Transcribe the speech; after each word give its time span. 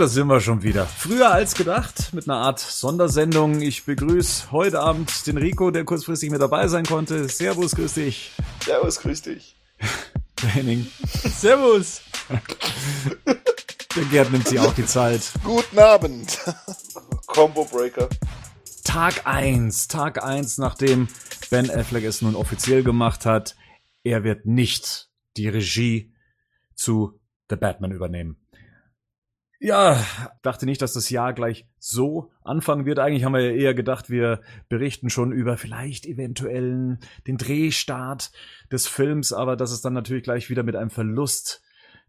Da 0.00 0.08
sind 0.08 0.28
wir 0.28 0.40
schon 0.40 0.62
wieder. 0.62 0.86
Früher 0.86 1.30
als 1.30 1.54
gedacht, 1.54 2.14
mit 2.14 2.26
einer 2.26 2.38
Art 2.38 2.58
Sondersendung. 2.58 3.60
Ich 3.60 3.84
begrüße 3.84 4.50
heute 4.50 4.80
Abend 4.80 5.26
den 5.26 5.36
Rico, 5.36 5.70
der 5.70 5.84
kurzfristig 5.84 6.30
mit 6.30 6.40
dabei 6.40 6.68
sein 6.68 6.86
konnte. 6.86 7.28
Servus, 7.28 7.72
grüß 7.72 7.92
dich. 7.92 8.30
Servus, 8.64 8.98
grüß 9.00 9.20
dich. 9.20 9.56
Henning. 10.40 10.86
Servus. 11.04 12.00
Der 13.94 14.04
Gerd 14.10 14.32
nimmt 14.32 14.48
sich 14.48 14.58
auch 14.58 14.72
die 14.72 14.86
Zeit. 14.86 15.32
Guten 15.44 15.78
Abend. 15.78 16.38
Combo 17.26 17.66
Breaker. 17.66 18.08
Tag 18.84 19.26
eins, 19.26 19.86
Tag 19.86 20.24
eins, 20.24 20.56
nachdem 20.56 21.08
Ben 21.50 21.70
Affleck 21.70 22.04
es 22.04 22.22
nun 22.22 22.36
offiziell 22.36 22.82
gemacht 22.82 23.26
hat. 23.26 23.54
Er 24.02 24.24
wird 24.24 24.46
nicht 24.46 25.10
die 25.36 25.48
Regie 25.48 26.14
zu 26.74 27.20
The 27.50 27.56
Batman 27.56 27.92
übernehmen. 27.92 28.39
Ja, 29.62 30.02
dachte 30.40 30.64
nicht, 30.64 30.80
dass 30.80 30.94
das 30.94 31.10
Jahr 31.10 31.34
gleich 31.34 31.66
so 31.78 32.32
anfangen 32.42 32.86
wird. 32.86 32.98
Eigentlich 32.98 33.24
haben 33.24 33.34
wir 33.34 33.42
ja 33.42 33.50
eher 33.50 33.74
gedacht, 33.74 34.08
wir 34.08 34.40
berichten 34.70 35.10
schon 35.10 35.32
über 35.32 35.58
vielleicht 35.58 36.06
eventuellen 36.06 36.98
den 37.26 37.36
Drehstart 37.36 38.32
des 38.72 38.88
Films, 38.88 39.34
aber 39.34 39.56
dass 39.56 39.70
es 39.70 39.82
dann 39.82 39.92
natürlich 39.92 40.22
gleich 40.22 40.48
wieder 40.48 40.62
mit 40.62 40.76
einem 40.76 40.88
Verlust 40.88 41.62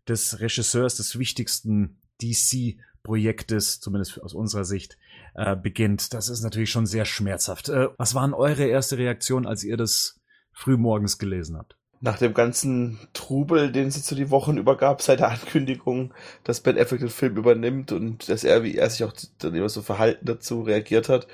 des 0.08 0.40
Regisseurs 0.40 0.96
des 0.96 1.20
wichtigsten 1.20 1.98
DC-Projektes, 2.22 3.82
zumindest 3.82 4.22
aus 4.22 4.34
unserer 4.34 4.64
Sicht, 4.64 4.98
äh, 5.36 5.58
beginnt. 5.58 6.14
Das 6.14 6.30
ist 6.30 6.44
natürlich 6.44 6.72
schon 6.72 6.86
sehr 6.86 7.04
schmerzhaft. 7.04 7.68
Äh, 7.68 7.90
was 7.98 8.16
waren 8.16 8.34
eure 8.34 8.64
erste 8.64 8.98
Reaktion, 8.98 9.46
als 9.46 9.66
ihr 9.66 9.76
das 9.76 10.22
frühmorgens 10.54 11.18
gelesen 11.18 11.58
habt? 11.58 11.76
Nach 12.02 12.18
dem 12.18 12.34
ganzen 12.34 13.00
Trubel, 13.14 13.72
den 13.72 13.88
es 13.88 13.96
jetzt 13.96 14.08
so 14.08 14.16
die 14.16 14.32
Wochen 14.32 14.58
übergab, 14.58 15.04
seit 15.04 15.20
der 15.20 15.30
Ankündigung, 15.30 16.14
dass 16.44 16.62
Ben 16.62 16.78
Affleck 16.78 17.00
den 17.00 17.10
Film 17.10 17.38
übernimmt 17.38 17.92
und 17.92 18.28
dass 18.28 18.44
er, 18.44 18.64
wie 18.64 18.76
er 18.76 18.90
sich 18.90 19.04
auch 19.04 19.14
dann 19.38 19.54
immer 19.54 19.70
so 19.70 19.84
verhalten 19.84 20.26
dazu 20.26 20.64
reagiert 20.64 21.10
hat, 21.10 21.28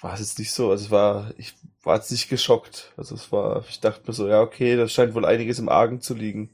war 0.00 0.14
es 0.14 0.20
jetzt 0.20 0.38
nicht 0.38 0.52
so. 0.52 0.70
Also 0.70 0.86
es 0.86 0.90
war, 0.92 1.32
ich 1.36 1.54
war 1.82 1.96
jetzt 1.96 2.12
nicht 2.12 2.28
geschockt. 2.28 2.92
Also 2.96 3.16
es 3.16 3.32
war, 3.32 3.64
ich 3.68 3.80
dachte 3.80 4.02
mir 4.06 4.12
so, 4.12 4.28
ja, 4.28 4.40
okay, 4.40 4.76
das 4.76 4.92
scheint 4.92 5.14
wohl 5.14 5.24
einiges 5.24 5.58
im 5.58 5.68
Argen 5.68 6.00
zu 6.00 6.14
liegen. 6.14 6.50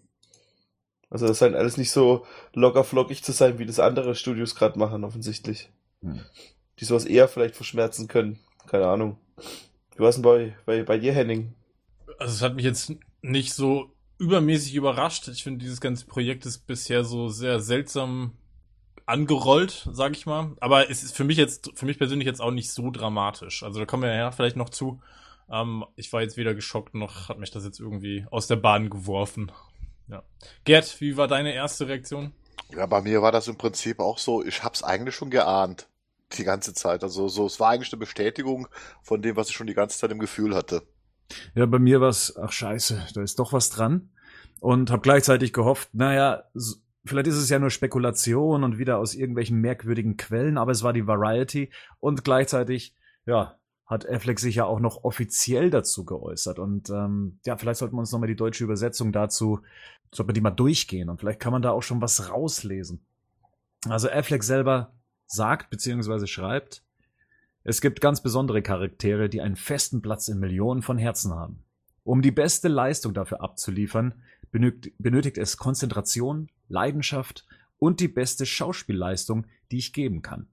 Also 1.10 1.26
das 1.26 1.38
scheint 1.38 1.54
alles 1.54 1.76
nicht 1.76 1.90
so 1.90 2.24
locker 2.54 2.82
flockig 2.82 3.22
zu 3.22 3.32
sein, 3.32 3.58
wie 3.58 3.66
das 3.66 3.78
andere 3.78 4.14
Studios 4.14 4.54
gerade 4.54 4.78
machen, 4.78 5.04
offensichtlich. 5.04 5.68
Hm. 6.00 6.20
Die 6.80 6.86
sowas 6.86 7.04
eher 7.04 7.28
vielleicht 7.28 7.56
verschmerzen 7.56 8.08
können. 8.08 8.38
Keine 8.66 8.86
Ahnung. 8.86 9.18
Wie 9.94 10.00
war 10.00 10.08
es 10.08 10.16
denn 10.16 10.22
bei, 10.22 10.56
bei, 10.64 10.82
bei 10.82 10.96
dir, 10.96 11.12
Henning? 11.12 11.52
Also 12.22 12.34
es 12.34 12.42
hat 12.42 12.54
mich 12.54 12.64
jetzt 12.64 12.92
nicht 13.20 13.52
so 13.52 13.90
übermäßig 14.18 14.76
überrascht. 14.76 15.26
Ich 15.26 15.42
finde, 15.42 15.64
dieses 15.64 15.80
ganze 15.80 16.06
Projekt 16.06 16.46
ist 16.46 16.68
bisher 16.68 17.02
so 17.02 17.28
sehr 17.28 17.58
seltsam 17.58 18.34
angerollt, 19.06 19.88
sag 19.90 20.12
ich 20.12 20.24
mal. 20.24 20.52
Aber 20.60 20.88
es 20.88 21.02
ist 21.02 21.16
für 21.16 21.24
mich 21.24 21.36
jetzt, 21.36 21.72
für 21.74 21.84
mich 21.84 21.98
persönlich 21.98 22.26
jetzt 22.26 22.40
auch 22.40 22.52
nicht 22.52 22.70
so 22.70 22.92
dramatisch. 22.92 23.64
Also 23.64 23.80
da 23.80 23.86
kommen 23.86 24.04
wir 24.04 24.14
ja 24.14 24.30
vielleicht 24.30 24.54
noch 24.54 24.70
zu. 24.70 25.02
Ähm, 25.50 25.84
ich 25.96 26.12
war 26.12 26.22
jetzt 26.22 26.36
weder 26.36 26.54
geschockt 26.54 26.94
noch 26.94 27.28
hat 27.28 27.40
mich 27.40 27.50
das 27.50 27.64
jetzt 27.64 27.80
irgendwie 27.80 28.24
aus 28.30 28.46
der 28.46 28.54
Bahn 28.54 28.88
geworfen. 28.88 29.50
Ja. 30.06 30.22
Gerd, 30.62 31.00
wie 31.00 31.16
war 31.16 31.26
deine 31.26 31.52
erste 31.52 31.88
Reaktion? 31.88 32.30
Ja, 32.70 32.86
bei 32.86 33.02
mir 33.02 33.20
war 33.20 33.32
das 33.32 33.48
im 33.48 33.58
Prinzip 33.58 33.98
auch 33.98 34.18
so, 34.18 34.44
ich 34.44 34.62
hab's 34.62 34.84
eigentlich 34.84 35.16
schon 35.16 35.30
geahnt. 35.30 35.88
Die 36.34 36.44
ganze 36.44 36.72
Zeit. 36.72 37.02
Also 37.02 37.26
so, 37.26 37.46
es 37.46 37.58
war 37.58 37.70
eigentlich 37.70 37.92
eine 37.92 37.98
Bestätigung 37.98 38.68
von 39.02 39.22
dem, 39.22 39.34
was 39.34 39.48
ich 39.48 39.56
schon 39.56 39.66
die 39.66 39.74
ganze 39.74 39.98
Zeit 39.98 40.12
im 40.12 40.20
Gefühl 40.20 40.54
hatte. 40.54 40.86
Ja, 41.54 41.66
bei 41.66 41.78
mir 41.78 42.00
war 42.00 42.08
es, 42.08 42.36
ach 42.36 42.52
scheiße, 42.52 43.08
da 43.14 43.22
ist 43.22 43.38
doch 43.38 43.52
was 43.52 43.70
dran. 43.70 44.10
Und 44.60 44.90
habe 44.90 45.02
gleichzeitig 45.02 45.52
gehofft, 45.52 45.88
naja, 45.92 46.44
vielleicht 47.04 47.26
ist 47.26 47.36
es 47.36 47.48
ja 47.48 47.58
nur 47.58 47.70
Spekulation 47.70 48.62
und 48.64 48.78
wieder 48.78 48.98
aus 48.98 49.14
irgendwelchen 49.14 49.60
merkwürdigen 49.60 50.16
Quellen, 50.16 50.56
aber 50.56 50.72
es 50.72 50.82
war 50.82 50.92
die 50.92 51.06
Variety. 51.06 51.70
Und 51.98 52.24
gleichzeitig, 52.24 52.94
ja, 53.26 53.58
hat 53.86 54.08
Affleck 54.08 54.40
sich 54.40 54.54
ja 54.54 54.64
auch 54.64 54.80
noch 54.80 55.04
offiziell 55.04 55.70
dazu 55.70 56.04
geäußert. 56.04 56.58
Und 56.58 56.90
ähm, 56.90 57.38
ja, 57.44 57.56
vielleicht 57.56 57.78
sollten 57.78 57.96
wir 57.96 58.00
uns 58.00 58.12
nochmal 58.12 58.28
die 58.28 58.36
deutsche 58.36 58.64
Übersetzung 58.64 59.12
dazu, 59.12 59.60
sollten 60.12 60.30
wir 60.30 60.34
die 60.34 60.40
mal 60.40 60.50
durchgehen 60.50 61.08
und 61.08 61.20
vielleicht 61.20 61.40
kann 61.40 61.52
man 61.52 61.62
da 61.62 61.70
auch 61.70 61.82
schon 61.82 62.00
was 62.00 62.30
rauslesen. 62.30 63.04
Also 63.88 64.08
Affleck 64.08 64.44
selber 64.44 64.94
sagt 65.26 65.70
beziehungsweise 65.70 66.26
schreibt, 66.26 66.84
es 67.64 67.80
gibt 67.80 68.00
ganz 68.00 68.22
besondere 68.22 68.62
Charaktere, 68.62 69.28
die 69.28 69.40
einen 69.40 69.56
festen 69.56 70.02
Platz 70.02 70.28
in 70.28 70.38
Millionen 70.38 70.82
von 70.82 70.98
Herzen 70.98 71.32
haben. 71.32 71.64
Um 72.02 72.20
die 72.20 72.32
beste 72.32 72.68
Leistung 72.68 73.14
dafür 73.14 73.40
abzuliefern, 73.40 74.14
benötigt 74.50 75.38
es 75.38 75.56
Konzentration, 75.56 76.50
Leidenschaft 76.68 77.46
und 77.78 78.00
die 78.00 78.08
beste 78.08 78.46
Schauspielleistung, 78.46 79.46
die 79.70 79.78
ich 79.78 79.92
geben 79.92 80.22
kann. 80.22 80.48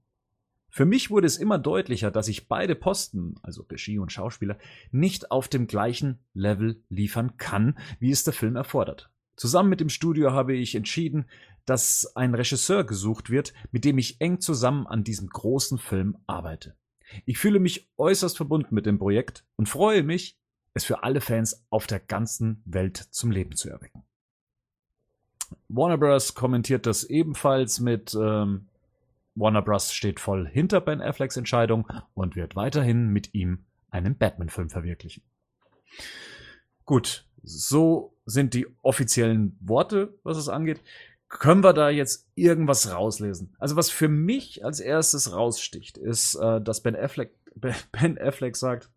Für 0.69 0.85
mich 0.85 1.09
wurde 1.09 1.25
es 1.25 1.37
immer 1.37 1.57
deutlicher, 1.57 2.11
dass 2.11 2.27
ich 2.27 2.47
beide 2.47 2.75
Posten, 2.75 3.35
also 3.41 3.63
Regie 3.63 3.97
und 3.97 4.11
Schauspieler, 4.11 4.59
nicht 4.91 5.31
auf 5.31 5.47
dem 5.47 5.65
gleichen 5.65 6.19
Level 6.35 6.83
liefern 6.89 7.37
kann, 7.37 7.77
wie 7.99 8.11
es 8.11 8.23
der 8.23 8.33
Film 8.33 8.55
erfordert. 8.55 9.09
Zusammen 9.35 9.69
mit 9.69 9.79
dem 9.79 9.89
Studio 9.89 10.31
habe 10.31 10.53
ich 10.55 10.75
entschieden, 10.75 11.25
dass 11.65 12.15
ein 12.15 12.35
Regisseur 12.35 12.83
gesucht 12.83 13.31
wird, 13.31 13.53
mit 13.71 13.83
dem 13.83 13.97
ich 13.97 14.21
eng 14.21 14.39
zusammen 14.41 14.85
an 14.85 15.03
diesem 15.03 15.27
großen 15.27 15.79
Film 15.79 16.17
arbeite. 16.27 16.75
Ich 17.25 17.37
fühle 17.37 17.59
mich 17.59 17.89
äußerst 17.97 18.37
verbunden 18.37 18.75
mit 18.75 18.85
dem 18.85 18.99
Projekt 18.99 19.43
und 19.55 19.67
freue 19.67 20.03
mich, 20.03 20.37
es 20.73 20.85
für 20.85 21.03
alle 21.03 21.21
Fans 21.21 21.65
auf 21.69 21.87
der 21.87 21.99
ganzen 21.99 22.61
Welt 22.65 22.97
zum 22.97 23.31
Leben 23.31 23.55
zu 23.55 23.69
erwecken. 23.69 24.03
Warner 25.67 25.97
Bros. 25.97 26.35
kommentiert 26.35 26.85
das 26.85 27.03
ebenfalls 27.03 27.79
mit 27.79 28.13
ähm, 28.13 28.67
Warner 29.35 29.61
Bros. 29.61 29.93
steht 29.93 30.19
voll 30.19 30.47
hinter 30.47 30.81
Ben 30.81 31.01
Afflecks 31.01 31.37
Entscheidung 31.37 31.87
und 32.13 32.35
wird 32.35 32.55
weiterhin 32.55 33.07
mit 33.07 33.33
ihm 33.33 33.65
einen 33.89 34.17
Batman-Film 34.17 34.69
verwirklichen. 34.69 35.23
Gut, 36.85 37.25
so 37.41 38.15
sind 38.25 38.53
die 38.53 38.67
offiziellen 38.81 39.57
Worte, 39.59 40.13
was 40.23 40.37
es 40.37 40.49
angeht 40.49 40.81
können 41.29 41.63
wir 41.63 41.73
da 41.73 41.90
jetzt 41.90 42.28
irgendwas 42.35 42.91
rauslesen? 42.91 43.56
Also 43.59 43.75
was 43.75 43.90
für 43.90 44.09
mich 44.09 44.66
als 44.66 44.79
erstes 44.79 45.31
raussticht, 45.31 45.97
ist, 45.97 46.35
äh, 46.35 46.59
dass 46.59 46.81
Ben 46.81 46.95
Affleck, 46.95 47.34
Ben 47.91 48.17
Affleck 48.17 48.57
sagt, 48.57 48.90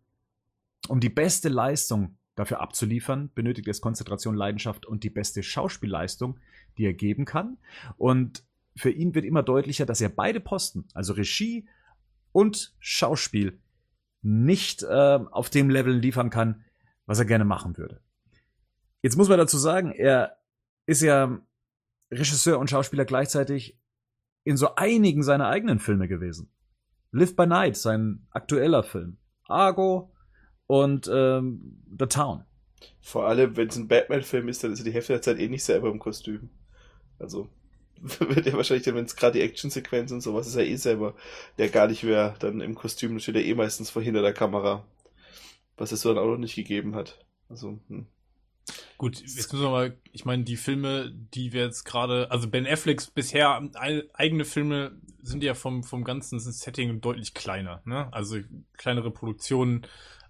um 0.87 0.99
die 0.99 1.09
beste 1.09 1.47
Leistung 1.49 2.17
dafür 2.35 2.59
abzuliefern, 2.59 3.29
benötigt 3.33 3.67
es 3.67 3.79
Konzentration, 3.79 4.35
Leidenschaft 4.35 4.85
und 4.87 5.03
die 5.03 5.11
beste 5.11 5.43
Schauspielleistung, 5.43 6.39
die 6.77 6.85
er 6.85 6.93
geben 6.93 7.25
kann. 7.25 7.57
Und 7.97 8.43
für 8.75 8.89
ihn 8.89 9.13
wird 9.13 9.25
immer 9.25 9.43
deutlicher, 9.43 9.85
dass 9.85 10.01
er 10.01 10.09
beide 10.09 10.39
Posten, 10.39 10.87
also 10.95 11.13
Regie 11.13 11.67
und 12.31 12.73
Schauspiel, 12.79 13.59
nicht 14.23 14.81
äh, 14.81 15.19
auf 15.29 15.51
dem 15.51 15.69
Level 15.69 15.93
liefern 15.93 16.31
kann, 16.31 16.63
was 17.05 17.19
er 17.19 17.25
gerne 17.25 17.45
machen 17.45 17.77
würde. 17.77 18.01
Jetzt 19.03 19.17
muss 19.17 19.29
man 19.29 19.37
dazu 19.37 19.57
sagen, 19.57 19.91
er 19.91 20.37
ist 20.87 21.01
ja 21.01 21.39
Regisseur 22.13 22.59
und 22.59 22.69
Schauspieler 22.69 23.05
gleichzeitig 23.05 23.79
in 24.43 24.57
so 24.57 24.75
einigen 24.75 25.23
seiner 25.23 25.47
eigenen 25.47 25.79
Filme 25.79 26.07
gewesen. 26.07 26.49
Live 27.11 27.35
by 27.35 27.45
Night, 27.45 27.77
sein 27.77 28.25
aktueller 28.31 28.83
Film. 28.83 29.17
Argo 29.45 30.13
und 30.67 31.09
ähm, 31.13 31.83
The 31.97 32.07
Town. 32.07 32.45
Vor 33.01 33.27
allem, 33.27 33.55
wenn 33.55 33.67
es 33.67 33.75
ein 33.77 33.87
Batman-Film 33.87 34.49
ist, 34.49 34.63
dann 34.63 34.73
ist 34.73 34.79
er 34.79 34.85
die 34.85 34.93
Hälfte 34.93 35.13
der 35.13 35.21
Zeit 35.21 35.39
eh 35.39 35.47
nicht 35.47 35.63
selber 35.63 35.89
im 35.89 35.99
Kostüm. 35.99 36.49
Also 37.19 37.49
wird 38.01 38.47
er 38.47 38.53
wahrscheinlich 38.53 38.85
dann, 38.85 38.95
wenn 38.95 39.05
es 39.05 39.15
gerade 39.15 39.39
die 39.39 39.45
Actionsequenz 39.45 40.11
und 40.11 40.21
sowas 40.21 40.47
ist, 40.47 40.55
er 40.55 40.65
eh 40.65 40.75
selber, 40.75 41.15
der 41.57 41.69
gar 41.69 41.87
nicht 41.87 42.03
mehr 42.03 42.35
dann 42.39 42.61
im 42.61 42.75
Kostüm, 42.75 43.19
steht 43.19 43.35
er 43.35 43.45
eh 43.45 43.53
meistens 43.53 43.89
vor 43.89 44.01
hinter 44.01 44.21
der 44.21 44.33
Kamera. 44.33 44.85
Was 45.77 45.91
es 45.91 46.01
so 46.01 46.13
dann 46.13 46.23
auch 46.23 46.27
noch 46.27 46.37
nicht 46.37 46.55
gegeben 46.55 46.95
hat. 46.95 47.25
Also, 47.49 47.79
hm. 47.87 48.07
Gut, 48.97 49.19
jetzt 49.19 49.51
müssen 49.51 49.65
wir 49.65 49.69
mal, 49.69 49.97
ich 50.11 50.25
meine, 50.25 50.43
die 50.43 50.55
Filme, 50.55 51.11
die 51.11 51.51
wir 51.51 51.63
jetzt 51.63 51.83
gerade, 51.83 52.31
also 52.31 52.49
Ben 52.49 52.65
Afflecks 52.65 53.07
bisher 53.07 53.61
eigene 54.13 54.45
Filme 54.45 54.93
sind 55.21 55.43
ja 55.43 55.53
vom, 55.53 55.83
vom 55.83 56.03
ganzen 56.03 56.39
Setting 56.39 57.01
deutlich 57.01 57.33
kleiner, 57.33 57.81
ne? 57.85 58.07
Also 58.11 58.37
kleinere 58.77 59.11
Produktionen, 59.11 59.85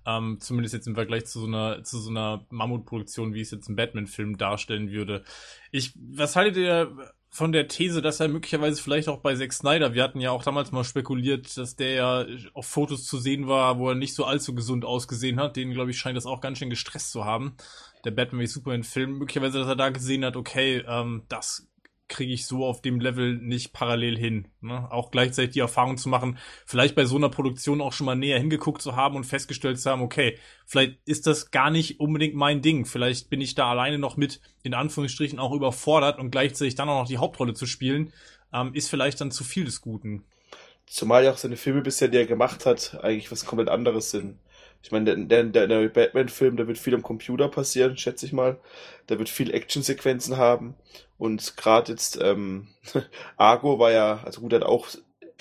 ähm, 0.06 0.38
zumindest 0.40 0.74
jetzt 0.74 0.88
im 0.88 0.96
Vergleich 0.96 1.26
zu 1.26 1.40
so 1.40 1.48
einer, 1.48 1.84
zu 1.84 2.00
so 2.00 2.10
einer 2.10 2.46
Mammutproduktion, 2.50 3.34
wie 3.34 3.42
es 3.42 3.52
jetzt 3.52 3.70
ein 3.70 3.76
Batman-Film 3.76 4.38
darstellen 4.38 4.92
würde. 4.92 5.24
Ich, 5.72 5.94
was 5.96 6.36
haltet 6.36 6.58
ihr 6.58 7.14
von 7.34 7.52
der 7.52 7.68
These, 7.68 8.02
dass 8.02 8.20
er 8.20 8.28
möglicherweise 8.28 8.82
vielleicht 8.82 9.10
auch 9.10 9.20
bei 9.20 9.36
Zack 9.36 9.54
Snyder, 9.54 9.94
wir 9.94 10.04
hatten 10.04 10.22
ja 10.22 10.32
auch 10.32 10.44
damals 10.44 10.72
mal 10.72 10.84
spekuliert, 10.84 11.58
dass 11.58 11.76
der 11.76 11.94
ja 11.94 12.26
auf 12.54 12.68
Fotos 12.68 13.06
zu 13.06 13.18
sehen 13.18 13.48
war, 13.48 13.80
wo 13.80 13.90
er 13.90 13.96
nicht 13.96 14.14
so 14.14 14.26
allzu 14.26 14.54
gesund 14.54 14.86
ausgesehen 14.86 15.40
hat. 15.40 15.56
Den, 15.56 15.72
glaube 15.72 15.92
ich, 15.92 15.98
scheint 15.98 16.16
das 16.16 16.28
auch 16.28 16.42
ganz 16.42 16.60
schön 16.60 16.70
gestresst 16.70 17.12
zu 17.12 17.26
haben 17.26 17.58
der 18.04 18.12
Batman 18.12 18.42
v 18.42 18.48
Superman 18.48 18.84
Film, 18.84 19.18
möglicherweise, 19.18 19.60
dass 19.60 19.68
er 19.68 19.76
da 19.76 19.90
gesehen 19.90 20.26
hat, 20.26 20.36
okay, 20.36 20.84
ähm, 20.88 21.24
das 21.30 21.68
kriege 22.08 22.34
ich 22.34 22.46
so 22.46 22.66
auf 22.66 22.82
dem 22.82 23.00
Level 23.00 23.36
nicht 23.38 23.74
parallel 23.74 24.18
hin. 24.18 24.48
Ne? 24.62 24.92
Auch 24.92 25.12
gleichzeitig 25.12 25.52
die 25.52 25.60
Erfahrung 25.60 25.98
zu 25.98 26.10
machen, 26.10 26.38
vielleicht 26.66 26.96
bei 26.96 27.06
so 27.06 27.16
einer 27.16 27.30
Produktion 27.30 27.82
auch 27.82 27.94
schon 27.94 28.06
mal 28.06 28.16
näher 28.16 28.40
hingeguckt 28.40 28.82
zu 28.82 28.96
haben 28.96 29.16
und 29.16 29.24
festgestellt 29.24 29.80
zu 29.80 29.90
haben, 29.90 30.02
okay, 30.02 30.38
vielleicht 30.66 30.98
ist 31.06 31.28
das 31.28 31.52
gar 31.52 31.72
nicht 31.72 32.00
unbedingt 32.00 32.36
mein 32.36 32.62
Ding. 32.62 32.86
Vielleicht 32.86 33.30
bin 33.30 33.42
ich 33.42 33.56
da 33.56 33.70
alleine 33.70 33.98
noch 33.98 34.18
mit, 34.18 34.42
in 34.64 34.74
Anführungsstrichen, 34.74 35.40
auch 35.40 35.54
überfordert 35.54 36.20
und 36.20 36.32
gleichzeitig 36.32 36.76
dann 36.76 36.90
auch 36.90 37.02
noch 37.02 37.08
die 37.08 37.18
Hauptrolle 37.18 37.54
zu 37.54 37.66
spielen. 37.66 38.14
ähm, 38.54 38.74
ist 38.76 38.90
vielleicht 38.90 39.20
dann 39.20 39.32
zu 39.32 39.44
viel 39.44 39.66
des 39.66 39.82
Guten. 39.82 40.24
Zumal 40.86 41.24
ja 41.24 41.32
auch 41.32 41.38
seine 41.38 41.58
Filme 41.58 41.82
bisher, 41.82 42.08
die 42.08 42.18
er 42.18 42.26
gemacht 42.26 42.66
hat, 42.66 43.00
eigentlich 43.02 43.32
was 43.32 43.46
komplett 43.46 43.70
anderes 43.70 44.12
sind. 44.12 44.38
Ich 44.84 44.92
meine, 44.92 45.16
der, 45.28 45.46
der, 45.46 45.68
der 45.68 45.88
Batman-Film, 45.88 46.58
da 46.58 46.68
wird 46.68 46.78
viel 46.78 46.94
am 46.94 47.02
Computer 47.02 47.48
passieren, 47.48 47.96
schätze 47.96 48.26
ich 48.26 48.34
mal. 48.34 48.60
Da 49.08 49.18
wird 49.18 49.30
viel 49.30 49.54
Actionsequenzen 49.54 50.36
haben. 50.36 50.76
Und 51.24 51.56
gerade 51.56 51.94
jetzt, 51.94 52.20
ähm, 52.22 52.68
Argo 53.38 53.80
war 53.80 53.94
ja, 53.94 54.22
also 54.26 54.42
gut, 54.42 54.52
hat 54.52 54.64
auch 54.64 54.90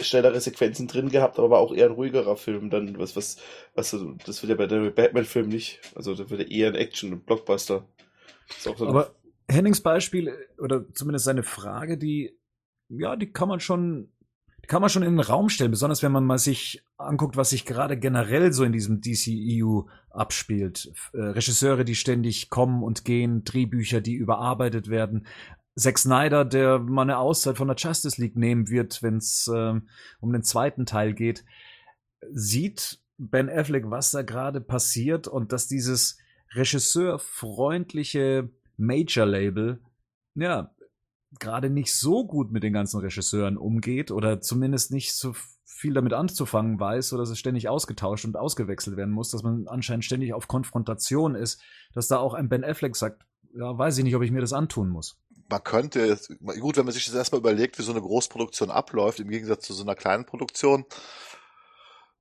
schnellere 0.01 0.41
Sequenzen 0.41 0.87
drin 0.87 1.09
gehabt, 1.09 1.41
aber 1.41 1.51
war 1.51 1.59
auch 1.59 1.75
eher 1.75 1.87
ein 1.87 1.95
ruhigerer 1.97 2.37
Film. 2.37 2.71
Dann, 2.71 3.01
was, 3.01 3.17
was, 3.17 3.39
was, 3.75 3.91
das 4.25 4.43
wird 4.43 4.51
ja 4.51 4.55
bei 4.55 4.69
der 4.69 4.91
Batman-Film 4.91 5.49
nicht. 5.49 5.81
Also, 5.97 6.15
da 6.15 6.31
wird 6.31 6.49
eher 6.53 6.69
ein 6.69 6.77
Action- 6.77 7.13
und 7.13 7.27
Blockbuster. 7.27 7.85
So 8.61 8.77
aber 8.77 9.17
Hennings 9.49 9.81
Beispiel, 9.81 10.33
oder 10.57 10.85
zumindest 10.95 11.25
seine 11.25 11.43
Frage, 11.43 11.99
die, 11.99 12.39
ja, 12.89 13.17
die 13.17 13.33
kann 13.33 13.49
man 13.49 13.59
schon 13.59 14.13
kann 14.69 14.81
man 14.81 14.91
schon 14.91 15.03
in 15.03 15.17
den 15.17 15.21
Raum 15.21 15.49
stellen, 15.49 15.73
besonders 15.73 16.03
wenn 16.03 16.13
man 16.13 16.25
mal 16.25 16.39
sich 16.39 16.85
anguckt, 16.97 17.37
was 17.37 17.51
sich 17.51 17.67
gerade 17.67 17.99
generell 17.99 18.53
so 18.53 18.63
in 18.63 18.73
diesem 18.73 19.01
DCEU 19.01 19.83
abspielt. 20.11 20.93
Äh, 21.13 21.21
Regisseure, 21.21 21.85
die 21.85 21.97
ständig 21.97 22.49
kommen 22.49 22.83
und 22.83 23.05
gehen, 23.05 23.43
Drehbücher, 23.45 24.01
die 24.01 24.15
überarbeitet 24.15 24.89
werden. 24.89 25.27
Zack 25.75 25.99
Snyder, 25.99 26.45
der 26.45 26.79
mal 26.79 27.03
eine 27.03 27.19
Auszeit 27.19 27.57
von 27.57 27.69
der 27.69 27.77
Justice 27.77 28.21
League 28.21 28.37
nehmen 28.37 28.69
wird, 28.69 29.03
wenn 29.03 29.17
es 29.17 29.49
äh, 29.49 29.81
um 30.21 30.33
den 30.33 30.43
zweiten 30.43 30.85
Teil 30.87 31.15
geht, 31.15 31.45
sieht 32.31 33.01
Ben 33.19 33.49
Affleck, 33.49 33.91
was 33.91 34.11
da 34.11 34.23
gerade 34.23 34.61
passiert 34.61 35.29
und 35.29 35.53
dass 35.53 35.69
dieses 35.69 36.19
regisseurfreundliche 36.55 38.51
Major-Label 38.77 39.81
ja 40.35 40.75
gerade 41.39 41.71
nicht 41.71 41.95
so 41.95 42.27
gut 42.27 42.53
mit 42.53 42.63
den 42.63 42.73
ganzen 42.73 43.01
Regisseuren 43.01 43.57
umgeht 43.57 44.11
oder 44.11 44.41
zumindest 44.41 44.93
nicht 44.93 45.15
so 45.15 45.35
viel 45.65 45.95
damit 45.95 46.13
anzufangen 46.13 46.79
weiß 46.79 47.13
oder 47.13 47.23
dass 47.23 47.31
es 47.31 47.39
ständig 47.39 47.69
ausgetauscht 47.69 48.25
und 48.25 48.37
ausgewechselt 48.37 48.97
werden 48.97 49.15
muss, 49.15 49.31
dass 49.31 49.43
man 49.43 49.67
anscheinend 49.67 50.05
ständig 50.05 50.35
auf 50.35 50.49
Konfrontation 50.49 51.35
ist, 51.35 51.63
dass 51.95 52.09
da 52.09 52.19
auch 52.19 52.35
ein 52.35 52.49
Ben 52.49 52.65
Affleck 52.65 52.95
sagt, 52.95 53.25
ja, 53.55 53.77
weiß 53.77 53.99
ich 53.99 54.05
nicht, 54.05 54.17
ob 54.17 54.23
ich 54.23 54.31
mir 54.31 54.41
das 54.41 54.53
antun 54.53 54.91
muss. 54.91 55.22
Man 55.53 55.63
könnte, 55.63 56.19
gut, 56.61 56.79
wenn 56.79 56.87
man 56.87 56.95
sich 56.95 57.05
das 57.05 57.15
erstmal 57.15 57.41
überlegt, 57.41 57.79
wie 57.79 57.83
so 57.83 57.93
eine 57.93 58.01
Großproduktion 58.01 58.71
abläuft, 58.71 59.21
im 59.21 59.29
Gegensatz 59.29 59.67
zu 59.67 59.75
so 59.75 59.83
einer 59.83 59.95
kleinen 59.95 60.25
Produktion, 60.25 60.87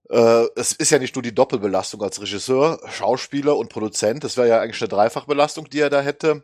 äh, 0.09 0.47
es 0.57 0.73
ist 0.73 0.89
ja 0.89 0.99
nicht 0.99 1.15
nur 1.15 1.23
die 1.23 1.33
Doppelbelastung 1.33 2.03
als 2.03 2.21
Regisseur, 2.21 2.81
Schauspieler 2.89 3.55
und 3.55 3.69
Produzent, 3.69 4.25
das 4.25 4.35
wäre 4.35 4.49
ja 4.49 4.59
eigentlich 4.59 4.81
eine 4.81 4.89
Dreifachbelastung, 4.89 5.69
die 5.69 5.79
er 5.79 5.89
da 5.89 6.01
hätte. 6.01 6.43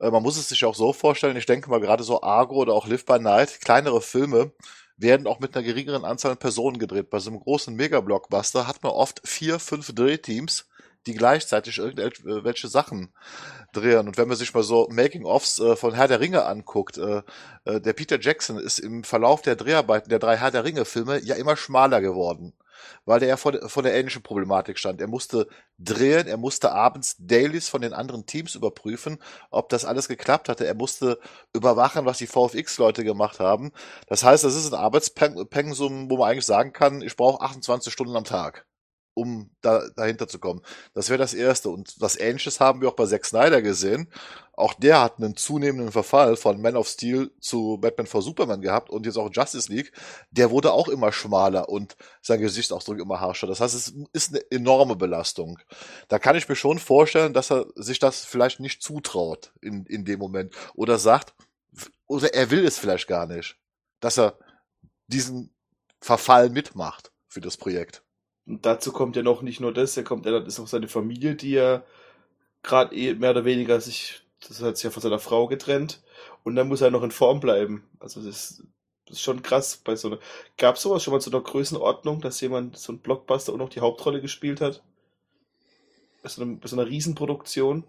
Äh, 0.00 0.10
man 0.10 0.24
muss 0.24 0.36
es 0.36 0.48
sich 0.48 0.64
auch 0.64 0.74
so 0.74 0.92
vorstellen, 0.92 1.36
ich 1.36 1.46
denke 1.46 1.70
mal 1.70 1.78
gerade 1.78 2.02
so 2.02 2.20
Argo 2.20 2.56
oder 2.56 2.72
auch 2.72 2.88
Live 2.88 3.04
by 3.06 3.20
Night, 3.20 3.60
kleinere 3.60 4.02
Filme, 4.02 4.50
werden 4.96 5.28
auch 5.28 5.38
mit 5.38 5.56
einer 5.56 5.64
geringeren 5.64 6.04
Anzahl 6.04 6.32
an 6.32 6.38
Personen 6.38 6.80
gedreht. 6.80 7.10
Bei 7.10 7.20
so 7.20 7.30
einem 7.30 7.38
großen 7.38 7.76
Mega-Blockbuster 7.76 8.66
hat 8.66 8.82
man 8.82 8.90
oft 8.90 9.20
vier, 9.24 9.60
fünf 9.60 9.94
Drehteams, 9.94 10.66
die 11.06 11.14
gleichzeitig 11.14 11.78
irgendwelche 11.78 12.68
Sachen 12.68 13.12
drehen. 13.72 14.08
Und 14.08 14.16
wenn 14.16 14.28
man 14.28 14.36
sich 14.36 14.54
mal 14.54 14.62
so 14.62 14.88
Making-ofs 14.90 15.58
äh, 15.58 15.76
von 15.76 15.94
Herr 15.94 16.08
der 16.08 16.20
Ringe 16.20 16.44
anguckt, 16.44 16.98
äh, 16.98 17.22
äh, 17.64 17.80
der 17.80 17.92
Peter 17.92 18.20
Jackson 18.20 18.58
ist 18.58 18.78
im 18.78 19.04
Verlauf 19.04 19.42
der 19.42 19.56
Dreharbeiten 19.56 20.08
der 20.08 20.18
drei 20.18 20.36
Herr 20.36 20.50
der 20.50 20.64
Ringe-Filme 20.64 21.20
ja 21.22 21.34
immer 21.36 21.56
schmaler 21.56 22.00
geworden 22.00 22.54
weil 23.04 23.20
der 23.20 23.28
ja 23.28 23.36
vor, 23.36 23.52
vor 23.68 23.82
der 23.82 23.94
ähnlichen 23.94 24.22
Problematik 24.22 24.78
stand. 24.78 25.00
Er 25.00 25.08
musste 25.08 25.48
drehen, 25.78 26.26
er 26.26 26.36
musste 26.36 26.72
abends 26.72 27.16
Dailies 27.18 27.68
von 27.68 27.82
den 27.82 27.92
anderen 27.92 28.26
Teams 28.26 28.54
überprüfen, 28.54 29.18
ob 29.50 29.68
das 29.68 29.84
alles 29.84 30.08
geklappt 30.08 30.48
hatte. 30.48 30.66
Er 30.66 30.74
musste 30.74 31.18
überwachen, 31.52 32.04
was 32.04 32.18
die 32.18 32.26
VFX-Leute 32.26 33.04
gemacht 33.04 33.40
haben. 33.40 33.72
Das 34.06 34.24
heißt, 34.24 34.44
das 34.44 34.54
ist 34.54 34.72
ein 34.72 34.78
Arbeitspensum, 34.78 36.10
wo 36.10 36.18
man 36.18 36.30
eigentlich 36.30 36.46
sagen 36.46 36.72
kann, 36.72 37.02
ich 37.02 37.16
brauche 37.16 37.42
28 37.42 37.92
Stunden 37.92 38.16
am 38.16 38.24
Tag 38.24 38.66
um 39.14 39.50
da, 39.60 39.88
dahinter 39.96 40.28
zu 40.28 40.38
kommen. 40.38 40.60
Das 40.92 41.08
wäre 41.08 41.18
das 41.18 41.34
Erste. 41.34 41.70
Und 41.70 41.94
was 41.98 42.16
Ähnliches 42.16 42.60
haben 42.60 42.80
wir 42.80 42.88
auch 42.88 42.96
bei 42.96 43.06
Zack 43.06 43.24
Snyder 43.24 43.62
gesehen. 43.62 44.10
Auch 44.52 44.74
der 44.74 45.00
hat 45.00 45.18
einen 45.18 45.36
zunehmenden 45.36 45.90
Verfall 45.90 46.36
von 46.36 46.60
Man 46.60 46.76
of 46.76 46.88
Steel 46.88 47.32
zu 47.40 47.78
Batman 47.78 48.06
for 48.06 48.22
Superman 48.22 48.60
gehabt 48.60 48.90
und 48.90 49.06
jetzt 49.06 49.16
auch 49.16 49.30
Justice 49.32 49.72
League. 49.72 49.92
Der 50.30 50.50
wurde 50.50 50.72
auch 50.72 50.88
immer 50.88 51.12
schmaler 51.12 51.68
und 51.68 51.96
sein 52.22 52.40
Gesichtsausdruck 52.40 53.00
immer 53.00 53.20
harscher. 53.20 53.46
Das 53.46 53.60
heißt, 53.60 53.74
es 53.74 53.94
ist 54.12 54.30
eine 54.30 54.50
enorme 54.50 54.96
Belastung. 54.96 55.58
Da 56.08 56.18
kann 56.18 56.36
ich 56.36 56.48
mir 56.48 56.56
schon 56.56 56.78
vorstellen, 56.78 57.32
dass 57.32 57.50
er 57.50 57.66
sich 57.74 57.98
das 57.98 58.24
vielleicht 58.24 58.60
nicht 58.60 58.82
zutraut 58.82 59.52
in, 59.60 59.86
in 59.86 60.04
dem 60.04 60.18
Moment 60.18 60.54
oder 60.74 60.98
sagt, 60.98 61.34
oder 62.06 62.34
er 62.34 62.50
will 62.50 62.64
es 62.64 62.78
vielleicht 62.78 63.08
gar 63.08 63.26
nicht, 63.26 63.56
dass 64.00 64.18
er 64.18 64.38
diesen 65.08 65.54
Verfall 66.00 66.50
mitmacht 66.50 67.12
für 67.28 67.40
das 67.40 67.56
Projekt. 67.56 68.04
Und 68.46 68.66
dazu 68.66 68.92
kommt 68.92 69.16
ja 69.16 69.22
noch 69.22 69.42
nicht 69.42 69.60
nur 69.60 69.72
das, 69.72 69.96
er 69.96 70.04
kommt, 70.04 70.26
er 70.26 70.46
ist 70.46 70.60
auch 70.60 70.66
seine 70.66 70.88
Familie, 70.88 71.34
die 71.34 71.54
er 71.54 71.84
gerade 72.62 72.94
eh 72.94 73.14
mehr 73.14 73.30
oder 73.30 73.44
weniger 73.44 73.80
sich, 73.80 74.22
das 74.46 74.60
hat 74.60 74.76
sich 74.76 74.84
ja 74.84 74.90
von 74.90 75.02
seiner 75.02 75.18
Frau 75.18 75.46
getrennt 75.46 76.02
und 76.42 76.56
dann 76.56 76.68
muss 76.68 76.80
er 76.80 76.90
noch 76.90 77.02
in 77.02 77.10
Form 77.10 77.40
bleiben. 77.40 77.88
Also 78.00 78.22
das, 78.22 78.62
das 79.06 79.16
ist 79.16 79.22
schon 79.22 79.42
krass 79.42 79.76
bei 79.76 79.96
so 79.96 80.08
einer. 80.08 80.18
Gab 80.58 80.78
sowas 80.78 81.02
schon 81.02 81.12
mal 81.12 81.20
zu 81.20 81.30
einer 81.30 81.42
Größenordnung, 81.42 82.20
dass 82.20 82.40
jemand 82.40 82.76
so 82.76 82.92
ein 82.92 82.98
Blockbuster 82.98 83.52
auch 83.52 83.58
noch 83.58 83.68
die 83.68 83.80
Hauptrolle 83.80 84.20
gespielt 84.20 84.60
hat? 84.60 84.82
Bei 86.22 86.28
so, 86.28 86.42
einem, 86.42 86.58
bei 86.58 86.68
so 86.68 86.76
einer 86.76 86.88
Riesenproduktion, 86.88 87.84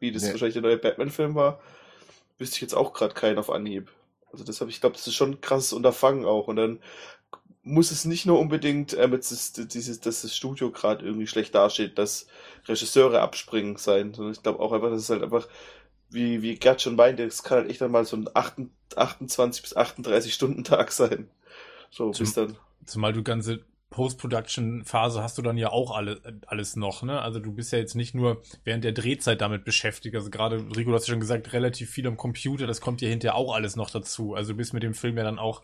wie 0.00 0.10
das 0.10 0.22
nee. 0.22 0.30
wahrscheinlich 0.30 0.54
der 0.54 0.62
neue 0.62 0.78
Batman-Film 0.78 1.34
war, 1.34 1.60
wüsste 2.38 2.56
ich 2.56 2.62
jetzt 2.62 2.74
auch 2.74 2.94
gerade 2.94 3.14
keinen 3.14 3.38
auf 3.38 3.50
Anhieb. 3.50 3.90
Also 4.32 4.44
das 4.44 4.60
habe 4.60 4.70
ich 4.70 4.80
glaube, 4.80 4.96
das 4.96 5.06
ist 5.06 5.14
schon 5.14 5.32
ein 5.32 5.40
krasses 5.40 5.72
Unterfangen 5.72 6.24
auch. 6.24 6.48
Und 6.48 6.56
dann 6.56 6.80
muss 7.62 7.90
es 7.90 8.04
nicht 8.04 8.26
nur 8.26 8.38
unbedingt, 8.38 8.96
ähm, 8.96 9.12
jetzt 9.12 9.30
ist 9.30 9.74
dieses, 9.74 10.00
dass 10.00 10.22
das 10.22 10.36
Studio 10.36 10.70
gerade 10.70 11.04
irgendwie 11.04 11.26
schlecht 11.26 11.54
dasteht, 11.54 11.98
dass 11.98 12.26
Regisseure 12.66 13.20
abspringen 13.20 13.76
sein, 13.76 14.12
sondern 14.12 14.34
ich 14.34 14.42
glaube 14.42 14.60
auch 14.60 14.72
einfach, 14.72 14.90
dass 14.90 15.00
es 15.00 15.10
halt 15.10 15.22
einfach, 15.22 15.48
wie, 16.10 16.42
wie 16.42 16.56
Gerd 16.56 16.82
schon 16.82 16.96
meinte, 16.96 17.24
es 17.24 17.42
kann 17.42 17.58
halt 17.58 17.70
echt 17.70 17.82
einmal 17.82 18.04
so 18.04 18.16
ein 18.16 18.28
28 18.34 19.62
bis 19.62 19.76
38 19.76 20.32
Stunden 20.32 20.62
Tag 20.62 20.92
sein. 20.92 21.28
So, 21.90 22.10
Zum, 22.10 22.24
bis 22.24 22.34
dann. 22.34 22.56
Zumal 22.84 23.14
du 23.14 23.22
ganze 23.22 23.64
Post-Production-Phase 23.88 25.22
hast 25.22 25.38
du 25.38 25.42
dann 25.42 25.56
ja 25.56 25.70
auch 25.70 25.96
alle, 25.96 26.20
alles 26.46 26.74
noch, 26.76 27.02
ne? 27.02 27.22
Also 27.22 27.38
du 27.38 27.52
bist 27.52 27.72
ja 27.72 27.78
jetzt 27.78 27.94
nicht 27.94 28.14
nur 28.14 28.42
während 28.64 28.84
der 28.84 28.92
Drehzeit 28.92 29.40
damit 29.40 29.64
beschäftigt. 29.64 30.16
Also 30.16 30.30
gerade, 30.30 30.56
Rico, 30.76 30.90
du 30.90 30.96
hast 30.96 31.06
ja 31.06 31.12
schon 31.12 31.20
gesagt, 31.20 31.52
relativ 31.52 31.90
viel 31.90 32.06
am 32.06 32.16
Computer, 32.16 32.66
das 32.66 32.80
kommt 32.80 33.00
ja 33.00 33.08
hinterher 33.08 33.36
auch 33.36 33.54
alles 33.54 33.76
noch 33.76 33.90
dazu. 33.90 34.34
Also 34.34 34.52
du 34.52 34.56
bist 34.56 34.74
mit 34.74 34.82
dem 34.82 34.94
Film 34.94 35.16
ja 35.16 35.22
dann 35.22 35.38
auch 35.38 35.62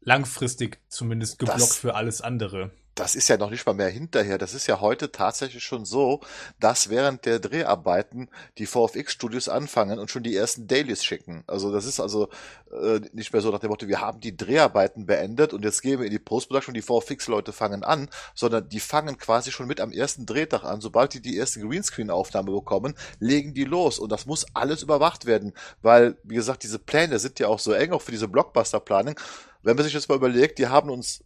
langfristig 0.00 0.78
zumindest 0.88 1.38
geblockt 1.38 1.60
das, 1.60 1.76
für 1.76 1.94
alles 1.94 2.20
andere. 2.20 2.70
Das 2.98 3.14
ist 3.14 3.28
ja 3.28 3.36
noch 3.36 3.50
nicht 3.50 3.64
mal 3.64 3.74
mehr 3.74 3.88
hinterher. 3.88 4.38
Das 4.38 4.54
ist 4.54 4.66
ja 4.66 4.80
heute 4.80 5.12
tatsächlich 5.12 5.62
schon 5.62 5.84
so, 5.84 6.20
dass 6.58 6.90
während 6.90 7.26
der 7.26 7.38
Dreharbeiten 7.38 8.28
die 8.58 8.66
VFX-Studios 8.66 9.48
anfangen 9.48 10.00
und 10.00 10.10
schon 10.10 10.24
die 10.24 10.34
ersten 10.34 10.66
Dailies 10.66 11.04
schicken. 11.04 11.44
Also 11.46 11.70
das 11.70 11.84
ist 11.84 12.00
also 12.00 12.28
äh, 12.72 13.00
nicht 13.12 13.32
mehr 13.32 13.40
so 13.40 13.52
nach 13.52 13.60
dem 13.60 13.70
Motto, 13.70 13.86
wir 13.86 14.00
haben 14.00 14.18
die 14.18 14.36
Dreharbeiten 14.36 15.06
beendet 15.06 15.52
und 15.52 15.64
jetzt 15.64 15.80
gehen 15.80 16.00
wir 16.00 16.06
in 16.06 16.10
die 16.10 16.18
Post-Production 16.18 16.72
und 16.72 16.76
die 16.76 16.82
VFX-Leute 16.82 17.52
fangen 17.52 17.84
an, 17.84 18.08
sondern 18.34 18.68
die 18.68 18.80
fangen 18.80 19.16
quasi 19.16 19.52
schon 19.52 19.68
mit 19.68 19.80
am 19.80 19.92
ersten 19.92 20.26
Drehtag 20.26 20.64
an. 20.64 20.80
Sobald 20.80 21.14
die 21.14 21.22
die 21.22 21.36
erste 21.36 21.60
Greenscreen-Aufnahme 21.60 22.50
bekommen, 22.50 22.94
legen 23.20 23.54
die 23.54 23.64
los 23.64 24.00
und 24.00 24.10
das 24.10 24.26
muss 24.26 24.44
alles 24.54 24.82
überwacht 24.82 25.24
werden, 25.24 25.52
weil, 25.82 26.16
wie 26.24 26.34
gesagt, 26.34 26.64
diese 26.64 26.80
Pläne 26.80 27.20
sind 27.20 27.38
ja 27.38 27.46
auch 27.46 27.60
so 27.60 27.72
eng, 27.72 27.92
auch 27.92 28.02
für 28.02 28.10
diese 28.10 28.26
Blockbuster-Planung 28.26 29.14
wenn 29.62 29.76
man 29.76 29.84
sich 29.84 29.94
jetzt 29.94 30.08
mal 30.08 30.16
überlegt, 30.16 30.58
die 30.58 30.68
haben 30.68 30.90
uns 30.90 31.24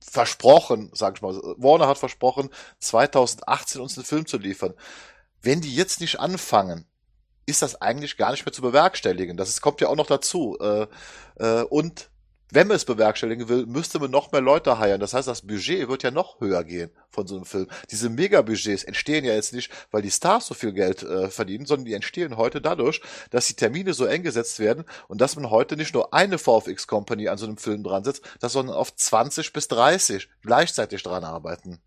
versprochen, 0.00 0.90
sag 0.94 1.16
ich 1.16 1.22
mal, 1.22 1.34
Warner 1.56 1.86
hat 1.86 1.98
versprochen, 1.98 2.50
2018 2.80 3.80
uns 3.80 3.96
einen 3.96 4.04
Film 4.04 4.26
zu 4.26 4.38
liefern. 4.38 4.74
Wenn 5.40 5.60
die 5.60 5.74
jetzt 5.74 6.00
nicht 6.00 6.20
anfangen, 6.20 6.86
ist 7.46 7.62
das 7.62 7.80
eigentlich 7.80 8.16
gar 8.16 8.30
nicht 8.30 8.44
mehr 8.44 8.52
zu 8.52 8.62
bewerkstelligen. 8.62 9.36
Das 9.36 9.60
kommt 9.60 9.80
ja 9.80 9.88
auch 9.88 9.96
noch 9.96 10.06
dazu. 10.06 10.56
Äh, 10.60 10.86
äh, 11.36 11.62
und 11.64 12.10
wenn 12.52 12.68
man 12.68 12.76
es 12.76 12.84
bewerkstelligen 12.84 13.48
will, 13.48 13.64
müsste 13.64 13.98
man 13.98 14.10
noch 14.10 14.30
mehr 14.30 14.42
Leute 14.42 14.78
heiern. 14.78 15.00
Das 15.00 15.14
heißt, 15.14 15.26
das 15.26 15.42
Budget 15.42 15.88
wird 15.88 16.02
ja 16.02 16.10
noch 16.10 16.38
höher 16.38 16.64
gehen 16.64 16.90
von 17.08 17.26
so 17.26 17.36
einem 17.36 17.46
Film. 17.46 17.66
Diese 17.90 18.10
Megabudgets 18.10 18.84
entstehen 18.84 19.24
ja 19.24 19.32
jetzt 19.32 19.54
nicht, 19.54 19.72
weil 19.90 20.02
die 20.02 20.10
Stars 20.10 20.48
so 20.48 20.54
viel 20.54 20.72
Geld 20.72 21.02
äh, 21.02 21.30
verdienen, 21.30 21.64
sondern 21.64 21.86
die 21.86 21.94
entstehen 21.94 22.36
heute 22.36 22.60
dadurch, 22.60 23.00
dass 23.30 23.46
die 23.46 23.54
Termine 23.54 23.94
so 23.94 24.04
eng 24.04 24.22
gesetzt 24.22 24.58
werden 24.58 24.84
und 25.08 25.22
dass 25.22 25.34
man 25.34 25.48
heute 25.48 25.76
nicht 25.76 25.94
nur 25.94 26.12
eine 26.12 26.36
VFX 26.36 26.86
Company 26.86 27.28
an 27.28 27.38
so 27.38 27.46
einem 27.46 27.56
Film 27.56 27.82
dran 27.82 28.04
setzt, 28.04 28.22
sondern 28.40 28.76
auf 28.76 28.94
20 28.94 29.54
bis 29.54 29.68
30 29.68 30.28
gleichzeitig 30.42 31.02
dran 31.02 31.24
arbeiten. 31.24 31.80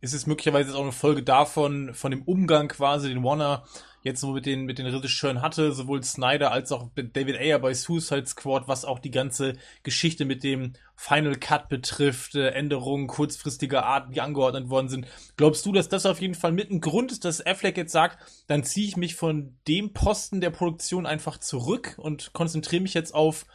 Ist 0.00 0.14
es 0.14 0.26
möglicherweise 0.26 0.74
auch 0.74 0.82
eine 0.82 0.92
Folge 0.92 1.22
davon, 1.22 1.94
von 1.94 2.10
dem 2.10 2.22
Umgang 2.22 2.68
quasi, 2.68 3.08
den 3.08 3.22
Warner 3.22 3.64
jetzt 4.08 4.20
so 4.20 4.32
mit 4.32 4.46
den, 4.46 4.64
mit 4.64 4.78
den 4.78 4.86
Regisseuren 4.86 5.42
hatte, 5.42 5.72
sowohl 5.72 6.02
Snyder 6.02 6.50
als 6.50 6.72
auch 6.72 6.90
David 6.94 7.36
Ayer 7.36 7.58
bei 7.58 7.74
Suicide 7.74 8.26
Squad, 8.26 8.66
was 8.66 8.84
auch 8.84 8.98
die 8.98 9.10
ganze 9.10 9.54
Geschichte 9.82 10.24
mit 10.24 10.42
dem 10.42 10.72
Final 10.96 11.36
Cut 11.36 11.68
betrifft, 11.68 12.34
äh, 12.34 12.48
Änderungen 12.48 13.06
kurzfristiger 13.06 13.84
Art, 13.84 14.14
die 14.14 14.20
angeordnet 14.20 14.68
worden 14.68 14.88
sind. 14.88 15.06
Glaubst 15.36 15.64
du, 15.64 15.72
dass 15.72 15.88
das 15.88 16.06
auf 16.06 16.20
jeden 16.20 16.34
Fall 16.34 16.52
mit 16.52 16.70
ein 16.70 16.80
Grund 16.80 17.12
ist, 17.12 17.24
dass 17.24 17.44
Affleck 17.44 17.76
jetzt 17.76 17.92
sagt, 17.92 18.18
dann 18.48 18.64
ziehe 18.64 18.88
ich 18.88 18.96
mich 18.96 19.14
von 19.14 19.56
dem 19.68 19.92
Posten 19.92 20.40
der 20.40 20.50
Produktion 20.50 21.06
einfach 21.06 21.38
zurück 21.38 21.94
und 21.98 22.32
konzentriere 22.32 22.82
mich 22.82 22.94
jetzt 22.94 23.14
auf 23.14 23.46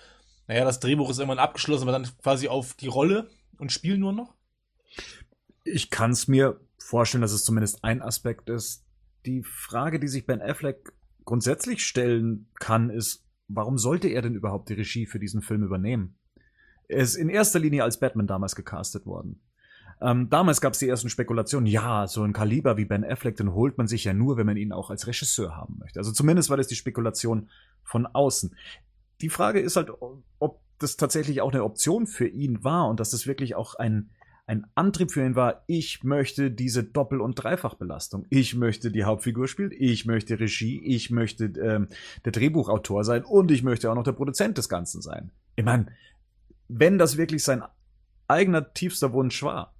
naja, 0.48 0.66
das 0.66 0.80
Drehbuch 0.80 1.10
ist 1.10 1.20
irgendwann 1.20 1.40
abgeschlossen, 1.40 1.84
aber 1.84 1.92
dann 1.94 2.10
quasi 2.22 2.48
auf 2.48 2.74
die 2.74 2.88
Rolle 2.88 3.30
und 3.58 3.72
Spiel 3.72 3.98
nur 3.98 4.14
noch? 4.14 4.34
Ich 5.64 5.90
kann 5.90 6.12
es 6.12 6.28
mir 6.28 6.60
vorstellen, 6.78 7.22
dass 7.22 7.32
es 7.32 7.44
zumindest 7.44 7.84
ein 7.84 8.02
Aspekt 8.02 8.50
ist. 8.50 8.83
Die 9.26 9.44
Frage, 9.44 10.00
die 10.00 10.08
sich 10.08 10.26
Ben 10.26 10.42
Affleck 10.42 10.94
grundsätzlich 11.26 11.86
stellen 11.86 12.48
kann, 12.60 12.90
ist, 12.90 13.26
warum 13.48 13.78
sollte 13.78 14.08
er 14.08 14.22
denn 14.22 14.36
überhaupt 14.36 14.70
die 14.70 14.74
Regie 14.74 15.06
für 15.06 15.20
diesen 15.20 15.42
Film 15.42 15.64
übernehmen? 15.64 16.16
Er 16.88 17.00
ist 17.00 17.16
in 17.16 17.30
erster 17.30 17.60
Linie 17.60 17.84
als 17.84 18.00
Batman 18.00 18.28
damals 18.28 18.56
gecastet 18.56 19.06
worden. 19.06 19.42
Ähm, 20.02 20.30
damals 20.30 20.60
gab 20.60 20.74
es 20.74 20.80
die 20.80 20.90
ersten 20.90 21.10
Spekulationen, 21.10 21.66
ja, 21.66 22.08
so 22.08 22.24
ein 22.24 22.34
Kaliber 22.34 22.76
wie 22.76 22.86
Ben 22.86 23.06
Affleck, 23.06 23.38
den 23.38 23.54
holt 23.54 23.78
man 23.78 23.88
sich 23.88 24.04
ja 24.04 24.14
nur, 24.14 24.36
wenn 24.36 24.46
man 24.46 24.58
ihn 24.58 24.74
auch 24.74 24.90
als 24.90 25.08
Regisseur 25.08 25.56
haben 25.56 25.78
möchte. 25.80 26.00
Also 26.00 26.12
zumindest 26.12 26.50
war 26.50 26.58
das 26.58 26.68
die 26.68 26.76
Spekulation 26.76 27.50
von 27.84 28.06
außen. 28.06 28.56
Die 29.22 29.30
Frage 29.30 29.62
ist 29.62 29.78
halt, 29.78 29.92
ob 30.40 30.62
das 30.80 30.98
tatsächlich 30.98 31.42
auch 31.42 31.54
eine 31.54 31.64
Option 31.64 32.08
für 32.08 32.28
ihn 32.28 32.64
war 32.64 32.90
und 32.90 33.00
dass 33.00 33.12
das 33.12 33.28
wirklich 33.28 33.56
auch 33.56 33.76
ein, 33.76 34.10
ein 34.46 34.66
Antrieb 34.76 35.12
für 35.12 35.26
ihn 35.26 35.36
war, 35.36 35.64
ich 35.68 36.04
möchte 36.04 36.52
diese 36.52 36.84
Doppel- 36.84 37.22
und 37.22 37.36
Dreifachbelastung. 37.36 38.26
Ich 38.30 38.56
möchte 38.56 38.92
die 38.92 39.06
Hauptfigur 39.06 39.48
spielen, 39.48 39.72
ich 39.72 40.06
möchte 40.06 40.40
Regie, 40.40 40.82
ich 40.84 41.10
möchte 41.12 41.46
ähm, 41.46 41.88
der 42.26 42.34
Drehbuchautor 42.34 43.04
sein 43.06 43.24
und 43.24 43.52
ich 43.52 43.64
möchte 43.64 43.90
auch 43.90 43.96
noch 43.96 44.04
der 44.04 44.12
Produzent 44.12 44.58
des 44.58 44.68
Ganzen 44.68 45.02
sein. 45.02 45.32
Ich 45.56 45.64
meine, 45.64 45.88
wenn 46.68 46.98
das 46.98 47.18
wirklich 47.18 47.44
sein 47.44 47.64
eigener 48.28 48.74
tiefster 48.74 49.14
Wunsch 49.14 49.44
war, 49.44 49.74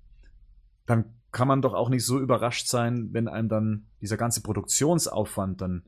dann 0.86 1.06
kann 1.32 1.48
man 1.48 1.62
doch 1.62 1.74
auch 1.74 1.90
nicht 1.90 2.06
so 2.06 2.20
überrascht 2.20 2.68
sein, 2.68 3.10
wenn 3.12 3.28
einem 3.28 3.50
dann 3.50 3.86
dieser 4.02 4.18
ganze 4.18 4.42
Produktionsaufwand 4.42 5.62
dann 5.62 5.84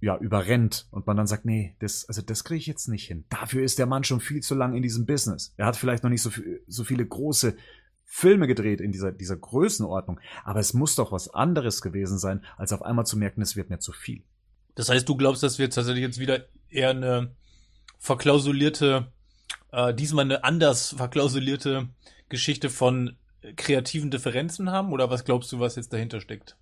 ja 0.00 0.16
überrennt 0.18 0.88
und 0.90 1.06
man 1.06 1.16
dann 1.16 1.26
sagt, 1.26 1.44
nee, 1.44 1.76
das 1.78 2.06
also 2.08 2.22
das 2.22 2.44
kriege 2.44 2.58
ich 2.58 2.66
jetzt 2.66 2.88
nicht 2.88 3.06
hin. 3.06 3.24
Dafür 3.30 3.62
ist 3.64 3.78
der 3.78 3.86
Mann 3.86 4.04
schon 4.04 4.20
viel 4.20 4.42
zu 4.42 4.54
lang 4.54 4.74
in 4.74 4.82
diesem 4.82 5.06
Business. 5.06 5.54
Er 5.56 5.66
hat 5.66 5.76
vielleicht 5.76 6.02
noch 6.02 6.10
nicht 6.10 6.22
so 6.22 6.30
so 6.66 6.84
viele 6.84 7.06
große 7.06 7.56
Filme 8.14 8.46
gedreht 8.46 8.82
in 8.82 8.92
dieser 8.92 9.10
dieser 9.10 9.36
Größenordnung, 9.36 10.20
aber 10.44 10.60
es 10.60 10.74
muss 10.74 10.94
doch 10.96 11.12
was 11.12 11.32
anderes 11.32 11.80
gewesen 11.80 12.18
sein, 12.18 12.44
als 12.58 12.74
auf 12.74 12.82
einmal 12.82 13.06
zu 13.06 13.16
merken, 13.16 13.40
es 13.40 13.56
wird 13.56 13.70
mir 13.70 13.78
zu 13.78 13.92
viel. 13.92 14.22
Das 14.74 14.90
heißt, 14.90 15.08
du 15.08 15.16
glaubst, 15.16 15.42
dass 15.42 15.58
wir 15.58 15.70
tatsächlich 15.70 16.02
jetzt 16.02 16.18
wieder 16.18 16.44
eher 16.68 16.90
eine 16.90 17.34
verklausulierte, 17.98 19.10
äh, 19.70 19.94
diesmal 19.94 20.26
eine 20.26 20.44
anders 20.44 20.94
verklausulierte 20.94 21.88
Geschichte 22.28 22.68
von 22.68 23.16
kreativen 23.56 24.10
Differenzen 24.10 24.70
haben? 24.70 24.92
Oder 24.92 25.08
was 25.08 25.24
glaubst 25.24 25.50
du, 25.50 25.58
was 25.58 25.76
jetzt 25.76 25.94
dahinter 25.94 26.20
steckt? 26.20 26.58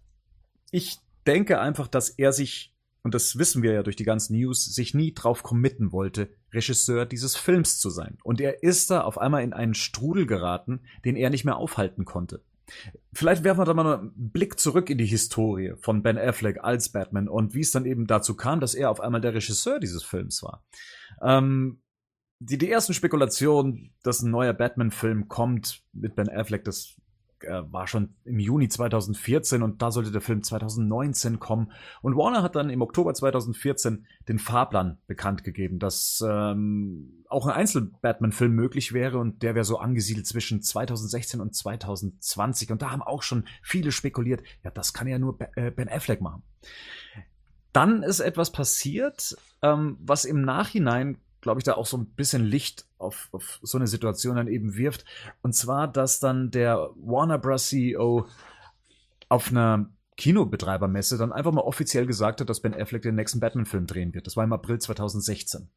Ich 0.71 0.99
denke 1.27 1.61
einfach, 1.61 1.89
dass 1.89 2.11
er 2.11 2.33
sich, 2.33 2.73
und 3.03 3.13
das 3.13 3.39
wissen 3.39 3.65
wir 3.65 3.73
ja 3.73 3.83
durch 3.83 3.97
die 3.97 4.05
ganzen 4.05 4.37
News, 4.37 4.65
sich 4.65 4.95
nie 4.95 5.15
drauf 5.15 5.43
committen 5.43 5.91
wollte, 5.91 6.31
Regisseur 6.53 7.07
dieses 7.07 7.37
Films 7.37 7.79
zu 7.79 7.91
sein. 7.91 8.19
Und 8.23 8.41
er 8.41 8.63
ist 8.63 8.91
da 8.91 9.03
auf 9.03 9.19
einmal 9.19 9.43
in 9.43 9.53
einen 9.53 9.75
Strudel 9.75 10.27
geraten, 10.27 10.81
den 11.05 11.17
er 11.17 11.31
nicht 11.31 11.45
mehr 11.45 11.57
aufhalten 11.57 12.05
konnte. 12.05 12.43
Vielleicht 13.13 13.43
werfen 13.43 13.61
wir 13.61 13.65
da 13.65 13.75
mal 13.75 13.99
einen 13.99 14.31
Blick 14.31 14.59
zurück 14.61 14.91
in 14.91 14.99
die 14.99 15.07
Historie 15.07 15.75
von 15.81 16.03
Ben 16.03 16.19
Affleck 16.19 16.63
als 16.63 16.91
Batman 16.91 17.29
und 17.29 17.55
wie 17.55 17.61
es 17.61 17.73
dann 17.73 17.85
eben 17.85 18.07
dazu 18.07 18.37
kam, 18.37 18.61
dass 18.61 18.75
er 18.75 18.91
auf 18.91 19.01
einmal 19.01 19.21
der 19.21 19.35
Regisseur 19.35 19.81
dieses 19.81 20.05
Films 20.05 20.43
war. 20.43 20.65
Ähm, 21.21 21.81
die, 22.39 22.59
die 22.59 22.71
ersten 22.71 22.95
Spekulationen, 22.95 23.93
dass 24.03 24.23
ein 24.23 24.31
neuer 24.31 24.53
Batman-Film 24.53 25.29
kommt 25.29 25.83
mit 25.93 26.15
Ben 26.15 26.29
Affleck, 26.29 26.65
das 26.65 26.97
äh, 27.45 27.63
war 27.73 27.87
schon 27.87 28.15
im 28.25 28.39
Juni 28.39 28.69
2014 28.69 29.63
und 29.63 29.83
da 29.83 29.91
sollte 29.91 30.11
der 30.11 30.21
Film 30.21 30.43
2019 30.43 31.41
kommen. 31.41 31.73
Und 32.03 32.17
Warner 32.17 32.43
hat 32.43 32.57
dann 32.57 32.71
im 32.71 32.83
Oktober 32.83 33.15
2014 33.15 34.07
den 34.29 34.39
Fahrplan 34.39 34.99
bekannt 35.07 35.45
gegeben, 35.45 35.79
dass 35.79 36.25
ähm, 36.27 37.25
auch 37.29 37.47
ein 37.47 37.55
Einzel-Batman-Film 37.55 38.53
möglich 38.53 38.93
wäre 38.93 39.19
und 39.19 39.43
der 39.43 39.55
wäre 39.55 39.65
so 39.65 39.79
angesiedelt 39.79 40.27
zwischen 40.27 40.63
2016 40.63 41.41
und 41.41 41.55
2020. 41.55 42.73
Und 42.73 42.83
da 42.83 42.91
haben 42.91 43.03
auch 43.03 43.23
schon 43.23 43.45
viele 43.63 43.93
spekuliert, 43.93 44.43
ja, 44.65 44.71
das 44.71 44.93
kann 44.93 45.07
ja 45.07 45.19
nur 45.19 45.39
äh, 45.57 45.71
Ben 45.71 45.89
Affleck 45.89 46.21
machen. 46.21 46.43
Dann 47.73 48.03
ist 48.03 48.21
etwas 48.21 48.51
passiert, 48.51 49.37
ähm, 49.63 49.97
was 50.01 50.25
im 50.25 50.43
Nachhinein 50.43 51.19
glaube 51.41 51.61
ich, 51.61 51.65
da 51.65 51.75
auch 51.75 51.87
so 51.87 51.97
ein 51.97 52.07
bisschen 52.07 52.45
Licht 52.45 52.87
auf, 52.99 53.29
auf 53.33 53.59
so 53.63 53.79
eine 53.79 53.87
Situation 53.87 54.37
dann 54.37 54.49
eben 54.49 54.77
wirft. 54.77 55.05
Und 55.43 55.55
zwar, 55.55 55.89
dass 55.89 56.21
dann 56.21 56.51
der 56.51 56.91
Warner 56.97 57.39
Bros. 57.39 57.69
CEO 57.69 58.27
auf 59.29 59.51
einer 59.51 59.89
Kinobetreibermesse 60.17 61.17
dann 61.17 61.33
einfach 61.33 61.53
mal 61.53 61.63
offiziell 61.63 62.07
gesagt 62.07 62.41
hat, 62.41 62.51
dass 62.51 62.61
Ben 62.61 62.75
Affleck 62.75 63.03
den 63.03 63.15
nächsten 63.15 63.41
Batman-Film 63.41 63.87
drehen 63.87 64.13
wird. 64.13 64.27
Das 64.27 64.37
war 64.37 64.45
im 64.45 64.53
April 64.53 64.79
2016. 64.79 65.71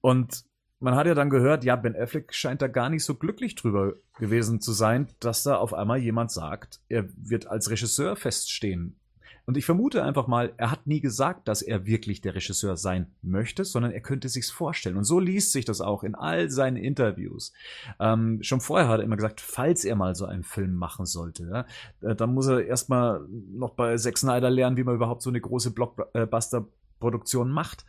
Und 0.00 0.44
man 0.80 0.94
hat 0.94 1.06
ja 1.06 1.14
dann 1.14 1.30
gehört, 1.30 1.64
ja, 1.64 1.76
Ben 1.76 1.96
Affleck 1.96 2.34
scheint 2.34 2.60
da 2.60 2.68
gar 2.68 2.90
nicht 2.90 3.04
so 3.04 3.14
glücklich 3.14 3.54
drüber 3.54 3.94
gewesen 4.18 4.60
zu 4.60 4.72
sein, 4.72 5.08
dass 5.20 5.44
da 5.44 5.56
auf 5.56 5.72
einmal 5.72 5.98
jemand 5.98 6.30
sagt, 6.30 6.80
er 6.88 7.08
wird 7.16 7.46
als 7.46 7.70
Regisseur 7.70 8.16
feststehen 8.16 8.98
und 9.46 9.56
ich 9.56 9.64
vermute 9.64 10.02
einfach 10.02 10.26
mal, 10.26 10.52
er 10.56 10.72
hat 10.72 10.88
nie 10.88 11.00
gesagt, 11.00 11.46
dass 11.46 11.62
er 11.62 11.86
wirklich 11.86 12.20
der 12.20 12.34
Regisseur 12.34 12.76
sein 12.76 13.12
möchte, 13.22 13.64
sondern 13.64 13.92
er 13.92 14.00
könnte 14.00 14.28
sich's 14.28 14.50
vorstellen. 14.50 14.96
Und 14.96 15.04
so 15.04 15.20
liest 15.20 15.52
sich 15.52 15.64
das 15.64 15.80
auch 15.80 16.02
in 16.02 16.16
all 16.16 16.50
seinen 16.50 16.76
Interviews. 16.76 17.52
Ähm, 18.00 18.42
schon 18.42 18.60
vorher 18.60 18.88
hat 18.88 18.98
er 18.98 19.04
immer 19.04 19.14
gesagt, 19.14 19.40
falls 19.40 19.84
er 19.84 19.94
mal 19.94 20.16
so 20.16 20.26
einen 20.26 20.42
Film 20.42 20.74
machen 20.74 21.06
sollte, 21.06 21.44
ja, 21.44 22.10
äh, 22.10 22.16
dann 22.16 22.34
muss 22.34 22.48
er 22.48 22.66
erstmal 22.66 23.24
noch 23.28 23.74
bei 23.74 23.96
Zack 23.96 24.18
Snyder 24.18 24.50
lernen, 24.50 24.76
wie 24.76 24.84
man 24.84 24.96
überhaupt 24.96 25.22
so 25.22 25.30
eine 25.30 25.40
große 25.40 25.70
Blockbuster-Produktion 25.70 27.48
macht. 27.48 27.86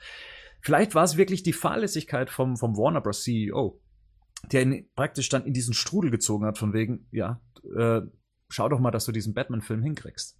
Vielleicht 0.62 0.94
war 0.94 1.06
es 1.06 1.18
wirklich 1.18 1.42
die 1.42 1.54
Fahrlässigkeit 1.54 2.30
vom, 2.30 2.58
vom 2.58 2.78
Warner 2.78 3.02
Bros. 3.02 3.24
CEO, 3.24 3.80
der 4.52 4.62
ihn 4.62 4.88
praktisch 4.96 5.30
dann 5.30 5.46
in 5.46 5.54
diesen 5.54 5.74
Strudel 5.74 6.12
gezogen 6.12 6.46
hat, 6.46 6.60
von 6.60 6.74
wegen, 6.74 7.08
ja, 7.12 7.42
äh, 7.76 8.02
schau 8.48 8.70
doch 8.70 8.80
mal, 8.80 8.92
dass 8.92 9.06
du 9.06 9.12
diesen 9.12 9.34
Batman-Film 9.34 9.82
hinkriegst. 9.82 10.38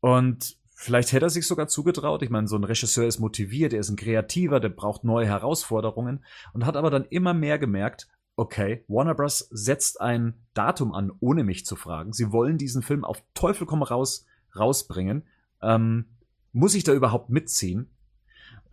Und 0.00 0.56
vielleicht 0.74 1.12
hätte 1.12 1.26
er 1.26 1.30
sich 1.30 1.46
sogar 1.46 1.68
zugetraut. 1.68 2.22
Ich 2.22 2.30
meine, 2.30 2.48
so 2.48 2.56
ein 2.56 2.64
Regisseur 2.64 3.06
ist 3.06 3.18
motiviert, 3.18 3.72
er 3.72 3.80
ist 3.80 3.88
ein 3.88 3.96
Kreativer, 3.96 4.60
der 4.60 4.68
braucht 4.68 5.04
neue 5.04 5.26
Herausforderungen 5.26 6.24
und 6.52 6.66
hat 6.66 6.76
aber 6.76 6.90
dann 6.90 7.04
immer 7.06 7.34
mehr 7.34 7.58
gemerkt, 7.58 8.08
okay, 8.36 8.84
Warner 8.86 9.14
Bros. 9.14 9.48
setzt 9.50 10.00
ein 10.00 10.34
Datum 10.54 10.92
an, 10.92 11.10
ohne 11.20 11.42
mich 11.42 11.64
zu 11.64 11.74
fragen. 11.74 12.12
Sie 12.12 12.32
wollen 12.32 12.58
diesen 12.58 12.82
Film 12.82 13.04
auf 13.04 13.22
Teufel 13.34 13.66
komm 13.66 13.82
raus 13.82 14.26
rausbringen. 14.54 15.24
Ähm, 15.62 16.06
muss 16.52 16.74
ich 16.74 16.84
da 16.84 16.92
überhaupt 16.92 17.30
mitziehen? 17.30 17.90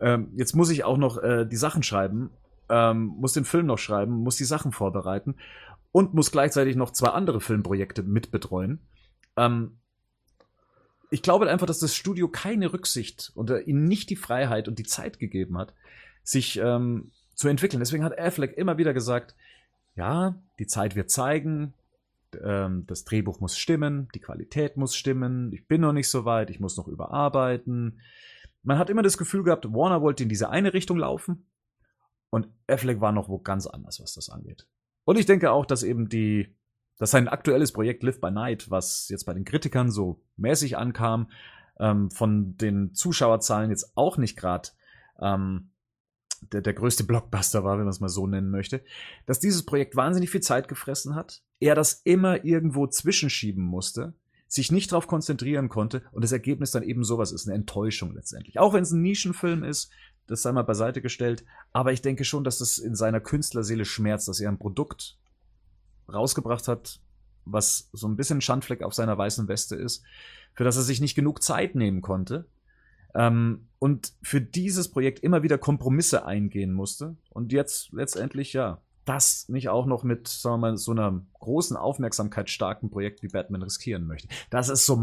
Ähm, 0.00 0.28
jetzt 0.36 0.54
muss 0.54 0.70
ich 0.70 0.84
auch 0.84 0.96
noch 0.96 1.18
äh, 1.18 1.46
die 1.46 1.56
Sachen 1.56 1.82
schreiben, 1.82 2.30
ähm, 2.68 3.14
muss 3.18 3.32
den 3.32 3.44
Film 3.44 3.66
noch 3.66 3.78
schreiben, 3.78 4.12
muss 4.12 4.36
die 4.36 4.44
Sachen 4.44 4.72
vorbereiten 4.72 5.36
und 5.92 6.14
muss 6.14 6.30
gleichzeitig 6.30 6.76
noch 6.76 6.90
zwei 6.90 7.08
andere 7.08 7.40
Filmprojekte 7.40 8.02
mitbetreuen. 8.02 8.80
Ähm, 9.36 9.78
ich 11.14 11.22
glaube 11.22 11.48
einfach, 11.48 11.68
dass 11.68 11.78
das 11.78 11.94
Studio 11.94 12.26
keine 12.26 12.72
Rücksicht 12.72 13.30
oder 13.36 13.68
ihnen 13.68 13.84
nicht 13.84 14.10
die 14.10 14.16
Freiheit 14.16 14.66
und 14.66 14.80
die 14.80 14.84
Zeit 14.84 15.20
gegeben 15.20 15.56
hat, 15.56 15.72
sich 16.24 16.58
ähm, 16.58 17.12
zu 17.36 17.46
entwickeln. 17.46 17.78
Deswegen 17.78 18.02
hat 18.02 18.18
Affleck 18.18 18.58
immer 18.58 18.78
wieder 18.78 18.92
gesagt, 18.92 19.36
ja, 19.94 20.34
die 20.58 20.66
Zeit 20.66 20.96
wird 20.96 21.12
zeigen, 21.12 21.72
ähm, 22.42 22.84
das 22.88 23.04
Drehbuch 23.04 23.38
muss 23.38 23.56
stimmen, 23.56 24.08
die 24.16 24.18
Qualität 24.18 24.76
muss 24.76 24.96
stimmen, 24.96 25.52
ich 25.52 25.68
bin 25.68 25.82
noch 25.82 25.92
nicht 25.92 26.08
so 26.08 26.24
weit, 26.24 26.50
ich 26.50 26.58
muss 26.58 26.76
noch 26.76 26.88
überarbeiten. 26.88 28.00
Man 28.64 28.78
hat 28.78 28.90
immer 28.90 29.02
das 29.02 29.16
Gefühl 29.16 29.44
gehabt, 29.44 29.72
Warner 29.72 30.02
wollte 30.02 30.24
in 30.24 30.28
diese 30.28 30.50
eine 30.50 30.74
Richtung 30.74 30.98
laufen 30.98 31.46
und 32.30 32.48
Affleck 32.66 33.00
war 33.00 33.12
noch 33.12 33.28
wo 33.28 33.38
ganz 33.38 33.68
anders, 33.68 34.00
was 34.00 34.14
das 34.14 34.30
angeht. 34.30 34.66
Und 35.04 35.16
ich 35.16 35.26
denke 35.26 35.52
auch, 35.52 35.64
dass 35.64 35.84
eben 35.84 36.08
die 36.08 36.56
dass 36.98 37.10
sein 37.10 37.28
aktuelles 37.28 37.72
Projekt 37.72 38.02
Live 38.02 38.20
by 38.20 38.30
Night, 38.30 38.70
was 38.70 39.08
jetzt 39.08 39.24
bei 39.24 39.34
den 39.34 39.44
Kritikern 39.44 39.90
so 39.90 40.20
mäßig 40.36 40.76
ankam, 40.76 41.30
ähm, 41.78 42.10
von 42.10 42.56
den 42.56 42.94
Zuschauerzahlen 42.94 43.70
jetzt 43.70 43.96
auch 43.96 44.16
nicht 44.16 44.36
gerade 44.36 44.70
ähm, 45.20 45.70
der, 46.52 46.60
der 46.60 46.74
größte 46.74 47.04
Blockbuster 47.04 47.64
war, 47.64 47.78
wenn 47.78 47.84
man 47.84 47.92
es 47.92 48.00
mal 48.00 48.08
so 48.08 48.26
nennen 48.26 48.50
möchte, 48.50 48.82
dass 49.26 49.40
dieses 49.40 49.64
Projekt 49.64 49.96
wahnsinnig 49.96 50.30
viel 50.30 50.42
Zeit 50.42 50.68
gefressen 50.68 51.14
hat, 51.14 51.42
er 51.60 51.74
das 51.74 52.02
immer 52.04 52.44
irgendwo 52.44 52.86
zwischenschieben 52.86 53.64
musste, 53.64 54.14
sich 54.46 54.70
nicht 54.70 54.92
darauf 54.92 55.06
konzentrieren 55.06 55.68
konnte 55.68 56.02
und 56.12 56.22
das 56.22 56.32
Ergebnis 56.32 56.70
dann 56.70 56.82
eben 56.82 57.02
sowas 57.02 57.32
ist, 57.32 57.48
eine 57.48 57.56
Enttäuschung 57.56 58.12
letztendlich. 58.14 58.58
Auch 58.58 58.72
wenn 58.72 58.82
es 58.82 58.92
ein 58.92 59.02
Nischenfilm 59.02 59.64
ist, 59.64 59.90
das 60.26 60.42
sei 60.42 60.52
mal 60.52 60.62
beiseite 60.62 61.02
gestellt, 61.02 61.44
aber 61.72 61.92
ich 61.92 62.02
denke 62.02 62.24
schon, 62.24 62.44
dass 62.44 62.58
das 62.58 62.78
in 62.78 62.94
seiner 62.94 63.20
Künstlerseele 63.20 63.84
schmerzt, 63.84 64.28
dass 64.28 64.40
er 64.40 64.50
ein 64.50 64.58
Produkt 64.58 65.18
rausgebracht 66.12 66.68
hat, 66.68 67.00
was 67.44 67.88
so 67.92 68.08
ein 68.08 68.16
bisschen 68.16 68.40
Schandfleck 68.40 68.82
auf 68.82 68.94
seiner 68.94 69.18
weißen 69.18 69.48
Weste 69.48 69.76
ist, 69.76 70.02
für 70.54 70.64
das 70.64 70.76
er 70.76 70.82
sich 70.82 71.00
nicht 71.00 71.14
genug 71.14 71.42
Zeit 71.42 71.74
nehmen 71.74 72.00
konnte 72.00 72.46
ähm, 73.14 73.68
und 73.78 74.12
für 74.22 74.40
dieses 74.40 74.90
Projekt 74.90 75.20
immer 75.20 75.42
wieder 75.42 75.58
Kompromisse 75.58 76.26
eingehen 76.26 76.72
musste 76.72 77.16
und 77.30 77.52
jetzt 77.52 77.92
letztendlich 77.92 78.52
ja 78.52 78.80
das 79.04 79.48
nicht 79.48 79.68
auch 79.68 79.86
noch 79.86 80.02
mit 80.02 80.28
sagen 80.28 80.54
wir 80.54 80.70
mal, 80.70 80.76
so 80.76 80.92
einer 80.92 81.22
großen 81.34 81.76
Aufmerksamkeit 81.76 82.50
starken 82.50 82.90
Projekt 82.90 83.22
wie 83.22 83.28
Batman 83.28 83.62
riskieren 83.62 84.06
möchte. 84.06 84.28
Das 84.50 84.68
ist 84.68 84.86
so 84.86 85.00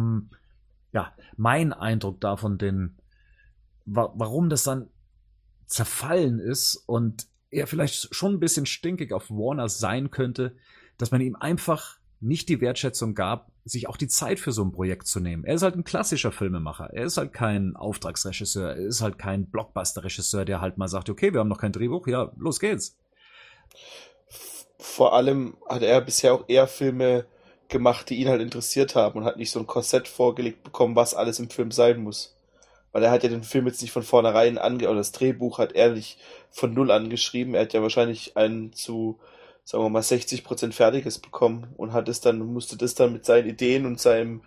ja 0.91 1.13
mein 1.37 1.73
Eindruck 1.73 2.19
davon, 2.19 2.57
denn 2.57 2.95
wa 3.85 4.11
warum 4.15 4.49
das 4.49 4.63
dann 4.63 4.89
zerfallen 5.67 6.39
ist 6.39 6.75
und 6.75 7.27
er 7.49 7.67
vielleicht 7.67 8.13
schon 8.13 8.33
ein 8.33 8.39
bisschen 8.39 8.65
stinkig 8.65 9.13
auf 9.13 9.29
Warner 9.29 9.69
sein 9.69 10.11
könnte, 10.11 10.55
dass 11.01 11.09
man 11.09 11.21
ihm 11.21 11.35
einfach 11.35 11.97
nicht 12.19 12.47
die 12.47 12.61
Wertschätzung 12.61 13.15
gab, 13.15 13.51
sich 13.65 13.89
auch 13.89 13.97
die 13.97 14.07
Zeit 14.07 14.39
für 14.39 14.51
so 14.51 14.63
ein 14.63 14.71
Projekt 14.71 15.07
zu 15.07 15.19
nehmen. 15.19 15.43
Er 15.43 15.55
ist 15.55 15.63
halt 15.63 15.75
ein 15.75 15.83
klassischer 15.83 16.31
Filmemacher. 16.31 16.91
Er 16.93 17.05
ist 17.05 17.17
halt 17.17 17.33
kein 17.33 17.75
Auftragsregisseur. 17.75 18.75
Er 18.75 18.85
ist 18.85 19.01
halt 19.01 19.17
kein 19.17 19.49
Blockbuster-Regisseur, 19.49 20.45
der 20.45 20.61
halt 20.61 20.77
mal 20.77 20.87
sagt, 20.87 21.09
okay, 21.09 21.33
wir 21.33 21.39
haben 21.39 21.47
noch 21.47 21.57
kein 21.57 21.71
Drehbuch, 21.71 22.05
ja, 22.05 22.31
los 22.37 22.59
geht's. 22.59 22.99
Vor 24.77 25.15
allem 25.15 25.57
hat 25.67 25.81
er 25.81 26.01
bisher 26.01 26.35
auch 26.35 26.45
eher 26.47 26.67
Filme 26.67 27.25
gemacht, 27.67 28.09
die 28.11 28.17
ihn 28.17 28.29
halt 28.29 28.41
interessiert 28.41 28.95
haben 28.95 29.17
und 29.17 29.25
hat 29.25 29.37
nicht 29.37 29.49
so 29.49 29.59
ein 29.59 29.67
Korsett 29.67 30.07
vorgelegt 30.07 30.63
bekommen, 30.63 30.95
was 30.95 31.15
alles 31.15 31.39
im 31.39 31.49
Film 31.49 31.71
sein 31.71 32.03
muss. 32.03 32.37
Weil 32.91 33.03
er 33.03 33.11
hat 33.11 33.23
ja 33.23 33.29
den 33.29 33.43
Film 33.43 33.65
jetzt 33.65 33.81
nicht 33.81 33.91
von 33.91 34.03
vornherein 34.03 34.59
ange, 34.59 34.87
oder 34.87 34.97
das 34.97 35.13
Drehbuch 35.13 35.57
hat 35.57 35.73
er 35.73 35.93
nicht 35.93 36.19
von 36.51 36.73
null 36.75 36.91
angeschrieben. 36.91 37.55
Er 37.55 37.61
hat 37.61 37.73
ja 37.73 37.81
wahrscheinlich 37.81 38.37
einen 38.37 38.73
zu 38.73 39.19
sagen 39.63 39.83
wir 39.83 39.89
mal, 39.89 40.01
60 40.01 40.43
Prozent 40.43 40.75
Fertiges 40.75 41.19
bekommen 41.19 41.73
und 41.77 41.93
hat 41.93 42.09
es 42.09 42.21
dann, 42.21 42.39
musste 42.39 42.77
das 42.77 42.95
dann 42.95 43.13
mit 43.13 43.25
seinen 43.25 43.47
Ideen 43.47 43.85
und 43.85 43.99
seinem 43.99 44.41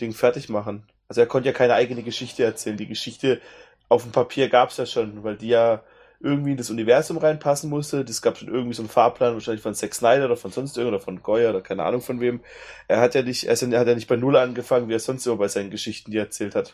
Ding 0.00 0.12
fertig 0.12 0.48
machen. 0.48 0.86
Also 1.08 1.20
er 1.20 1.26
konnte 1.26 1.48
ja 1.48 1.52
keine 1.52 1.74
eigene 1.74 2.02
Geschichte 2.02 2.44
erzählen. 2.44 2.76
Die 2.76 2.86
Geschichte 2.86 3.40
auf 3.88 4.02
dem 4.02 4.12
Papier 4.12 4.48
gab 4.48 4.70
es 4.70 4.78
ja 4.78 4.86
schon, 4.86 5.22
weil 5.24 5.36
die 5.36 5.48
ja 5.48 5.82
irgendwie 6.20 6.52
in 6.52 6.56
das 6.56 6.70
Universum 6.70 7.18
reinpassen 7.18 7.68
musste. 7.68 8.04
Das 8.04 8.22
gab 8.22 8.38
schon 8.38 8.48
irgendwie 8.48 8.74
so 8.74 8.82
einen 8.82 8.88
Fahrplan, 8.88 9.34
wahrscheinlich 9.34 9.62
von 9.62 9.74
Zack 9.74 9.94
Snyder 9.94 10.26
oder 10.26 10.36
von 10.36 10.52
sonst 10.52 10.76
irgendwer, 10.76 10.96
oder 10.96 11.04
von 11.04 11.22
Goya 11.22 11.50
oder 11.50 11.60
keine 11.60 11.84
Ahnung 11.84 12.00
von 12.00 12.20
wem. 12.20 12.40
Er 12.88 13.00
hat 13.00 13.14
ja 13.14 13.22
nicht, 13.22 13.44
er, 13.44 13.52
ist, 13.54 13.62
er 13.62 13.80
hat 13.80 13.88
ja 13.88 13.94
nicht 13.94 14.08
bei 14.08 14.16
Null 14.16 14.36
angefangen, 14.36 14.88
wie 14.88 14.94
er 14.94 15.00
sonst 15.00 15.26
immer 15.26 15.36
bei 15.36 15.48
seinen 15.48 15.70
Geschichten, 15.70 16.10
die 16.10 16.18
er 16.18 16.24
erzählt 16.24 16.54
hat. 16.54 16.72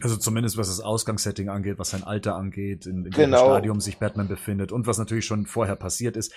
Also 0.00 0.16
zumindest 0.16 0.56
was 0.56 0.68
das 0.68 0.80
Ausgangssetting 0.80 1.48
angeht, 1.48 1.78
was 1.78 1.90
sein 1.90 2.04
Alter 2.04 2.36
angeht, 2.36 2.86
in, 2.86 3.04
in 3.04 3.10
genau. 3.10 3.38
welchem 3.38 3.52
Stadium 3.52 3.80
sich 3.80 3.98
Batman 3.98 4.28
befindet 4.28 4.70
und 4.70 4.86
was 4.86 4.98
natürlich 4.98 5.24
schon 5.24 5.46
vorher 5.46 5.76
passiert 5.76 6.16
ist. 6.16 6.32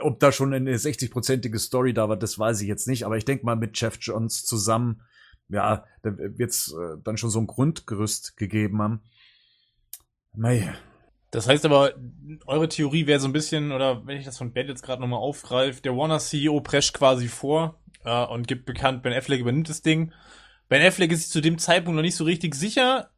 Ob 0.00 0.20
da 0.20 0.30
schon 0.30 0.54
eine 0.54 0.76
60-prozentige 0.76 1.58
Story 1.58 1.92
da 1.94 2.08
war, 2.08 2.16
das 2.16 2.38
weiß 2.38 2.60
ich 2.60 2.68
jetzt 2.68 2.86
nicht. 2.86 3.04
Aber 3.04 3.16
ich 3.16 3.24
denke 3.24 3.44
mal, 3.44 3.56
mit 3.56 3.78
Jeff 3.80 3.98
Johns 4.00 4.44
zusammen, 4.44 5.02
ja, 5.48 5.84
da 6.02 6.16
wird's 6.16 6.72
äh, 6.72 6.96
dann 7.02 7.16
schon 7.16 7.30
so 7.30 7.40
ein 7.40 7.46
Grundgerüst 7.46 8.36
gegeben 8.36 8.80
haben. 8.80 9.02
Mei. 10.32 10.74
Das 11.30 11.48
heißt 11.48 11.64
aber, 11.64 11.94
eure 12.46 12.68
Theorie 12.68 13.06
wäre 13.06 13.18
so 13.18 13.26
ein 13.26 13.32
bisschen, 13.32 13.72
oder 13.72 14.06
wenn 14.06 14.16
ich 14.16 14.24
das 14.24 14.38
von 14.38 14.52
Ben 14.52 14.68
jetzt 14.68 14.82
gerade 14.82 15.02
nochmal 15.02 15.18
aufgreife, 15.18 15.82
der 15.82 15.96
Warner-CEO 15.96 16.60
prescht 16.60 16.94
quasi 16.94 17.26
vor 17.26 17.80
äh, 18.04 18.24
und 18.26 18.46
gibt 18.46 18.66
bekannt, 18.66 19.02
Ben 19.02 19.12
Affleck 19.12 19.40
übernimmt 19.40 19.68
das 19.68 19.82
Ding. 19.82 20.12
Ben 20.68 20.86
Affleck 20.86 21.10
ist 21.10 21.22
sich 21.22 21.30
zu 21.30 21.40
dem 21.40 21.58
Zeitpunkt 21.58 21.96
noch 21.96 22.02
nicht 22.02 22.16
so 22.16 22.24
richtig 22.24 22.54
sicher, 22.54 23.10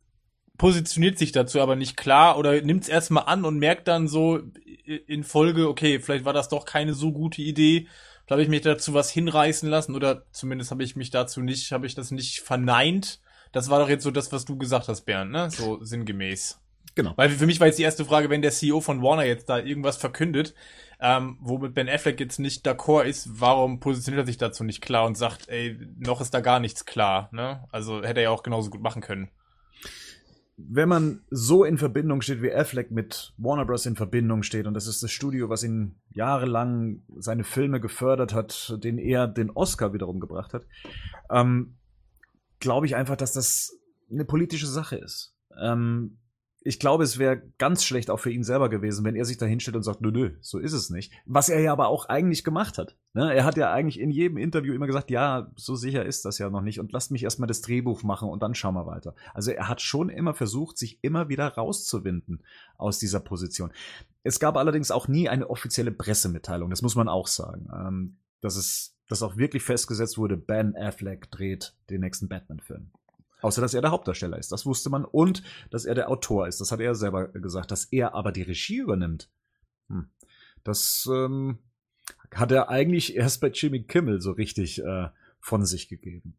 positioniert 0.58 1.18
sich 1.18 1.32
dazu 1.32 1.60
aber 1.60 1.76
nicht 1.76 1.96
klar 1.96 2.38
oder 2.38 2.60
nimmt 2.62 2.84
es 2.84 2.88
erstmal 2.88 3.24
an 3.24 3.44
und 3.44 3.58
merkt 3.58 3.88
dann 3.88 4.08
so 4.08 4.40
in 4.84 5.24
Folge, 5.24 5.68
okay, 5.68 6.00
vielleicht 6.00 6.24
war 6.24 6.32
das 6.32 6.48
doch 6.48 6.64
keine 6.64 6.94
so 6.94 7.12
gute 7.12 7.42
Idee. 7.42 7.88
Da 8.26 8.34
habe 8.34 8.42
ich 8.42 8.48
mich 8.48 8.62
dazu 8.62 8.94
was 8.94 9.10
hinreißen 9.10 9.68
lassen 9.68 9.94
oder 9.94 10.24
zumindest 10.32 10.70
habe 10.70 10.82
ich 10.82 10.96
mich 10.96 11.10
dazu 11.10 11.40
nicht, 11.40 11.70
habe 11.72 11.86
ich 11.86 11.94
das 11.94 12.10
nicht 12.10 12.40
verneint. 12.40 13.20
Das 13.52 13.70
war 13.70 13.78
doch 13.78 13.88
jetzt 13.88 14.02
so 14.02 14.10
das, 14.10 14.32
was 14.32 14.44
du 14.44 14.56
gesagt 14.56 14.88
hast, 14.88 15.02
Bernd, 15.02 15.30
ne? 15.30 15.50
So 15.50 15.82
sinngemäß. 15.82 16.60
Genau. 16.94 17.12
Weil 17.16 17.30
für 17.30 17.46
mich 17.46 17.60
war 17.60 17.66
jetzt 17.66 17.78
die 17.78 17.82
erste 17.82 18.04
Frage, 18.04 18.30
wenn 18.30 18.42
der 18.42 18.50
CEO 18.50 18.80
von 18.80 19.02
Warner 19.02 19.24
jetzt 19.24 19.48
da 19.48 19.58
irgendwas 19.58 19.96
verkündet, 19.96 20.54
ähm, 20.98 21.36
womit 21.40 21.74
Ben 21.74 21.88
Affleck 21.88 22.18
jetzt 22.18 22.38
nicht 22.38 22.66
d'accord 22.66 23.04
ist, 23.04 23.28
warum 23.40 23.80
positioniert 23.80 24.24
er 24.24 24.26
sich 24.26 24.38
dazu 24.38 24.64
nicht 24.64 24.80
klar 24.80 25.06
und 25.06 25.16
sagt, 25.16 25.48
ey, 25.48 25.78
noch 25.98 26.20
ist 26.20 26.32
da 26.32 26.40
gar 26.40 26.58
nichts 26.58 26.86
klar, 26.86 27.28
ne? 27.32 27.64
Also 27.70 28.02
hätte 28.02 28.20
er 28.20 28.24
ja 28.24 28.30
auch 28.30 28.42
genauso 28.42 28.70
gut 28.70 28.82
machen 28.82 29.02
können 29.02 29.30
wenn 30.56 30.88
man 30.88 31.20
so 31.30 31.64
in 31.64 31.76
Verbindung 31.76 32.22
steht, 32.22 32.40
wie 32.40 32.52
Affleck 32.52 32.90
mit 32.90 33.34
Warner 33.36 33.66
Bros. 33.66 33.84
in 33.84 33.96
Verbindung 33.96 34.42
steht, 34.42 34.66
und 34.66 34.74
das 34.74 34.86
ist 34.86 35.02
das 35.02 35.10
Studio, 35.10 35.48
was 35.48 35.62
ihn 35.62 35.96
jahrelang 36.10 37.02
seine 37.18 37.44
Filme 37.44 37.80
gefördert 37.80 38.32
hat, 38.32 38.78
den 38.82 38.98
er 38.98 39.28
den 39.28 39.50
Oscar 39.50 39.92
wiederum 39.92 40.18
gebracht 40.18 40.54
hat, 40.54 40.66
ähm, 41.30 41.76
glaube 42.58 42.86
ich 42.86 42.96
einfach, 42.96 43.16
dass 43.16 43.32
das 43.32 43.78
eine 44.10 44.24
politische 44.24 44.66
Sache 44.66 44.96
ist. 44.96 45.34
Ähm, 45.60 46.18
ich 46.66 46.80
glaube, 46.80 47.04
es 47.04 47.18
wäre 47.18 47.40
ganz 47.58 47.84
schlecht 47.84 48.10
auch 48.10 48.18
für 48.18 48.32
ihn 48.32 48.42
selber 48.42 48.68
gewesen, 48.68 49.04
wenn 49.04 49.14
er 49.14 49.24
sich 49.24 49.38
da 49.38 49.46
hinstellt 49.46 49.76
und 49.76 49.84
sagt, 49.84 50.00
nö, 50.00 50.10
nö, 50.10 50.32
so 50.40 50.58
ist 50.58 50.72
es 50.72 50.90
nicht. 50.90 51.12
Was 51.24 51.48
er 51.48 51.60
ja 51.60 51.70
aber 51.70 51.86
auch 51.86 52.06
eigentlich 52.06 52.42
gemacht 52.42 52.76
hat. 52.76 52.96
Ne? 53.14 53.32
Er 53.32 53.44
hat 53.44 53.56
ja 53.56 53.72
eigentlich 53.72 54.00
in 54.00 54.10
jedem 54.10 54.36
Interview 54.36 54.74
immer 54.74 54.88
gesagt, 54.88 55.10
ja, 55.10 55.52
so 55.54 55.76
sicher 55.76 56.04
ist 56.04 56.24
das 56.24 56.38
ja 56.38 56.50
noch 56.50 56.62
nicht 56.62 56.80
und 56.80 56.90
lasst 56.92 57.12
mich 57.12 57.22
erstmal 57.22 57.46
das 57.46 57.60
Drehbuch 57.60 58.02
machen 58.02 58.28
und 58.28 58.42
dann 58.42 58.56
schauen 58.56 58.74
wir 58.74 58.84
weiter. 58.84 59.14
Also 59.32 59.52
er 59.52 59.68
hat 59.68 59.80
schon 59.80 60.08
immer 60.08 60.34
versucht, 60.34 60.76
sich 60.76 60.98
immer 61.02 61.28
wieder 61.28 61.46
rauszuwinden 61.46 62.42
aus 62.78 62.98
dieser 62.98 63.20
Position. 63.20 63.70
Es 64.24 64.40
gab 64.40 64.56
allerdings 64.56 64.90
auch 64.90 65.06
nie 65.06 65.28
eine 65.28 65.48
offizielle 65.48 65.92
Pressemitteilung, 65.92 66.70
das 66.70 66.82
muss 66.82 66.96
man 66.96 67.08
auch 67.08 67.28
sagen. 67.28 67.68
Ähm, 67.72 68.16
dass 68.40 68.56
es, 68.56 68.96
dass 69.08 69.22
auch 69.22 69.36
wirklich 69.36 69.62
festgesetzt 69.62 70.18
wurde, 70.18 70.36
Ben 70.36 70.76
Affleck 70.76 71.30
dreht 71.30 71.74
den 71.90 72.00
nächsten 72.00 72.28
Batman-Film. 72.28 72.90
Außer 73.42 73.60
dass 73.60 73.74
er 73.74 73.82
der 73.82 73.90
Hauptdarsteller 73.90 74.38
ist. 74.38 74.52
Das 74.52 74.66
wusste 74.66 74.90
man. 74.90 75.04
Und 75.04 75.42
dass 75.70 75.84
er 75.84 75.94
der 75.94 76.10
Autor 76.10 76.48
ist. 76.48 76.60
Das 76.60 76.72
hat 76.72 76.80
er 76.80 76.94
selber 76.94 77.28
gesagt. 77.28 77.70
Dass 77.70 77.84
er 77.84 78.14
aber 78.14 78.32
die 78.32 78.42
Regie 78.42 78.78
übernimmt. 78.78 79.28
Hm. 79.88 80.08
Das 80.64 81.08
ähm, 81.12 81.58
hat 82.34 82.50
er 82.50 82.68
eigentlich 82.68 83.14
erst 83.14 83.40
bei 83.40 83.48
Jimmy 83.48 83.84
Kimmel 83.84 84.20
so 84.20 84.32
richtig 84.32 84.82
äh, 84.82 85.08
von 85.40 85.64
sich 85.64 85.88
gegeben. 85.88 86.36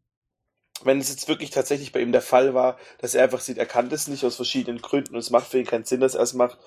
Wenn 0.84 1.00
es 1.00 1.08
jetzt 1.08 1.28
wirklich 1.28 1.50
tatsächlich 1.50 1.92
bei 1.92 2.00
ihm 2.00 2.12
der 2.12 2.22
Fall 2.22 2.54
war, 2.54 2.78
dass 2.98 3.14
er 3.14 3.24
einfach 3.24 3.40
sieht, 3.40 3.58
er 3.58 3.66
kann 3.66 3.88
das 3.88 4.06
nicht 4.06 4.24
aus 4.24 4.36
verschiedenen 4.36 4.80
Gründen 4.80 5.14
und 5.14 5.20
es 5.20 5.30
macht 5.30 5.48
für 5.48 5.58
ihn 5.58 5.66
keinen 5.66 5.84
Sinn, 5.84 6.00
dass 6.00 6.14
er 6.14 6.22
es 6.22 6.34
macht, 6.34 6.58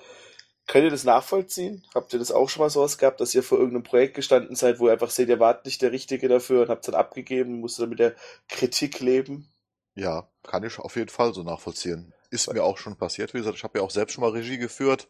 Könnt 0.68 0.84
ihr 0.84 0.90
das 0.90 1.04
nachvollziehen? 1.04 1.84
Habt 1.94 2.12
ihr 2.12 2.18
das 2.18 2.30
auch 2.30 2.48
schon 2.48 2.62
mal 2.62 2.70
sowas 2.70 2.96
gehabt, 2.96 3.20
dass 3.20 3.34
ihr 3.34 3.42
vor 3.42 3.58
irgendeinem 3.58 3.82
Projekt 3.82 4.14
gestanden 4.14 4.54
seid, 4.54 4.78
wo 4.78 4.86
ihr 4.86 4.92
einfach 4.92 5.10
seht, 5.10 5.28
ihr 5.28 5.40
wart 5.40 5.64
nicht 5.64 5.82
der 5.82 5.92
Richtige 5.92 6.28
dafür 6.28 6.62
und 6.62 6.68
habt 6.68 6.84
es 6.84 6.90
dann 6.90 6.98
abgegeben, 6.98 7.60
musstet 7.60 7.82
dann 7.82 7.90
mit 7.90 7.98
der 7.98 8.14
Kritik 8.48 9.00
leben? 9.00 9.51
Ja, 9.94 10.28
kann 10.42 10.64
ich 10.64 10.78
auf 10.78 10.96
jeden 10.96 11.10
Fall 11.10 11.34
so 11.34 11.42
nachvollziehen. 11.42 12.14
Ist 12.30 12.52
mir 12.52 12.64
auch 12.64 12.78
schon 12.78 12.96
passiert. 12.96 13.34
Wie 13.34 13.38
gesagt, 13.38 13.58
ich 13.58 13.64
habe 13.64 13.78
ja 13.78 13.84
auch 13.84 13.90
selbst 13.90 14.14
schon 14.14 14.22
mal 14.22 14.30
Regie 14.30 14.56
geführt, 14.56 15.08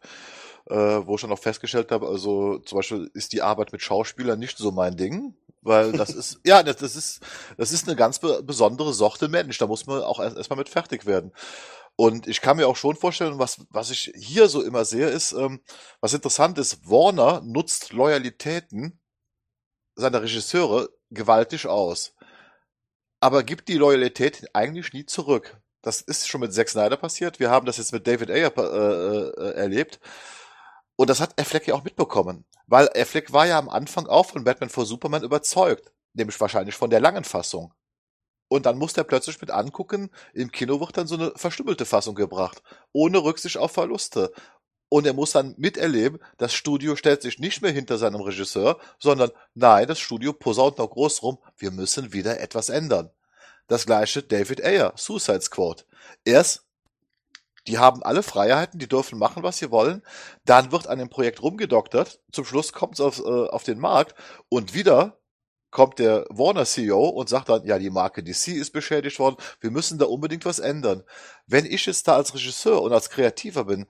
äh, 0.68 0.74
wo 0.74 1.14
ich 1.14 1.20
dann 1.20 1.32
auch 1.32 1.38
festgestellt 1.38 1.92
habe, 1.92 2.08
also 2.08 2.58
zum 2.58 2.76
Beispiel 2.76 3.10
ist 3.14 3.32
die 3.32 3.42
Arbeit 3.42 3.72
mit 3.72 3.82
Schauspielern 3.82 4.38
nicht 4.38 4.58
so 4.58 4.72
mein 4.72 4.96
Ding, 4.96 5.36
weil 5.60 5.92
das 5.92 6.10
ist, 6.14 6.40
ja, 6.44 6.64
das, 6.64 6.76
das 6.76 6.96
ist, 6.96 7.20
das 7.56 7.72
ist 7.72 7.86
eine 7.86 7.96
ganz 7.96 8.18
be 8.18 8.42
besondere 8.42 8.92
Sorte 8.92 9.28
Mensch. 9.28 9.58
Da 9.58 9.68
muss 9.68 9.86
man 9.86 10.02
auch 10.02 10.18
erstmal 10.18 10.38
erst 10.38 10.56
mit 10.56 10.68
fertig 10.68 11.06
werden. 11.06 11.32
Und 11.94 12.26
ich 12.26 12.40
kann 12.40 12.56
mir 12.56 12.66
auch 12.66 12.76
schon 12.76 12.96
vorstellen, 12.96 13.38
was, 13.38 13.60
was 13.70 13.90
ich 13.90 14.12
hier 14.16 14.48
so 14.48 14.62
immer 14.62 14.84
sehe, 14.84 15.08
ist, 15.08 15.32
ähm, 15.32 15.60
was 16.00 16.14
interessant 16.14 16.58
ist, 16.58 16.90
Warner 16.90 17.42
nutzt 17.44 17.92
Loyalitäten 17.92 18.98
seiner 19.94 20.22
Regisseure 20.22 20.88
gewaltig 21.10 21.66
aus 21.66 22.14
aber 23.22 23.44
gibt 23.44 23.68
die 23.68 23.78
Loyalität 23.78 24.48
eigentlich 24.52 24.92
nie 24.92 25.06
zurück. 25.06 25.56
Das 25.80 26.00
ist 26.00 26.28
schon 26.28 26.40
mit 26.40 26.52
Zack 26.52 26.68
Snyder 26.68 26.96
passiert. 26.96 27.38
Wir 27.38 27.50
haben 27.50 27.66
das 27.66 27.76
jetzt 27.76 27.92
mit 27.92 28.04
David 28.04 28.30
Ayer 28.30 28.52
äh, 28.56 28.62
äh, 28.62 29.54
erlebt. 29.54 30.00
Und 30.96 31.08
das 31.08 31.20
hat 31.20 31.40
Affleck 31.40 31.68
ja 31.68 31.74
auch 31.74 31.84
mitbekommen. 31.84 32.44
Weil 32.66 32.88
Affleck 32.96 33.32
war 33.32 33.46
ja 33.46 33.58
am 33.58 33.68
Anfang 33.68 34.06
auch 34.06 34.26
von 34.26 34.42
Batman 34.42 34.70
vor 34.70 34.86
Superman 34.86 35.22
überzeugt. 35.22 35.92
Nämlich 36.14 36.40
wahrscheinlich 36.40 36.74
von 36.74 36.90
der 36.90 37.00
langen 37.00 37.22
Fassung. 37.22 37.72
Und 38.48 38.66
dann 38.66 38.76
muss 38.76 38.96
er 38.96 39.04
plötzlich 39.04 39.40
mit 39.40 39.52
angucken, 39.52 40.10
im 40.34 40.50
Kino 40.50 40.80
wird 40.80 40.96
dann 40.96 41.06
so 41.06 41.14
eine 41.14 41.32
verstümmelte 41.36 41.86
Fassung 41.86 42.16
gebracht. 42.16 42.60
Ohne 42.92 43.22
Rücksicht 43.22 43.56
auf 43.56 43.70
Verluste. 43.70 44.32
Und 44.92 45.06
er 45.06 45.14
muss 45.14 45.32
dann 45.32 45.54
miterleben, 45.56 46.20
das 46.36 46.52
Studio 46.52 46.96
stellt 46.96 47.22
sich 47.22 47.38
nicht 47.38 47.62
mehr 47.62 47.72
hinter 47.72 47.96
seinem 47.96 48.20
Regisseur, 48.20 48.78
sondern 48.98 49.30
nein, 49.54 49.86
das 49.86 49.98
Studio 49.98 50.34
posaunt 50.34 50.76
noch 50.76 50.90
groß 50.90 51.22
rum, 51.22 51.38
wir 51.56 51.70
müssen 51.70 52.12
wieder 52.12 52.38
etwas 52.40 52.68
ändern. 52.68 53.08
Das 53.68 53.86
gleiche 53.86 54.22
David 54.22 54.62
Ayer, 54.62 54.92
Suicide 54.94 55.40
Squad. 55.40 55.86
Erst, 56.26 56.66
die 57.66 57.78
haben 57.78 58.02
alle 58.02 58.22
Freiheiten, 58.22 58.78
die 58.78 58.86
dürfen 58.86 59.18
machen, 59.18 59.42
was 59.42 59.56
sie 59.56 59.70
wollen. 59.70 60.02
Dann 60.44 60.72
wird 60.72 60.88
an 60.88 60.98
dem 60.98 61.08
Projekt 61.08 61.42
rumgedoktert. 61.42 62.20
Zum 62.30 62.44
Schluss 62.44 62.74
kommt 62.74 62.96
es 62.96 63.00
auf, 63.00 63.18
äh, 63.18 63.48
auf 63.48 63.64
den 63.64 63.78
Markt 63.78 64.14
und 64.50 64.74
wieder 64.74 65.16
kommt 65.70 66.00
der 66.00 66.26
Warner 66.28 66.66
CEO 66.66 67.08
und 67.08 67.30
sagt 67.30 67.48
dann, 67.48 67.64
ja, 67.64 67.78
die 67.78 67.88
Marke 67.88 68.22
DC 68.22 68.48
ist 68.48 68.72
beschädigt 68.72 69.18
worden, 69.18 69.36
wir 69.60 69.70
müssen 69.70 69.96
da 69.96 70.04
unbedingt 70.04 70.44
was 70.44 70.58
ändern. 70.58 71.02
Wenn 71.46 71.64
ich 71.64 71.86
jetzt 71.86 72.06
da 72.06 72.16
als 72.16 72.34
Regisseur 72.34 72.82
und 72.82 72.92
als 72.92 73.08
Kreativer 73.08 73.64
bin, 73.64 73.86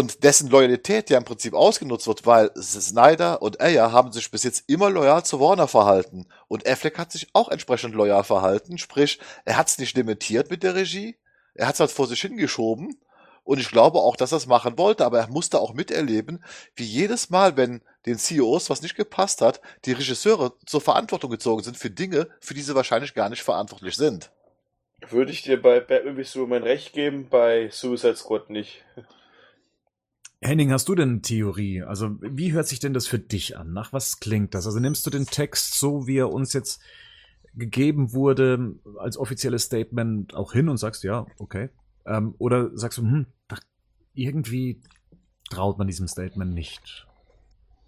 und 0.00 0.24
dessen 0.24 0.48
Loyalität 0.48 1.10
ja 1.10 1.18
im 1.18 1.26
Prinzip 1.26 1.52
ausgenutzt 1.52 2.06
wird, 2.06 2.24
weil 2.24 2.50
Snyder 2.56 3.42
und 3.42 3.60
Ayer 3.60 3.92
haben 3.92 4.12
sich 4.12 4.30
bis 4.30 4.44
jetzt 4.44 4.64
immer 4.66 4.88
loyal 4.88 5.26
zu 5.26 5.40
Warner 5.40 5.68
verhalten. 5.68 6.26
Und 6.48 6.66
Affleck 6.66 6.96
hat 6.96 7.12
sich 7.12 7.28
auch 7.34 7.50
entsprechend 7.50 7.94
loyal 7.94 8.24
verhalten, 8.24 8.78
sprich, 8.78 9.20
er 9.44 9.58
hat 9.58 9.68
es 9.68 9.76
nicht 9.76 9.94
dementiert 9.94 10.50
mit 10.50 10.62
der 10.62 10.74
Regie, 10.74 11.16
er 11.54 11.66
hat 11.66 11.74
es 11.74 11.80
halt 11.80 11.90
vor 11.90 12.06
sich 12.06 12.22
hingeschoben. 12.22 12.98
Und 13.44 13.60
ich 13.60 13.70
glaube 13.70 13.98
auch, 13.98 14.16
dass 14.16 14.32
er 14.32 14.38
es 14.38 14.46
machen 14.46 14.78
wollte, 14.78 15.04
aber 15.04 15.18
er 15.18 15.28
musste 15.28 15.60
auch 15.60 15.74
miterleben, 15.74 16.42
wie 16.76 16.84
jedes 16.84 17.28
Mal, 17.28 17.58
wenn 17.58 17.82
den 18.06 18.16
CEOs 18.16 18.70
was 18.70 18.80
nicht 18.80 18.96
gepasst 18.96 19.42
hat, 19.42 19.60
die 19.84 19.92
Regisseure 19.92 20.54
zur 20.64 20.80
Verantwortung 20.80 21.30
gezogen 21.30 21.62
sind 21.62 21.76
für 21.76 21.90
Dinge, 21.90 22.28
für 22.40 22.54
die 22.54 22.62
sie 22.62 22.74
wahrscheinlich 22.74 23.12
gar 23.12 23.28
nicht 23.28 23.42
verantwortlich 23.42 23.96
sind. 23.96 24.30
Würde 25.10 25.32
ich 25.32 25.42
dir 25.42 25.60
bei 25.60 25.78
Batman 25.80 26.16
wie 26.16 26.24
Superman 26.24 26.62
recht 26.62 26.94
geben, 26.94 27.28
bei 27.28 27.68
Suicide 27.70 28.16
Squad 28.16 28.48
nicht. 28.48 28.82
Henning, 30.42 30.72
hast 30.72 30.88
du 30.88 30.94
denn 30.94 31.10
eine 31.10 31.22
Theorie? 31.22 31.82
Also, 31.82 32.16
wie 32.22 32.52
hört 32.52 32.66
sich 32.66 32.80
denn 32.80 32.94
das 32.94 33.06
für 33.06 33.18
dich 33.18 33.58
an? 33.58 33.72
Nach 33.72 33.92
was 33.92 34.20
klingt 34.20 34.54
das? 34.54 34.66
Also, 34.66 34.80
nimmst 34.80 35.06
du 35.06 35.10
den 35.10 35.26
Text 35.26 35.78
so, 35.78 36.06
wie 36.06 36.16
er 36.16 36.32
uns 36.32 36.54
jetzt 36.54 36.80
gegeben 37.54 38.12
wurde, 38.12 38.74
als 38.98 39.18
offizielles 39.18 39.64
Statement 39.64 40.34
auch 40.34 40.52
hin 40.52 40.68
und 40.68 40.78
sagst, 40.78 41.04
ja, 41.04 41.26
okay. 41.38 41.68
Ähm, 42.06 42.34
oder 42.38 42.70
sagst 42.76 42.98
du, 42.98 43.02
hm, 43.02 43.26
irgendwie 44.14 44.80
traut 45.50 45.78
man 45.78 45.86
diesem 45.86 46.08
Statement 46.08 46.54
nicht? 46.54 47.06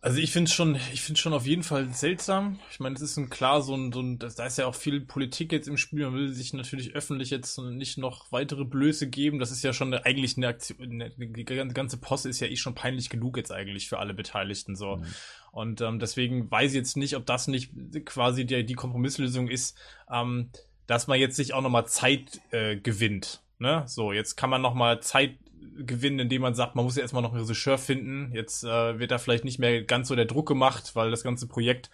Also 0.04 0.18
ich 0.18 0.32
finde 0.32 0.50
schon, 0.50 0.74
ich 0.92 1.00
finde 1.00 1.20
schon 1.20 1.32
auf 1.32 1.46
jeden 1.46 1.62
Fall 1.62 1.94
seltsam. 1.94 2.58
Ich 2.72 2.80
meine, 2.80 2.96
es 2.96 3.02
ist 3.02 3.16
ein 3.18 3.30
klar 3.30 3.62
so 3.62 3.76
ein, 3.76 3.92
so 3.92 4.00
ein, 4.00 4.18
da 4.18 4.46
ist 4.46 4.58
ja 4.58 4.66
auch 4.66 4.74
viel 4.74 5.00
Politik 5.00 5.52
jetzt 5.52 5.68
im 5.68 5.76
Spiel. 5.76 6.04
Man 6.04 6.14
will 6.14 6.32
sich 6.32 6.52
natürlich 6.52 6.96
öffentlich 6.96 7.30
jetzt 7.30 7.56
nicht 7.58 7.98
noch 7.98 8.32
weitere 8.32 8.64
Blöße 8.64 9.08
geben. 9.08 9.38
Das 9.38 9.52
ist 9.52 9.62
ja 9.62 9.72
schon 9.72 9.94
eine, 9.94 10.04
eigentlich 10.04 10.36
eine 10.36 10.48
Aktion. 10.48 11.00
Eine, 11.00 11.10
die 11.10 11.44
ganze 11.44 11.98
Posse 11.98 12.28
ist 12.28 12.40
ja 12.40 12.48
eh 12.48 12.56
schon 12.56 12.74
peinlich 12.74 13.10
genug 13.10 13.36
jetzt 13.36 13.52
eigentlich 13.52 13.88
für 13.88 14.00
alle 14.00 14.12
Beteiligten 14.12 14.74
so. 14.74 14.96
Mhm. 14.96 15.06
Und 15.52 15.80
ähm, 15.82 16.00
deswegen 16.00 16.50
weiß 16.50 16.72
ich 16.72 16.78
jetzt 16.78 16.96
nicht, 16.96 17.14
ob 17.14 17.24
das 17.24 17.46
nicht 17.46 17.70
quasi 18.04 18.44
die, 18.44 18.66
die 18.66 18.74
Kompromisslösung 18.74 19.46
ist, 19.46 19.78
ähm, 20.12 20.50
dass 20.88 21.06
man 21.06 21.20
jetzt 21.20 21.36
sich 21.36 21.54
auch 21.54 21.62
nochmal 21.62 21.86
Zeit 21.86 22.40
äh, 22.50 22.74
gewinnt. 22.74 23.40
Ne? 23.62 23.84
So, 23.86 24.12
jetzt 24.12 24.36
kann 24.36 24.50
man 24.50 24.60
nochmal 24.60 25.00
Zeit 25.00 25.38
gewinnen, 25.78 26.18
indem 26.18 26.42
man 26.42 26.54
sagt, 26.54 26.74
man 26.74 26.84
muss 26.84 26.96
ja 26.96 27.02
erstmal 27.02 27.22
noch 27.22 27.32
einen 27.32 27.42
Regisseur 27.42 27.78
finden. 27.78 28.32
Jetzt 28.34 28.64
äh, 28.64 28.98
wird 28.98 29.10
da 29.10 29.18
vielleicht 29.18 29.44
nicht 29.44 29.58
mehr 29.58 29.82
ganz 29.84 30.08
so 30.08 30.16
der 30.16 30.26
Druck 30.26 30.48
gemacht, 30.48 30.94
weil 30.94 31.10
das 31.10 31.22
ganze 31.22 31.46
Projekt. 31.46 31.88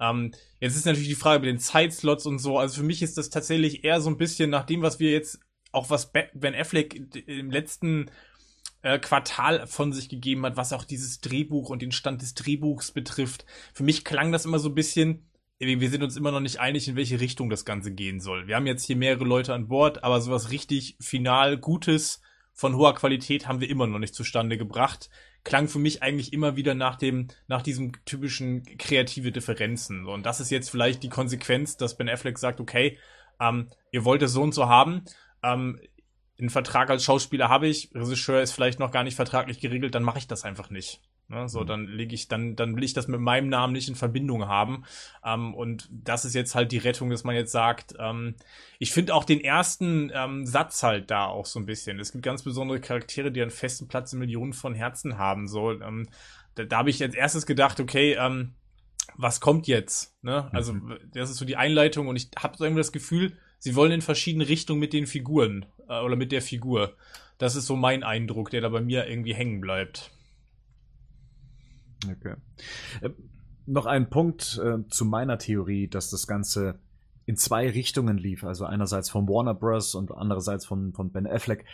Ähm, 0.00 0.32
jetzt 0.60 0.76
ist 0.76 0.86
natürlich 0.86 1.08
die 1.08 1.14
Frage 1.14 1.40
mit 1.40 1.48
den 1.48 1.58
Zeitslots 1.58 2.24
und 2.24 2.38
so. 2.38 2.58
Also 2.58 2.76
für 2.80 2.86
mich 2.86 3.02
ist 3.02 3.18
das 3.18 3.30
tatsächlich 3.30 3.84
eher 3.84 4.00
so 4.00 4.08
ein 4.08 4.16
bisschen 4.16 4.48
nach 4.50 4.64
dem, 4.64 4.82
was 4.82 5.00
wir 5.00 5.10
jetzt, 5.10 5.40
auch 5.72 5.90
was 5.90 6.12
Ben 6.12 6.54
Affleck 6.54 7.26
im 7.26 7.50
letzten 7.50 8.10
äh, 8.82 8.98
Quartal 8.98 9.66
von 9.66 9.92
sich 9.92 10.08
gegeben 10.08 10.46
hat, 10.46 10.56
was 10.56 10.72
auch 10.72 10.84
dieses 10.84 11.20
Drehbuch 11.20 11.70
und 11.70 11.82
den 11.82 11.92
Stand 11.92 12.22
des 12.22 12.34
Drehbuchs 12.34 12.92
betrifft. 12.92 13.44
Für 13.74 13.82
mich 13.82 14.04
klang 14.04 14.32
das 14.32 14.44
immer 14.44 14.58
so 14.58 14.68
ein 14.68 14.74
bisschen, 14.74 15.27
wir 15.58 15.90
sind 15.90 16.02
uns 16.02 16.16
immer 16.16 16.30
noch 16.30 16.40
nicht 16.40 16.60
einig, 16.60 16.86
in 16.88 16.96
welche 16.96 17.20
Richtung 17.20 17.50
das 17.50 17.64
Ganze 17.64 17.92
gehen 17.92 18.20
soll. 18.20 18.46
Wir 18.46 18.56
haben 18.56 18.66
jetzt 18.66 18.84
hier 18.84 18.96
mehrere 18.96 19.24
Leute 19.24 19.54
an 19.54 19.68
Bord, 19.68 20.04
aber 20.04 20.20
sowas 20.20 20.50
richtig 20.50 20.96
final 21.00 21.58
Gutes 21.58 22.22
von 22.52 22.76
hoher 22.76 22.94
Qualität 22.94 23.46
haben 23.46 23.60
wir 23.60 23.70
immer 23.70 23.86
noch 23.86 23.98
nicht 23.98 24.14
zustande 24.14 24.56
gebracht. 24.58 25.10
Klang 25.44 25.68
für 25.68 25.78
mich 25.78 26.02
eigentlich 26.02 26.32
immer 26.32 26.56
wieder 26.56 26.74
nach 26.74 26.96
dem, 26.96 27.28
nach 27.46 27.62
diesem 27.62 27.92
typischen 28.04 28.64
kreative 28.78 29.32
Differenzen. 29.32 30.06
Und 30.06 30.26
das 30.26 30.40
ist 30.40 30.50
jetzt 30.50 30.70
vielleicht 30.70 31.02
die 31.02 31.08
Konsequenz, 31.08 31.76
dass 31.76 31.96
Ben 31.96 32.08
Affleck 32.08 32.38
sagt, 32.38 32.60
okay, 32.60 32.98
ähm, 33.40 33.68
ihr 33.92 34.04
wollt 34.04 34.22
es 34.22 34.32
so 34.32 34.42
und 34.42 34.54
so 34.54 34.68
haben, 34.68 35.04
ähm, 35.42 35.80
einen 36.38 36.50
Vertrag 36.50 36.90
als 36.90 37.04
Schauspieler 37.04 37.48
habe 37.48 37.66
ich, 37.66 37.90
Regisseur 37.94 38.42
ist 38.42 38.52
vielleicht 38.52 38.78
noch 38.78 38.92
gar 38.92 39.02
nicht 39.02 39.16
vertraglich 39.16 39.60
geregelt, 39.60 39.94
dann 39.94 40.04
mache 40.04 40.18
ich 40.18 40.28
das 40.28 40.44
einfach 40.44 40.70
nicht. 40.70 41.00
Ne, 41.30 41.46
so, 41.46 41.60
mhm. 41.60 41.66
dann 41.66 41.86
lege 41.86 42.14
ich, 42.14 42.28
dann, 42.28 42.56
dann 42.56 42.74
will 42.74 42.84
ich 42.84 42.94
das 42.94 43.06
mit 43.06 43.20
meinem 43.20 43.50
Namen 43.50 43.74
nicht 43.74 43.88
in 43.88 43.94
Verbindung 43.94 44.48
haben. 44.48 44.84
Ähm, 45.22 45.54
und 45.54 45.86
das 45.90 46.24
ist 46.24 46.34
jetzt 46.34 46.54
halt 46.54 46.72
die 46.72 46.78
Rettung, 46.78 47.10
dass 47.10 47.22
man 47.22 47.34
jetzt 47.34 47.52
sagt, 47.52 47.94
ähm, 47.98 48.34
ich 48.78 48.92
finde 48.92 49.14
auch 49.14 49.24
den 49.24 49.42
ersten 49.42 50.10
ähm, 50.14 50.46
Satz 50.46 50.82
halt 50.82 51.10
da 51.10 51.26
auch 51.26 51.44
so 51.44 51.60
ein 51.60 51.66
bisschen. 51.66 52.00
Es 52.00 52.12
gibt 52.12 52.24
ganz 52.24 52.42
besondere 52.42 52.80
Charaktere, 52.80 53.30
die 53.30 53.42
einen 53.42 53.50
festen 53.50 53.88
Platz 53.88 54.14
in 54.14 54.20
Millionen 54.20 54.54
von 54.54 54.74
Herzen 54.74 55.18
haben. 55.18 55.48
So, 55.48 55.72
ähm, 55.72 56.08
da, 56.54 56.64
da 56.64 56.78
habe 56.78 56.88
ich 56.88 57.02
als 57.02 57.14
erstes 57.14 57.44
gedacht, 57.44 57.78
okay, 57.78 58.16
ähm, 58.18 58.54
was 59.18 59.40
kommt 59.40 59.66
jetzt? 59.66 60.16
Ne? 60.22 60.48
Also, 60.54 60.72
mhm. 60.72 60.96
das 61.12 61.28
ist 61.28 61.36
so 61.36 61.44
die 61.44 61.56
Einleitung 61.56 62.08
und 62.08 62.16
ich 62.16 62.30
habe 62.38 62.56
so 62.56 62.64
irgendwie 62.64 62.80
das 62.80 62.92
Gefühl, 62.92 63.36
sie 63.58 63.74
wollen 63.74 63.92
in 63.92 64.00
verschiedene 64.00 64.48
Richtungen 64.48 64.80
mit 64.80 64.94
den 64.94 65.06
Figuren 65.06 65.66
äh, 65.90 66.00
oder 66.00 66.16
mit 66.16 66.32
der 66.32 66.40
Figur. 66.40 66.96
Das 67.36 67.54
ist 67.54 67.66
so 67.66 67.76
mein 67.76 68.02
Eindruck, 68.02 68.50
der 68.50 68.62
da 68.62 68.70
bei 68.70 68.80
mir 68.80 69.06
irgendwie 69.06 69.34
hängen 69.34 69.60
bleibt. 69.60 70.10
Okay. 72.04 72.34
Äh, 73.00 73.10
noch 73.66 73.86
ein 73.86 74.08
Punkt 74.08 74.60
äh, 74.62 74.86
zu 74.88 75.04
meiner 75.04 75.38
Theorie, 75.38 75.88
dass 75.88 76.10
das 76.10 76.26
Ganze 76.26 76.80
in 77.26 77.36
zwei 77.36 77.68
Richtungen 77.68 78.16
lief. 78.16 78.44
Also 78.44 78.64
einerseits 78.64 79.10
von 79.10 79.28
Warner 79.28 79.54
Bros. 79.54 79.94
und 79.94 80.12
andererseits 80.12 80.64
von, 80.64 80.92
von 80.94 81.12
Ben 81.12 81.26
Affleck. 81.26 81.66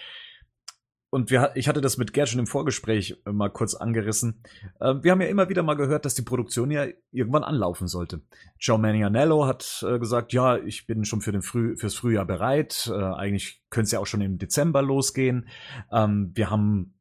Und 1.14 1.30
wir, 1.30 1.52
ich 1.54 1.68
hatte 1.68 1.80
das 1.80 1.96
mit 1.96 2.12
Gerd 2.12 2.28
schon 2.28 2.40
im 2.40 2.48
Vorgespräch 2.48 3.22
äh, 3.24 3.30
mal 3.30 3.48
kurz 3.48 3.76
angerissen. 3.76 4.42
Äh, 4.80 4.94
wir 5.02 5.12
haben 5.12 5.20
ja 5.20 5.28
immer 5.28 5.48
wieder 5.48 5.62
mal 5.62 5.76
gehört, 5.76 6.04
dass 6.04 6.16
die 6.16 6.22
Produktion 6.22 6.72
ja 6.72 6.86
irgendwann 7.12 7.44
anlaufen 7.44 7.86
sollte. 7.86 8.22
Joe 8.58 8.80
Manianello 8.80 9.46
hat 9.46 9.86
äh, 9.88 10.00
gesagt, 10.00 10.32
ja, 10.32 10.56
ich 10.56 10.88
bin 10.88 11.04
schon 11.04 11.20
für 11.20 11.30
den 11.30 11.42
Früh, 11.42 11.76
fürs 11.76 11.94
Frühjahr 11.94 12.24
bereit. 12.24 12.90
Äh, 12.92 13.00
eigentlich 13.00 13.62
könnte 13.70 13.84
es 13.84 13.92
ja 13.92 14.00
auch 14.00 14.08
schon 14.08 14.22
im 14.22 14.38
Dezember 14.38 14.82
losgehen. 14.82 15.46
Ähm, 15.92 16.32
wir 16.34 16.50
haben 16.50 16.98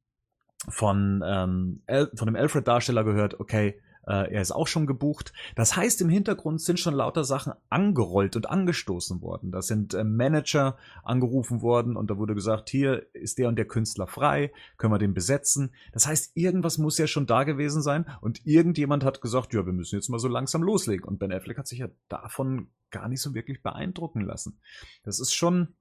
von, 0.69 1.23
ähm, 1.25 1.81
El 1.85 2.11
von 2.15 2.27
dem 2.27 2.35
Alfred-Darsteller 2.35 3.03
gehört, 3.03 3.39
okay, 3.39 3.79
äh, 4.05 4.33
er 4.33 4.41
ist 4.41 4.51
auch 4.51 4.67
schon 4.67 4.85
gebucht. 4.85 5.33
Das 5.55 5.75
heißt, 5.75 6.01
im 6.01 6.09
Hintergrund 6.09 6.61
sind 6.61 6.79
schon 6.79 6.93
lauter 6.93 7.23
Sachen 7.23 7.53
angerollt 7.69 8.35
und 8.35 8.49
angestoßen 8.49 9.21
worden. 9.21 9.51
Da 9.51 9.61
sind 9.61 9.93
äh, 9.93 10.03
Manager 10.03 10.77
angerufen 11.03 11.61
worden 11.61 11.95
und 11.95 12.09
da 12.09 12.17
wurde 12.17 12.35
gesagt, 12.35 12.69
hier 12.69 13.05
ist 13.13 13.37
der 13.37 13.47
und 13.47 13.55
der 13.55 13.65
Künstler 13.65 14.07
frei, 14.07 14.51
können 14.77 14.93
wir 14.93 14.99
den 14.99 15.13
besetzen. 15.13 15.73
Das 15.93 16.07
heißt, 16.07 16.35
irgendwas 16.35 16.77
muss 16.77 16.97
ja 16.97 17.07
schon 17.07 17.25
da 17.25 17.43
gewesen 17.43 17.81
sein 17.81 18.05
und 18.21 18.45
irgendjemand 18.45 19.03
hat 19.03 19.21
gesagt, 19.21 19.53
ja, 19.53 19.65
wir 19.65 19.73
müssen 19.73 19.95
jetzt 19.95 20.09
mal 20.09 20.19
so 20.19 20.27
langsam 20.27 20.63
loslegen. 20.63 21.05
Und 21.05 21.19
Ben 21.19 21.31
Affleck 21.31 21.57
hat 21.57 21.67
sich 21.67 21.79
ja 21.79 21.87
davon 22.09 22.67
gar 22.91 23.07
nicht 23.07 23.21
so 23.21 23.33
wirklich 23.33 23.63
beeindrucken 23.63 24.21
lassen. 24.21 24.59
Das 25.03 25.19
ist 25.19 25.33
schon, 25.33 25.75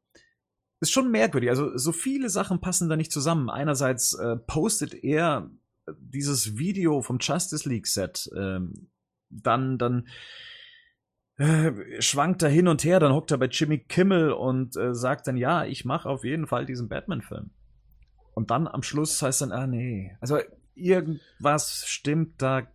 ist 0.82 0.90
schon 0.90 1.10
merkwürdig. 1.10 1.48
Also 1.48 1.76
so 1.78 1.92
viele 1.92 2.28
Sachen 2.28 2.60
passen 2.60 2.88
da 2.88 2.96
nicht 2.96 3.12
zusammen. 3.12 3.48
Einerseits 3.48 4.14
äh, 4.14 4.36
postet 4.36 4.94
er 5.04 5.50
dieses 5.98 6.58
Video 6.58 7.02
vom 7.02 7.18
Justice 7.20 7.68
League 7.68 7.86
Set, 7.86 8.30
ähm, 8.36 8.88
dann 9.30 9.78
dann 9.78 10.08
äh, 11.36 11.72
schwankt 12.00 12.42
er 12.42 12.48
hin 12.48 12.68
und 12.68 12.84
her, 12.84 13.00
dann 13.00 13.12
hockt 13.12 13.30
er 13.30 13.38
bei 13.38 13.46
Jimmy 13.46 13.78
Kimmel 13.78 14.32
und 14.32 14.76
äh, 14.76 14.94
sagt 14.94 15.26
dann 15.26 15.36
ja, 15.36 15.64
ich 15.64 15.84
mache 15.84 16.08
auf 16.08 16.24
jeden 16.24 16.46
Fall 16.46 16.66
diesen 16.66 16.88
Batman-Film. 16.88 17.50
Und 18.34 18.50
dann 18.50 18.66
am 18.66 18.82
Schluss 18.82 19.22
heißt 19.22 19.42
dann, 19.42 19.52
ah 19.52 19.66
nee, 19.66 20.16
also 20.20 20.38
irgendwas 20.74 21.86
stimmt 21.86 22.40
da 22.42 22.66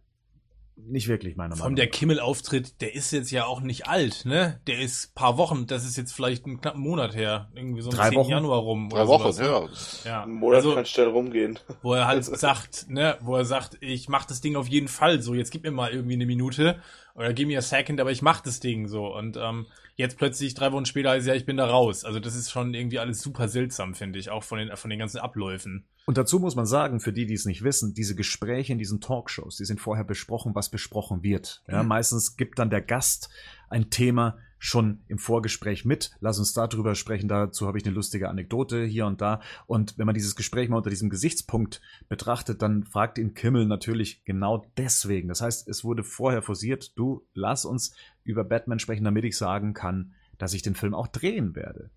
nicht 0.77 1.07
wirklich, 1.07 1.35
meiner 1.35 1.49
Meinung 1.49 1.59
nach. 1.59 1.65
Von 1.65 1.75
der 1.75 1.87
Kimmel-Auftritt, 1.87 2.81
der 2.81 2.93
ist 2.93 3.11
jetzt 3.11 3.31
ja 3.31 3.45
auch 3.45 3.61
nicht 3.61 3.87
alt, 3.87 4.25
ne? 4.25 4.61
Der 4.67 4.79
ist 4.79 5.15
paar 5.15 5.37
Wochen, 5.37 5.65
das 5.65 5.83
ist 5.83 5.97
jetzt 5.97 6.13
vielleicht 6.13 6.45
einen 6.45 6.61
knappen 6.61 6.81
Monat 6.81 7.15
her. 7.15 7.49
Irgendwie 7.55 7.81
so 7.81 7.89
Drei 7.89 8.13
Wochen? 8.13 8.29
Januar 8.29 8.59
rum. 8.59 8.89
Drei 8.89 9.07
Wochen, 9.07 9.35
ja. 9.41 9.67
ja. 10.05 10.23
Ein 10.23 10.33
Monat 10.33 10.57
also, 10.57 10.75
kann 10.75 10.85
schnell 10.85 11.07
rumgehen. 11.07 11.59
Wo 11.81 11.93
er 11.93 12.07
halt 12.07 12.23
sagt, 12.25 12.89
ne, 12.89 13.17
wo 13.21 13.35
er 13.35 13.45
sagt, 13.45 13.77
ich 13.81 14.07
mach 14.07 14.25
das 14.25 14.41
Ding 14.41 14.55
auf 14.55 14.67
jeden 14.67 14.87
Fall 14.87 15.21
so, 15.21 15.33
jetzt 15.33 15.51
gib 15.51 15.63
mir 15.63 15.71
mal 15.71 15.91
irgendwie 15.91 16.13
eine 16.13 16.25
Minute 16.25 16.81
oder 17.15 17.33
gib 17.33 17.47
mir 17.47 17.57
a 17.57 17.61
second, 17.61 17.99
aber 17.99 18.11
ich 18.11 18.21
mach 18.21 18.41
das 18.41 18.59
Ding 18.59 18.87
so. 18.87 19.07
Und 19.07 19.37
ähm, 19.37 19.65
jetzt 19.97 20.17
plötzlich 20.17 20.53
drei 20.53 20.71
Wochen 20.71 20.85
später 20.85 21.09
heißt 21.09 21.27
ja, 21.27 21.33
ich 21.33 21.45
bin 21.45 21.57
da 21.57 21.65
raus. 21.65 22.05
Also 22.05 22.19
das 22.19 22.35
ist 22.35 22.51
schon 22.51 22.73
irgendwie 22.73 22.99
alles 22.99 23.21
super 23.21 23.49
seltsam, 23.49 23.95
finde 23.95 24.19
ich, 24.19 24.29
auch 24.29 24.43
von 24.43 24.59
den, 24.59 24.75
von 24.77 24.89
den 24.89 24.99
ganzen 24.99 25.17
Abläufen. 25.17 25.85
Und 26.05 26.17
dazu 26.17 26.39
muss 26.39 26.55
man 26.55 26.65
sagen, 26.65 26.99
für 26.99 27.11
die, 27.11 27.25
die 27.25 27.33
es 27.33 27.45
nicht 27.45 27.63
wissen, 27.63 27.93
diese 27.93 28.15
Gespräche 28.15 28.71
in 28.71 28.79
diesen 28.79 29.01
Talkshows, 29.01 29.57
die 29.57 29.65
sind 29.65 29.81
vorher 29.81 30.05
besprochen, 30.05 30.55
was 30.55 30.69
besprochen 30.69 31.23
wird. 31.23 31.63
Ja, 31.67 31.83
mhm. 31.83 31.89
Meistens 31.89 32.37
gibt 32.37 32.59
dann 32.59 32.69
der 32.69 32.81
Gast 32.81 33.29
ein 33.69 33.89
Thema 33.89 34.37
schon 34.59 35.01
im 35.07 35.17
Vorgespräch 35.17 35.85
mit. 35.85 36.11
Lass 36.19 36.39
uns 36.39 36.53
darüber 36.53 36.95
sprechen. 36.95 37.27
Dazu 37.27 37.67
habe 37.67 37.77
ich 37.77 37.85
eine 37.85 37.93
lustige 37.93 38.29
Anekdote 38.29 38.83
hier 38.83 39.05
und 39.05 39.21
da. 39.21 39.41
Und 39.65 39.97
wenn 39.97 40.05
man 40.05 40.15
dieses 40.15 40.35
Gespräch 40.35 40.69
mal 40.69 40.77
unter 40.77 40.89
diesem 40.89 41.09
Gesichtspunkt 41.09 41.81
betrachtet, 42.09 42.61
dann 42.61 42.83
fragt 42.83 43.17
ihn 43.17 43.33
Kimmel 43.33 43.65
natürlich 43.65 44.23
genau 44.25 44.65
deswegen. 44.77 45.27
Das 45.27 45.41
heißt, 45.41 45.67
es 45.67 45.83
wurde 45.83 46.03
vorher 46.03 46.41
forciert, 46.41 46.97
du 46.97 47.25
lass 47.33 47.65
uns 47.65 47.93
über 48.23 48.43
Batman 48.43 48.79
sprechen, 48.79 49.03
damit 49.03 49.25
ich 49.25 49.37
sagen 49.37 49.73
kann, 49.73 50.13
dass 50.37 50.53
ich 50.53 50.61
den 50.61 50.75
Film 50.75 50.93
auch 50.93 51.07
drehen 51.07 51.55
werde 51.55 51.89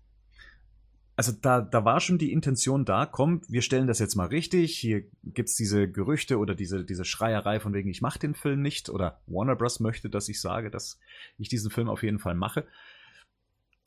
also 1.21 1.33
da, 1.39 1.61
da 1.61 1.85
war 1.85 1.99
schon 1.99 2.17
die 2.17 2.31
Intention 2.31 2.83
da, 2.83 3.05
komm, 3.05 3.41
wir 3.47 3.61
stellen 3.61 3.85
das 3.85 3.99
jetzt 3.99 4.15
mal 4.15 4.25
richtig. 4.25 4.75
Hier 4.75 5.03
gibt's 5.23 5.55
diese 5.55 5.87
Gerüchte 5.87 6.39
oder 6.39 6.55
diese, 6.55 6.83
diese 6.83 7.05
Schreierei 7.05 7.59
von 7.59 7.73
wegen, 7.73 7.91
ich 7.91 8.01
mache 8.01 8.17
den 8.17 8.33
Film 8.33 8.63
nicht 8.63 8.89
oder 8.89 9.21
Warner 9.27 9.55
Bros. 9.55 9.79
möchte, 9.79 10.09
dass 10.09 10.29
ich 10.29 10.41
sage, 10.41 10.71
dass 10.71 10.99
ich 11.37 11.47
diesen 11.47 11.69
Film 11.69 11.89
auf 11.89 12.01
jeden 12.01 12.17
Fall 12.17 12.33
mache. 12.33 12.65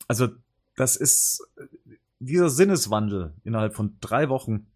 Also 0.07 0.29
das 0.77 0.95
ist 0.95 1.45
dieser 2.19 2.49
Sinneswandel 2.49 3.33
innerhalb 3.43 3.75
von 3.75 3.97
drei 3.99 4.29
Wochen, 4.29 4.67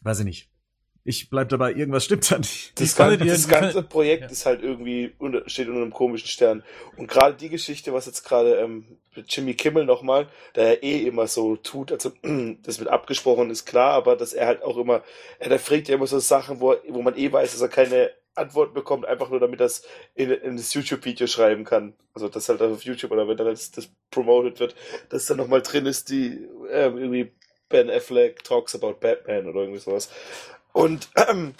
weiß 0.00 0.20
ich 0.20 0.24
nicht, 0.24 0.50
ich 1.06 1.30
bleib 1.30 1.48
dabei, 1.48 1.72
irgendwas 1.72 2.04
stimmt 2.04 2.30
da 2.30 2.38
nicht. 2.38 2.78
Das, 2.80 2.96
ganze, 2.96 3.24
das 3.24 3.48
ganze 3.48 3.82
Projekt 3.82 4.24
ja. 4.24 4.28
ist 4.28 4.44
halt 4.44 4.62
irgendwie, 4.62 5.14
unter, 5.18 5.48
steht 5.48 5.68
unter 5.68 5.82
einem 5.82 5.92
komischen 5.92 6.28
Stern. 6.28 6.64
Und 6.96 7.08
gerade 7.08 7.36
die 7.36 7.48
Geschichte, 7.48 7.92
was 7.92 8.06
jetzt 8.06 8.24
gerade 8.24 8.56
ähm, 8.56 8.98
mit 9.14 9.34
Jimmy 9.34 9.54
Kimmel 9.54 9.84
nochmal, 9.84 10.28
der 10.56 10.64
er 10.64 10.82
eh 10.82 11.06
immer 11.06 11.28
so 11.28 11.56
tut, 11.56 11.92
also 11.92 12.10
das 12.62 12.80
mit 12.80 12.88
abgesprochen 12.88 13.50
ist 13.50 13.66
klar, 13.66 13.92
aber 13.92 14.16
dass 14.16 14.32
er 14.32 14.48
halt 14.48 14.62
auch 14.62 14.76
immer, 14.76 15.02
er 15.38 15.48
der 15.48 15.60
fragt 15.60 15.88
ja 15.88 15.94
immer 15.94 16.08
so 16.08 16.18
Sachen, 16.18 16.60
wo, 16.60 16.74
wo 16.88 17.02
man 17.02 17.16
eh 17.16 17.30
weiß, 17.30 17.52
dass 17.52 17.60
er 17.60 17.68
keine 17.68 18.10
Antwort 18.34 18.74
bekommt, 18.74 19.06
einfach 19.06 19.30
nur 19.30 19.40
damit 19.40 19.60
das 19.60 19.82
in, 20.14 20.30
in 20.30 20.56
das 20.56 20.74
YouTube-Video 20.74 21.26
schreiben 21.26 21.64
kann. 21.64 21.94
Also 22.14 22.28
das 22.28 22.48
halt 22.48 22.60
auf 22.60 22.82
YouTube 22.82 23.12
oder 23.12 23.28
wenn 23.28 23.36
dann 23.36 23.46
das, 23.46 23.70
das 23.70 23.88
promoted 24.10 24.60
wird, 24.60 24.74
dass 25.08 25.26
da 25.26 25.34
nochmal 25.34 25.62
drin 25.62 25.86
ist, 25.86 26.10
die 26.10 26.46
ähm, 26.70 26.98
irgendwie 26.98 27.32
Ben 27.68 27.90
Affleck 27.90 28.44
talks 28.44 28.74
about 28.74 28.94
Batman 29.00 29.48
oder 29.48 29.60
irgendwie 29.60 29.80
sowas. 29.80 30.10
Und 30.76 31.08
ähm, 31.16 31.54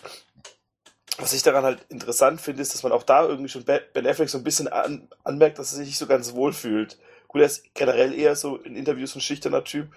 was 1.16 1.32
ich 1.32 1.42
daran 1.42 1.64
halt 1.64 1.78
interessant 1.88 2.38
finde, 2.38 2.60
ist, 2.60 2.74
dass 2.74 2.82
man 2.82 2.92
auch 2.92 3.02
da 3.02 3.26
irgendwie 3.26 3.48
schon 3.48 3.64
Ben 3.64 4.06
Affleck 4.06 4.28
so 4.28 4.36
ein 4.36 4.44
bisschen 4.44 4.68
an, 4.68 5.08
anmerkt, 5.24 5.58
dass 5.58 5.72
er 5.72 5.78
sich 5.78 5.86
nicht 5.86 5.98
so 5.98 6.06
ganz 6.06 6.34
wohl 6.34 6.52
fühlt. 6.52 6.98
Gut, 7.26 7.40
er 7.40 7.46
ist 7.46 7.72
generell 7.72 8.12
eher 8.12 8.36
so 8.36 8.58
in 8.58 8.76
Interviews 8.76 9.14
ein 9.14 9.22
schüchterner 9.22 9.64
Typ. 9.64 9.88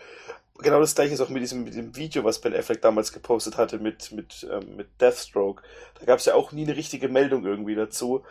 Genau 0.59 0.79
das 0.79 0.95
gleiche 0.95 1.15
ist 1.15 1.19
auch 1.19 1.27
mit 1.27 1.41
diesem, 1.41 1.65
mit 1.65 1.75
dem 1.75 1.97
Video, 1.97 2.23
was 2.23 2.39
Ben 2.39 2.55
Affleck 2.55 2.81
damals 2.81 3.11
gepostet 3.11 3.57
hatte 3.57 3.77
mit, 3.79 4.13
mit, 4.13 4.47
ähm, 4.49 4.77
mit 4.77 4.87
Deathstroke. 5.01 5.63
Da 5.99 6.05
gab 6.05 6.19
es 6.19 6.25
ja 6.25 6.35
auch 6.35 6.53
nie 6.53 6.63
eine 6.63 6.77
richtige 6.77 7.09
Meldung 7.09 7.45
irgendwie 7.45 7.75
dazu 7.75 8.23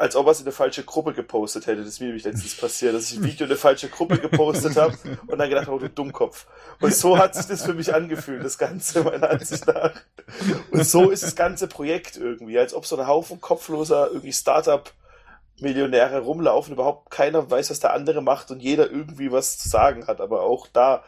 als 0.00 0.16
ob 0.16 0.26
er 0.26 0.32
es 0.32 0.40
in 0.40 0.46
eine 0.46 0.52
falsche 0.52 0.82
Gruppe 0.82 1.12
gepostet 1.12 1.66
hätte. 1.66 1.80
Das 1.80 1.88
ist 1.88 2.00
mir 2.00 2.06
nämlich 2.06 2.24
letztens 2.24 2.56
passiert, 2.56 2.94
dass 2.94 3.10
ich 3.10 3.18
ein 3.18 3.24
Video 3.24 3.44
in 3.44 3.50
eine 3.50 3.58
falsche 3.58 3.90
Gruppe 3.90 4.16
gepostet 4.18 4.74
habe 4.76 4.96
und 5.26 5.36
dann 5.36 5.50
gedacht 5.50 5.66
habe, 5.66 5.76
oh, 5.76 5.78
du 5.78 5.90
Dummkopf. 5.90 6.46
Und 6.80 6.94
so 6.94 7.18
hat 7.18 7.34
sich 7.34 7.44
das 7.44 7.62
für 7.66 7.74
mich 7.74 7.92
angefühlt, 7.94 8.42
das 8.42 8.56
Ganze, 8.56 9.04
meiner 9.04 9.28
Ansicht 9.28 9.66
nach. 9.66 9.92
Und 10.70 10.86
so 10.86 11.10
ist 11.10 11.22
das 11.22 11.36
ganze 11.36 11.68
Projekt 11.68 12.16
irgendwie, 12.16 12.58
als 12.58 12.72
ob 12.72 12.86
so 12.86 12.96
ein 12.96 13.06
Haufen 13.06 13.42
kopfloser 13.42 14.08
irgendwie 14.08 14.32
Startup 14.32 14.90
Millionäre 15.58 16.20
rumlaufen, 16.20 16.72
überhaupt 16.72 17.10
keiner 17.10 17.50
weiß, 17.50 17.68
was 17.68 17.80
der 17.80 17.92
andere 17.92 18.22
macht 18.22 18.50
und 18.50 18.62
jeder 18.62 18.90
irgendwie 18.90 19.30
was 19.30 19.58
zu 19.58 19.68
sagen 19.68 20.06
hat. 20.06 20.22
Aber 20.22 20.44
auch 20.44 20.66
da, 20.66 21.04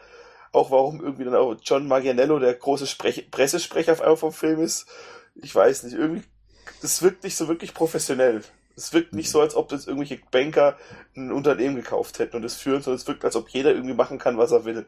auch 0.51 0.69
warum 0.69 1.01
irgendwie 1.01 1.23
dann 1.23 1.35
auch 1.35 1.55
John 1.63 1.87
Magianello 1.87 2.37
der 2.37 2.53
große 2.53 2.85
Sprech 2.85 3.31
Pressesprecher 3.31 3.93
auf 3.93 4.01
einmal 4.01 4.17
vom 4.17 4.33
Film 4.33 4.61
ist, 4.61 4.85
ich 5.33 5.55
weiß 5.55 5.81
nicht, 5.81 5.95
irgendwie, 5.95 6.21
das 6.83 7.01
wirkt 7.01 7.23
nicht 7.23 7.35
so 7.35 7.47
wirklich 7.47 7.73
professionell. 7.73 8.43
Es 8.75 8.93
wirkt 8.93 9.13
nicht 9.13 9.29
so, 9.29 9.41
als 9.41 9.55
ob 9.55 9.69
das 9.69 9.87
irgendwelche 9.87 10.19
Banker 10.31 10.77
ein 11.15 11.31
Unternehmen 11.31 11.75
gekauft 11.75 12.19
hätten 12.19 12.35
und 12.35 12.43
es 12.43 12.55
führen, 12.55 12.81
sondern 12.81 12.99
es 12.99 13.07
wirkt, 13.07 13.23
als 13.23 13.35
ob 13.35 13.49
jeder 13.49 13.71
irgendwie 13.71 13.93
machen 13.93 14.17
kann, 14.17 14.37
was 14.37 14.51
er 14.51 14.65
will. 14.65 14.87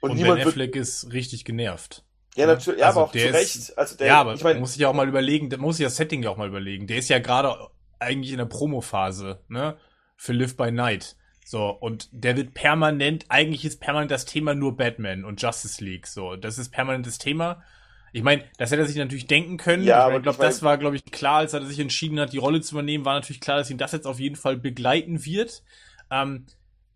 Und, 0.00 0.10
und 0.10 0.16
niemand 0.16 0.40
Ben 0.40 0.48
Affleck 0.48 0.76
ist 0.76 1.12
richtig 1.12 1.44
genervt. 1.44 2.04
Ja, 2.34 2.46
natürlich, 2.46 2.80
ja, 2.80 2.86
also 2.86 3.00
aber 3.00 3.08
auch 3.08 3.12
zu 3.12 3.18
Recht. 3.18 3.76
Also 3.76 3.96
der, 3.96 4.06
ja, 4.06 4.20
aber 4.20 4.34
ich 4.34 4.44
mein, 4.44 4.60
muss 4.60 4.72
sich 4.72 4.80
ja 4.80 4.88
auch 4.88 4.94
mal 4.94 5.08
überlegen, 5.08 5.48
muss 5.60 5.76
sich 5.76 5.86
das 5.86 5.96
Setting 5.96 6.22
ja 6.22 6.30
auch 6.30 6.36
mal 6.36 6.48
überlegen. 6.48 6.86
Der 6.86 6.98
ist 6.98 7.08
ja 7.08 7.18
gerade 7.18 7.56
eigentlich 7.98 8.30
in 8.30 8.38
der 8.38 8.44
Promo-Phase, 8.44 9.42
ne? 9.48 9.76
Für 10.16 10.32
Live 10.32 10.56
by 10.56 10.70
Night. 10.70 11.16
So, 11.44 11.70
und 11.70 12.08
der 12.12 12.36
wird 12.36 12.54
permanent, 12.54 13.24
eigentlich 13.28 13.64
ist 13.64 13.80
permanent 13.80 14.10
das 14.10 14.24
Thema 14.24 14.54
nur 14.54 14.76
Batman 14.76 15.24
und 15.24 15.40
Justice 15.40 15.82
League. 15.82 16.06
So, 16.06 16.36
das 16.36 16.58
ist 16.58 16.70
permanentes 16.70 17.18
Thema. 17.18 17.62
Ich 18.12 18.22
meine, 18.22 18.44
das 18.56 18.70
hätte 18.70 18.82
er 18.82 18.88
sich 18.88 18.96
natürlich 18.96 19.26
denken 19.26 19.56
können. 19.56 19.82
Ja, 19.84 20.08
ich, 20.08 20.16
ich 20.16 20.22
glaube, 20.22 20.38
das 20.38 20.62
war, 20.62 20.78
glaube 20.78 20.96
ich, 20.96 21.04
klar, 21.04 21.38
als 21.38 21.52
er 21.52 21.64
sich 21.64 21.78
entschieden 21.78 22.18
hat, 22.20 22.32
die 22.32 22.38
Rolle 22.38 22.60
zu 22.60 22.74
übernehmen, 22.74 23.04
war 23.04 23.14
natürlich 23.14 23.40
klar, 23.40 23.58
dass 23.58 23.70
ihn 23.70 23.78
das 23.78 23.92
jetzt 23.92 24.06
auf 24.06 24.20
jeden 24.20 24.36
Fall 24.36 24.56
begleiten 24.56 25.24
wird. 25.24 25.62
Ähm, 26.10 26.46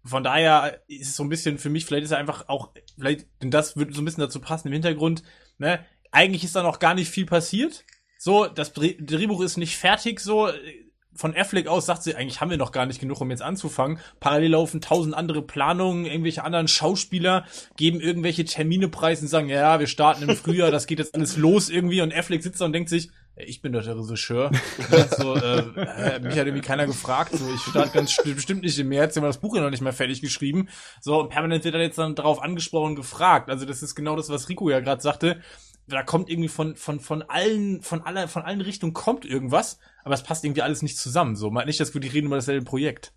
von 0.05 0.25
daher 0.25 0.81
ist 0.88 1.09
es 1.09 1.16
so 1.16 1.22
ein 1.22 1.29
bisschen 1.29 1.59
für 1.59 1.70
mich, 1.70 1.85
vielleicht 1.85 2.05
ist 2.05 2.11
er 2.11 2.18
einfach 2.18 2.48
auch, 2.48 2.72
vielleicht, 2.96 3.27
denn 3.42 3.51
das 3.51 3.77
würde 3.77 3.92
so 3.92 4.03
ein 4.03 4.05
bisschen 4.05 4.22
dazu 4.22 4.40
passen 4.40 4.68
im 4.68 4.72
Hintergrund, 4.72 5.22
ne? 5.59 5.85
Eigentlich 6.11 6.44
ist 6.44 6.57
da 6.57 6.62
noch 6.62 6.79
gar 6.79 6.94
nicht 6.94 7.11
viel 7.11 7.25
passiert. 7.25 7.85
So, 8.18 8.46
das 8.46 8.72
Drehbuch 8.75 9.40
ist 9.40 9.57
nicht 9.57 9.77
fertig, 9.77 10.20
so 10.20 10.51
von 11.14 11.37
Affleck 11.37 11.66
aus 11.66 11.87
sagt 11.87 12.03
sie, 12.03 12.14
eigentlich 12.14 12.40
haben 12.40 12.51
wir 12.51 12.57
noch 12.57 12.72
gar 12.72 12.87
nicht 12.87 13.01
genug, 13.01 13.20
um 13.20 13.31
jetzt 13.31 13.42
anzufangen. 13.42 13.98
Parallel 14.20 14.53
laufen 14.53 14.81
tausend 14.81 15.14
andere 15.14 15.42
Planungen, 15.42 16.07
irgendwelche 16.07 16.44
anderen 16.44 16.68
Schauspieler 16.68 17.44
geben 17.77 18.01
irgendwelche 18.01 18.44
Termine 18.44 18.88
preis 18.88 19.20
und 19.22 19.29
sagen, 19.29 19.48
ja, 19.48 19.79
wir 19.81 19.87
starten 19.87 20.29
im 20.29 20.37
Frühjahr, 20.37 20.70
das 20.70 20.87
geht 20.87 20.98
jetzt 20.98 21.14
alles 21.14 21.37
los 21.37 21.68
irgendwie. 21.68 22.01
Und 22.01 22.14
Affleck 22.14 22.42
sitzt 22.42 22.61
da 22.61 22.64
und 22.64 22.72
denkt 22.72 22.88
sich, 22.88 23.11
ich 23.37 23.62
bin 23.62 23.72
doch 23.72 23.83
der 23.83 23.96
Regisseur. 23.96 24.51
so, 25.16 25.35
äh, 25.35 26.20
mich 26.20 26.38
hat 26.38 26.46
irgendwie 26.46 26.61
keiner 26.61 26.87
gefragt. 26.87 27.33
So, 27.35 27.53
ich 27.53 27.61
starte 27.62 27.92
ganz 27.92 28.14
bestimmt 28.22 28.62
nicht 28.62 28.79
im 28.79 28.88
März, 28.88 29.16
immer 29.16 29.29
das 29.29 29.38
Buch 29.38 29.57
ja 29.57 29.62
noch 29.62 29.70
nicht 29.70 29.81
mehr 29.81 29.94
fertig 29.94 30.20
geschrieben. 30.20 30.68
So, 31.01 31.18
und 31.20 31.31
permanent 31.31 31.64
wird 31.64 31.75
er 31.75 31.81
jetzt 31.81 31.98
dann 31.98 32.14
darauf 32.14 32.42
angesprochen, 32.42 32.94
gefragt. 32.94 33.48
Also 33.48 33.64
das 33.64 33.83
ist 33.83 33.94
genau 33.94 34.16
das, 34.16 34.29
was 34.29 34.48
Rico 34.48 34.68
ja 34.68 34.81
gerade 34.81 35.01
sagte 35.01 35.40
da 35.87 36.03
kommt 36.03 36.31
irgendwie 36.31 36.49
von, 36.49 36.77
von, 36.77 37.01
von 37.01 37.23
allen, 37.23 37.83
von 37.83 38.03
aller, 38.03 38.29
von 38.29 38.42
allen 38.42 38.61
Richtungen 38.61 38.92
kommt 38.92 39.25
irgendwas, 39.25 39.79
aber 40.05 40.14
es 40.14 40.23
passt 40.23 40.45
irgendwie 40.45 40.62
alles 40.62 40.83
nicht 40.83 40.99
zusammen. 40.99 41.37
So, 41.37 41.51
man 41.51 41.66
nicht, 41.66 41.81
dass 41.81 41.95
wir 41.95 42.01
die 42.01 42.09
reden 42.09 42.27
über 42.27 42.37
dasselbe 42.37 42.64
Projekt. 42.64 43.12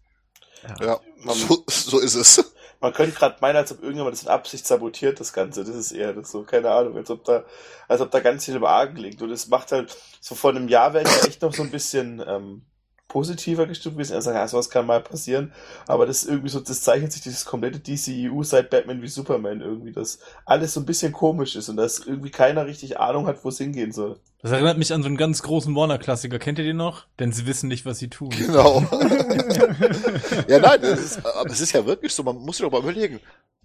Ja, 0.80 0.86
ja 0.86 1.00
man, 1.24 1.36
so, 1.36 1.64
so 1.68 2.00
ist 2.00 2.16
es. 2.16 2.54
Man 2.82 2.94
könnte 2.94 3.18
gerade 3.18 3.38
meinen, 3.42 3.56
als 3.56 3.72
ob 3.72 3.82
irgendjemand 3.82 4.14
das 4.14 4.24
in 4.24 4.30
Absicht 4.30 4.68
sabotiert, 4.68 5.20
das 5.20 5.34
Ganze. 5.34 5.64
Das 5.64 5.76
ist 5.76 5.92
eher 5.92 6.14
das 6.14 6.32
so, 6.32 6.44
keine 6.44 6.70
Ahnung, 6.72 6.98
als 6.98 7.10
ob 7.10 7.24
da, 7.24 7.46
als 7.88 8.02
ob 8.02 8.12
da 8.12 8.20
ganz 8.20 8.46
viel 8.46 8.56
im 8.56 8.66
Argen 8.66 8.98
liegt. 8.98 9.22
Und 9.22 9.32
es 9.32 9.48
macht 9.48 9.72
halt, 9.72 9.96
so 10.20 10.36
vor 10.36 10.52
einem 10.52 10.68
Jahr 10.68 10.94
wäre 10.94 11.08
ich 11.08 11.28
echt 11.28 11.42
noch 11.42 11.54
so 11.54 11.64
ein 11.64 11.72
bisschen, 11.72 12.24
ähm, 12.28 12.66
positiver 13.08 13.66
gestimmt 13.66 13.96
gewesen. 13.96 14.14
Er 14.14 14.22
sagt, 14.22 14.36
ja, 14.36 14.48
sowas 14.48 14.70
kann 14.70 14.86
mal 14.86 15.02
passieren. 15.02 15.54
Aber 15.88 16.06
das 16.06 16.24
ist 16.24 16.30
irgendwie 16.30 16.50
so, 16.50 16.60
das 16.60 16.82
zeichnet 16.82 17.12
sich 17.12 17.22
dieses 17.22 17.46
komplette 17.46 17.80
DCEU 17.80 18.44
seit 18.44 18.70
Batman 18.70 19.02
wie 19.02 19.08
Superman 19.08 19.62
irgendwie, 19.62 19.92
dass 19.92 20.20
alles 20.46 20.74
so 20.74 20.80
ein 20.80 20.86
bisschen 20.86 21.12
komisch 21.12 21.56
ist 21.56 21.70
und 21.70 21.78
dass 21.78 22.00
irgendwie 22.00 22.32
keiner 22.32 22.66
richtig 22.66 23.00
Ahnung 23.00 23.28
hat, 23.28 23.44
wo 23.44 23.50
es 23.50 23.58
hingehen 23.58 23.92
soll. 23.92 24.20
Das 24.42 24.52
erinnert 24.52 24.78
mich 24.78 24.94
an 24.94 25.02
so 25.02 25.08
einen 25.08 25.18
ganz 25.18 25.42
großen 25.42 25.76
Warner-Klassiker. 25.76 26.40
Kennt 26.40 26.60
ihr 26.60 26.66
den 26.66 26.78
noch? 26.78 27.08
Denn 27.20 27.32
sie 27.32 27.48
wissen 27.48 27.68
nicht, 27.68 27.86
was 27.86 27.98
sie 28.00 28.10
tun. 28.10 28.30
Genau. 28.30 28.82
ja, 30.48 30.60
nein, 30.60 30.84
es 30.84 31.04
ist, 31.04 31.26
aber 31.26 31.50
es 31.50 31.62
ist 31.62 31.72
ja 31.72 31.86
wirklich 31.86 32.14
so, 32.14 32.22
man 32.24 32.36
muss 32.38 32.58
sich 32.58 32.66
doch 32.66 32.72
mal 32.72 32.82
überlegen. 32.82 33.20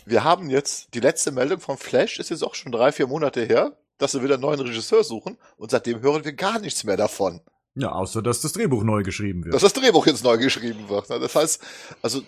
Wir 0.07 0.25
haben 0.25 0.49
jetzt, 0.49 0.95
die 0.95 1.01
letzte 1.01 1.33
Meldung 1.33 1.61
vom 1.61 1.77
Flash 1.77 2.19
ist 2.19 2.31
jetzt 2.31 2.43
auch 2.43 2.55
schon 2.55 2.73
drei, 2.73 2.93
vier 2.93 3.07
Monate 3.07 3.45
her, 3.45 3.77
dass 3.99 4.13
sie 4.13 4.23
wieder 4.23 4.35
einen 4.35 4.43
neuen 4.43 4.61
Regisseur 4.61 5.05
suchen 5.05 5.37
und 5.57 5.71
seitdem 5.71 6.01
hören 6.01 6.25
wir 6.25 6.33
gar 6.33 6.59
nichts 6.59 6.85
mehr 6.85 6.97
davon. 6.97 7.41
Ja, 7.81 7.93
außer 7.93 8.23
dass 8.23 8.41
das 8.41 8.53
Drehbuch 8.53 8.83
neu 8.83 9.03
geschrieben 9.03 9.45
wird. 9.45 9.55
Dass 9.55 9.63
das 9.63 9.73
Drehbuch 9.73 10.07
jetzt 10.07 10.23
neu 10.25 10.37
geschrieben 10.37 10.89
wird. 10.89 11.09
Ne? 11.09 11.19
Das 11.19 11.35
heißt, 11.35 11.63
also 12.03 12.23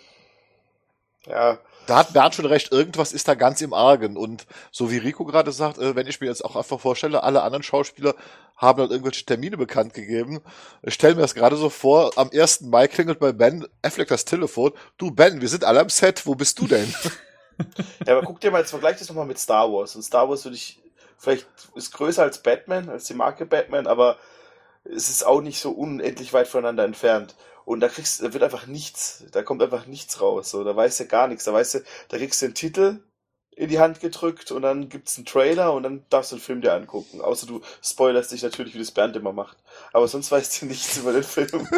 ja, 1.26 1.58
da 1.86 1.98
hat 1.98 2.12
Bernd 2.12 2.34
schon 2.34 2.46
recht, 2.46 2.72
irgendwas 2.72 3.12
ist 3.12 3.26
da 3.28 3.34
ganz 3.34 3.60
im 3.60 3.74
Argen. 3.74 4.16
Und 4.16 4.46
so 4.70 4.90
wie 4.90 4.98
Rico 4.98 5.24
gerade 5.24 5.52
sagt, 5.52 5.78
äh, 5.78 5.96
wenn 5.96 6.06
ich 6.06 6.20
mir 6.20 6.28
jetzt 6.28 6.44
auch 6.44 6.56
einfach 6.56 6.80
vorstelle, 6.80 7.22
alle 7.22 7.42
anderen 7.42 7.62
Schauspieler 7.62 8.14
haben 8.56 8.80
halt 8.80 8.92
irgendwelche 8.92 9.24
Termine 9.24 9.56
bekannt 9.56 9.92
gegeben. 9.92 10.40
Ich 10.82 10.94
stelle 10.94 11.16
mir 11.16 11.22
das 11.22 11.34
gerade 11.34 11.56
so 11.56 11.68
vor, 11.68 12.12
am 12.16 12.30
1. 12.32 12.62
Mai 12.62 12.86
klingelt 12.86 13.18
bei 13.18 13.32
Ben 13.32 13.66
Affleck 13.82 14.08
das 14.08 14.24
Telefon. 14.24 14.72
Du 14.96 15.10
Ben, 15.10 15.40
wir 15.40 15.48
sind 15.48 15.64
alle 15.64 15.80
am 15.80 15.88
Set, 15.88 16.26
wo 16.26 16.34
bist 16.34 16.58
du 16.60 16.68
denn? 16.68 16.94
ja, 18.06 18.16
aber 18.16 18.22
guck 18.22 18.40
dir 18.40 18.50
mal, 18.50 18.60
jetzt 18.60 18.70
vergleich 18.70 18.98
das 18.98 19.08
nochmal 19.08 19.26
mit 19.26 19.38
Star 19.38 19.70
Wars. 19.72 19.96
Und 19.96 20.02
Star 20.02 20.28
Wars 20.28 20.44
würde 20.44 20.56
ich, 20.56 20.80
vielleicht 21.18 21.46
ist 21.74 21.92
größer 21.92 22.22
als 22.22 22.42
Batman, 22.42 22.88
als 22.88 23.04
die 23.04 23.14
Marke 23.14 23.44
Batman, 23.44 23.88
aber 23.88 24.18
es 24.84 25.08
ist 25.08 25.24
auch 25.24 25.40
nicht 25.40 25.60
so 25.60 25.70
unendlich 25.70 26.32
weit 26.32 26.48
voneinander 26.48 26.84
entfernt. 26.84 27.34
Und 27.64 27.80
da 27.80 27.88
kriegst, 27.88 28.22
da 28.22 28.32
wird 28.32 28.42
einfach 28.42 28.66
nichts, 28.66 29.24
da 29.30 29.42
kommt 29.42 29.62
einfach 29.62 29.86
nichts 29.86 30.20
raus. 30.20 30.50
So, 30.50 30.64
da 30.64 30.74
weißt 30.74 31.00
du 31.00 31.06
gar 31.06 31.28
nichts. 31.28 31.44
Da 31.44 31.52
weißt 31.52 31.74
du, 31.74 31.78
da 32.08 32.18
kriegst 32.18 32.42
du 32.42 32.46
den 32.46 32.54
Titel 32.54 33.00
in 33.54 33.68
die 33.68 33.78
Hand 33.78 34.00
gedrückt 34.00 34.50
und 34.50 34.62
dann 34.62 34.88
gibt's 34.88 35.16
einen 35.16 35.26
Trailer 35.26 35.74
und 35.74 35.82
dann 35.82 36.04
darfst 36.08 36.32
du 36.32 36.36
den 36.36 36.42
Film 36.42 36.60
dir 36.62 36.72
angucken. 36.72 37.20
Außer 37.20 37.46
du 37.46 37.60
spoilerst 37.82 38.32
dich 38.32 38.42
natürlich, 38.42 38.74
wie 38.74 38.78
das 38.78 38.90
Bernd 38.90 39.14
immer 39.14 39.32
macht. 39.32 39.58
Aber 39.92 40.08
sonst 40.08 40.32
weißt 40.32 40.62
du 40.62 40.66
nichts 40.66 40.96
über 40.96 41.12
den 41.12 41.22
Film. 41.22 41.68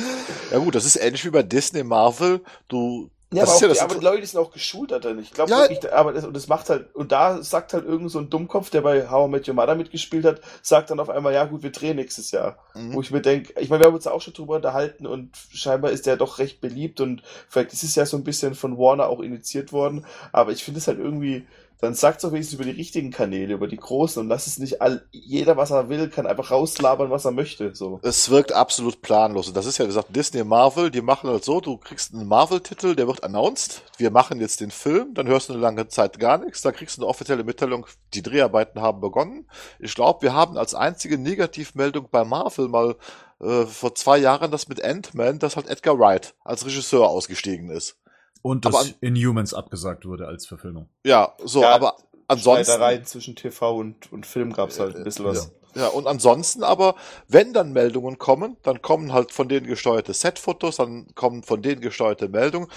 ja 0.50 0.58
gut, 0.58 0.74
das 0.74 0.84
ist 0.84 0.96
ähnlich 0.96 1.24
wie 1.24 1.30
bei 1.30 1.42
Disney 1.42 1.82
Marvel. 1.82 2.40
Du 2.68 3.10
ja, 3.36 3.42
das 3.42 3.50
aber, 3.50 3.56
auch, 3.56 3.62
ja 3.62 3.68
das 3.68 3.80
aber 3.80 3.94
die 3.94 4.04
Leute 4.04 4.26
sind 4.26 4.40
auch 4.40 4.50
geschult 4.50 4.90
da 4.90 4.98
drin. 4.98 5.18
Ich 5.18 5.32
glaube 5.32 5.50
ja. 5.50 5.60
wirklich, 5.68 5.92
aber 5.92 6.12
das, 6.12 6.24
und 6.24 6.34
das 6.34 6.48
macht 6.48 6.70
halt, 6.70 6.94
und 6.94 7.12
da 7.12 7.42
sagt 7.42 7.72
halt 7.72 7.84
irgend 7.84 8.10
so 8.10 8.18
ein 8.18 8.30
Dummkopf, 8.30 8.70
der 8.70 8.82
bei 8.82 9.10
How 9.10 9.28
I 9.28 9.30
Met 9.30 9.48
Your 9.48 9.54
Mother 9.54 9.74
mitgespielt 9.74 10.24
hat, 10.24 10.40
sagt 10.62 10.90
dann 10.90 11.00
auf 11.00 11.10
einmal, 11.10 11.32
ja 11.32 11.44
gut, 11.44 11.62
wir 11.62 11.72
drehen 11.72 11.96
nächstes 11.96 12.30
Jahr. 12.30 12.58
Mhm. 12.74 12.94
Wo 12.94 13.00
ich 13.00 13.10
mir 13.10 13.20
denke, 13.20 13.58
ich 13.60 13.68
meine, 13.68 13.82
wir 13.82 13.86
haben 13.86 13.94
uns 13.94 14.06
auch 14.06 14.20
schon 14.20 14.34
drüber 14.34 14.56
unterhalten 14.56 15.06
und 15.06 15.36
scheinbar 15.52 15.90
ist 15.90 16.06
der 16.06 16.16
doch 16.16 16.38
recht 16.38 16.60
beliebt 16.60 17.00
und 17.00 17.22
vielleicht 17.48 17.72
ist 17.72 17.84
es 17.84 17.94
ja 17.94 18.06
so 18.06 18.16
ein 18.16 18.24
bisschen 18.24 18.54
von 18.54 18.78
Warner 18.78 19.08
auch 19.08 19.20
initiiert 19.20 19.72
worden, 19.72 20.06
aber 20.32 20.52
ich 20.52 20.64
finde 20.64 20.78
es 20.78 20.88
halt 20.88 20.98
irgendwie, 20.98 21.46
dann 21.84 21.94
sagt 21.94 22.24
doch 22.24 22.32
wenigstens 22.32 22.54
über 22.54 22.64
die 22.64 22.76
richtigen 22.76 23.10
Kanäle, 23.10 23.54
über 23.54 23.68
die 23.68 23.76
großen 23.76 24.20
und 24.20 24.28
lass 24.28 24.46
es 24.46 24.58
nicht 24.58 24.82
all, 24.82 25.06
jeder, 25.12 25.56
was 25.56 25.70
er 25.70 25.88
will, 25.88 26.08
kann 26.08 26.26
einfach 26.26 26.50
rauslabern, 26.50 27.10
was 27.10 27.24
er 27.24 27.30
möchte, 27.30 27.74
so. 27.74 28.00
Es 28.02 28.30
wirkt 28.30 28.52
absolut 28.52 29.02
planlos 29.02 29.48
und 29.48 29.56
das 29.56 29.66
ist 29.66 29.78
ja, 29.78 29.84
wie 29.84 29.88
gesagt, 29.88 30.14
Disney 30.14 30.44
Marvel, 30.44 30.90
die 30.90 31.02
machen 31.02 31.30
halt 31.30 31.44
so, 31.44 31.60
du 31.60 31.76
kriegst 31.76 32.14
einen 32.14 32.26
Marvel-Titel, 32.26 32.96
der 32.96 33.06
wird 33.06 33.22
announced, 33.22 33.82
wir 33.98 34.10
machen 34.10 34.40
jetzt 34.40 34.60
den 34.60 34.70
Film, 34.70 35.14
dann 35.14 35.28
hörst 35.28 35.48
du 35.48 35.52
eine 35.52 35.62
lange 35.62 35.88
Zeit 35.88 36.18
gar 36.18 36.38
nichts, 36.38 36.62
dann 36.62 36.74
kriegst 36.74 36.96
du 36.96 37.02
eine 37.02 37.08
offizielle 37.08 37.44
Mitteilung, 37.44 37.86
die 38.14 38.22
Dreharbeiten 38.22 38.80
haben 38.80 39.00
begonnen. 39.00 39.46
Ich 39.78 39.94
glaube, 39.94 40.22
wir 40.22 40.32
haben 40.32 40.56
als 40.56 40.74
einzige 40.74 41.18
Negativmeldung 41.18 42.08
bei 42.10 42.24
Marvel 42.24 42.68
mal 42.68 42.96
äh, 43.40 43.66
vor 43.66 43.94
zwei 43.94 44.18
Jahren 44.18 44.50
das 44.50 44.68
mit 44.68 44.82
Ant-Man, 44.82 45.38
dass 45.38 45.56
halt 45.56 45.68
Edgar 45.68 45.98
Wright 45.98 46.34
als 46.44 46.64
Regisseur 46.64 47.08
ausgestiegen 47.08 47.70
ist. 47.70 47.96
Und 48.44 48.66
dass 48.66 48.74
an, 48.74 48.94
Inhumans 49.00 49.54
abgesagt 49.54 50.04
wurde 50.04 50.26
als 50.26 50.44
Verfilmung. 50.44 50.90
Ja, 51.02 51.32
so, 51.42 51.62
ja, 51.62 51.74
aber 51.74 51.96
ansonsten. 52.28 52.64
Streitereien 52.64 53.06
zwischen 53.06 53.36
TV 53.36 53.74
und, 53.74 54.12
und 54.12 54.26
Film 54.26 54.52
gab's 54.52 54.78
halt 54.78 54.96
ein 54.96 55.02
bisschen 55.02 55.24
was. 55.24 55.50
Ja. 55.74 55.84
ja, 55.84 55.88
und 55.88 56.06
ansonsten 56.06 56.62
aber, 56.62 56.94
wenn 57.26 57.54
dann 57.54 57.72
Meldungen 57.72 58.18
kommen, 58.18 58.58
dann 58.62 58.82
kommen 58.82 59.14
halt 59.14 59.32
von 59.32 59.48
denen 59.48 59.66
gesteuerte 59.66 60.12
Setfotos, 60.12 60.76
dann 60.76 61.06
kommen 61.14 61.42
von 61.42 61.62
denen 61.62 61.80
gesteuerte 61.80 62.28
Meldungen. 62.28 62.68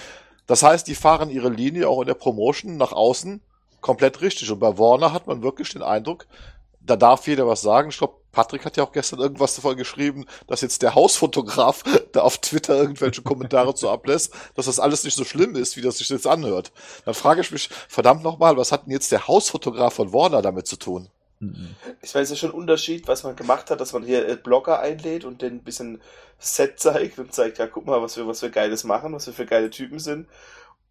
Das 0.46 0.62
heißt, 0.62 0.86
die 0.86 0.94
fahren 0.94 1.28
ihre 1.28 1.50
Linie 1.50 1.86
auch 1.86 2.00
in 2.00 2.06
der 2.06 2.14
Promotion 2.14 2.78
nach 2.78 2.92
außen 2.92 3.42
komplett 3.82 4.22
richtig. 4.22 4.50
Und 4.50 4.60
bei 4.60 4.78
Warner 4.78 5.12
hat 5.12 5.26
man 5.26 5.42
wirklich 5.42 5.68
den 5.74 5.82
Eindruck, 5.82 6.26
da 6.80 6.96
darf 6.96 7.26
jeder 7.26 7.46
was 7.46 7.60
sagen. 7.60 7.90
Ich 7.90 7.98
glaube, 7.98 8.14
Patrick 8.32 8.64
hat 8.64 8.76
ja 8.76 8.84
auch 8.84 8.92
gestern 8.92 9.20
irgendwas 9.20 9.54
davon 9.54 9.76
geschrieben, 9.76 10.26
dass 10.46 10.60
jetzt 10.60 10.82
der 10.82 10.94
Hausfotograf 10.94 11.82
da 12.12 12.22
auf 12.22 12.38
Twitter 12.38 12.76
irgendwelche 12.76 13.22
Kommentare 13.22 13.74
zu 13.74 13.88
ablässt, 13.88 14.32
dass 14.54 14.66
das 14.66 14.80
alles 14.80 15.04
nicht 15.04 15.16
so 15.16 15.24
schlimm 15.24 15.56
ist, 15.56 15.76
wie 15.76 15.82
das 15.82 15.98
sich 15.98 16.08
jetzt 16.08 16.26
anhört. 16.26 16.72
Dann 17.04 17.14
frage 17.14 17.40
ich 17.40 17.50
mich, 17.50 17.68
verdammt 17.88 18.22
nochmal, 18.22 18.56
was 18.56 18.72
hat 18.72 18.86
denn 18.86 18.92
jetzt 18.92 19.12
der 19.12 19.26
Hausfotograf 19.28 19.94
von 19.94 20.12
Warner 20.12 20.42
damit 20.42 20.66
zu 20.66 20.76
tun? 20.76 21.08
Mhm. 21.40 21.76
Ich 22.02 22.14
weiß 22.14 22.30
ja 22.30 22.36
schon 22.36 22.50
Unterschied, 22.50 23.06
was 23.08 23.22
man 23.22 23.36
gemacht 23.36 23.70
hat, 23.70 23.80
dass 23.80 23.92
man 23.92 24.04
hier 24.04 24.36
Blogger 24.36 24.80
einlädt 24.80 25.24
und 25.24 25.42
den 25.42 25.54
ein 25.54 25.64
bisschen 25.64 26.00
Set 26.38 26.80
zeigt 26.80 27.18
und 27.18 27.32
zeigt, 27.32 27.58
ja, 27.58 27.66
guck 27.66 27.86
mal, 27.86 28.02
was 28.02 28.16
wir, 28.16 28.26
was 28.26 28.42
wir 28.42 28.50
Geiles 28.50 28.84
machen, 28.84 29.12
was 29.12 29.26
wir 29.26 29.34
für 29.34 29.46
geile 29.46 29.70
Typen 29.70 29.98
sind. 29.98 30.28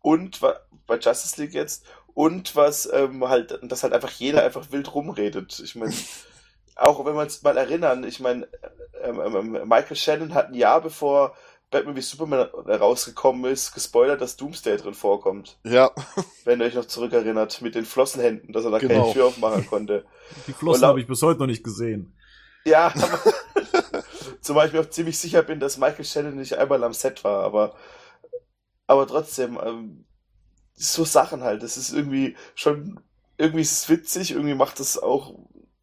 Und 0.02 0.39
bei 0.41 0.97
Justice 0.97 1.41
League 1.41 1.54
jetzt, 1.54 1.86
und 2.17 2.56
was 2.56 2.89
ähm, 2.91 3.30
halt, 3.30 3.60
dass 3.62 3.84
halt 3.84 3.93
einfach 3.93 4.10
jeder 4.10 4.43
einfach 4.43 4.71
wild 4.71 4.95
rumredet. 4.95 5.60
Ich 5.60 5.76
meine, 5.76 5.93
auch 6.78 7.06
wenn 7.06 7.16
wir 7.16 7.22
uns 7.22 7.42
mal 7.44 7.58
erinnern, 7.58 8.04
ich 8.04 8.20
meine, 8.20 8.48
ähm, 9.02 9.20
ähm, 9.20 9.52
Michael 9.68 9.96
Shannon 9.96 10.34
hat 10.34 10.50
ein 10.50 10.54
Jahr 10.54 10.82
bevor 10.82 11.36
Batman 11.70 11.96
wie 11.96 12.02
Superman 12.02 12.48
rausgekommen 12.66 13.52
ist, 13.52 13.74
gespoilert, 13.74 14.22
dass 14.22 14.38
Doomsday 14.38 14.78
drin 14.78 14.94
vorkommt. 14.94 15.60
Ja. 15.63 15.92
Wenn 16.46 16.62
ihr 16.62 16.68
euch 16.68 16.76
noch 16.76 16.86
zurückerinnert, 16.86 17.62
mit 17.62 17.76
den 17.76 17.84
Flossenhänden, 17.84 18.54
dass 18.54 18.63
er 18.63 18.72
da 18.72 18.78
genau. 18.78 19.02
keine 19.02 19.13
Tür 19.13 19.26
aufmachen 19.26 19.68
konnte. 19.68 20.06
Die 20.48 20.54
Flossen 20.54 20.86
habe 20.86 21.02
ich 21.02 21.08
bis 21.08 21.22
heute 21.22 21.40
noch 21.40 21.48
nicht 21.48 21.63
gesehen. 21.63 22.13
Ja, 22.63 22.94
zumal 24.42 24.68
ich 24.68 24.74
mir 24.74 24.82
auch 24.82 24.90
ziemlich 24.90 25.18
sicher 25.20 25.42
bin, 25.42 25.60
dass 25.60 25.78
Michael 25.78 26.06
Shannon 26.06 26.36
nicht 26.36 26.58
einmal 26.58 26.84
am 26.84 26.94
Set 26.94 27.24
war, 27.24 27.44
aber, 27.44 27.76
aber 28.88 29.08
trotzdem, 29.08 29.60
ähm, 29.62 30.06
so 30.74 31.04
Sachen 31.04 31.44
halt, 31.44 31.63
das 31.63 31.78
ist 31.78 31.92
irgendwie 31.92 32.36
schon, 32.56 33.00
irgendwie 33.38 33.62
ist 33.62 33.72
es 33.72 33.90
witzig, 33.90 34.32
irgendwie 34.32 34.54
macht 34.54 34.80
es 34.80 34.98
auch, 34.98 35.34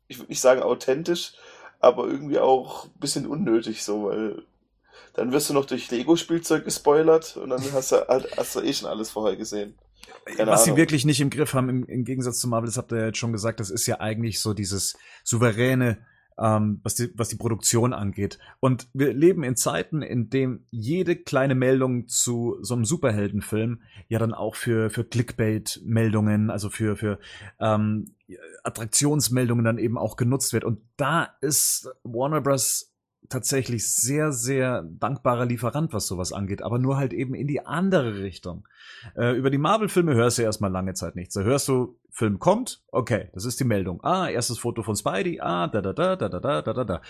ich 0.08 0.18
würde 0.18 0.30
nicht 0.30 0.40
sagen 0.40 0.62
authentisch, 0.62 1.32
aber 1.80 2.06
irgendwie 2.06 2.38
auch 2.38 2.86
ein 2.86 3.00
bisschen 3.00 3.26
unnötig 3.26 3.82
so, 3.82 4.04
weil 4.04 4.42
dann 5.14 5.32
wirst 5.32 5.48
du 5.48 5.54
noch 5.54 5.64
durch 5.64 5.90
Lego-Spielzeug 5.90 6.64
gespoilert 6.64 7.36
und 7.36 7.50
dann 7.50 7.62
hast 7.72 7.92
du, 7.92 8.08
halt, 8.08 8.28
hast 8.36 8.56
du 8.56 8.60
eh 8.60 8.72
schon 8.72 8.88
alles 8.88 9.10
vorher 9.10 9.36
gesehen. 9.36 9.74
Keine 10.24 10.50
Was 10.50 10.62
Ahnung. 10.62 10.76
sie 10.76 10.80
wirklich 10.80 11.04
nicht 11.04 11.20
im 11.20 11.30
Griff 11.30 11.54
haben, 11.54 11.68
im, 11.68 11.84
im 11.86 12.04
Gegensatz 12.04 12.38
zu 12.38 12.48
Marvel, 12.48 12.66
das 12.66 12.76
habt 12.76 12.92
ihr 12.92 12.98
ja 12.98 13.06
jetzt 13.06 13.18
schon 13.18 13.32
gesagt, 13.32 13.60
das 13.60 13.70
ist 13.70 13.86
ja 13.86 14.00
eigentlich 14.00 14.40
so 14.40 14.54
dieses 14.54 14.96
souveräne, 15.22 15.98
ähm, 16.38 16.80
was, 16.82 16.94
die, 16.94 17.10
was 17.16 17.28
die 17.28 17.36
Produktion 17.36 17.92
angeht. 17.92 18.38
Und 18.60 18.88
wir 18.92 19.12
leben 19.12 19.42
in 19.44 19.56
Zeiten, 19.56 20.02
in 20.02 20.30
dem 20.30 20.66
jede 20.70 21.16
kleine 21.16 21.54
Meldung 21.54 22.08
zu 22.08 22.58
so 22.60 22.74
einem 22.74 22.84
Superheldenfilm 22.84 23.82
ja 24.08 24.18
dann 24.18 24.34
auch 24.34 24.54
für, 24.54 24.90
für 24.90 25.04
Clickbait-Meldungen, 25.04 26.50
also 26.50 26.70
für, 26.70 26.96
für 26.96 27.18
ähm, 27.60 28.14
Attraktionsmeldungen 28.62 29.64
dann 29.64 29.78
eben 29.78 29.98
auch 29.98 30.16
genutzt 30.16 30.52
wird. 30.52 30.64
Und 30.64 30.80
da 30.96 31.28
ist 31.40 31.88
Warner 32.02 32.40
Bros 32.40 32.93
tatsächlich 33.34 33.92
sehr, 33.92 34.30
sehr 34.30 34.82
dankbarer 34.82 35.44
Lieferant, 35.44 35.92
was 35.92 36.06
sowas 36.06 36.32
angeht, 36.32 36.62
aber 36.62 36.78
nur 36.78 36.96
halt 36.96 37.12
eben 37.12 37.34
in 37.34 37.48
die 37.48 37.66
andere 37.66 38.22
Richtung. 38.22 38.66
Äh, 39.16 39.36
über 39.36 39.50
die 39.50 39.58
Marvel-Filme 39.58 40.14
hörst 40.14 40.38
du 40.38 40.42
erstmal 40.42 40.70
lange 40.70 40.94
Zeit 40.94 41.16
nichts. 41.16 41.34
Da 41.34 41.42
hörst 41.42 41.66
du, 41.66 41.98
Film 42.10 42.38
kommt, 42.38 42.84
okay, 42.92 43.30
das 43.32 43.44
ist 43.44 43.58
die 43.58 43.64
Meldung. 43.64 44.02
Ah, 44.04 44.28
erstes 44.28 44.58
Foto 44.60 44.84
von 44.84 44.94
Spidey, 44.94 45.40
ah, 45.40 45.66
da, 45.66 45.82
da, 45.82 45.92
da, 45.92 46.14
da, 46.14 46.28
da, 46.28 46.62
da, 46.62 46.62
da, 46.62 46.84
da. 46.84 47.00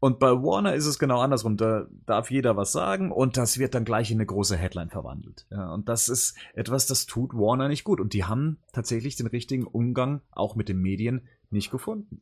Und 0.00 0.18
bei 0.18 0.32
Warner 0.32 0.74
ist 0.74 0.84
es 0.84 0.98
genau 0.98 1.20
andersrum. 1.20 1.56
Da 1.56 1.86
darf 2.04 2.30
jeder 2.30 2.58
was 2.58 2.72
sagen 2.72 3.10
und 3.10 3.38
das 3.38 3.58
wird 3.58 3.74
dann 3.74 3.86
gleich 3.86 4.10
in 4.10 4.18
eine 4.18 4.26
große 4.26 4.54
Headline 4.54 4.90
verwandelt. 4.90 5.46
Ja, 5.50 5.72
und 5.72 5.88
das 5.88 6.10
ist 6.10 6.36
etwas, 6.52 6.86
das 6.86 7.06
tut 7.06 7.32
Warner 7.32 7.68
nicht 7.68 7.84
gut. 7.84 8.02
Und 8.02 8.12
die 8.12 8.24
haben 8.24 8.58
tatsächlich 8.74 9.16
den 9.16 9.28
richtigen 9.28 9.64
Umgang 9.64 10.20
auch 10.30 10.56
mit 10.56 10.68
den 10.68 10.82
Medien 10.82 11.26
nicht 11.48 11.70
gefunden. 11.70 12.20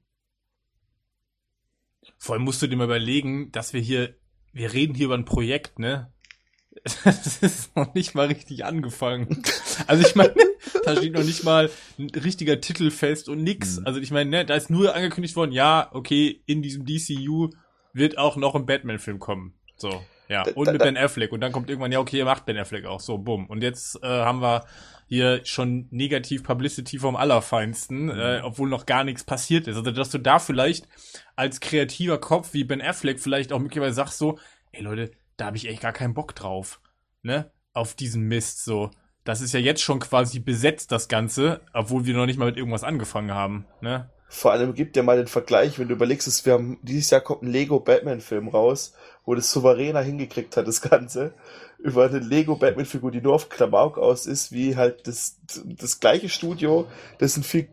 Vor 2.19 2.35
allem 2.35 2.45
musst 2.45 2.63
du 2.63 2.67
dir 2.67 2.77
mal 2.77 2.85
überlegen, 2.85 3.53
dass 3.53 3.73
wir 3.73 3.81
hier, 3.81 4.15
wir 4.53 4.73
reden 4.73 4.95
hier 4.95 5.07
über 5.07 5.17
ein 5.17 5.25
Projekt, 5.25 5.79
ne? 5.79 6.13
Das 7.05 7.39
ist 7.39 7.77
noch 7.77 7.95
nicht 7.95 8.15
mal 8.15 8.27
richtig 8.27 8.65
angefangen. 8.65 9.43
Also 9.87 10.07
ich 10.07 10.15
meine, 10.15 10.35
da 10.85 10.97
steht 10.97 11.13
noch 11.13 11.25
nicht 11.25 11.45
mal 11.45 11.71
ein 11.99 12.11
richtiger 12.11 12.61
Titel 12.61 12.91
fest 12.91 13.29
und 13.29 13.43
nix. 13.43 13.79
Mhm. 13.79 13.87
Also 13.87 14.01
ich 14.01 14.11
meine, 14.11 14.31
ne, 14.31 14.45
da 14.45 14.55
ist 14.55 14.71
nur 14.71 14.95
angekündigt 14.95 15.37
worden, 15.37 15.53
ja, 15.53 15.89
okay, 15.93 16.43
in 16.47 16.63
diesem 16.63 16.87
DCU 16.87 17.51
wird 17.93 18.19
auch 18.19 18.37
noch 18.37 18.55
ein 18.55 18.67
Batman-Film 18.67 19.19
kommen. 19.19 19.55
So, 19.77 20.03
ja. 20.33 20.45
Und 20.55 20.73
mit 20.73 20.79
Ben 20.79 20.97
Affleck. 20.97 21.33
Und 21.33 21.41
dann 21.41 21.53
kommt 21.53 21.69
irgendwann, 21.69 21.93
ja, 21.93 22.01
okay, 22.01 22.19
ihr 22.19 22.25
macht 22.25 22.47
Ben 22.47 22.59
Affleck 22.59 22.87
auch. 22.87 23.01
So, 23.01 23.19
bumm. 23.19 23.47
Und 23.47 23.63
jetzt 23.63 24.03
äh, 24.03 24.07
haben 24.07 24.41
wir 24.41 24.65
hier 25.07 25.45
schon 25.45 25.89
negativ 25.91 26.43
Publicity 26.43 26.99
vom 26.99 27.17
Allerfeinsten, 27.17 28.05
mhm. 28.05 28.19
äh, 28.19 28.41
obwohl 28.43 28.69
noch 28.69 28.87
gar 28.87 29.05
nichts 29.05 29.25
passiert 29.25 29.69
ist. 29.69 29.77
Also, 29.77 29.91
dass 29.91 30.11
du 30.11 30.19
da 30.19 30.39
vielleicht 30.39 30.89
als 31.37 31.61
kreativer 31.61 32.19
Kopf 32.19 32.55
wie 32.55 32.65
Ben 32.65 32.81
Affleck 32.81 33.21
vielleicht 33.21 33.53
auch 33.53 33.59
möglicherweise 33.59 33.95
sagst 33.95 34.19
so, 34.19 34.39
ey 34.73 34.83
Leute, 34.83 35.11
da 35.37 35.47
habe 35.47 35.57
ich 35.57 35.69
echt 35.69 35.83
gar 35.83 35.93
keinen 35.93 36.15
Bock 36.15 36.35
drauf. 36.35 36.81
Ne? 37.23 37.51
Auf 37.75 37.95
diesen 37.95 38.23
Mist 38.23 38.65
so. 38.65 38.91
Das 39.25 39.41
ist 39.41 39.53
ja 39.53 39.61
jetzt 39.61 39.83
schon 39.83 40.01
quasi 40.01 40.41
besetzt, 40.41 40.91
das 40.91 41.09
Ganze, 41.09 41.61
obwohl 41.73 42.07
wir 42.07 42.15
noch 42.15 42.27
nicht 42.27 42.39
mal 42.39 42.47
mit 42.47 42.57
irgendwas 42.57 42.83
angefangen 42.83 43.33
haben. 43.33 43.67
Ne? 43.81 44.11
Vor 44.35 44.51
allem 44.51 44.73
gibt 44.73 44.97
dir 44.97 45.03
mal 45.03 45.19
den 45.19 45.27
Vergleich, 45.27 45.79
wenn 45.79 45.89
du 45.89 45.95
überlegst, 45.95 46.27
dass 46.27 46.47
wir 46.47 46.55
haben, 46.55 46.79
dieses 46.81 47.11
Jahr 47.11 47.21
kommt 47.21 47.43
ein 47.43 47.53
Lego 47.53 47.81
Batman 47.81 48.23
Film 48.23 48.49
raus, 48.49 48.95
wo 49.27 49.35
das 49.35 49.53
souveräner 49.53 50.01
hingekriegt 50.01 50.57
hat, 50.57 50.67
das 50.67 50.81
Ganze 50.81 51.35
über 51.79 52.07
eine 52.07 52.19
Lego 52.19 52.57
Batman 52.57 52.87
Figur, 52.87 53.11
die 53.11 53.21
nur 53.21 53.35
auf 53.35 53.51
Klamauk 53.51 53.99
aus 53.99 54.25
ist, 54.25 54.51
wie 54.51 54.75
halt 54.75 55.07
das, 55.07 55.39
das 55.65 56.01
gleiche 56.01 56.31
Studio, 56.31 56.87
das 57.19 57.35
sind 57.35 57.45
viel, 57.45 57.69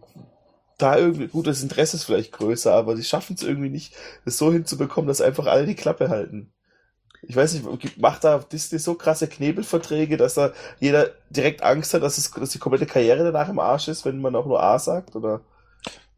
da 0.77 0.97
irgendwie, 0.97 1.27
gut, 1.27 1.47
das 1.47 1.63
Interesse 1.63 1.95
ist 1.95 2.03
vielleicht 2.03 2.33
größer, 2.33 2.73
aber 2.73 2.97
sie 2.97 3.05
schaffen 3.05 3.37
es 3.37 3.43
irgendwie 3.43 3.69
nicht, 3.69 3.95
das 4.25 4.37
so 4.37 4.51
hinzubekommen, 4.51 5.07
dass 5.07 5.21
einfach 5.21 5.45
alle 5.45 5.65
die 5.65 5.75
Klappe 5.75 6.09
halten. 6.09 6.51
Ich 7.21 7.37
weiß 7.37 7.53
nicht, 7.53 7.97
macht 7.97 8.25
da 8.25 8.37
Disney 8.39 8.79
so 8.79 8.95
krasse 8.95 9.29
Knebelverträge, 9.29 10.17
dass 10.17 10.33
da 10.33 10.51
jeder 10.81 11.11
direkt 11.29 11.63
Angst 11.63 11.93
hat, 11.93 12.03
dass, 12.03 12.17
es, 12.17 12.31
dass 12.31 12.49
die 12.49 12.59
komplette 12.59 12.85
Karriere 12.85 13.23
danach 13.23 13.47
im 13.47 13.59
Arsch 13.59 13.87
ist, 13.87 14.03
wenn 14.03 14.19
man 14.19 14.35
auch 14.35 14.45
nur 14.45 14.61
A 14.61 14.77
sagt, 14.77 15.15
oder? 15.15 15.39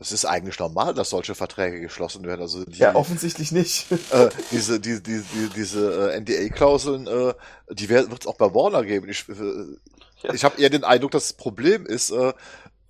Es 0.01 0.11
ist 0.11 0.25
eigentlich 0.25 0.57
normal, 0.57 0.95
dass 0.95 1.11
solche 1.11 1.35
Verträge 1.35 1.79
geschlossen 1.79 2.25
werden. 2.25 2.41
Also 2.41 2.65
die, 2.65 2.79
ja, 2.79 2.95
offensichtlich 2.95 3.51
nicht. 3.51 3.87
Äh, 4.11 4.29
diese 4.51 4.79
die, 4.79 5.01
die, 5.01 5.21
die, 5.21 5.49
diese 5.55 6.11
äh, 6.11 6.19
NDA-Klauseln, 6.19 7.07
äh, 7.07 7.33
die 7.69 7.87
wird 7.87 8.11
es 8.19 8.27
auch 8.27 8.35
bei 8.35 8.53
Warner 8.53 8.83
geben. 8.83 9.07
Ich, 9.07 9.29
äh, 9.29 9.33
ja. 10.23 10.33
ich 10.33 10.43
habe 10.43 10.59
eher 10.59 10.69
den 10.69 10.83
Eindruck, 10.83 11.11
dass 11.11 11.27
das 11.27 11.33
Problem 11.33 11.85
ist, 11.85 12.09
äh, 12.09 12.33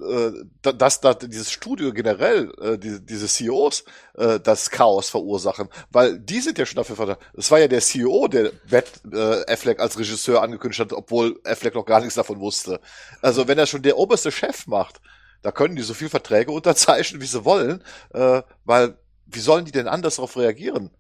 äh, 0.02 0.32
dass 0.62 1.02
da 1.02 1.14
dieses 1.14 1.52
Studio 1.52 1.94
generell, 1.94 2.52
äh, 2.60 2.78
die, 2.78 3.00
diese 3.06 3.28
CEOs, 3.28 3.84
äh, 4.16 4.40
das 4.40 4.72
Chaos 4.72 5.10
verursachen, 5.10 5.68
weil 5.92 6.18
die 6.18 6.40
sind 6.40 6.58
ja 6.58 6.66
schon 6.66 6.78
dafür 6.78 6.96
verdammt. 6.96 7.20
Es 7.34 7.52
war 7.52 7.60
ja 7.60 7.68
der 7.68 7.82
CEO, 7.82 8.28
der 8.28 8.52
Matt 8.72 8.86
äh, 9.12 9.52
Affleck 9.52 9.80
als 9.80 10.00
Regisseur 10.00 10.42
angekündigt 10.42 10.80
hat, 10.80 10.94
obwohl 10.94 11.40
Affleck 11.44 11.76
noch 11.76 11.86
gar 11.86 12.00
nichts 12.00 12.16
davon 12.16 12.40
wusste. 12.40 12.80
Also 13.22 13.48
wenn 13.48 13.60
er 13.60 13.68
schon 13.68 13.84
der 13.84 13.98
oberste 13.98 14.32
Chef 14.32 14.66
macht, 14.66 15.02
da 15.42 15.52
können 15.52 15.76
die 15.76 15.82
so 15.82 15.94
viel 15.94 16.10
Verträge 16.10 16.52
unterzeichnen, 16.60 17.22
wie 17.22 17.26
sie 17.26 17.46
wollen, 17.46 17.84
äh, 18.14 18.42
weil 18.66 18.98
wie 19.26 19.40
sollen 19.40 19.66
die 19.66 19.72
denn 19.72 19.88
anders 19.88 20.16
darauf 20.18 20.36
reagieren? 20.38 20.92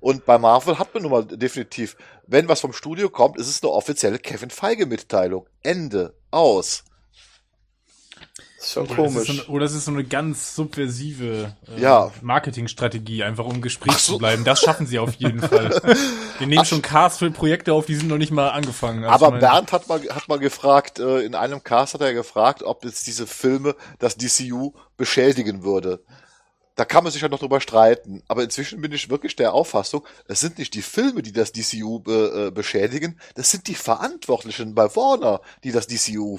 Und 0.00 0.24
bei 0.24 0.38
Marvel 0.38 0.78
hat 0.78 0.94
man 0.94 1.02
nun 1.02 1.12
mal 1.12 1.24
definitiv, 1.24 1.96
wenn 2.26 2.48
was 2.48 2.60
vom 2.60 2.72
Studio 2.72 3.10
kommt, 3.10 3.36
ist 3.36 3.48
es 3.48 3.62
eine 3.62 3.72
offizielle 3.72 4.18
Kevin 4.18 4.50
Feige-Mitteilung. 4.50 5.46
Ende. 5.62 6.14
Aus. 6.30 6.84
Das 8.60 8.66
ist 8.66 8.72
schon 8.74 8.86
oder 8.88 8.94
komisch. 8.94 9.16
Ist 9.16 9.36
so 9.36 9.42
eine, 9.42 9.50
oder 9.50 9.64
es 9.64 9.74
ist 9.74 9.84
so 9.86 9.90
eine 9.90 10.04
ganz 10.04 10.54
subversive 10.54 11.54
äh, 11.74 11.80
ja. 11.80 12.12
Marketingstrategie, 12.20 13.22
einfach 13.24 13.46
um 13.46 13.54
im 13.54 13.62
Gespräch 13.62 13.94
so. 13.94 14.12
zu 14.12 14.18
bleiben. 14.18 14.44
Das 14.44 14.60
schaffen 14.60 14.86
sie 14.86 14.98
auf 14.98 15.14
jeden 15.14 15.40
Fall. 15.40 15.70
Wir 16.38 16.46
nehmen 16.46 16.60
Ach, 16.60 16.66
schon 16.66 16.82
Cast 16.82 17.20
für 17.20 17.30
Projekte 17.30 17.72
auf, 17.72 17.86
die 17.86 17.94
sind 17.94 18.08
noch 18.08 18.18
nicht 18.18 18.32
mal 18.32 18.50
angefangen. 18.50 19.04
Also 19.04 19.24
aber 19.24 19.38
Bernd 19.38 19.72
hat 19.72 19.88
mal, 19.88 20.02
hat 20.10 20.28
mal 20.28 20.38
gefragt, 20.38 20.98
äh, 20.98 21.20
in 21.20 21.34
einem 21.34 21.64
Cast 21.64 21.94
hat 21.94 22.02
er 22.02 22.12
gefragt, 22.12 22.62
ob 22.62 22.84
jetzt 22.84 23.06
diese 23.06 23.26
Filme 23.26 23.76
das 23.98 24.18
DCU 24.18 24.72
beschädigen 24.98 25.62
würde. 25.62 26.04
Da 26.74 26.84
kann 26.84 27.02
man 27.02 27.14
sich 27.14 27.22
ja 27.22 27.28
noch 27.30 27.38
drüber 27.38 27.62
streiten. 27.62 28.22
Aber 28.28 28.42
inzwischen 28.42 28.82
bin 28.82 28.92
ich 28.92 29.08
wirklich 29.08 29.36
der 29.36 29.54
Auffassung, 29.54 30.06
es 30.28 30.40
sind 30.40 30.58
nicht 30.58 30.74
die 30.74 30.82
Filme, 30.82 31.22
die 31.22 31.32
das 31.32 31.52
DCU 31.52 32.02
äh, 32.06 32.50
beschädigen, 32.50 33.18
das 33.36 33.50
sind 33.50 33.68
die 33.68 33.74
Verantwortlichen 33.74 34.74
bei 34.74 34.94
Warner, 34.94 35.40
die 35.64 35.72
das 35.72 35.86
DCU 35.86 36.38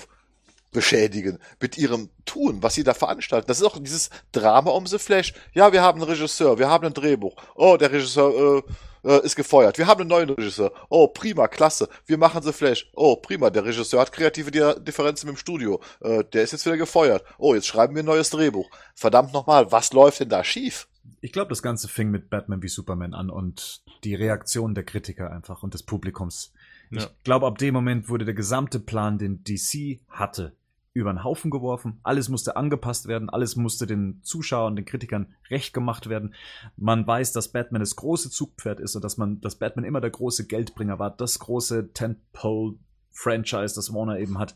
beschädigen 0.71 1.37
mit 1.59 1.77
ihrem 1.77 2.09
Tun, 2.25 2.63
was 2.63 2.75
sie 2.75 2.83
da 2.83 2.93
veranstalten. 2.93 3.47
Das 3.47 3.59
ist 3.59 3.65
auch 3.65 3.77
dieses 3.77 4.09
Drama 4.31 4.71
um 4.71 4.87
The 4.87 4.99
Flash. 4.99 5.33
Ja, 5.53 5.73
wir 5.73 5.81
haben 5.81 6.01
einen 6.01 6.09
Regisseur, 6.09 6.57
wir 6.59 6.69
haben 6.69 6.85
ein 6.85 6.93
Drehbuch. 6.93 7.35
Oh, 7.55 7.77
der 7.77 7.91
Regisseur 7.91 8.63
äh, 8.67 8.73
äh, 9.03 9.25
ist 9.25 9.35
gefeuert. 9.35 9.77
Wir 9.77 9.87
haben 9.87 10.01
einen 10.01 10.09
neuen 10.09 10.29
Regisseur. 10.29 10.71
Oh, 10.89 11.07
prima, 11.07 11.47
klasse. 11.47 11.89
Wir 12.05 12.17
machen 12.17 12.43
The 12.43 12.53
Flash. 12.53 12.89
Oh, 12.93 13.15
prima, 13.15 13.49
der 13.49 13.65
Regisseur 13.65 14.01
hat 14.01 14.11
kreative 14.11 14.51
Differenzen 14.79 15.27
mit 15.27 15.37
dem 15.37 15.39
Studio. 15.39 15.81
Äh, 16.01 16.23
der 16.25 16.43
ist 16.43 16.51
jetzt 16.51 16.65
wieder 16.65 16.77
gefeuert. 16.77 17.23
Oh, 17.37 17.53
jetzt 17.53 17.67
schreiben 17.67 17.95
wir 17.95 18.03
ein 18.03 18.07
neues 18.07 18.29
Drehbuch. 18.29 18.69
Verdammt 18.95 19.33
nochmal, 19.33 19.71
was 19.71 19.93
läuft 19.93 20.19
denn 20.19 20.29
da 20.29 20.43
schief? 20.43 20.87
Ich 21.19 21.31
glaube, 21.31 21.49
das 21.49 21.61
Ganze 21.61 21.87
fing 21.87 22.11
mit 22.11 22.29
Batman 22.29 22.61
wie 22.61 22.67
Superman 22.67 23.13
an 23.13 23.29
und 23.29 23.83
die 24.03 24.15
Reaktion 24.15 24.73
der 24.73 24.83
Kritiker 24.83 25.31
einfach 25.31 25.63
und 25.63 25.73
des 25.73 25.83
Publikums. 25.83 26.51
Ja. 26.91 27.03
Ich 27.03 27.23
glaube, 27.23 27.47
ab 27.47 27.57
dem 27.57 27.73
Moment 27.73 28.09
wurde 28.09 28.25
der 28.25 28.33
gesamte 28.33 28.79
Plan, 28.79 29.17
den 29.17 29.43
DC 29.43 30.01
hatte, 30.09 30.53
über 30.93 31.13
den 31.13 31.23
Haufen 31.23 31.51
geworfen. 31.51 31.99
Alles 32.03 32.27
musste 32.27 32.55
angepasst 32.55 33.07
werden, 33.07 33.29
alles 33.29 33.55
musste 33.55 33.87
den 33.87 34.19
Zuschauern, 34.23 34.75
den 34.75 34.85
Kritikern 34.85 35.33
recht 35.49 35.73
gemacht 35.73 36.09
werden. 36.09 36.33
Man 36.75 37.07
weiß, 37.07 37.31
dass 37.31 37.51
Batman 37.51 37.79
das 37.79 37.95
große 37.95 38.29
Zugpferd 38.29 38.79
ist 38.79 38.95
und 38.95 39.03
dass 39.03 39.17
man, 39.17 39.39
dass 39.41 39.55
Batman 39.55 39.85
immer 39.85 40.01
der 40.01 40.09
große 40.09 40.47
Geldbringer 40.47 40.99
war, 40.99 41.15
das 41.15 41.39
große 41.39 41.93
Tentpole 41.93 42.75
Franchise, 43.11 43.75
das 43.75 43.93
Warner 43.93 44.19
eben 44.19 44.37
hat. 44.37 44.55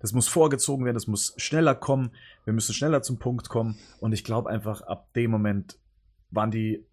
Das 0.00 0.12
muss 0.12 0.28
vorgezogen 0.28 0.84
werden, 0.84 0.94
das 0.94 1.06
muss 1.06 1.34
schneller 1.36 1.74
kommen, 1.74 2.10
wir 2.44 2.52
müssen 2.52 2.74
schneller 2.74 3.02
zum 3.02 3.18
Punkt 3.18 3.48
kommen. 3.48 3.78
Und 4.00 4.12
ich 4.12 4.24
glaube 4.24 4.50
einfach, 4.50 4.82
ab 4.82 5.12
dem 5.14 5.30
Moment 5.30 5.78
waren 6.30 6.50
die 6.50 6.84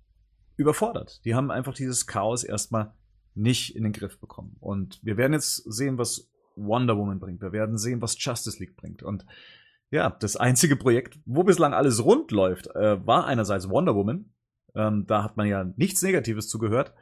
überfordert. 0.56 1.24
Die 1.26 1.36
haben 1.36 1.52
einfach 1.52 1.74
dieses 1.74 2.08
Chaos 2.08 2.44
erstmal 2.44 2.94
nicht 3.36 3.76
in 3.76 3.84
den 3.84 3.92
Griff 3.92 4.20
bekommen. 4.20 4.56
Und 4.60 5.00
wir 5.04 5.18
werden 5.18 5.34
jetzt 5.34 5.56
sehen, 5.72 5.98
was 5.98 6.30
Wonder 6.56 6.98
Woman 6.98 7.20
bringt. 7.20 7.42
Wir 7.42 7.52
werden 7.52 7.78
sehen, 7.78 8.02
was 8.02 8.16
Justice 8.18 8.60
League 8.60 8.76
bringt. 8.76 9.04
Und 9.04 9.26
ja, 9.92 10.10
das 10.10 10.36
einzige 10.36 10.76
Projekt, 10.76 11.20
wo 11.26 11.44
bislang 11.44 11.74
alles 11.74 12.04
rund 12.04 12.32
läuft, 12.32 12.68
äh, 12.76 13.06
war 13.06 13.26
einerseits 13.26 13.70
Wonder 13.70 13.96
Woman. 13.96 14.26
Ähm, 14.76 15.06
da 15.08 15.24
hat 15.24 15.38
man 15.38 15.48
ja 15.48 15.64
nichts 15.76 16.02
Negatives 16.02 16.48
zugehört. 16.48 16.94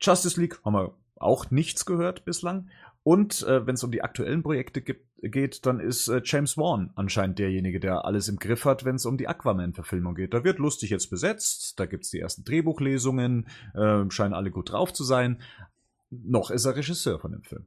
Justice 0.00 0.40
League 0.40 0.60
haben 0.64 0.74
wir 0.74 0.94
auch 1.16 1.50
nichts 1.50 1.86
gehört 1.86 2.24
bislang. 2.24 2.70
Und 3.02 3.42
äh, 3.44 3.66
wenn 3.66 3.74
es 3.74 3.84
um 3.84 3.92
die 3.92 4.02
aktuellen 4.02 4.42
Projekte 4.42 4.82
gibt, 4.82 5.06
geht, 5.22 5.64
dann 5.64 5.80
ist 5.80 6.08
äh, 6.08 6.20
James 6.24 6.56
Wan 6.56 6.90
anscheinend 6.94 7.38
derjenige, 7.38 7.80
der 7.80 8.04
alles 8.04 8.28
im 8.28 8.38
Griff 8.38 8.64
hat, 8.64 8.84
wenn 8.84 8.96
es 8.96 9.06
um 9.06 9.16
die 9.16 9.28
Aquaman-Verfilmung 9.28 10.14
geht. 10.14 10.34
Da 10.34 10.44
wird 10.44 10.58
lustig 10.58 10.90
jetzt 10.90 11.08
besetzt, 11.08 11.78
da 11.78 11.86
gibt's 11.86 12.10
die 12.10 12.20
ersten 12.20 12.44
Drehbuchlesungen, 12.44 13.46
äh, 13.74 14.10
scheinen 14.10 14.34
alle 14.34 14.50
gut 14.50 14.72
drauf 14.72 14.92
zu 14.92 15.04
sein. 15.04 15.40
Noch 16.10 16.50
ist 16.50 16.64
er 16.64 16.76
Regisseur 16.76 17.18
von 17.18 17.32
dem 17.32 17.42
Film. 17.42 17.66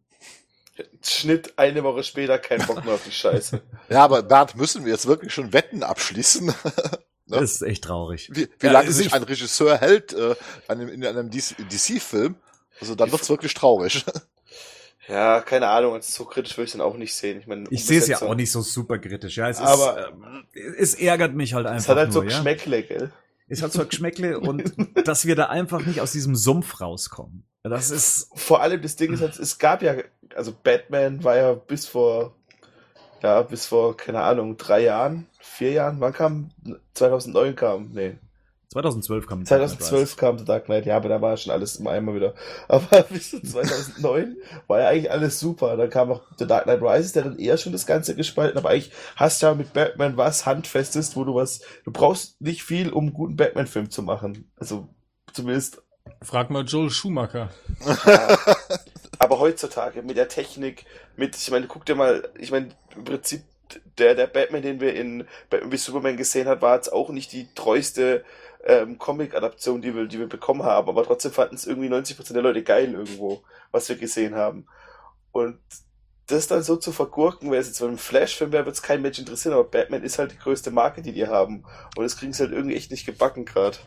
Schnitt 1.03 1.53
eine 1.57 1.83
Woche 1.83 2.03
später, 2.03 2.37
kein 2.39 2.65
Bock 2.65 2.83
mehr 2.85 2.93
auf 2.95 3.03
die 3.05 3.11
Scheiße. 3.11 3.61
Ja, 3.89 4.03
aber 4.03 4.21
Bernd, 4.23 4.55
müssen 4.55 4.85
wir 4.85 4.91
jetzt 4.91 5.07
wirklich 5.07 5.33
schon 5.33 5.51
Wetten 5.53 5.83
abschließen? 5.83 6.53
Ne? 7.31 7.37
Das 7.41 7.51
ist 7.51 7.61
echt 7.61 7.83
traurig. 7.83 8.27
Wie, 8.33 8.47
wie 8.59 8.65
Ja, 8.65 8.71
lange 8.71 8.91
sich 8.91 9.05
nicht- 9.05 9.13
ein 9.15 9.21
Regisseur 9.21 9.77
hält 9.77 10.13
äh, 10.13 10.33
an 10.67 10.79
einem, 10.79 10.89
in 10.89 11.05
einem 11.05 11.29
DC-Film, 11.29 12.33
also 12.81 12.95
dann 12.95 13.11
wird's 13.11 13.29
wirklich 13.29 13.53
traurig. 13.53 14.03
Ja, 15.07 15.41
keine 15.41 15.67
Ahnung, 15.67 15.93
also 15.93 16.11
so 16.11 16.25
kritisch 16.25 16.55
würde 16.57 16.65
ich 16.65 16.71
dann 16.71 16.81
auch 16.81 16.95
nicht 16.95 17.15
sehen. 17.15 17.39
Ich 17.39 17.47
meine, 17.47 17.65
Ich 17.71 17.83
sehe 17.85 17.97
es 17.99 18.07
ja 18.07 18.21
auch 18.21 18.35
nicht 18.35 18.51
so 18.51 18.61
super 18.61 18.99
kritisch. 18.99 19.37
Ja, 19.37 19.49
es 19.49 19.57
Aber- 19.59 19.99
ist, 19.99 20.13
ähm, 20.55 20.75
es 20.77 20.93
ärgert 20.93 21.33
mich 21.33 21.53
halt 21.55 21.65
einfach 21.65 21.79
Es 21.83 21.89
hat 21.89 21.97
halt 21.97 22.13
so 22.13 22.21
nur, 22.21 22.29
ja. 22.31 22.37
Geschmäckle, 22.37 22.83
gell? 22.83 23.11
Es 23.47 23.63
hat 23.63 23.73
zwar 23.73 23.85
Geschmäckle 23.85 24.39
und 24.39 24.71
dass 25.07 25.25
wir 25.25 25.35
da 25.35 25.45
einfach 25.47 25.83
nicht 25.83 26.01
aus 26.01 26.11
diesem 26.11 26.35
Sumpf 26.35 26.79
rauskommen. 26.81 27.43
Das 27.63 27.89
ist, 27.89 28.29
Vor 28.35 28.61
allem 28.61 28.81
das 28.83 28.95
Ding 28.97 29.11
ist 29.13 29.21
halt, 29.21 29.37
es 29.39 29.57
gab 29.57 29.81
ja, 29.81 29.95
also 30.39 30.53
Batman 30.63 31.21
war 31.21 31.35
ja 31.35 31.53
bis 31.53 31.85
vor, 31.85 32.33
ja, 33.21 33.41
bis 33.41 33.65
vor, 33.65 33.97
keine 33.97 34.21
Ahnung, 34.21 34.55
drei 34.55 34.83
Jahren, 34.83 35.27
vier 35.37 35.73
Jahren, 35.73 35.99
wann 35.99 36.13
kam, 36.13 36.51
2009 36.93 37.55
kam, 37.57 37.91
nee, 37.91 38.15
2012 38.69 39.27
kam 39.27 39.45
2012 39.45 40.15
kam 40.15 40.37
The 40.37 40.45
Dark 40.45 40.65
Knight, 40.65 40.85
ja, 40.85 40.95
aber 40.95 41.09
da 41.09 41.21
war 41.21 41.35
schon 41.35 41.51
alles 41.51 41.75
im 41.75 41.87
Eimer 41.87 42.13
wieder. 42.13 42.35
Aber 42.67 43.01
bis 43.01 43.31
zu 43.31 43.41
2009 43.41 44.37
war 44.67 44.79
ja 44.79 44.89
eigentlich 44.89 45.09
alles 45.09 45.39
super. 45.39 45.75
Dann 45.75 45.89
kam 45.89 46.11
auch 46.11 46.21
The 46.37 46.45
Dark 46.45 46.65
Knight 46.65 46.79
Rises, 46.79 47.13
der 47.13 47.23
dann 47.23 47.39
eher 47.39 47.57
schon 47.57 47.71
das 47.71 47.87
Ganze 47.87 48.15
gespalten, 48.15 48.59
aber 48.59 48.69
eigentlich 48.69 48.91
hast 49.15 49.41
du 49.41 49.47
ja 49.47 49.55
mit 49.55 49.73
Batman 49.73 50.17
was 50.17 50.45
Handfestes, 50.45 51.15
wo 51.15 51.23
du 51.23 51.33
was, 51.33 51.61
du 51.83 51.91
brauchst 51.91 52.39
nicht 52.41 52.61
viel, 52.61 52.91
um 52.91 53.05
einen 53.05 53.13
guten 53.13 53.35
Batman-Film 53.35 53.89
zu 53.89 54.03
machen. 54.03 54.51
Also, 54.55 54.87
zumindest 55.33 55.81
Frag 56.21 56.51
mal 56.51 56.63
Joel 56.63 56.91
Schumacher. 56.91 57.49
Aber 59.19 59.39
heutzutage 59.39 60.01
mit 60.01 60.17
der 60.17 60.29
Technik, 60.29 60.85
mit, 61.17 61.35
ich 61.35 61.51
meine, 61.51 61.67
guck 61.67 61.85
dir 61.85 61.95
mal, 61.95 62.29
ich 62.39 62.51
meine, 62.51 62.69
im 62.95 63.03
Prinzip, 63.03 63.43
der, 63.99 64.15
der 64.15 64.25
Batman, 64.25 64.63
den 64.63 64.81
wir 64.81 64.95
in 64.95 65.27
Batman 65.49 65.71
wie 65.71 65.77
Superman 65.77 66.17
gesehen 66.17 66.47
hat, 66.47 66.61
war 66.61 66.75
jetzt 66.75 66.91
auch 66.91 67.09
nicht 67.09 67.31
die 67.33 67.53
treueste 67.53 68.23
ähm, 68.63 68.97
Comic-Adaption, 68.97 69.81
die 69.81 69.93
wir, 69.93 70.07
die 70.07 70.19
wir 70.19 70.27
bekommen 70.27 70.63
haben, 70.63 70.89
aber 70.89 71.03
trotzdem 71.03 71.31
fanden 71.31 71.55
es 71.55 71.67
irgendwie 71.67 71.89
90% 71.89 72.33
der 72.33 72.41
Leute 72.41 72.63
geil 72.63 72.93
irgendwo, 72.93 73.43
was 73.71 73.89
wir 73.89 73.97
gesehen 73.97 74.35
haben. 74.35 74.65
Und 75.31 75.59
das 76.27 76.47
dann 76.47 76.63
so 76.63 76.77
zu 76.77 76.91
vergurken, 76.91 77.51
wäre 77.51 77.61
es 77.61 77.67
jetzt, 77.67 77.81
ein 77.81 77.97
Flash-Film 77.97 78.51
wäre, 78.51 78.65
wird 78.65 78.75
es 78.75 78.81
kein 78.81 79.01
Mensch 79.01 79.19
interessieren, 79.19 79.53
aber 79.53 79.65
Batman 79.65 80.03
ist 80.03 80.17
halt 80.17 80.31
die 80.31 80.37
größte 80.37 80.71
Marke, 80.71 81.01
die 81.01 81.11
die 81.11 81.27
haben. 81.27 81.65
Und 81.95 82.03
das 82.03 82.17
kriegen 82.17 82.33
sie 82.33 82.43
halt 82.43 82.53
irgendwie 82.53 82.75
echt 82.75 82.91
nicht 82.91 83.05
gebacken 83.05 83.45
gerade. 83.45 83.77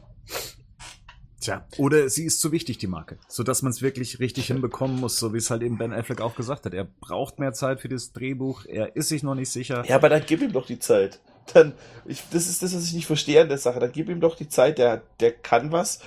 Tja, 1.42 1.66
oder 1.76 2.08
sie 2.08 2.24
ist 2.24 2.40
zu 2.40 2.52
wichtig, 2.52 2.78
die 2.78 2.86
Marke, 2.86 3.18
sodass 3.26 3.62
man 3.62 3.72
es 3.72 3.82
wirklich 3.82 4.20
richtig 4.20 4.46
hinbekommen 4.46 5.00
muss, 5.00 5.18
so 5.18 5.34
wie 5.34 5.38
es 5.38 5.50
halt 5.50 5.62
eben 5.62 5.76
Ben 5.76 5.92
Affleck 5.92 6.20
auch 6.20 6.36
gesagt 6.36 6.66
hat. 6.66 6.72
Er 6.72 6.86
braucht 7.00 7.40
mehr 7.40 7.52
Zeit 7.52 7.80
für 7.80 7.88
das 7.88 8.12
Drehbuch, 8.12 8.64
er 8.64 8.94
ist 8.94 9.08
sich 9.08 9.24
noch 9.24 9.34
nicht 9.34 9.50
sicher. 9.50 9.84
Ja, 9.88 9.96
aber 9.96 10.08
dann 10.08 10.22
gib 10.24 10.40
ihm 10.40 10.52
doch 10.52 10.66
die 10.66 10.78
Zeit. 10.78 11.18
Dann, 11.52 11.72
ich, 12.04 12.22
das 12.30 12.48
ist 12.48 12.62
das, 12.62 12.76
was 12.76 12.84
ich 12.84 12.92
nicht 12.92 13.06
verstehe 13.06 13.42
an 13.42 13.48
der 13.48 13.58
Sache. 13.58 13.80
Dann 13.80 13.90
gib 13.90 14.08
ihm 14.08 14.20
doch 14.20 14.36
die 14.36 14.48
Zeit, 14.48 14.78
der, 14.78 15.02
der 15.18 15.32
kann 15.32 15.72
was. 15.72 15.98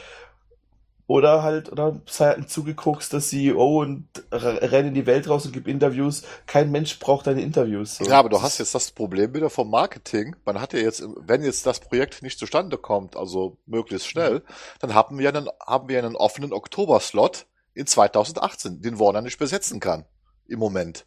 Oder 1.07 1.43
halt, 1.43 1.71
oder 1.71 2.01
sei 2.07 2.25
halt 2.25 2.37
ein 2.39 2.47
zugeguckster 2.47 3.19
CEO 3.19 3.81
und 3.81 4.07
renn 4.31 4.87
in 4.87 4.93
die 4.95 5.05
Welt 5.05 5.29
raus 5.29 5.45
und 5.45 5.51
gib 5.51 5.67
Interviews. 5.67 6.23
Kein 6.47 6.71
Mensch 6.71 6.97
braucht 6.97 7.27
deine 7.27 7.41
Interviews. 7.43 7.97
So. 7.97 8.05
Ja, 8.05 8.17
aber 8.17 8.29
du 8.29 8.41
hast 8.41 8.57
jetzt 8.57 8.73
das 8.73 8.89
Problem 8.89 9.35
wieder 9.35 9.51
vom 9.51 9.69
Marketing. 9.69 10.35
Man 10.45 10.59
hat 10.59 10.73
ja 10.73 10.79
jetzt, 10.79 11.03
wenn 11.19 11.43
jetzt 11.43 11.65
das 11.67 11.79
Projekt 11.79 12.23
nicht 12.23 12.39
zustande 12.39 12.77
kommt, 12.79 13.15
also 13.15 13.59
möglichst 13.67 14.07
schnell, 14.07 14.41
dann 14.79 14.95
haben 14.95 15.19
wir 15.19 15.29
einen, 15.29 15.47
haben 15.65 15.87
wir 15.89 15.99
einen 15.99 16.15
offenen 16.15 16.51
Oktober-Slot 16.51 17.45
in 17.75 17.85
2018, 17.85 18.81
den 18.81 18.99
Warner 18.99 19.21
nicht 19.21 19.37
besetzen 19.37 19.79
kann. 19.79 20.05
Im 20.47 20.57
Moment. 20.57 21.05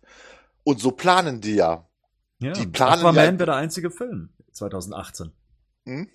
Und 0.63 0.79
so 0.81 0.93
planen 0.93 1.41
die 1.41 1.55
ja. 1.57 1.89
Ja, 2.39 2.53
die 2.53 2.67
planen 2.67 3.01
Aquaman 3.01 3.15
ja- 3.17 3.23
wäre 3.23 3.47
der 3.47 3.57
einzige 3.57 3.91
Film 3.91 4.29
2018. 4.53 5.33
Hm? 5.87 6.09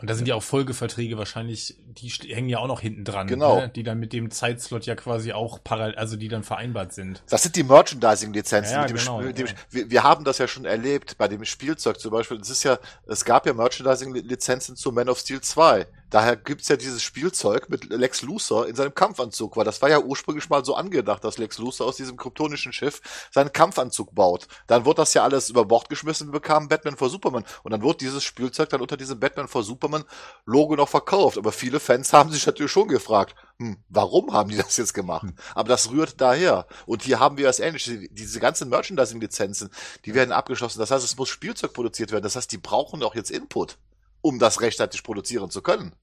Und 0.00 0.10
da 0.10 0.14
sind 0.14 0.26
ja 0.26 0.34
auch 0.34 0.42
Folgeverträge 0.42 1.16
wahrscheinlich, 1.16 1.76
die 1.78 2.08
hängen 2.34 2.48
ja 2.48 2.58
auch 2.58 2.66
noch 2.66 2.80
hinten 2.80 3.04
dran, 3.04 3.28
Genau. 3.28 3.60
ne? 3.60 3.68
die 3.68 3.84
dann 3.84 4.00
mit 4.00 4.12
dem 4.12 4.30
Zeitslot 4.30 4.86
ja 4.86 4.96
quasi 4.96 5.32
auch 5.32 5.62
parallel, 5.62 5.94
also 5.94 6.16
die 6.16 6.26
dann 6.28 6.42
vereinbart 6.42 6.92
sind. 6.92 7.22
Das 7.28 7.44
sind 7.44 7.54
die 7.54 7.62
Merchandising-Lizenzen. 7.62 8.72
Ja, 8.72 8.86
genau, 8.86 9.22
ja. 9.22 9.32
wir, 9.70 9.90
wir 9.90 10.02
haben 10.02 10.24
das 10.24 10.38
ja 10.38 10.48
schon 10.48 10.64
erlebt 10.64 11.16
bei 11.16 11.28
dem 11.28 11.44
Spielzeug 11.44 12.00
zum 12.00 12.10
Beispiel. 12.10 12.38
Es 12.40 12.50
ist 12.50 12.64
ja, 12.64 12.78
es 13.06 13.24
gab 13.24 13.46
ja 13.46 13.52
Merchandising-Lizenzen 13.52 14.74
zu 14.74 14.90
Man 14.90 15.08
of 15.08 15.20
Steel 15.20 15.40
2. 15.40 15.86
Daher 16.14 16.36
gibt's 16.36 16.68
ja 16.68 16.76
dieses 16.76 17.02
Spielzeug 17.02 17.68
mit 17.68 17.90
Lex 17.90 18.22
Luthor 18.22 18.68
in 18.68 18.76
seinem 18.76 18.94
Kampfanzug, 18.94 19.56
weil 19.56 19.64
das 19.64 19.82
war 19.82 19.90
ja 19.90 19.98
ursprünglich 19.98 20.48
mal 20.48 20.64
so 20.64 20.76
angedacht, 20.76 21.24
dass 21.24 21.38
Lex 21.38 21.58
Luthor 21.58 21.88
aus 21.88 21.96
diesem 21.96 22.16
kryptonischen 22.16 22.72
Schiff 22.72 23.00
seinen 23.32 23.52
Kampfanzug 23.52 24.14
baut. 24.14 24.46
Dann 24.68 24.84
wird 24.84 25.00
das 25.00 25.12
ja 25.14 25.24
alles 25.24 25.50
über 25.50 25.64
Bord 25.64 25.88
geschmissen, 25.88 26.28
wir 26.28 26.34
bekamen 26.34 26.68
Batman 26.68 26.96
vor 26.96 27.10
Superman. 27.10 27.44
Und 27.64 27.72
dann 27.72 27.82
wird 27.82 28.00
dieses 28.00 28.22
Spielzeug 28.22 28.68
dann 28.68 28.80
unter 28.80 28.96
diesem 28.96 29.18
Batman 29.18 29.48
vor 29.48 29.64
Superman 29.64 30.04
Logo 30.46 30.76
noch 30.76 30.88
verkauft. 30.88 31.36
Aber 31.36 31.50
viele 31.50 31.80
Fans 31.80 32.12
haben 32.12 32.30
sich 32.30 32.46
natürlich 32.46 32.70
schon 32.70 32.86
gefragt, 32.86 33.34
hm, 33.58 33.78
warum 33.88 34.32
haben 34.32 34.50
die 34.50 34.56
das 34.56 34.76
jetzt 34.76 34.94
gemacht? 34.94 35.26
Aber 35.56 35.68
das 35.68 35.90
rührt 35.90 36.20
daher. 36.20 36.68
Und 36.86 37.02
hier 37.02 37.18
haben 37.18 37.38
wir 37.38 37.46
das 37.46 37.58
ähnliche. 37.58 38.08
Diese 38.08 38.38
ganzen 38.38 38.68
Merchandising-Lizenzen, 38.68 39.68
die 40.04 40.14
werden 40.14 40.30
abgeschlossen. 40.30 40.78
Das 40.78 40.92
heißt, 40.92 41.04
es 41.04 41.16
muss 41.16 41.28
Spielzeug 41.28 41.72
produziert 41.72 42.12
werden. 42.12 42.22
Das 42.22 42.36
heißt, 42.36 42.52
die 42.52 42.58
brauchen 42.58 43.02
auch 43.02 43.16
jetzt 43.16 43.32
Input, 43.32 43.78
um 44.20 44.38
das 44.38 44.60
rechtzeitig 44.60 45.02
produzieren 45.02 45.50
zu 45.50 45.60
können. 45.60 45.96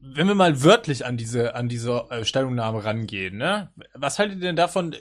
Wenn 0.00 0.28
wir 0.28 0.34
mal 0.34 0.62
wörtlich 0.62 1.06
an 1.06 1.16
diese, 1.16 1.54
an 1.54 1.68
diese 1.68 2.06
äh, 2.10 2.24
Stellungnahme 2.24 2.84
rangehen, 2.84 3.36
ne? 3.36 3.72
Was 3.94 4.18
haltet 4.18 4.36
ihr 4.36 4.42
denn 4.42 4.56
davon? 4.56 4.94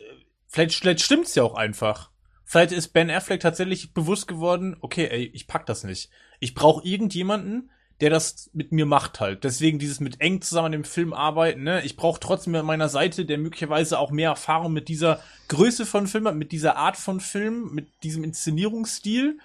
Vielleicht, 0.47 0.75
vielleicht 0.75 1.01
stimmt's 1.01 1.35
ja 1.35 1.43
auch 1.43 1.55
einfach. 1.55 2.09
Vielleicht 2.45 2.71
ist 2.71 2.89
Ben 2.89 3.09
Affleck 3.09 3.39
tatsächlich 3.39 3.93
bewusst 3.93 4.27
geworden, 4.27 4.77
okay, 4.81 5.07
ey, 5.09 5.25
ich 5.33 5.47
pack 5.47 5.65
das 5.65 5.83
nicht. 5.83 6.09
Ich 6.39 6.53
brauche 6.53 6.85
irgendjemanden, 6.85 7.71
der 8.01 8.09
das 8.09 8.49
mit 8.53 8.71
mir 8.71 8.85
macht 8.85 9.19
halt. 9.19 9.43
Deswegen 9.43 9.79
dieses 9.79 9.99
mit 9.99 10.19
eng 10.19 10.41
zusammen 10.41 10.67
an 10.67 10.71
dem 10.73 10.83
Film 10.83 11.13
arbeiten, 11.13 11.63
ne? 11.63 11.83
Ich 11.83 11.95
brauche 11.95 12.19
trotzdem 12.19 12.55
an 12.55 12.65
meiner 12.65 12.89
Seite, 12.89 13.25
der 13.25 13.37
möglicherweise 13.37 13.97
auch 13.99 14.11
mehr 14.11 14.29
Erfahrung 14.29 14.73
mit 14.73 14.89
dieser 14.89 15.19
Größe 15.47 15.85
von 15.85 16.07
Film 16.07 16.27
hat, 16.27 16.35
mit 16.35 16.51
dieser 16.51 16.75
Art 16.75 16.97
von 16.97 17.19
Film, 17.19 17.73
mit 17.73 17.87
diesem 18.03 18.23
Inszenierungsstil. 18.23 19.39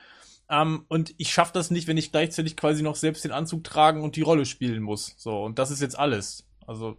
Ähm, 0.50 0.84
und 0.88 1.14
ich 1.18 1.32
schaff 1.32 1.52
das 1.52 1.70
nicht, 1.70 1.88
wenn 1.88 1.96
ich 1.98 2.10
gleichzeitig 2.10 2.56
quasi 2.56 2.82
noch 2.82 2.96
selbst 2.96 3.24
den 3.24 3.32
Anzug 3.32 3.64
tragen 3.64 4.02
und 4.02 4.16
die 4.16 4.22
Rolle 4.22 4.46
spielen 4.46 4.82
muss. 4.82 5.14
So, 5.18 5.44
und 5.44 5.58
das 5.58 5.70
ist 5.70 5.82
jetzt 5.82 5.98
alles. 5.98 6.46
Also, 6.66 6.96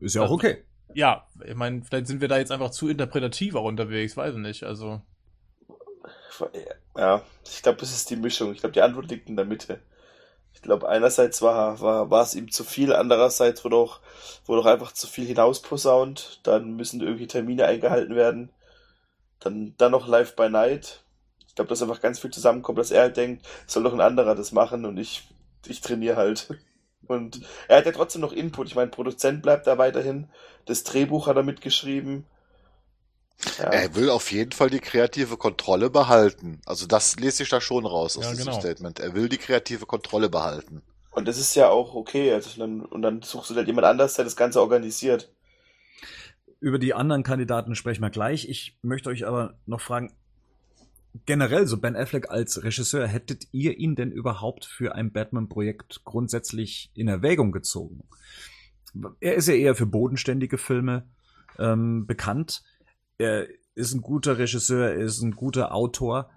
Ist 0.00 0.14
ja 0.14 0.22
auch 0.22 0.30
okay. 0.30 0.64
ja, 0.94 1.26
ich 1.44 1.54
meine, 1.54 1.82
vielleicht 1.82 2.06
sind 2.06 2.20
wir 2.20 2.28
da 2.28 2.38
jetzt 2.38 2.52
einfach 2.52 2.70
zu 2.70 2.88
interpretativ 2.88 3.54
auch 3.54 3.64
unterwegs, 3.64 4.16
weiß 4.16 4.34
ich 4.34 4.40
nicht. 4.40 4.64
Also, 4.64 5.02
Ja, 6.96 7.22
ich 7.44 7.62
glaube, 7.62 7.78
das 7.78 7.92
ist 7.92 8.10
die 8.10 8.16
Mischung. 8.16 8.52
Ich 8.52 8.60
glaube, 8.60 8.72
die 8.72 8.82
Antwort 8.82 9.10
liegt 9.10 9.28
in 9.28 9.36
der 9.36 9.44
Mitte. 9.44 9.80
Ich 10.54 10.62
glaube, 10.62 10.88
einerseits 10.88 11.42
war, 11.42 11.80
war, 11.80 12.10
war 12.10 12.22
es 12.22 12.34
ihm 12.34 12.50
zu 12.50 12.64
viel, 12.64 12.92
andererseits 12.92 13.64
wurde 13.64 13.76
auch, 13.76 14.00
wurde 14.46 14.62
auch 14.62 14.66
einfach 14.66 14.92
zu 14.92 15.06
viel 15.06 15.26
hinausposaunt. 15.26 16.40
Dann 16.42 16.74
müssen 16.76 17.00
irgendwie 17.00 17.26
Termine 17.28 17.66
eingehalten 17.66 18.16
werden. 18.16 18.50
Dann, 19.40 19.74
dann 19.78 19.92
noch 19.92 20.08
Live 20.08 20.36
by 20.36 20.50
Night. 20.50 21.04
Ich 21.58 21.66
glaube, 21.66 21.70
dass 21.70 21.82
einfach 21.82 22.00
ganz 22.00 22.20
viel 22.20 22.30
zusammenkommt, 22.30 22.78
dass 22.78 22.92
er 22.92 23.02
halt 23.02 23.16
denkt, 23.16 23.44
soll 23.66 23.82
doch 23.82 23.92
ein 23.92 24.00
anderer 24.00 24.36
das 24.36 24.52
machen 24.52 24.84
und 24.86 24.96
ich, 24.96 25.28
ich 25.66 25.80
trainiere 25.80 26.16
halt. 26.16 26.48
Und 27.08 27.40
er 27.68 27.78
hat 27.78 27.86
ja 27.86 27.92
trotzdem 27.92 28.20
noch 28.20 28.32
Input. 28.32 28.66
Ich 28.68 28.74
meine, 28.74 28.90
Produzent 28.90 29.42
bleibt 29.42 29.66
da 29.66 29.78
weiterhin. 29.78 30.28
Das 30.66 30.84
Drehbuch 30.84 31.26
hat 31.26 31.36
er 31.36 31.42
mitgeschrieben. 31.42 32.26
Ja. 33.56 33.70
Er 33.70 33.94
will 33.94 34.10
auf 34.10 34.30
jeden 34.30 34.52
Fall 34.52 34.68
die 34.70 34.78
kreative 34.80 35.36
Kontrolle 35.38 35.90
behalten. 35.90 36.60
Also 36.66 36.86
das 36.86 37.16
lese 37.16 37.42
ich 37.44 37.48
da 37.48 37.60
schon 37.62 37.86
raus 37.86 38.16
aus 38.18 38.28
Ja, 38.28 38.30
diesem 38.30 38.50
genau. 38.50 38.52
Statement. 38.52 39.00
Er 39.00 39.14
will 39.14 39.28
die 39.30 39.38
kreative 39.38 39.86
Kontrolle 39.86 40.28
behalten. 40.28 40.82
Und 41.10 41.28
das 41.28 41.36
ist 41.38 41.54
ja 41.54 41.68
auch 41.68 41.94
okay. 41.94 42.32
Also 42.32 42.58
dann, 42.58 42.80
und 42.82 43.02
dann 43.02 43.20
suchst 43.22 43.50
du 43.50 43.54
halt 43.56 43.66
jemand 43.66 43.86
anders, 43.86 44.14
der 44.14 44.24
das 44.24 44.36
Ganze 44.36 44.60
organisiert. 44.62 45.30
über 46.60 46.78
die 46.78 46.94
anderen 46.94 47.22
Kandidaten 47.22 47.74
sprechen 47.74 48.02
wir 48.02 48.10
gleich. 48.10 48.48
Ich 48.48 48.76
möchte 48.82 49.10
euch 49.10 49.26
aber 49.26 49.58
noch 49.66 49.80
fragen, 49.80 50.12
generell 51.26 51.66
so 51.66 51.78
Ben 51.78 51.96
Affleck 51.96 52.30
als 52.30 52.62
Regisseur, 52.62 53.06
hättet 53.06 53.48
ihr 53.52 53.78
ihn 53.78 53.94
denn 53.94 54.10
überhaupt 54.10 54.64
für 54.64 54.94
ein 54.94 55.12
Batman-Projekt 55.12 56.04
grundsätzlich 56.04 56.90
in 56.94 57.08
Erwägung 57.08 57.52
gezogen? 57.52 58.04
Er 59.20 59.34
ist 59.34 59.48
ja 59.48 59.54
eher 59.54 59.74
für 59.74 59.86
bodenständige 59.86 60.58
Filme 60.58 61.06
ähm, 61.58 62.06
bekannt. 62.06 62.62
Er 63.18 63.46
ist 63.74 63.94
ein 63.94 64.00
guter 64.00 64.38
Regisseur, 64.38 64.90
er 64.90 65.04
ist 65.04 65.22
ein 65.22 65.32
guter 65.32 65.74
Autor. 65.74 66.30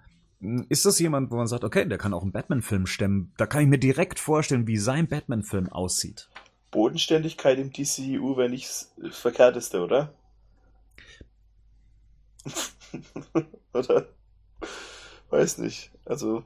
Ist 0.68 0.86
das 0.86 0.98
jemand, 0.98 1.30
wo 1.30 1.36
man 1.36 1.46
sagt, 1.46 1.64
okay, 1.64 1.88
der 1.88 1.98
kann 1.98 2.14
auch 2.14 2.22
einen 2.22 2.32
Batman-Film 2.32 2.86
stemmen? 2.86 3.32
Da 3.36 3.46
kann 3.46 3.62
ich 3.62 3.68
mir 3.68 3.78
direkt 3.78 4.18
vorstellen, 4.18 4.66
wie 4.66 4.76
sein 4.76 5.08
Batman-Film 5.08 5.68
aussieht. 5.68 6.28
Bodenständigkeit 6.70 7.58
im 7.58 7.72
DCU 7.72 8.36
wäre 8.36 8.48
nicht 8.48 8.68
das 8.96 9.18
Verkehrteste, 9.18 9.82
oder? 9.82 10.14
oder? 13.72 14.08
Weiß 15.32 15.56
nicht. 15.58 15.90
Also. 16.04 16.44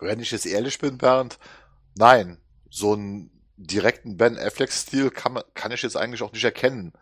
Wenn 0.00 0.20
ich 0.20 0.30
jetzt 0.30 0.44
ehrlich 0.46 0.78
bin, 0.78 0.98
Bernd, 0.98 1.38
nein. 1.96 2.36
So 2.68 2.92
einen 2.92 3.30
direkten 3.56 4.18
Ben 4.18 4.38
Affleck-Stil 4.38 5.10
kann, 5.10 5.40
kann 5.54 5.72
ich 5.72 5.82
jetzt 5.82 5.96
eigentlich 5.96 6.22
auch 6.22 6.32
nicht 6.32 6.44
erkennen. 6.44 6.92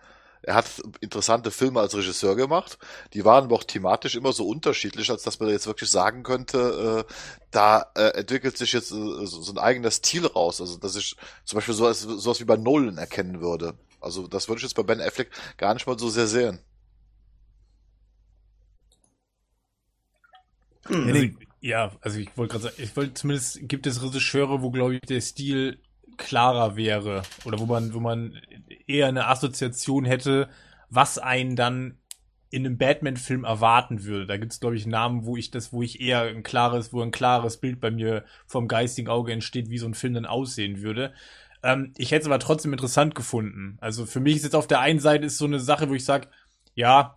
Er 0.42 0.54
hat 0.54 0.66
interessante 1.00 1.50
Filme 1.50 1.80
als 1.80 1.96
Regisseur 1.96 2.36
gemacht. 2.36 2.78
Die 3.12 3.24
waren 3.24 3.44
aber 3.44 3.56
auch 3.56 3.64
thematisch 3.64 4.14
immer 4.14 4.32
so 4.32 4.46
unterschiedlich, 4.46 5.10
als 5.10 5.24
dass 5.24 5.40
man 5.40 5.48
jetzt 5.48 5.66
wirklich 5.66 5.90
sagen 5.90 6.22
könnte, 6.22 7.04
äh, 7.08 7.12
da 7.50 7.90
äh, 7.96 8.16
entwickelt 8.16 8.56
sich 8.56 8.72
jetzt 8.72 8.92
äh, 8.92 9.26
so, 9.26 9.42
so, 9.42 9.52
ein 9.52 9.58
eigener 9.58 9.90
Stil 9.90 10.26
raus. 10.26 10.60
Also, 10.60 10.78
dass 10.78 10.94
ich 10.94 11.16
zum 11.44 11.56
Beispiel 11.56 11.74
sowas, 11.74 12.02
sowas 12.02 12.38
wie 12.38 12.44
bei 12.44 12.56
Nolan 12.56 12.98
erkennen 12.98 13.40
würde. 13.40 13.74
Also, 14.00 14.28
das 14.28 14.46
würde 14.46 14.58
ich 14.58 14.62
jetzt 14.62 14.76
bei 14.76 14.84
Ben 14.84 15.00
Affleck 15.00 15.30
gar 15.56 15.74
nicht 15.74 15.88
mal 15.88 15.98
so 15.98 16.08
sehr 16.08 16.28
sehen. 16.28 16.60
Also, 20.88 21.28
ja, 21.60 21.92
also 22.00 22.18
ich 22.18 22.36
wollte 22.36 22.52
gerade 22.52 22.64
sagen, 22.64 22.76
ich 22.78 22.96
wollte 22.96 23.14
zumindest 23.14 23.68
gibt 23.68 23.86
es 23.86 24.02
Regisseure, 24.02 24.62
wo 24.62 24.70
glaube 24.70 24.94
ich 24.94 25.00
der 25.00 25.20
Stil 25.20 25.80
klarer 26.16 26.76
wäre 26.76 27.22
oder 27.44 27.58
wo 27.58 27.66
man 27.66 27.94
wo 27.94 28.00
man 28.00 28.40
eher 28.86 29.08
eine 29.08 29.26
Assoziation 29.26 30.04
hätte, 30.04 30.48
was 30.90 31.18
einen 31.18 31.56
dann 31.56 31.98
in 32.50 32.64
einem 32.64 32.78
Batman-Film 32.78 33.44
erwarten 33.44 34.04
würde. 34.04 34.26
Da 34.26 34.36
gibt 34.38 34.52
es, 34.52 34.60
glaube 34.60 34.76
ich, 34.76 34.86
Namen, 34.86 35.26
wo 35.26 35.36
ich 35.36 35.50
das, 35.50 35.72
wo 35.72 35.82
ich 35.82 36.00
eher 36.00 36.22
ein 36.22 36.42
klares, 36.42 36.92
wo 36.92 37.02
ein 37.02 37.10
klares 37.10 37.58
Bild 37.58 37.80
bei 37.80 37.90
mir 37.90 38.24
vom 38.46 38.68
geistigen 38.68 39.08
Auge 39.08 39.32
entsteht, 39.32 39.68
wie 39.68 39.78
so 39.78 39.86
ein 39.86 39.94
Film 39.94 40.14
dann 40.14 40.24
aussehen 40.24 40.80
würde. 40.80 41.12
Ähm, 41.62 41.92
ich 41.98 42.10
hätte 42.10 42.22
es 42.22 42.26
aber 42.26 42.38
trotzdem 42.38 42.72
interessant 42.72 43.14
gefunden. 43.14 43.76
Also 43.80 44.06
für 44.06 44.20
mich 44.20 44.36
ist 44.36 44.44
jetzt 44.44 44.54
auf 44.54 44.66
der 44.66 44.80
einen 44.80 45.00
Seite 45.00 45.26
ist 45.26 45.38
so 45.38 45.44
eine 45.44 45.60
Sache, 45.60 45.90
wo 45.90 45.94
ich 45.94 46.04
sage, 46.04 46.28
ja, 46.74 47.16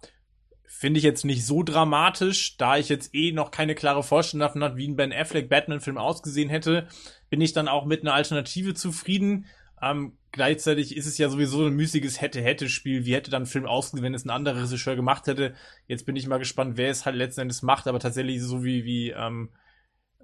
finde 0.74 0.98
ich 0.98 1.04
jetzt 1.04 1.26
nicht 1.26 1.46
so 1.46 1.64
dramatisch, 1.64 2.58
da 2.58 2.78
ich 2.78 2.90
jetzt 2.90 3.14
eh 3.14 3.34
noch 3.34 3.52
keine 3.52 3.76
klare 3.76 4.04
Vorstellung 4.04 4.48
davon 4.48 4.64
habe, 4.64 4.78
wie 4.78 4.88
ein 4.88 4.96
Ben 4.96 5.14
Affleck 5.14 5.50
Batman-Film 5.50 5.98
ausgesehen 5.98 6.50
hätte, 6.50 6.88
bin 7.30 7.42
ich 7.42 7.54
dann 7.54 7.68
auch 7.68 7.86
mit 7.86 8.02
einer 8.02 8.14
Alternative 8.14 8.74
zufrieden. 8.74 9.46
Ähm, 9.82 10.18
gleichzeitig 10.32 10.96
ist 10.96 11.06
es 11.06 11.18
ja 11.18 11.30
sowieso 11.30 11.66
ein 11.68 11.74
müßiges 11.74 12.22
Hätte-Hätte-Spiel. 12.22 13.06
Wie 13.06 13.14
hätte 13.14 13.30
dann 13.30 13.44
ein 13.44 13.48
Film 13.48 13.66
ausgesehen, 13.66 14.04
wenn 14.04 14.14
es 14.14 14.26
ein 14.26 14.32
anderer 14.32 14.64
Regisseur 14.64 14.96
gemacht 14.96 15.28
hätte? 15.28 15.54
Jetzt 15.88 16.06
bin 16.06 16.16
ich 16.16 16.26
mal 16.26 16.40
gespannt, 16.40 16.78
wer 16.78 16.90
es 16.90 17.06
halt 17.06 17.16
letzten 17.16 17.42
Endes 17.42 17.62
macht, 17.62 17.86
aber 17.86 18.00
tatsächlich 18.00 18.42
so 18.42 18.64
wie, 18.64 18.86
wie 18.86 19.12
ähm, 19.12 19.50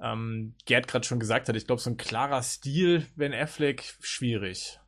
ähm, 0.01 0.55
Gerd 0.65 0.87
gerade 0.87 1.05
schon 1.05 1.19
gesagt 1.19 1.49
hat, 1.49 1.55
ich 1.55 1.67
glaube, 1.67 1.81
so 1.81 1.89
ein 1.89 1.97
klarer 1.97 2.41
Stil, 2.41 3.05
Ben 3.15 3.33
Affleck, 3.33 3.95
schwierig. 3.99 4.79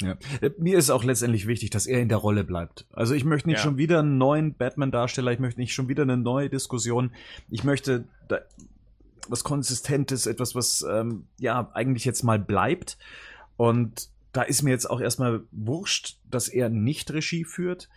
Ja. 0.00 0.16
Mir 0.58 0.78
ist 0.78 0.90
auch 0.90 1.04
letztendlich 1.04 1.46
wichtig, 1.46 1.70
dass 1.70 1.86
er 1.86 2.00
in 2.00 2.08
der 2.08 2.18
Rolle 2.18 2.44
bleibt. 2.44 2.86
Also 2.92 3.14
ich 3.14 3.24
möchte 3.24 3.48
nicht 3.48 3.58
ja. 3.58 3.62
schon 3.62 3.76
wieder 3.76 4.00
einen 4.00 4.18
neuen 4.18 4.54
Batman-Darsteller, 4.54 5.32
ich 5.32 5.38
möchte 5.38 5.60
nicht 5.60 5.74
schon 5.74 5.88
wieder 5.88 6.02
eine 6.02 6.16
neue 6.16 6.48
Diskussion. 6.48 7.12
Ich 7.50 7.64
möchte 7.64 8.04
da 8.28 8.40
was 9.28 9.44
Konsistentes, 9.44 10.26
etwas, 10.26 10.54
was 10.54 10.84
ähm, 10.90 11.26
ja 11.38 11.70
eigentlich 11.74 12.04
jetzt 12.04 12.22
mal 12.22 12.38
bleibt. 12.38 12.98
Und 13.56 14.08
da 14.32 14.42
ist 14.42 14.62
mir 14.62 14.70
jetzt 14.70 14.88
auch 14.88 15.00
erstmal 15.00 15.42
wurscht, 15.50 16.18
dass 16.24 16.48
er 16.48 16.68
nicht 16.68 17.12
Regie 17.12 17.44
führt. 17.44 17.88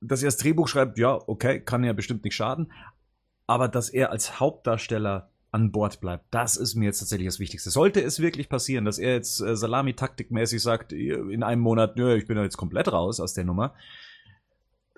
Dass 0.00 0.22
er 0.22 0.28
das 0.28 0.38
Drehbuch 0.38 0.68
schreibt, 0.68 0.98
ja, 0.98 1.18
okay, 1.26 1.60
kann 1.60 1.84
ja 1.84 1.92
bestimmt 1.92 2.24
nicht 2.24 2.34
schaden. 2.34 2.72
Aber 3.46 3.68
dass 3.68 3.90
er 3.90 4.10
als 4.10 4.40
Hauptdarsteller 4.40 5.29
an 5.52 5.72
Bord 5.72 6.00
bleibt, 6.00 6.26
das 6.30 6.56
ist 6.56 6.74
mir 6.74 6.86
jetzt 6.86 7.00
tatsächlich 7.00 7.26
das 7.26 7.40
Wichtigste. 7.40 7.70
Sollte 7.70 8.00
es 8.00 8.20
wirklich 8.20 8.48
passieren, 8.48 8.84
dass 8.84 8.98
er 8.98 9.14
jetzt 9.14 9.40
äh, 9.40 9.56
Salami-Taktikmäßig 9.56 10.62
sagt, 10.62 10.92
in 10.92 11.42
einem 11.42 11.62
Monat, 11.62 11.96
nö, 11.96 12.16
ich 12.16 12.26
bin 12.26 12.36
da 12.36 12.42
jetzt 12.42 12.56
komplett 12.56 12.92
raus 12.92 13.20
aus 13.20 13.34
der 13.34 13.44
Nummer, 13.44 13.74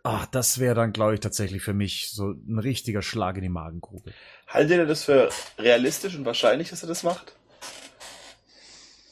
ach, 0.02 0.26
das 0.26 0.58
wäre 0.58 0.74
dann, 0.74 0.92
glaube 0.92 1.14
ich, 1.14 1.20
tatsächlich 1.20 1.62
für 1.62 1.72
mich 1.72 2.10
so 2.10 2.30
ein 2.30 2.58
richtiger 2.58 3.02
Schlag 3.02 3.36
in 3.36 3.42
die 3.42 3.48
Magengrube. 3.48 4.12
Haltet 4.46 4.78
ihr 4.78 4.86
das 4.86 5.04
für 5.04 5.30
realistisch 5.58 6.16
und 6.16 6.24
wahrscheinlich, 6.24 6.70
dass 6.70 6.82
er 6.82 6.88
das 6.88 7.02
macht? 7.02 7.36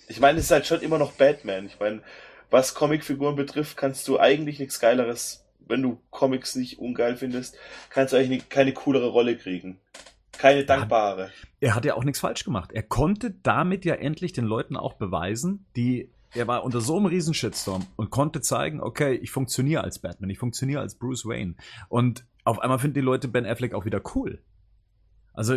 Ich 0.08 0.20
meine, 0.20 0.38
es 0.38 0.46
ist 0.46 0.50
halt 0.50 0.66
schon 0.66 0.80
immer 0.80 0.98
noch 0.98 1.12
Batman. 1.12 1.66
Ich 1.66 1.78
meine, 1.78 2.02
was 2.50 2.74
Comicfiguren 2.74 3.36
betrifft, 3.36 3.76
kannst 3.76 4.08
du 4.08 4.18
eigentlich 4.18 4.58
nichts 4.58 4.80
Geileres, 4.80 5.44
wenn 5.60 5.82
du 5.82 6.00
Comics 6.10 6.56
nicht 6.56 6.80
ungeil 6.80 7.16
findest, 7.16 7.56
kannst 7.90 8.12
du 8.12 8.16
eigentlich 8.16 8.48
keine 8.48 8.72
coolere 8.72 9.08
Rolle 9.08 9.36
kriegen. 9.36 9.78
Keine 10.40 10.64
dankbare. 10.64 11.30
Er 11.60 11.74
hat 11.74 11.84
ja 11.84 11.94
auch 11.94 12.04
nichts 12.04 12.20
falsch 12.20 12.44
gemacht. 12.44 12.72
Er 12.72 12.82
konnte 12.82 13.32
damit 13.42 13.84
ja 13.84 13.94
endlich 13.94 14.32
den 14.32 14.46
Leuten 14.46 14.76
auch 14.76 14.94
beweisen, 14.94 15.66
die 15.76 16.10
er 16.32 16.46
war 16.46 16.64
unter 16.64 16.80
so 16.80 16.96
einem 16.96 17.06
riesen 17.06 17.34
Shitstorm 17.34 17.86
und 17.96 18.10
konnte 18.10 18.40
zeigen, 18.40 18.80
okay, 18.80 19.14
ich 19.14 19.32
funktioniere 19.32 19.82
als 19.82 19.98
Batman, 19.98 20.30
ich 20.30 20.38
funktioniere 20.38 20.80
als 20.80 20.94
Bruce 20.94 21.26
Wayne. 21.26 21.56
Und 21.88 22.24
auf 22.44 22.60
einmal 22.60 22.78
finden 22.78 22.94
die 22.94 23.00
Leute 23.00 23.28
Ben 23.28 23.44
Affleck 23.44 23.74
auch 23.74 23.84
wieder 23.84 24.00
cool. 24.14 24.40
Also 25.32 25.56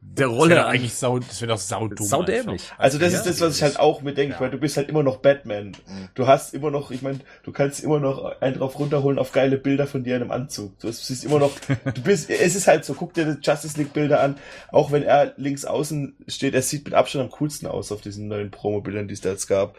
der 0.00 0.26
Rolle 0.28 0.54
das 0.54 0.66
eigentlich 0.66 0.94
sau, 0.94 1.18
das 1.18 1.40
wäre 1.40 1.52
doch 1.52 1.58
saudumm. 1.58 2.06
Saudämlich. 2.06 2.62
Also 2.78 2.98
das 2.98 3.12
ja, 3.12 3.18
ist 3.18 3.26
das, 3.26 3.40
was 3.40 3.56
ich 3.56 3.62
halt 3.62 3.78
auch 3.78 4.00
mit 4.00 4.16
denke, 4.16 4.34
ja. 4.34 4.40
weil 4.40 4.50
du 4.50 4.58
bist 4.58 4.76
halt 4.76 4.88
immer 4.88 5.02
noch 5.02 5.18
Batman. 5.18 5.68
Mhm. 5.68 6.08
Du 6.14 6.26
hast 6.26 6.54
immer 6.54 6.70
noch, 6.70 6.90
ich 6.90 7.02
meine, 7.02 7.20
du 7.42 7.52
kannst 7.52 7.84
immer 7.84 8.00
noch 8.00 8.40
einen 8.40 8.56
drauf 8.56 8.78
runterholen 8.78 9.18
auf 9.18 9.32
geile 9.32 9.58
Bilder 9.58 9.86
von 9.86 10.04
dir 10.04 10.16
in 10.16 10.22
einem 10.22 10.30
Anzug. 10.30 10.78
Du 10.78 10.90
siehst 10.90 11.24
immer 11.24 11.38
noch, 11.38 11.52
du 11.94 12.02
bist, 12.02 12.30
es 12.30 12.56
ist 12.56 12.66
halt 12.66 12.84
so, 12.84 12.94
guck 12.94 13.12
dir 13.12 13.26
die 13.26 13.40
Justice 13.42 13.78
League 13.78 13.92
Bilder 13.92 14.20
an, 14.20 14.36
auch 14.72 14.90
wenn 14.90 15.02
er 15.02 15.34
links 15.36 15.66
außen 15.66 16.16
steht, 16.26 16.54
er 16.54 16.62
sieht 16.62 16.86
mit 16.86 16.94
Abstand 16.94 17.24
am 17.24 17.30
coolsten 17.30 17.66
aus 17.66 17.92
auf 17.92 18.00
diesen 18.00 18.26
neuen 18.28 18.50
Promo-Bildern, 18.50 19.06
die 19.06 19.14
es 19.14 19.20
da 19.20 19.30
jetzt 19.30 19.48
gab. 19.48 19.76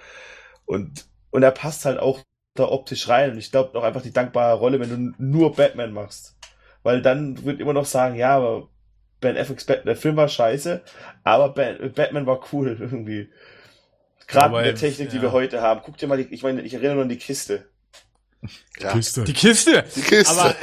Und, 0.66 1.06
und 1.32 1.42
er 1.42 1.52
passt 1.52 1.86
halt 1.86 2.00
auch 2.00 2.20
da 2.54 2.66
optisch 2.66 3.10
rein. 3.10 3.32
Und 3.32 3.38
ich 3.38 3.52
glaube 3.52 3.78
auch 3.78 3.84
einfach 3.84 4.02
die 4.04 4.14
dankbare 4.14 4.58
Rolle, 4.58 4.80
wenn 4.80 4.90
du 4.90 5.14
nur 5.18 5.56
Batman 5.56 5.94
machst. 5.94 6.38
Weil 6.84 7.02
dann 7.02 7.44
wird 7.44 7.60
immer 7.60 7.74
noch 7.74 7.86
sagen, 7.86 8.16
ja, 8.16 8.36
aber 8.38 8.70
Ben 9.22 9.38
Afflecks 9.38 9.66
Batman, 9.66 9.86
der 9.86 9.96
Film 9.96 10.18
war 10.18 10.28
scheiße, 10.28 10.82
aber 11.24 11.50
ben, 11.50 11.94
Batman 11.94 12.26
war 12.26 12.42
cool 12.52 12.76
irgendwie. 12.80 13.30
Gerade 14.28 14.56
mit 14.56 14.66
der 14.66 14.76
Technik, 14.76 15.08
ja. 15.08 15.14
die 15.14 15.22
wir 15.22 15.32
heute 15.32 15.62
haben. 15.62 15.82
Guck 15.84 15.98
dir 15.98 16.08
mal, 16.08 16.18
die, 16.18 16.34
ich 16.34 16.44
meine, 16.44 16.62
ich 16.62 16.74
erinnere 16.74 16.96
nur 16.96 17.04
an 17.04 17.10
die 17.10 17.18
Kiste. 17.18 17.66
Die 18.42 18.84
ja. 18.84 18.92
Kiste. 18.92 19.24
Die 19.24 19.34
Kiste. 19.34 19.84
Die 19.96 20.02
Kiste. 20.02 20.32
Aber, 20.32 20.56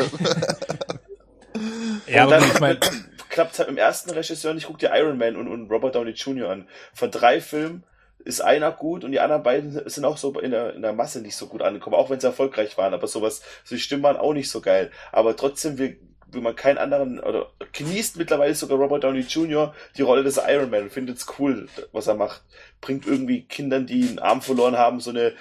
ja, 2.09 2.25
aber 2.25 2.39
ich 2.39 2.61
meine, 2.61 2.81
klappt 3.29 3.59
halt 3.59 3.69
im 3.69 3.77
ersten 3.77 4.11
Regisseur 4.11 4.55
nicht. 4.55 4.67
Guck 4.67 4.79
dir 4.79 4.91
Iron 4.95 5.19
Man 5.19 5.37
und, 5.37 5.49
und 5.49 5.71
Robert 5.71 5.95
Downey 5.95 6.13
Jr. 6.13 6.51
an. 6.51 6.69
Von 6.95 7.11
drei 7.11 7.41
Filmen 7.41 7.85
ist 8.25 8.41
einer 8.41 8.73
gut 8.73 9.05
und 9.05 9.13
die 9.13 9.21
anderen 9.21 9.43
beiden 9.43 9.89
sind 9.89 10.05
auch 10.05 10.17
so 10.17 10.39
in 10.41 10.51
der, 10.51 10.75
in 10.75 10.83
der 10.83 10.93
Masse 10.93 11.21
nicht 11.21 11.37
so 11.37 11.47
gut 11.47 11.63
angekommen, 11.63 11.95
auch 11.95 12.11
wenn 12.11 12.21
sie 12.21 12.27
erfolgreich 12.27 12.77
waren. 12.77 12.95
Aber 12.95 13.07
sowas, 13.07 13.43
so 13.65 13.75
die 13.75 13.81
Stimmen 13.81 14.03
waren 14.03 14.17
auch 14.17 14.33
nicht 14.33 14.51
so 14.51 14.61
geil. 14.61 14.91
Aber 15.13 15.37
trotzdem, 15.37 15.79
wir 15.79 15.97
wie 16.31 16.41
man 16.41 16.55
keinen 16.57 16.79
anderen, 16.79 17.21
oder 17.21 17.51
genießt 17.73 18.17
mittlerweile 18.17 18.55
sogar 18.55 18.79
Robert 18.79 19.05
Downey 19.05 19.21
Jr. 19.21 19.75
die 19.97 20.03
Rolle 20.03 20.23
des 20.23 20.39
Iron 20.47 20.71
Man 20.71 20.85
und 20.85 20.93
findet 20.93 21.19
es 21.19 21.27
cool, 21.39 21.69
was 21.93 22.07
er 22.07 22.15
macht. 22.15 22.43
Bringt 22.81 23.07
irgendwie 23.07 23.43
Kindern, 23.43 23.87
die 23.87 24.09
einen 24.09 24.19
Arm 24.19 24.43
verloren 24.43 24.77
haben, 24.77 25.01
so 25.01 25.11
eine, 25.11 25.35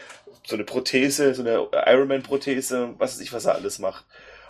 so 0.45 0.55
eine 0.55 0.63
Prothese, 0.63 1.33
so 1.33 1.41
eine 1.41 1.67
Iron 1.85 2.07
Man 2.07 2.23
Prothese, 2.23 2.95
was 2.97 3.15
weiß 3.15 3.21
ich, 3.21 3.33
was 3.33 3.45
er 3.45 3.55
alles 3.55 3.79
macht. 3.79 4.05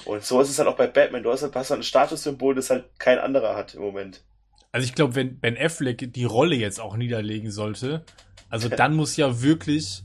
Und 0.06 0.24
so 0.24 0.40
ist 0.40 0.50
es 0.50 0.60
halt 0.60 0.68
auch 0.68 0.78
bei 0.78 0.88
Batman. 0.88 1.24
Du 1.24 1.32
hast 1.32 1.42
halt, 1.42 1.56
hast 1.56 1.72
halt 1.72 1.82
ein 1.82 1.84
Statussymbol, 1.84 2.56
das 2.56 2.70
halt 2.70 2.86
kein 3.00 3.18
anderer 3.18 3.56
hat 3.56 3.74
im 3.74 3.82
Moment. 3.82 4.24
Also 4.72 4.86
ich 4.86 4.94
glaube, 4.94 5.16
wenn 5.16 5.40
Ben 5.40 5.58
Affleck 5.58 6.14
die 6.14 6.26
Rolle 6.26 6.56
jetzt 6.56 6.80
auch 6.80 6.98
niederlegen 6.98 7.52
sollte, 7.52 8.06
also 8.50 8.70
dann 8.70 8.96
muss 8.96 9.18
ja 9.18 9.42
wirklich 9.42 10.04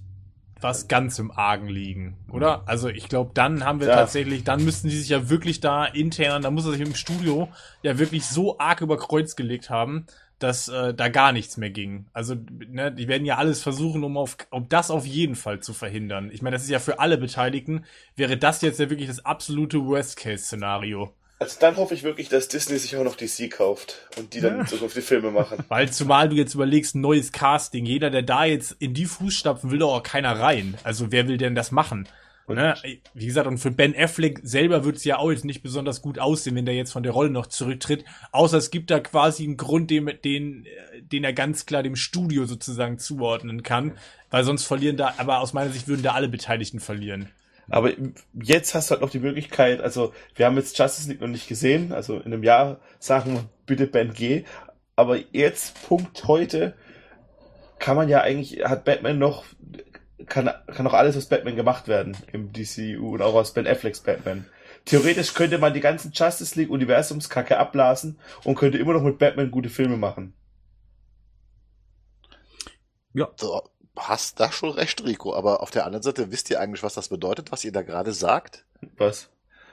was 0.62 0.88
ganz 0.88 1.18
im 1.18 1.30
Argen 1.30 1.68
liegen, 1.68 2.16
oder? 2.30 2.62
Also 2.66 2.88
ich 2.88 3.08
glaube, 3.08 3.32
dann 3.34 3.64
haben 3.64 3.80
wir 3.80 3.88
ja. 3.88 3.94
tatsächlich, 3.94 4.44
dann 4.44 4.64
müssten 4.64 4.88
die 4.88 4.96
sich 4.96 5.08
ja 5.08 5.28
wirklich 5.28 5.60
da 5.60 5.84
intern, 5.84 6.42
da 6.42 6.50
muss 6.50 6.66
er 6.66 6.72
sich 6.72 6.80
im 6.80 6.94
Studio 6.94 7.48
ja 7.82 7.98
wirklich 7.98 8.26
so 8.26 8.58
arg 8.58 8.80
über 8.80 8.96
Kreuz 8.96 9.36
gelegt 9.36 9.70
haben, 9.70 10.06
dass 10.42 10.68
äh, 10.68 10.92
da 10.92 11.08
gar 11.08 11.32
nichts 11.32 11.56
mehr 11.56 11.70
ging. 11.70 12.06
Also, 12.12 12.36
ne, 12.68 12.92
die 12.92 13.08
werden 13.08 13.24
ja 13.24 13.36
alles 13.36 13.62
versuchen, 13.62 14.02
um 14.02 14.16
auf, 14.16 14.36
um 14.50 14.68
das 14.68 14.90
auf 14.90 15.06
jeden 15.06 15.36
Fall 15.36 15.60
zu 15.60 15.72
verhindern. 15.72 16.30
Ich 16.32 16.42
meine, 16.42 16.56
das 16.56 16.64
ist 16.64 16.70
ja 16.70 16.80
für 16.80 16.98
alle 16.98 17.18
Beteiligten, 17.18 17.84
wäre 18.16 18.36
das 18.36 18.60
jetzt 18.62 18.80
ja 18.80 18.90
wirklich 18.90 19.08
das 19.08 19.24
absolute 19.24 19.84
Worst-Case-Szenario. 19.84 21.12
Also 21.42 21.56
dann 21.58 21.76
hoffe 21.76 21.92
ich 21.94 22.04
wirklich, 22.04 22.28
dass 22.28 22.46
Disney 22.46 22.78
sich 22.78 22.96
auch 22.96 23.02
noch 23.02 23.16
DC 23.16 23.50
kauft 23.50 24.08
und 24.16 24.32
die 24.32 24.40
dann 24.40 24.58
ja. 24.58 24.66
so 24.66 24.76
auf 24.84 24.92
die 24.92 25.00
Filme 25.00 25.32
machen. 25.32 25.58
Weil 25.68 25.90
zumal 25.90 26.28
du 26.28 26.36
jetzt 26.36 26.54
überlegst, 26.54 26.94
neues 26.94 27.32
Casting, 27.32 27.84
jeder, 27.84 28.10
der 28.10 28.22
da 28.22 28.44
jetzt 28.44 28.76
in 28.78 28.94
die 28.94 29.06
Fußstapfen 29.06 29.72
will 29.72 29.80
doch 29.80 29.92
auch 29.92 30.02
keiner 30.04 30.38
rein. 30.38 30.76
Also 30.84 31.10
wer 31.10 31.26
will 31.26 31.38
denn 31.38 31.56
das 31.56 31.72
machen? 31.72 32.08
Ne? 32.46 32.74
Wie 33.14 33.26
gesagt, 33.26 33.48
und 33.48 33.58
für 33.58 33.72
Ben 33.72 33.94
Affleck 33.96 34.40
selber 34.44 34.84
wird 34.84 34.96
es 34.96 35.04
ja 35.04 35.18
auch 35.18 35.30
jetzt 35.32 35.44
nicht 35.44 35.62
besonders 35.62 36.00
gut 36.00 36.20
aussehen, 36.20 36.54
wenn 36.54 36.66
der 36.66 36.76
jetzt 36.76 36.92
von 36.92 37.02
der 37.02 37.12
Rolle 37.12 37.30
noch 37.30 37.46
zurücktritt. 37.46 38.04
Außer 38.30 38.58
es 38.58 38.70
gibt 38.70 38.90
da 38.90 39.00
quasi 39.00 39.42
einen 39.42 39.56
Grund, 39.56 39.90
den, 39.90 40.10
den, 40.24 40.66
den 41.00 41.24
er 41.24 41.32
ganz 41.32 41.66
klar 41.66 41.82
dem 41.82 41.96
Studio 41.96 42.44
sozusagen 42.44 42.98
zuordnen 42.98 43.64
kann. 43.64 43.98
Weil 44.30 44.44
sonst 44.44 44.64
verlieren 44.64 44.96
da, 44.96 45.14
aber 45.16 45.40
aus 45.40 45.54
meiner 45.54 45.70
Sicht 45.70 45.88
würden 45.88 46.02
da 46.02 46.12
alle 46.12 46.28
Beteiligten 46.28 46.78
verlieren. 46.78 47.30
Aber 47.68 47.92
jetzt 48.34 48.74
hast 48.74 48.90
du 48.90 48.92
halt 48.92 49.02
noch 49.02 49.10
die 49.10 49.20
Möglichkeit, 49.20 49.80
also 49.80 50.12
wir 50.34 50.46
haben 50.46 50.56
jetzt 50.56 50.76
Justice 50.78 51.08
League 51.08 51.20
noch 51.20 51.28
nicht 51.28 51.48
gesehen, 51.48 51.92
also 51.92 52.16
in 52.16 52.32
einem 52.32 52.42
Jahr 52.42 52.80
sagen 52.98 53.34
wir 53.34 53.44
bitte 53.66 53.86
Ben 53.86 54.12
G. 54.12 54.44
Aber 54.96 55.16
jetzt, 55.32 55.86
Punkt 55.86 56.26
heute, 56.26 56.74
kann 57.78 57.96
man 57.96 58.08
ja 58.08 58.20
eigentlich, 58.20 58.64
hat 58.64 58.84
Batman 58.84 59.18
noch 59.18 59.44
kann, 60.26 60.50
kann 60.66 60.86
auch 60.86 60.94
alles 60.94 61.16
aus 61.16 61.26
Batman 61.26 61.56
gemacht 61.56 61.88
werden 61.88 62.16
im 62.32 62.52
DCU 62.52 63.14
und 63.14 63.22
auch 63.22 63.34
aus 63.34 63.52
Ben 63.52 63.66
Afflecks 63.66 64.00
Batman. 64.00 64.46
Theoretisch 64.84 65.34
könnte 65.34 65.58
man 65.58 65.74
die 65.74 65.80
ganzen 65.80 66.12
Justice 66.12 66.58
League 66.58 66.70
Universumskacke 66.70 67.58
abblasen 67.58 68.18
und 68.44 68.56
könnte 68.56 68.78
immer 68.78 68.94
noch 68.94 69.02
mit 69.02 69.18
Batman 69.18 69.50
gute 69.50 69.68
Filme 69.68 69.96
machen. 69.96 70.34
Ja. 73.14 73.30
Du 73.38 73.60
hast 73.96 74.40
da 74.40 74.50
schon 74.52 74.70
recht, 74.70 75.04
Rico. 75.04 75.34
Aber 75.34 75.62
auf 75.62 75.70
der 75.70 75.86
anderen 75.86 76.02
Seite 76.02 76.30
wisst 76.30 76.50
ihr 76.50 76.60
eigentlich, 76.60 76.82
was 76.82 76.94
das 76.94 77.08
bedeutet, 77.08 77.52
was 77.52 77.64
ihr 77.64 77.72
da 77.72 77.82
gerade 77.82 78.12
sagt? 78.12 78.64
Was? 78.96 79.28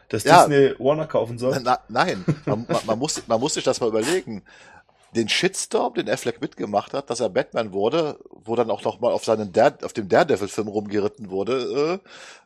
Dass 0.10 0.24
ja, 0.24 0.46
Disney 0.46 0.74
Warner 0.80 1.08
kaufen 1.08 1.38
soll? 1.38 1.60
Na, 1.62 1.80
nein, 1.88 2.26
man, 2.46 2.66
man, 2.86 3.00
muss, 3.00 3.28
man 3.28 3.40
muss 3.40 3.54
sich 3.54 3.64
das 3.64 3.80
mal 3.80 3.90
überlegen 3.90 4.44
den 5.16 5.30
Shitstorm, 5.30 5.94
den 5.96 6.10
Affleck 6.10 6.42
mitgemacht 6.42 6.94
hat, 6.94 7.10
dass 7.10 7.20
er 7.20 7.30
Batman 7.30 7.74
wurde, 7.74 8.20
wo 8.30 8.56
dann 8.56 8.70
auch 8.70 8.84
noch 8.84 9.00
mal 9.00 9.12
auf 9.12 9.26
seinen 9.26 9.52
Dare, 9.52 9.78
auf 9.84 9.94
dem 9.94 10.08
Daredevil-Film 10.08 10.68
rumgeritten 10.68 11.30
wurde, 11.30 12.00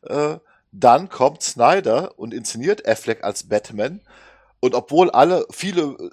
äh, 0.08 0.14
äh, 0.14 0.40
dann 0.72 1.10
kommt 1.10 1.44
Snyder 1.44 2.18
und 2.18 2.34
inszeniert 2.34 2.88
Affleck 2.88 3.24
als 3.24 3.48
Batman. 3.48 4.02
Und 4.60 4.76
obwohl 4.76 5.12
alle, 5.12 5.46
viele 5.52 6.12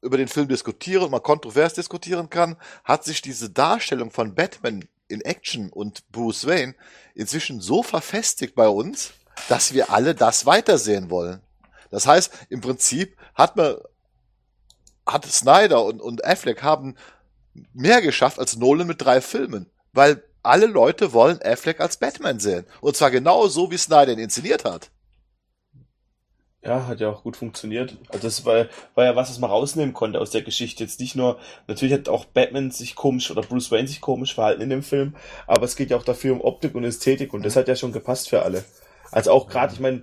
über 0.00 0.16
den 0.16 0.28
Film 0.28 0.48
diskutieren 0.48 1.04
und 1.04 1.10
man 1.10 1.22
kontrovers 1.22 1.74
diskutieren 1.74 2.30
kann, 2.30 2.56
hat 2.84 3.04
sich 3.04 3.20
diese 3.20 3.50
Darstellung 3.50 4.10
von 4.10 4.34
Batman 4.34 4.88
in 5.08 5.20
Action 5.22 5.70
und 5.70 6.10
Bruce 6.12 6.46
Wayne 6.46 6.74
inzwischen 7.14 7.60
so 7.60 7.82
verfestigt 7.82 8.54
bei 8.54 8.68
uns, 8.68 9.12
dass 9.48 9.72
wir 9.72 9.90
alle 9.90 10.14
das 10.14 10.46
weitersehen 10.46 11.10
wollen. 11.10 11.40
Das 11.90 12.06
heißt, 12.06 12.32
im 12.50 12.60
Prinzip 12.60 13.16
hat 13.34 13.56
man 13.56 13.76
hat 15.06 15.24
Snyder 15.24 15.84
und, 15.84 16.02
und 16.02 16.24
Affleck 16.24 16.62
haben 16.62 16.94
mehr 17.72 18.02
geschafft 18.02 18.38
als 18.38 18.56
Nolan 18.56 18.86
mit 18.86 19.00
drei 19.00 19.22
Filmen, 19.22 19.66
weil 19.92 20.22
alle 20.42 20.66
Leute 20.66 21.12
wollen 21.12 21.40
Affleck 21.42 21.80
als 21.80 21.96
Batman 21.96 22.40
sehen. 22.40 22.66
Und 22.80 22.96
zwar 22.96 23.10
genau 23.10 23.48
so, 23.48 23.70
wie 23.70 23.78
Snyder 23.78 24.12
ihn 24.12 24.18
inszeniert 24.18 24.64
hat. 24.64 24.90
Ja, 26.64 26.86
hat 26.88 27.00
ja 27.00 27.08
auch 27.08 27.22
gut 27.22 27.36
funktioniert. 27.36 27.96
Also 28.08 28.26
das 28.26 28.44
war, 28.44 28.66
war 28.94 29.04
ja 29.04 29.14
was, 29.14 29.30
was 29.30 29.38
man 29.38 29.50
rausnehmen 29.50 29.94
konnte 29.94 30.20
aus 30.20 30.30
der 30.30 30.42
Geschichte. 30.42 30.82
Jetzt 30.82 30.98
nicht 30.98 31.14
nur, 31.14 31.38
natürlich 31.68 31.94
hat 31.94 32.08
auch 32.08 32.24
Batman 32.24 32.72
sich 32.72 32.96
komisch 32.96 33.30
oder 33.30 33.42
Bruce 33.42 33.70
Wayne 33.70 33.86
sich 33.86 34.00
komisch 34.00 34.34
verhalten 34.34 34.62
in 34.62 34.70
dem 34.70 34.82
Film, 34.82 35.14
aber 35.46 35.64
es 35.64 35.76
geht 35.76 35.90
ja 35.90 35.96
auch 35.96 36.04
dafür 36.04 36.32
um 36.32 36.40
Optik 36.40 36.74
und 36.74 36.84
Ästhetik 36.84 37.32
und 37.32 37.44
das 37.44 37.54
hat 37.54 37.68
ja 37.68 37.76
schon 37.76 37.92
gepasst 37.92 38.28
für 38.28 38.42
alle. 38.42 38.64
Also 39.12 39.30
auch 39.30 39.48
gerade, 39.48 39.72
ich 39.72 39.80
meine, 39.80 40.02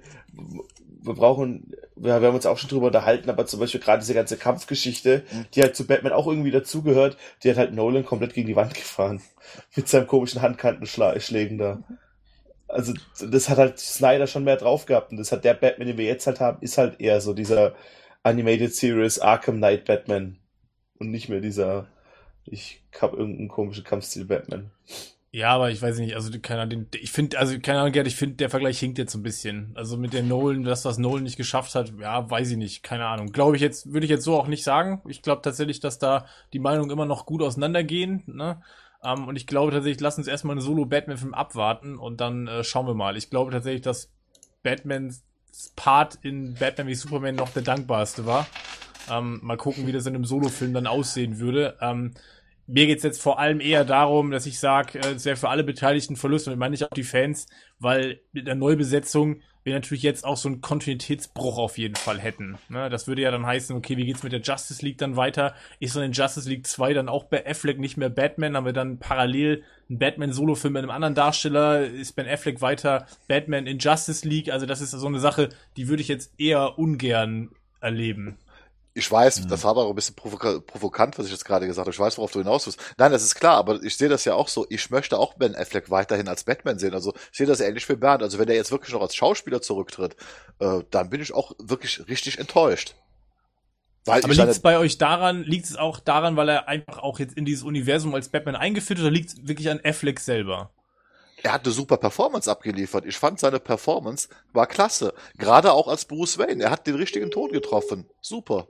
wir 1.05 1.13
brauchen, 1.13 1.73
wir, 1.95 2.13
haben 2.13 2.35
uns 2.35 2.45
auch 2.45 2.57
schon 2.57 2.69
drüber 2.69 2.87
unterhalten, 2.87 3.29
aber 3.29 3.45
zum 3.45 3.59
Beispiel 3.59 3.81
gerade 3.81 3.99
diese 3.99 4.13
ganze 4.13 4.37
Kampfgeschichte, 4.37 5.23
mhm. 5.31 5.45
die 5.53 5.61
halt 5.61 5.75
zu 5.75 5.85
Batman 5.85 6.13
auch 6.13 6.27
irgendwie 6.27 6.51
dazugehört, 6.51 7.17
die 7.43 7.49
hat 7.49 7.57
halt 7.57 7.73
Nolan 7.73 8.05
komplett 8.05 8.33
gegen 8.33 8.47
die 8.47 8.55
Wand 8.55 8.73
gefahren. 8.73 9.21
Mit 9.75 9.87
seinem 9.87 10.07
komischen 10.07 10.41
Handkantenschlägen 10.41 11.57
da. 11.57 11.83
Also, 12.75 12.93
das 13.19 13.49
hat 13.49 13.57
halt 13.57 13.79
Snyder 13.79 14.27
schon 14.27 14.43
mehr 14.43 14.57
drauf 14.57 14.85
gehabt 14.85 15.11
und 15.11 15.17
das 15.17 15.31
hat 15.31 15.45
der 15.45 15.53
Batman, 15.53 15.87
den 15.87 15.97
wir 15.97 16.05
jetzt 16.05 16.27
halt 16.27 16.39
haben, 16.39 16.61
ist 16.61 16.77
halt 16.77 16.99
eher 16.99 17.21
so 17.21 17.33
dieser 17.33 17.73
Animated 18.23 18.75
Series 18.75 19.19
Arkham 19.19 19.57
Knight 19.57 19.85
Batman 19.85 20.37
und 20.99 21.11
nicht 21.11 21.29
mehr 21.29 21.41
dieser, 21.41 21.87
ich 22.43 22.83
hab 22.99 23.13
irgendeinen 23.13 23.47
komischen 23.47 23.83
Kampfstil 23.83 24.25
Batman. 24.25 24.71
Ja, 25.31 25.49
aber 25.49 25.69
ich 25.69 25.81
weiß 25.81 25.99
nicht, 25.99 26.15
also 26.15 26.31
keine 26.41 26.61
Ahnung, 26.61 26.85
ich 26.93 27.11
finde, 27.11 27.37
also 27.37 27.59
keine 27.59 27.79
Ahnung, 27.79 27.91
Gerd, 27.91 28.07
ich 28.07 28.15
finde, 28.15 28.37
der 28.37 28.49
Vergleich 28.49 28.79
hinkt 28.79 28.97
jetzt 28.97 29.11
so 29.11 29.19
ein 29.19 29.23
bisschen. 29.23 29.73
Also 29.75 29.97
mit 29.97 30.13
der 30.13 30.23
Nolan, 30.23 30.63
das, 30.63 30.85
was 30.85 30.97
Nolan 30.97 31.23
nicht 31.23 31.35
geschafft 31.35 31.75
hat, 31.75 31.91
ja, 31.99 32.29
weiß 32.29 32.51
ich 32.51 32.57
nicht, 32.57 32.83
keine 32.83 33.05
Ahnung. 33.07 33.33
Glaube 33.33 33.57
ich 33.57 33.61
jetzt, 33.61 33.91
würde 33.91 34.05
ich 34.05 34.09
jetzt 34.09 34.23
so 34.23 34.39
auch 34.39 34.47
nicht 34.47 34.63
sagen. 34.63 35.01
Ich 35.09 35.21
glaube 35.21 35.41
tatsächlich, 35.41 35.81
dass 35.81 35.99
da 35.99 36.25
die 36.53 36.59
Meinungen 36.59 36.89
immer 36.89 37.05
noch 37.05 37.25
gut 37.25 37.41
auseinandergehen, 37.41 38.23
ne? 38.27 38.61
Ähm, 39.05 39.27
und 39.27 39.35
ich 39.35 39.47
glaube 39.47 39.71
tatsächlich, 39.71 40.01
lass 40.01 40.17
uns 40.17 40.27
erstmal 40.27 40.55
einen 40.55 40.61
Solo-Batman-Film 40.61 41.33
abwarten 41.33 41.97
und 41.97 42.19
dann 42.19 42.47
äh, 42.47 42.63
schauen 42.63 42.87
wir 42.87 42.95
mal. 42.95 43.15
Ich 43.17 43.29
glaube 43.29 43.51
tatsächlich, 43.51 43.83
dass 43.83 44.11
Batmans 44.63 45.23
Part 45.75 46.19
in 46.21 46.55
Batman 46.55 46.87
wie 46.87 46.95
Superman 46.95 47.35
noch 47.35 47.49
der 47.49 47.61
dankbarste 47.61 48.25
war. 48.25 48.47
Ähm, 49.09 49.39
mal 49.41 49.57
gucken, 49.57 49.87
wie 49.87 49.91
das 49.91 50.05
in 50.05 50.15
einem 50.15 50.25
Solo-Film 50.25 50.73
dann 50.73 50.87
aussehen 50.87 51.39
würde. 51.39 51.77
Um, 51.79 52.13
mir 52.67 52.87
geht's 52.87 53.03
jetzt 53.03 53.21
vor 53.21 53.39
allem 53.39 53.59
eher 53.59 53.85
darum, 53.85 54.31
dass 54.31 54.47
ich 54.47 54.59
sage, 54.59 54.99
äh, 54.99 55.13
es 55.13 55.25
wäre 55.25 55.37
für 55.37 55.49
alle 55.49 55.63
Beteiligten 55.63 56.15
Verlust 56.15 56.47
und 56.47 56.53
ich 56.53 56.59
meine 56.59 56.71
nicht 56.71 56.83
auch 56.83 56.89
die 56.89 57.03
Fans, 57.03 57.47
weil 57.79 58.21
mit 58.31 58.47
der 58.47 58.55
Neubesetzung 58.55 59.41
wir 59.65 59.73
natürlich 59.73 60.03
jetzt 60.03 60.23
auch 60.23 60.37
so 60.37 60.47
einen 60.47 60.61
Kontinuitätsbruch 60.61 61.57
auf 61.57 61.79
jeden 61.79 61.95
Fall 61.95 62.19
hätten. 62.19 62.59
Ne? 62.69 62.87
Das 62.89 63.07
würde 63.07 63.23
ja 63.23 63.31
dann 63.31 63.47
heißen, 63.47 63.75
okay, 63.75 63.97
wie 63.97 64.05
geht's 64.05 64.21
mit 64.21 64.31
der 64.31 64.41
Justice 64.41 64.85
League 64.85 64.99
dann 64.99 65.15
weiter? 65.15 65.55
Ist 65.79 65.95
dann 65.95 66.03
in 66.03 66.11
Justice 66.11 66.47
League 66.47 66.67
2 66.67 66.93
dann 66.93 67.09
auch 67.09 67.23
bei 67.23 67.45
Affleck 67.47 67.79
nicht 67.79 67.97
mehr 67.97 68.09
Batman? 68.09 68.55
Haben 68.55 68.65
wir 68.65 68.73
dann 68.73 68.99
parallel 68.99 69.63
einen 69.89 69.97
Batman-Solo-Film 69.97 70.73
mit 70.73 70.83
einem 70.83 70.91
anderen 70.91 71.15
Darsteller? 71.15 71.83
Ist 71.83 72.15
Ben 72.15 72.27
Affleck 72.27 72.61
weiter 72.61 73.07
Batman 73.27 73.65
in 73.65 73.79
Justice 73.79 74.27
League? 74.27 74.51
Also 74.51 74.67
das 74.67 74.81
ist 74.81 74.91
so 74.91 75.07
eine 75.07 75.19
Sache, 75.19 75.49
die 75.77 75.87
würde 75.87 76.01
ich 76.01 76.09
jetzt 76.09 76.39
eher 76.39 76.77
ungern 76.77 77.49
erleben. 77.81 78.37
Ich 78.97 79.11
weiß, 79.11 79.41
mhm. 79.41 79.49
das 79.49 79.65
war 79.65 79.71
aber 79.71 79.83
auch 79.83 79.89
ein 79.89 79.95
bisschen 79.95 80.15
provoka 80.15 80.59
provokant, 80.59 81.19
was 81.19 81.25
ich 81.25 81.33
jetzt 81.33 81.43
gerade 81.43 81.67
gesagt 81.67 81.85
habe. 81.85 81.93
Ich 81.93 81.99
weiß, 81.99 82.17
worauf 82.17 82.31
du 82.31 82.39
hinaus 82.39 82.65
willst. 82.65 82.79
Nein, 82.97 83.11
das 83.11 83.23
ist 83.23 83.35
klar, 83.35 83.57
aber 83.57 83.83
ich 83.83 83.97
sehe 83.97 84.07
das 84.07 84.23
ja 84.23 84.35
auch 84.35 84.47
so. 84.47 84.65
Ich 84.69 84.89
möchte 84.89 85.19
auch 85.19 85.33
Ben 85.33 85.53
Affleck 85.53 85.91
weiterhin 85.91 86.29
als 86.29 86.45
Batman 86.45 86.79
sehen. 86.79 86.93
Also 86.93 87.13
ich 87.29 87.37
sehe 87.37 87.45
das 87.45 87.59
ähnlich 87.59 87.87
wie 87.89 87.97
Bernd. 87.97 88.23
Also 88.23 88.39
wenn 88.39 88.47
er 88.47 88.55
jetzt 88.55 88.71
wirklich 88.71 88.93
noch 88.93 89.01
als 89.01 89.13
Schauspieler 89.13 89.61
zurücktritt, 89.61 90.15
äh, 90.59 90.79
dann 90.91 91.09
bin 91.09 91.19
ich 91.19 91.33
auch 91.33 91.51
wirklich 91.59 92.07
richtig 92.07 92.39
enttäuscht. 92.39 92.95
Weil 94.05 94.23
aber 94.23 94.33
liegt 94.33 94.47
es 94.47 94.61
bei 94.61 94.77
euch 94.77 94.97
daran, 94.97 95.43
liegt 95.43 95.65
es 95.65 95.75
auch 95.75 95.99
daran, 95.99 96.37
weil 96.37 96.47
er 96.47 96.69
einfach 96.69 96.99
auch 96.99 97.19
jetzt 97.19 97.35
in 97.35 97.43
dieses 97.43 97.63
Universum 97.63 98.15
als 98.15 98.29
Batman 98.29 98.55
eingeführt 98.55 98.99
oder 98.99 99.11
liegt 99.11 99.29
es 99.29 99.45
wirklich 99.45 99.69
an 99.69 99.81
Affleck 99.83 100.21
selber? 100.21 100.71
er 101.45 101.53
hat 101.53 101.65
eine 101.65 101.73
super 101.73 101.97
Performance 101.97 102.49
abgeliefert. 102.49 103.05
Ich 103.05 103.17
fand 103.17 103.39
seine 103.39 103.59
Performance 103.59 104.29
war 104.51 104.65
klasse. 104.65 105.13
Gerade 105.37 105.73
auch 105.73 105.87
als 105.87 106.05
Bruce 106.05 106.39
Wayne. 106.39 106.63
Er 106.63 106.71
hat 106.71 106.87
den 106.87 106.95
richtigen 106.95 107.29
Ton 107.29 107.51
getroffen. 107.51 108.09
Super. 108.19 108.67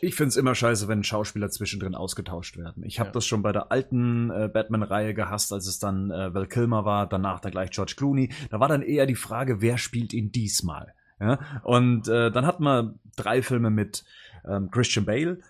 Ich 0.00 0.14
find's 0.14 0.36
immer 0.36 0.54
scheiße, 0.54 0.88
wenn 0.88 1.04
Schauspieler 1.04 1.50
zwischendrin 1.50 1.94
ausgetauscht 1.94 2.56
werden. 2.56 2.82
Ich 2.84 2.98
habe 2.98 3.08
ja. 3.08 3.12
das 3.12 3.26
schon 3.26 3.42
bei 3.42 3.52
der 3.52 3.70
alten 3.70 4.30
äh, 4.30 4.48
Batman-Reihe 4.52 5.14
gehasst, 5.14 5.52
als 5.52 5.66
es 5.66 5.78
dann 5.78 6.10
äh, 6.10 6.34
Val 6.34 6.46
Kilmer 6.46 6.84
war, 6.84 7.08
danach 7.08 7.40
dann 7.40 7.52
gleich 7.52 7.70
George 7.70 7.94
Clooney. 7.96 8.30
Da 8.50 8.60
war 8.60 8.68
dann 8.68 8.82
eher 8.82 9.06
die 9.06 9.14
Frage, 9.14 9.60
wer 9.60 9.78
spielt 9.78 10.12
ihn 10.12 10.32
diesmal? 10.32 10.94
Ja? 11.20 11.38
Und 11.62 12.08
äh, 12.08 12.30
dann 12.30 12.46
hatten 12.46 12.64
wir 12.64 12.94
drei 13.16 13.42
Filme 13.42 13.70
mit 13.70 14.04
ähm, 14.46 14.70
Christian 14.70 15.06
Bale 15.06 15.40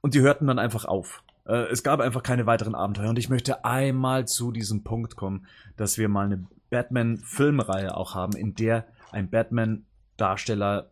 und 0.00 0.14
die 0.14 0.20
hörten 0.20 0.46
dann 0.46 0.58
einfach 0.58 0.84
auf. 0.84 1.22
Äh, 1.46 1.70
es 1.70 1.82
gab 1.82 2.00
einfach 2.00 2.22
keine 2.22 2.46
weiteren 2.46 2.74
Abenteuer 2.74 3.10
und 3.10 3.18
ich 3.18 3.28
möchte 3.28 3.64
einmal 3.64 4.26
zu 4.26 4.52
diesem 4.52 4.84
Punkt 4.84 5.16
kommen, 5.16 5.46
dass 5.76 5.98
wir 5.98 6.08
mal 6.08 6.26
eine 6.26 6.46
Batman-Filmreihe 6.70 7.96
auch 7.96 8.14
haben, 8.14 8.36
in 8.36 8.54
der 8.54 8.86
ein 9.12 9.30
Batman-Darsteller 9.30 10.90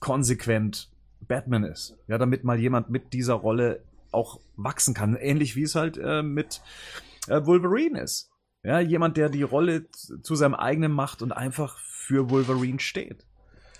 konsequent 0.00 0.91
Batman 1.32 1.64
ist. 1.64 1.96
Ja, 2.08 2.18
damit 2.18 2.44
mal 2.44 2.58
jemand 2.58 2.90
mit 2.90 3.14
dieser 3.14 3.34
Rolle 3.34 3.80
auch 4.10 4.38
wachsen 4.56 4.92
kann. 4.92 5.16
Ähnlich 5.16 5.56
wie 5.56 5.62
es 5.62 5.74
halt 5.74 5.96
äh, 5.96 6.22
mit 6.22 6.60
äh, 7.26 7.40
Wolverine 7.46 8.02
ist. 8.02 8.30
Ja, 8.62 8.80
jemand, 8.80 9.16
der 9.16 9.30
die 9.30 9.42
Rolle 9.42 9.90
zu 9.90 10.34
seinem 10.34 10.54
eigenen 10.54 10.92
macht 10.92 11.22
und 11.22 11.32
einfach 11.32 11.78
für 11.78 12.28
Wolverine 12.28 12.80
steht. 12.80 13.24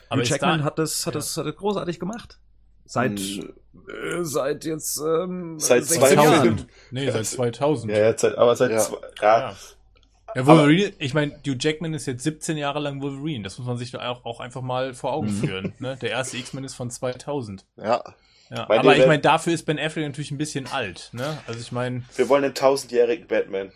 Aber 0.08 0.22
Hugh 0.22 0.30
Jackman 0.30 0.60
da, 0.60 0.64
hat 0.64 0.78
das, 0.78 1.06
hat 1.06 1.14
ja. 1.14 1.20
das, 1.20 1.36
hat 1.36 1.44
das 1.44 1.56
großartig 1.56 2.00
gemacht. 2.00 2.40
Seit, 2.86 3.20
hm. 3.20 3.52
äh, 3.86 4.24
seit 4.24 4.64
jetzt, 4.64 4.98
ähm, 4.98 5.58
seit 5.58 5.84
2000. 5.84 6.66
Nee, 6.90 7.10
seit 7.10 7.26
2000. 7.26 7.92
Ja, 7.92 7.98
ja, 7.98 8.18
seit, 8.18 8.38
aber 8.38 8.56
seit, 8.56 8.70
ja. 8.70 8.78
Zwei, 8.78 8.98
ja. 9.20 9.54
Ja. 10.34 10.46
Wolverine, 10.46 10.92
ich 10.98 11.14
meine, 11.14 11.32
Hugh 11.46 11.56
Jackman 11.58 11.94
ist 11.94 12.06
jetzt 12.06 12.24
17 12.24 12.56
Jahre 12.56 12.80
lang 12.80 13.00
Wolverine. 13.02 13.44
Das 13.44 13.58
muss 13.58 13.66
man 13.66 13.76
sich 13.76 13.96
auch, 13.96 14.24
auch 14.24 14.40
einfach 14.40 14.62
mal 14.62 14.94
vor 14.94 15.12
Augen 15.12 15.28
mhm. 15.28 15.40
führen. 15.40 15.72
ne? 15.78 15.96
Der 16.00 16.10
erste 16.10 16.36
X-Men 16.36 16.64
ist 16.64 16.74
von 16.74 16.90
2000. 16.90 17.64
Ja. 17.76 18.02
ja 18.50 18.70
aber 18.70 18.96
ich 18.96 19.06
meine, 19.06 19.20
dafür 19.20 19.52
ist 19.52 19.64
Ben 19.64 19.78
Affleck 19.78 20.06
natürlich 20.06 20.30
ein 20.30 20.38
bisschen 20.38 20.66
alt. 20.66 21.10
Ne? 21.12 21.38
Also 21.46 21.60
ich 21.60 21.72
meine. 21.72 22.02
Wir 22.16 22.28
wollen 22.28 22.44
einen 22.44 22.54
tausendjährigen 22.54 23.26
Batman. 23.26 23.72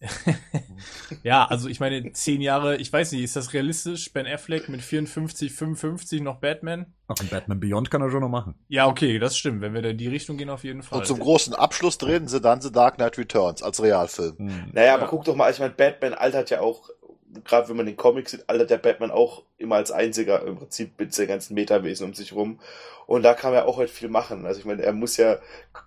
ja, 1.22 1.46
also 1.46 1.68
ich 1.68 1.80
meine, 1.80 2.12
zehn 2.12 2.40
Jahre, 2.40 2.76
ich 2.76 2.92
weiß 2.92 3.12
nicht, 3.12 3.22
ist 3.22 3.36
das 3.36 3.52
realistisch? 3.52 4.12
Ben 4.12 4.26
Affleck 4.26 4.68
mit 4.68 4.82
54, 4.82 5.52
55 5.52 6.20
noch 6.20 6.36
Batman? 6.36 6.94
Ach, 7.08 7.16
ein 7.20 7.28
Batman 7.28 7.60
Beyond 7.60 7.90
kann 7.90 8.02
er 8.02 8.10
schon 8.10 8.20
noch 8.20 8.28
machen. 8.28 8.54
Ja, 8.68 8.86
okay, 8.86 9.18
das 9.18 9.36
stimmt. 9.36 9.62
Wenn 9.62 9.74
wir 9.74 9.82
da 9.82 9.88
in 9.90 9.98
die 9.98 10.08
Richtung 10.08 10.36
gehen, 10.36 10.50
auf 10.50 10.64
jeden 10.64 10.82
Fall. 10.82 10.98
Und 10.98 11.06
zum 11.06 11.18
großen 11.18 11.54
Abschluss 11.54 11.98
drehen 11.98 12.28
sie 12.28 12.40
dann 12.40 12.60
The 12.60 12.70
Dark 12.70 12.96
Knight 12.96 13.16
Returns 13.16 13.62
als 13.62 13.82
Realfilm. 13.82 14.36
Hm. 14.38 14.70
Naja, 14.72 14.94
aber 14.94 15.06
guck 15.06 15.24
doch 15.24 15.36
mal, 15.36 15.50
ich 15.50 15.58
meine, 15.58 15.72
Batman 15.72 16.14
altert 16.14 16.50
ja 16.50 16.60
auch 16.60 16.90
gerade 17.44 17.68
wenn 17.68 17.76
man 17.76 17.86
den 17.86 17.96
Comics 17.96 18.32
sieht, 18.32 18.48
alter 18.48 18.66
der 18.66 18.78
Batman 18.78 19.10
auch 19.10 19.44
immer 19.58 19.76
als 19.76 19.90
einziger 19.90 20.42
im 20.44 20.56
Prinzip 20.56 20.98
mit 20.98 21.14
seinen 21.14 21.28
ganzen 21.28 21.54
Metawesen 21.54 22.06
um 22.06 22.14
sich 22.14 22.32
rum. 22.32 22.60
Und 23.06 23.22
da 23.22 23.34
kann 23.34 23.54
er 23.54 23.66
auch 23.66 23.78
halt 23.78 23.90
viel 23.90 24.08
machen. 24.08 24.46
Also 24.46 24.60
ich 24.60 24.66
meine, 24.66 24.82
er 24.82 24.92
muss 24.92 25.16
ja, 25.16 25.38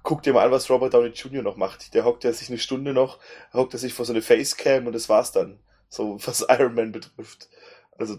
guck 0.03 0.23
dir 0.23 0.33
mal 0.33 0.45
an, 0.45 0.51
was 0.51 0.69
Robert 0.69 0.93
Downey 0.93 1.09
Jr. 1.09 1.43
noch 1.43 1.57
macht. 1.57 1.93
Der 1.93 2.05
hockt 2.05 2.23
ja 2.23 2.31
sich 2.31 2.49
eine 2.49 2.57
Stunde 2.57 2.93
noch, 2.93 3.19
hockt 3.53 3.73
er 3.73 3.79
sich 3.79 3.93
vor 3.93 4.05
so 4.05 4.13
eine 4.13 4.21
Facecam 4.21 4.87
und 4.87 4.93
das 4.93 5.09
war's 5.09 5.31
dann. 5.31 5.59
So, 5.89 6.17
was 6.25 6.45
Iron 6.49 6.75
Man 6.75 6.91
betrifft. 6.91 7.49
Also, 7.97 8.17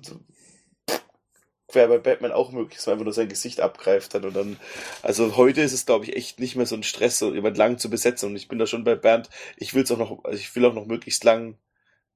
wäre 1.75 1.89
bei 1.89 1.99
Batman 1.99 2.33
auch 2.33 2.53
möglich, 2.53 2.77
dass 2.77 2.87
man 2.87 2.95
einfach 2.95 3.05
nur 3.05 3.15
sein 3.15 3.29
Gesicht 3.29 3.61
abgreift 3.61 4.15
hat 4.15 4.25
und 4.25 4.35
dann, 4.35 4.59
also 5.03 5.37
heute 5.37 5.61
ist 5.61 5.73
es, 5.73 5.87
glaube 5.87 6.05
ich, 6.05 6.17
echt 6.17 6.41
nicht 6.41 6.57
mehr 6.57 6.67
so 6.67 6.75
ein 6.75 6.83
Stress, 6.83 7.19
so 7.19 7.35
jemand 7.35 7.57
lang 7.57 7.79
zu 7.79 7.91
besetzen 7.91 8.29
und 8.29 8.37
ich 8.37 8.49
bin 8.49 8.59
da 8.59 8.67
schon 8.67 8.85
bei 8.85 8.95
Bernd, 8.95 9.31
ich 9.57 9.75
will 9.75 9.83
es 9.83 9.91
auch 9.91 9.99
noch, 9.99 10.25
also 10.25 10.39
ich 10.39 10.55
will 10.55 10.65
auch 10.65 10.75
noch 10.75 10.87
möglichst 10.87 11.25
lang 11.25 11.57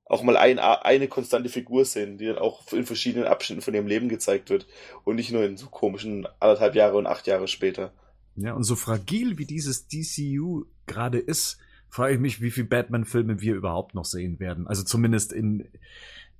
auch 0.07 0.23
mal 0.23 0.37
ein, 0.37 0.59
eine 0.59 1.09
konstante 1.09 1.49
Figur 1.49 1.85
sehen, 1.85 2.19
die 2.19 2.27
dann 2.27 2.39
auch 2.39 2.73
in 2.73 2.85
verschiedenen 2.85 3.27
Abschnitten 3.27 3.63
von 3.63 3.75
ihrem 3.75 3.87
Leben 3.87 4.09
gezeigt 4.09 4.51
wird 4.51 4.67
und 5.05 5.17
nicht 5.17 5.33
nur 5.33 5.45
in 5.45 5.57
so 5.57 5.67
komischen 5.67 6.27
anderthalb 6.41 6.75
Jahre 6.75 6.97
und 6.97 7.07
acht 7.07 7.27
Jahre 7.27 7.49
später. 7.49 7.93
Ja, 8.37 8.53
und 8.53 8.65
so 8.65 8.77
fragil 8.77 9.39
wie 9.39 9.47
dieses 9.47 9.89
DCU 9.89 10.65
gerade 10.87 11.19
ist, 11.19 11.59
frage 11.89 12.15
ich 12.15 12.21
mich, 12.21 12.43
wie 12.43 12.51
viele 12.51 12.67
Batman-Filme 12.67 13.41
wir 13.41 13.55
überhaupt 13.55 13.95
noch 13.95 14.05
sehen 14.05 14.41
werden. 14.41 14.67
Also 14.67 14.83
zumindest 14.83 15.33
in, 15.33 15.69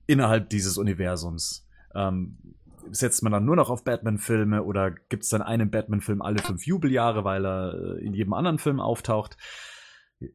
innerhalb 0.07 0.51
dieses 0.51 0.77
Universums. 0.77 1.67
Ähm, 1.95 2.37
setzt 2.91 3.23
man 3.23 3.33
dann 3.33 3.45
nur 3.45 3.57
noch 3.57 3.71
auf 3.71 3.85
Batman-Filme 3.85 4.63
oder 4.63 4.91
gibt 4.91 5.23
es 5.23 5.31
dann 5.31 5.43
einen 5.43 5.71
Batman-Film 5.71 6.21
alle 6.21 6.43
fünf 6.43 6.67
Jubeljahre, 6.67 7.25
weil 7.25 7.47
er 7.47 7.75
äh, 7.75 8.05
in 8.05 8.13
jedem 8.13 8.35
anderen 8.35 8.59
Film 8.59 8.81
auftaucht? 8.81 9.37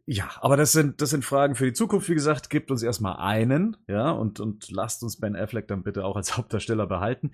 Ja, 0.05 0.29
aber 0.41 0.57
das 0.57 0.71
sind, 0.71 1.01
das 1.01 1.09
sind 1.11 1.25
Fragen 1.25 1.55
für 1.55 1.65
die 1.65 1.73
Zukunft. 1.73 2.09
Wie 2.09 2.13
gesagt, 2.13 2.49
gibt 2.49 2.71
uns 2.71 2.83
erstmal 2.83 3.17
einen, 3.17 3.77
ja, 3.87 4.11
und, 4.11 4.39
und 4.39 4.69
lasst 4.71 5.03
uns 5.03 5.17
Ben 5.17 5.35
Affleck 5.35 5.67
dann 5.67 5.83
bitte 5.83 6.05
auch 6.05 6.15
als 6.15 6.35
Hauptdarsteller 6.37 6.87
behalten. 6.87 7.31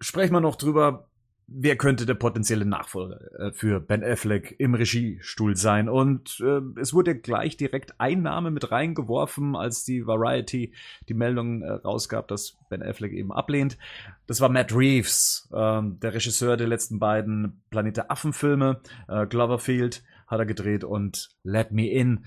Sprechen 0.00 0.32
wir 0.32 0.40
noch 0.40 0.56
drüber, 0.56 1.08
wer 1.46 1.76
könnte 1.76 2.06
der 2.06 2.14
potenzielle 2.14 2.64
Nachfolger 2.64 3.20
äh, 3.38 3.52
für 3.52 3.80
Ben 3.80 4.02
Affleck 4.02 4.54
im 4.58 4.74
Regiestuhl 4.74 5.56
sein? 5.56 5.88
Und 5.88 6.40
äh, 6.40 6.60
es 6.80 6.92
wurde 6.92 7.18
gleich 7.18 7.56
direkt 7.56 8.00
ein 8.00 8.22
Name 8.22 8.50
mit 8.50 8.70
reingeworfen, 8.70 9.56
als 9.56 9.84
die 9.84 10.06
Variety 10.06 10.72
die 11.08 11.14
Meldung 11.14 11.62
äh, 11.62 11.72
rausgab, 11.72 12.28
dass 12.28 12.56
Ben 12.70 12.82
Affleck 12.82 13.12
eben 13.12 13.32
ablehnt. 13.32 13.78
Das 14.26 14.40
war 14.40 14.48
Matt 14.48 14.74
Reeves, 14.74 15.48
ähm, 15.54 15.98
der 16.00 16.14
Regisseur 16.14 16.56
der 16.56 16.68
letzten 16.68 16.98
beiden 16.98 17.62
Planet 17.70 17.96
der 17.98 18.10
Affen-Filme. 18.10 18.80
Äh, 19.08 19.26
Cloverfield 19.26 20.02
hat 20.26 20.38
er 20.38 20.46
gedreht 20.46 20.84
und 20.84 21.30
Let 21.42 21.72
Me 21.72 21.88
In. 21.90 22.26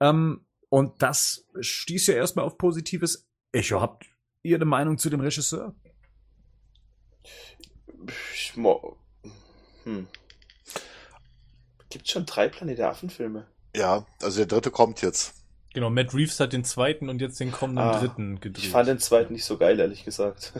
Ähm, 0.00 0.46
und 0.68 1.02
das 1.02 1.46
stieß 1.60 2.08
ja 2.08 2.14
erstmal 2.14 2.44
auf 2.44 2.58
positives 2.58 3.28
Echo. 3.52 3.80
Habt 3.80 4.06
ihr 4.42 4.56
eine 4.56 4.64
Meinung 4.64 4.98
zu 4.98 5.10
dem 5.10 5.20
Regisseur? 5.20 5.74
Ich 8.32 8.54
hm. 8.54 10.08
Gibt 11.90 12.08
schon 12.08 12.24
drei 12.24 12.48
Planet 12.48 12.78
der 12.78 12.90
Affen-Filme? 12.90 13.46
Ja, 13.74 14.06
also 14.22 14.38
der 14.38 14.46
dritte 14.46 14.70
kommt 14.70 15.02
jetzt. 15.02 15.34
Genau, 15.74 15.90
Matt 15.90 16.14
Reeves 16.14 16.40
hat 16.40 16.52
den 16.52 16.64
zweiten 16.64 17.08
und 17.08 17.20
jetzt 17.20 17.38
den 17.38 17.52
kommenden 17.52 17.84
ah, 17.84 17.98
dritten 18.00 18.40
gedreht. 18.40 18.64
Ich 18.64 18.70
fand 18.70 18.88
den 18.88 18.98
zweiten 18.98 19.32
nicht 19.32 19.44
so 19.44 19.56
geil, 19.56 19.78
ehrlich 19.78 20.04
gesagt. 20.04 20.52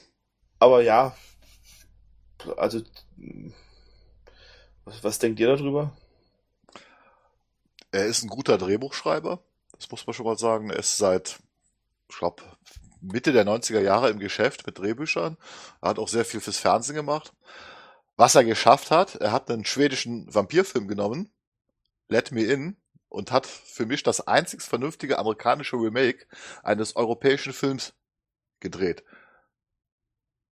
Aber 0.58 0.82
ja, 0.82 1.14
also, 2.56 2.82
was, 4.84 5.04
was 5.04 5.18
denkt 5.18 5.40
ihr 5.40 5.48
darüber? 5.48 5.96
Er 7.96 8.04
ist 8.04 8.22
ein 8.22 8.28
guter 8.28 8.58
Drehbuchschreiber, 8.58 9.42
das 9.72 9.90
muss 9.90 10.06
man 10.06 10.12
schon 10.12 10.26
mal 10.26 10.36
sagen. 10.36 10.68
Er 10.68 10.78
ist 10.78 10.98
seit, 10.98 11.38
ich 12.10 12.18
glaube, 12.18 12.42
Mitte 13.00 13.32
der 13.32 13.46
90er 13.46 13.80
Jahre 13.80 14.10
im 14.10 14.18
Geschäft 14.18 14.66
mit 14.66 14.78
Drehbüchern. 14.78 15.38
Er 15.80 15.88
hat 15.88 15.98
auch 15.98 16.08
sehr 16.08 16.26
viel 16.26 16.40
fürs 16.40 16.58
Fernsehen 16.58 16.94
gemacht. 16.94 17.32
Was 18.16 18.34
er 18.34 18.44
geschafft 18.44 18.90
hat, 18.90 19.14
er 19.14 19.32
hat 19.32 19.50
einen 19.50 19.64
schwedischen 19.64 20.26
Vampirfilm 20.34 20.88
genommen, 20.88 21.30
Let 22.08 22.32
Me 22.32 22.42
In, 22.42 22.76
und 23.08 23.32
hat 23.32 23.46
für 23.46 23.86
mich 23.86 24.02
das 24.02 24.20
einzig 24.28 24.60
vernünftige 24.60 25.18
amerikanische 25.18 25.76
Remake 25.76 26.26
eines 26.62 26.96
europäischen 26.96 27.54
Films 27.54 27.94
gedreht. 28.60 29.04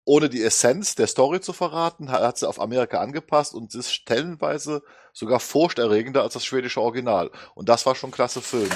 Ohne 0.04 0.28
die 0.28 0.42
Essenz 0.42 0.94
der 0.94 1.06
Story 1.06 1.40
zu 1.40 1.52
verraten, 1.52 2.10
hat 2.10 2.38
sie 2.38 2.48
auf 2.48 2.60
Amerika 2.60 3.00
angepasst 3.00 3.54
und 3.54 3.74
ist 3.74 3.92
stellenweise 3.92 4.82
sogar 5.12 5.40
furchterregender 5.40 6.22
als 6.22 6.34
das 6.34 6.44
schwedische 6.44 6.80
Original. 6.80 7.30
Und 7.54 7.68
das 7.68 7.86
war 7.86 7.94
schon 7.94 8.10
klasse 8.10 8.42
Film. 8.42 8.70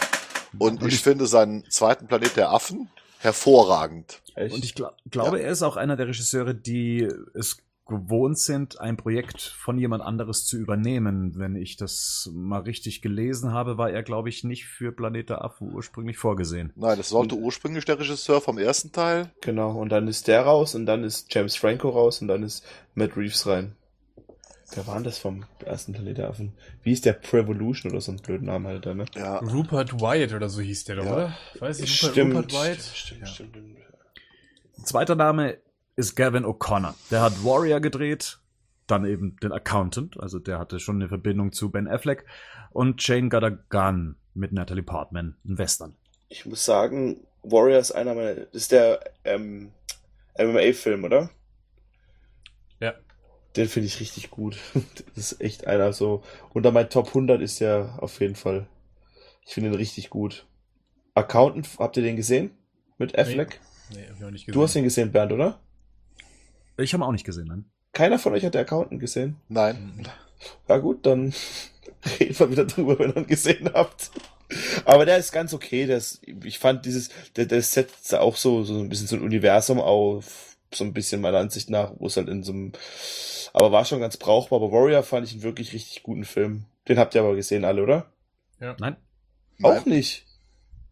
Und 0.59 0.83
ich 0.87 1.03
finde 1.03 1.27
seinen 1.27 1.69
zweiten 1.71 2.07
Planet 2.07 2.37
der 2.37 2.51
Affen, 2.51 2.89
hervorragend. 3.19 4.23
Echt? 4.35 4.55
Und 4.55 4.65
ich 4.65 4.75
glaub, 4.75 4.95
glaube, 5.11 5.39
ja. 5.39 5.45
er 5.45 5.53
ist 5.53 5.63
auch 5.63 5.77
einer 5.77 5.97
der 5.97 6.07
Regisseure, 6.07 6.55
die 6.55 7.09
es 7.35 7.59
gewohnt 7.89 8.39
sind, 8.39 8.81
ein 8.81 8.97
Projekt 8.97 9.41
von 9.41 9.79
jemand 9.79 10.03
anderes 10.03 10.45
zu 10.45 10.57
übernehmen. 10.57 11.33
Wenn 11.37 11.57
ich 11.57 11.77
das 11.77 12.31
mal 12.33 12.61
richtig 12.61 13.03
gelesen 13.03 13.53
habe, 13.53 13.79
war 13.79 13.91
er, 13.91 14.03
glaube 14.03 14.29
ich, 14.29 14.45
nicht 14.45 14.67
für 14.67 14.93
Planet 14.93 15.31
der 15.31 15.45
Affen 15.45 15.73
ursprünglich 15.73 16.19
vorgesehen. 16.19 16.73
Nein, 16.77 16.99
das 16.99 17.09
sollte 17.09 17.35
und, 17.35 17.43
ursprünglich 17.43 17.85
der 17.87 17.99
Regisseur 17.99 18.41
vom 18.41 18.59
ersten 18.59 18.93
Teil. 18.93 19.33
Genau, 19.41 19.73
und 19.73 19.89
dann 19.89 20.07
ist 20.07 20.29
der 20.29 20.43
raus 20.43 20.75
und 20.75 20.87
dann 20.87 21.03
ist 21.03 21.33
James 21.35 21.57
Franco 21.57 21.89
raus 21.89 22.21
und 22.23 22.29
dann 22.29 22.43
ist 22.43 22.65
Matt 22.95 23.17
Reeves 23.17 23.47
rein. 23.47 23.75
Wer 24.75 24.87
war 24.87 24.97
denn 24.97 25.05
das 25.05 25.19
vom 25.19 25.45
ersten 25.65 25.95
Planet 25.95 26.19
der 26.19 26.29
Affen? 26.29 26.53
Wie 26.83 26.93
ist 26.93 27.07
der 27.07 27.15
Prevolution 27.15 27.91
oder 27.91 28.03
so 28.03 28.13
ein 28.13 28.19
blöden 28.19 28.49
Namen 28.49 28.67
halt 28.67 28.85
da, 28.85 28.95
ne? 28.95 29.07
Ja. 29.17 29.39
Rupert 29.39 29.99
Wyatt 29.99 30.35
oder 30.35 30.51
so 30.51 30.61
hieß 30.61 30.85
der 30.85 30.97
doch, 30.97 31.07
ja. 31.07 31.13
oder? 31.13 31.39
Weiß 31.59 31.81
ich, 31.81 31.97
stimmt, 31.97 32.35
Rupert 32.35 32.53
Wyatt? 32.53 32.81
Stimmt, 32.95 33.21
ja. 33.23 33.27
stimmt. 33.27 33.57
Zweiter 34.85 35.15
Name 35.15 35.57
ist 35.99 36.15
Gavin 36.15 36.45
O'Connor. 36.45 36.95
Der 37.11 37.23
hat 37.23 37.45
Warrior 37.45 37.81
gedreht, 37.81 38.39
dann 38.87 39.05
eben 39.05 39.37
den 39.43 39.53
Accountant, 39.53 40.19
also 40.21 40.39
der 40.39 40.59
hatte 40.59 40.79
schon 40.79 40.97
eine 40.97 41.09
Verbindung 41.09 41.53
zu 41.53 41.71
Ben 41.71 41.89
Affleck 41.89 42.25
und 42.71 43.07
Jane 43.07 43.29
Got 43.29 43.43
a 43.43 43.51
Gun 43.51 44.17
mit 44.33 44.53
Natalie 44.53 44.85
Portman, 44.85 45.37
ein 45.45 45.59
Western. 45.59 45.97
Ich 46.29 46.47
muss 46.47 46.65
sagen, 46.65 47.27
Warrior 47.43 47.81
ist 47.81 47.91
einer 47.91 48.15
meiner, 48.15 48.35
das 48.35 48.55
ist 48.55 48.73
der 48.73 49.01
ähm, 49.25 49.73
MMA-Film, 50.39 51.03
oder? 51.03 51.31
Den 53.57 53.69
finde 53.69 53.89
ich 53.89 53.99
richtig 53.99 54.31
gut. 54.31 54.57
Das 55.17 55.33
ist 55.33 55.41
echt 55.41 55.67
einer 55.67 55.93
so. 55.93 56.23
Unter 56.55 56.71
meinen 56.71 56.91
Top 56.91 57.09
100 57.09 57.41
ist 57.41 57.61
der 57.61 57.99
auf 58.01 58.21
jeden 58.21 58.37
Fall. 58.37 58.69
Ich 59.45 59.55
finde 59.55 59.71
ihn 59.71 59.75
richtig 59.75 60.11
gut. 60.11 60.47
Accountant, 61.15 61.69
habt 61.81 61.97
ihr 61.97 62.05
den 62.05 62.15
gesehen? 62.15 62.53
Mit 62.99 63.19
Affleck? 63.19 63.59
Nee, 63.91 63.97
nee 63.97 64.09
hab 64.09 64.17
ich 64.17 64.25
auch 64.25 64.31
nicht 64.31 64.47
gesehen. 64.47 64.55
Du 64.55 64.63
hast 64.63 64.77
ihn 64.77 64.85
gesehen, 64.85 65.11
Bernd, 65.11 65.33
oder? 65.33 65.61
Ich 66.79 66.93
habe 66.93 67.03
ihn 67.03 67.07
auch 67.07 67.13
nicht 67.13 67.27
gesehen, 67.27 67.49
nein. 67.49 67.65
Keiner 67.93 68.19
von 68.19 68.33
euch 68.33 68.45
hat 68.45 68.55
den 68.55 68.61
Accountant 68.61 69.01
gesehen? 69.01 69.37
Nein. 69.49 70.07
Ja 70.69 70.79
gut, 70.79 71.05
dann 71.05 71.35
reden 72.21 72.39
wir 72.39 72.51
wieder 72.51 72.65
drüber, 72.65 72.99
wenn 72.99 73.11
ihr 73.11 73.17
ihn 73.17 73.27
gesehen 73.27 73.71
habt. 73.75 74.11
Aber 74.85 75.05
der 75.05 75.19
ist 75.19 75.33
ganz 75.33 75.53
okay. 75.53 75.87
Der 75.87 75.99
ist, 75.99 76.21
ich 76.27 76.59
fand 76.59 76.87
dieses, 76.87 77.11
der, 77.37 77.47
der 77.47 77.61
setzt 77.63 78.15
auch 78.15 78.37
so, 78.37 78.63
so 78.63 78.79
ein 78.79 78.89
bisschen 78.89 79.07
so 79.07 79.17
ein 79.17 79.23
Universum 79.23 79.81
auf, 79.81 80.57
so 80.73 80.85
ein 80.85 80.93
bisschen 80.93 81.21
meiner 81.21 81.39
Ansicht 81.39 81.71
nach, 81.71 81.93
wo 81.99 82.07
es 82.07 82.17
halt 82.17 82.29
in 82.29 82.43
so 82.43 82.53
einem 82.53 82.73
aber 83.53 83.73
war 83.73 83.85
schon 83.85 84.01
ganz 84.01 84.17
brauchbar. 84.17 84.61
Aber 84.61 84.73
Warrior 84.73 85.03
fand 85.03 85.27
ich 85.27 85.33
einen 85.33 85.43
wirklich 85.43 85.73
richtig 85.73 86.03
guten 86.03 86.25
Film. 86.25 86.67
Den 86.89 86.99
habt 86.99 87.15
ihr 87.15 87.23
aber 87.23 87.35
gesehen 87.35 87.65
alle, 87.65 87.83
oder? 87.83 88.07
Ja. 88.61 88.77
Nein. 88.79 88.97
Auch 89.63 89.85
Nein. 89.85 89.97
nicht. 89.97 90.27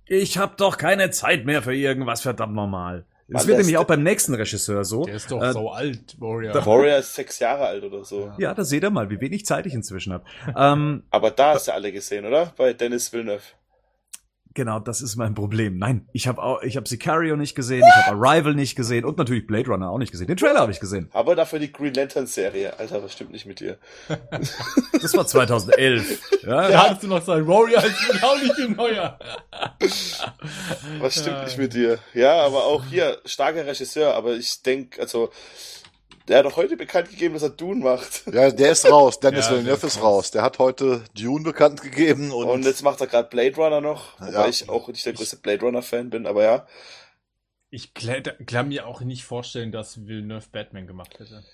Ich 0.07 0.39
hab 0.39 0.57
doch 0.57 0.79
keine 0.79 1.11
Zeit 1.11 1.45
mehr 1.45 1.63
für 1.63 1.75
irgendwas, 1.75 2.23
verdammt 2.23 2.55
normal. 2.55 3.07
Das 3.29 3.47
wird 3.47 3.59
nämlich 3.59 3.77
auch 3.77 3.85
beim 3.85 4.03
nächsten 4.03 4.35
Regisseur 4.35 4.85
so. 4.85 5.05
Der 5.05 5.17
ist 5.17 5.31
doch 5.31 5.43
äh, 5.43 5.53
so 5.53 5.71
alt, 5.71 6.17
Warrior. 6.21 6.53
Der 6.53 6.65
Warrior 6.65 6.99
ist 6.99 7.15
sechs 7.15 7.39
Jahre 7.41 7.67
alt 7.67 7.83
oder 7.83 8.05
so. 8.05 8.33
Ja, 8.39 8.55
da 8.55 8.65
seht 8.65 8.85
ihr 8.85 8.91
mal, 8.91 9.11
wie 9.11 9.21
wenig 9.21 9.45
Zeit 9.45 9.67
ich 9.67 9.75
inzwischen 9.75 10.13
habe. 10.13 10.25
ähm, 10.57 11.03
Aber 11.11 11.31
da 11.33 11.55
hast 11.55 11.67
du 11.69 11.73
alle 11.75 11.91
gesehen, 11.91 12.25
oder? 12.25 12.53
Bei 12.57 12.73
Dennis 12.73 13.13
Villeneuve. 13.13 13.43
Genau, 14.57 14.79
das 14.79 15.03
ist 15.03 15.17
mein 15.17 15.35
Problem. 15.35 15.77
Nein, 15.77 16.09
ich 16.15 16.27
habe 16.27 16.43
auch, 16.43 16.63
ich 16.63 16.79
habe 16.79 16.89
Sicario 16.89 17.37
nicht 17.37 17.55
gesehen, 17.55 17.85
ich 17.87 18.07
habe 18.07 18.17
Arrival 18.17 18.55
nicht 18.55 18.75
gesehen 18.75 19.05
und 19.05 19.19
natürlich 19.19 19.47
Blade 19.47 19.69
Runner 19.69 19.91
auch 19.91 19.99
nicht 19.99 20.11
gesehen. 20.11 20.29
Den 20.29 20.39
Trailer 20.39 20.61
habe 20.61 20.73
ich 20.73 20.81
gesehen. 20.81 21.11
Aber 21.13 21.37
dafür 21.37 21.59
die 21.59 21.71
Green 21.71 21.93
Lantern 21.93 22.27
Serie. 22.27 22.79
Alter, 22.79 23.03
was 23.05 23.13
stimmt 23.13 23.33
nicht 23.33 23.45
mit 23.45 23.61
dir? 23.61 23.77
das 24.93 25.15
war 25.15 25.27
2011. 25.27 26.43
ja, 26.43 26.69
da 26.71 26.85
hattest 26.85 27.03
du 27.03 27.09
noch 27.09 27.23
sein 27.23 27.47
Warrior 27.47 27.83
als 27.83 28.23
auch 28.23 28.43
nicht 28.43 28.59
im 28.59 28.73
Neuer. 28.73 29.19
was 31.01 31.21
stimmt 31.21 31.37
ja. 31.37 31.45
nicht 31.45 31.59
mit 31.59 31.75
dir? 31.75 31.99
Ja, 32.15 32.41
aber 32.41 32.65
auch 32.65 32.83
hier 32.87 33.19
starker 33.27 33.67
Regisseur, 33.67 34.15
aber 34.15 34.37
ich 34.37 34.63
denk, 34.63 34.99
also 34.99 35.31
der 36.29 36.39
hat 36.39 36.47
doch 36.47 36.57
heute 36.57 36.77
bekannt 36.77 37.11
gegeben, 37.11 37.35
dass 37.35 37.43
er 37.43 37.51
Dune 37.51 37.83
macht. 37.83 38.25
Ja, 38.33 38.51
der 38.51 38.73
ist 38.73 38.91
raus. 38.91 39.21
Dennis 39.21 39.47
ja, 39.47 39.53
Villeneuve 39.53 39.87
ist 39.87 40.03
raus. 40.03 40.31
Der 40.31 40.43
hat 40.43 40.59
heute 40.59 41.05
Dune 41.15 41.45
bekannt 41.45 41.83
gegeben. 41.83 42.33
Und, 42.33 42.49
und 42.49 42.65
jetzt 42.65 42.83
macht 42.83 43.01
er 43.01 43.07
gerade 43.07 43.29
Blade 43.29 43.55
Runner 43.57 43.81
noch, 43.81 44.21
wobei 44.21 44.33
ja. 44.33 44.49
ich 44.49 44.69
auch 44.69 44.89
nicht 44.89 45.05
der 45.07 45.13
größte 45.13 45.37
Blade 45.37 45.61
Runner 45.61 45.83
Fan 45.83 46.11
bin, 46.11 46.27
aber 46.27 46.45
ja. 46.45 46.67
Ich 47.71 47.93
kann 47.95 48.69
mir 48.69 48.87
auch 48.87 49.01
nicht 49.01 49.25
vorstellen, 49.25 49.73
dass 49.73 50.07
Villeneuve 50.07 50.49
Batman 50.51 50.87
gemacht 50.87 51.19
hätte. 51.19 51.45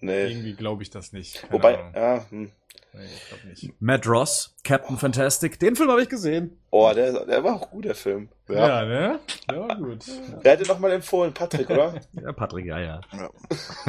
Nee. 0.00 0.28
Irgendwie 0.28 0.54
glaube 0.54 0.82
ich 0.82 0.90
das 0.90 1.12
nicht. 1.12 1.42
Keine 1.42 1.52
wobei, 1.52 1.78
Ahnung. 1.78 1.94
ja, 1.94 2.30
hm. 2.30 2.52
Nee, 2.92 3.04
ich 3.04 3.28
glaube 3.28 3.46
nicht. 3.48 3.80
Matt 3.80 4.06
Ross, 4.06 4.54
Captain 4.64 4.96
Fantastic, 4.96 5.58
den 5.58 5.76
Film 5.76 5.90
habe 5.90 6.02
ich 6.02 6.08
gesehen. 6.08 6.58
Oh, 6.70 6.90
der, 6.94 7.24
der 7.26 7.44
war 7.44 7.56
auch 7.56 7.70
gut, 7.70 7.84
der 7.84 7.94
Film. 7.94 8.28
Ja, 8.48 8.84
ne? 8.84 9.20
Der 9.50 9.60
war 9.60 9.76
gut. 9.76 10.04
Wer 10.42 10.52
hat 10.52 10.60
dir 10.60 10.66
nochmal 10.66 10.92
empfohlen? 10.92 11.32
Patrick, 11.34 11.68
oder? 11.70 11.94
Ja, 12.12 12.32
Patrick, 12.32 12.66
ja, 12.66 12.78
ja. 12.80 13.00
Ja. 13.12 13.30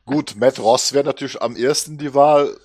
Gut, 0.04 0.36
Matt 0.36 0.58
Ross 0.60 0.92
wäre 0.92 1.04
natürlich 1.04 1.42
am 1.42 1.56
ersten 1.56 1.98
die 1.98 2.14
Wahl. 2.14 2.56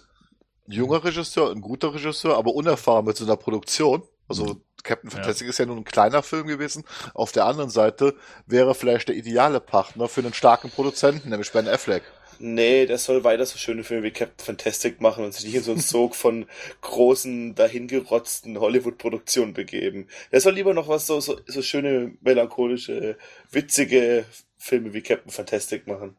Junger 0.68 1.04
Regisseur, 1.04 1.52
ein 1.52 1.60
guter 1.60 1.94
Regisseur, 1.94 2.38
aber 2.38 2.54
unerfahren 2.54 3.04
mit 3.06 3.18
so 3.18 3.26
einer 3.26 3.36
Produktion. 3.36 4.04
Also 4.32 4.62
Captain 4.84 5.10
Ja. 5.10 5.18
Fantastic 5.18 5.48
ist 5.48 5.60
ja 5.60 5.66
nur 5.66 5.78
ein 5.78 5.84
kleiner 5.84 6.24
Film 6.24 6.48
gewesen. 6.48 6.84
Auf 7.14 7.32
der 7.32 7.46
anderen 7.46 7.70
Seite 7.70 8.16
wäre 8.46 8.76
vielleicht 8.76 9.10
der 9.10 9.16
ideale 9.16 9.60
Partner 9.60 10.08
für 10.08 10.22
einen 10.22 10.34
starken 10.34 10.72
Produzenten, 10.72 11.30
nämlich 11.30 11.52
Ben 11.52 11.68
Affleck. 11.68 12.04
Nee, 12.44 12.88
der 12.88 12.98
soll 12.98 13.24
weiter 13.24 13.46
so 13.46 13.60
schöne 13.60 13.84
Filme 13.84 14.02
wie 14.04 14.12
Captain 14.12 14.44
Fantastic 14.44 15.00
machen 15.00 15.24
und 15.24 15.32
sich 15.32 15.46
nicht 15.46 15.54
in 15.54 15.64
so 15.64 15.72
einen 15.74 15.80
Sog 15.80 16.16
von 16.16 16.48
großen, 16.82 17.54
dahingerotzten 17.54 18.60
Hollywood-Produktionen 18.60 19.54
begeben. 19.54 20.08
Der 20.32 20.42
soll 20.42 20.54
lieber 20.54 20.74
noch 20.74 20.88
was 20.88 21.06
so, 21.06 21.20
so, 21.20 21.40
so 21.46 21.62
schöne, 21.62 22.16
melancholische, 22.22 23.16
witzige 23.52 24.26
Filme 24.58 24.92
wie 24.94 25.04
Captain 25.04 25.32
Fantastic 25.32 25.86
machen. 25.86 26.18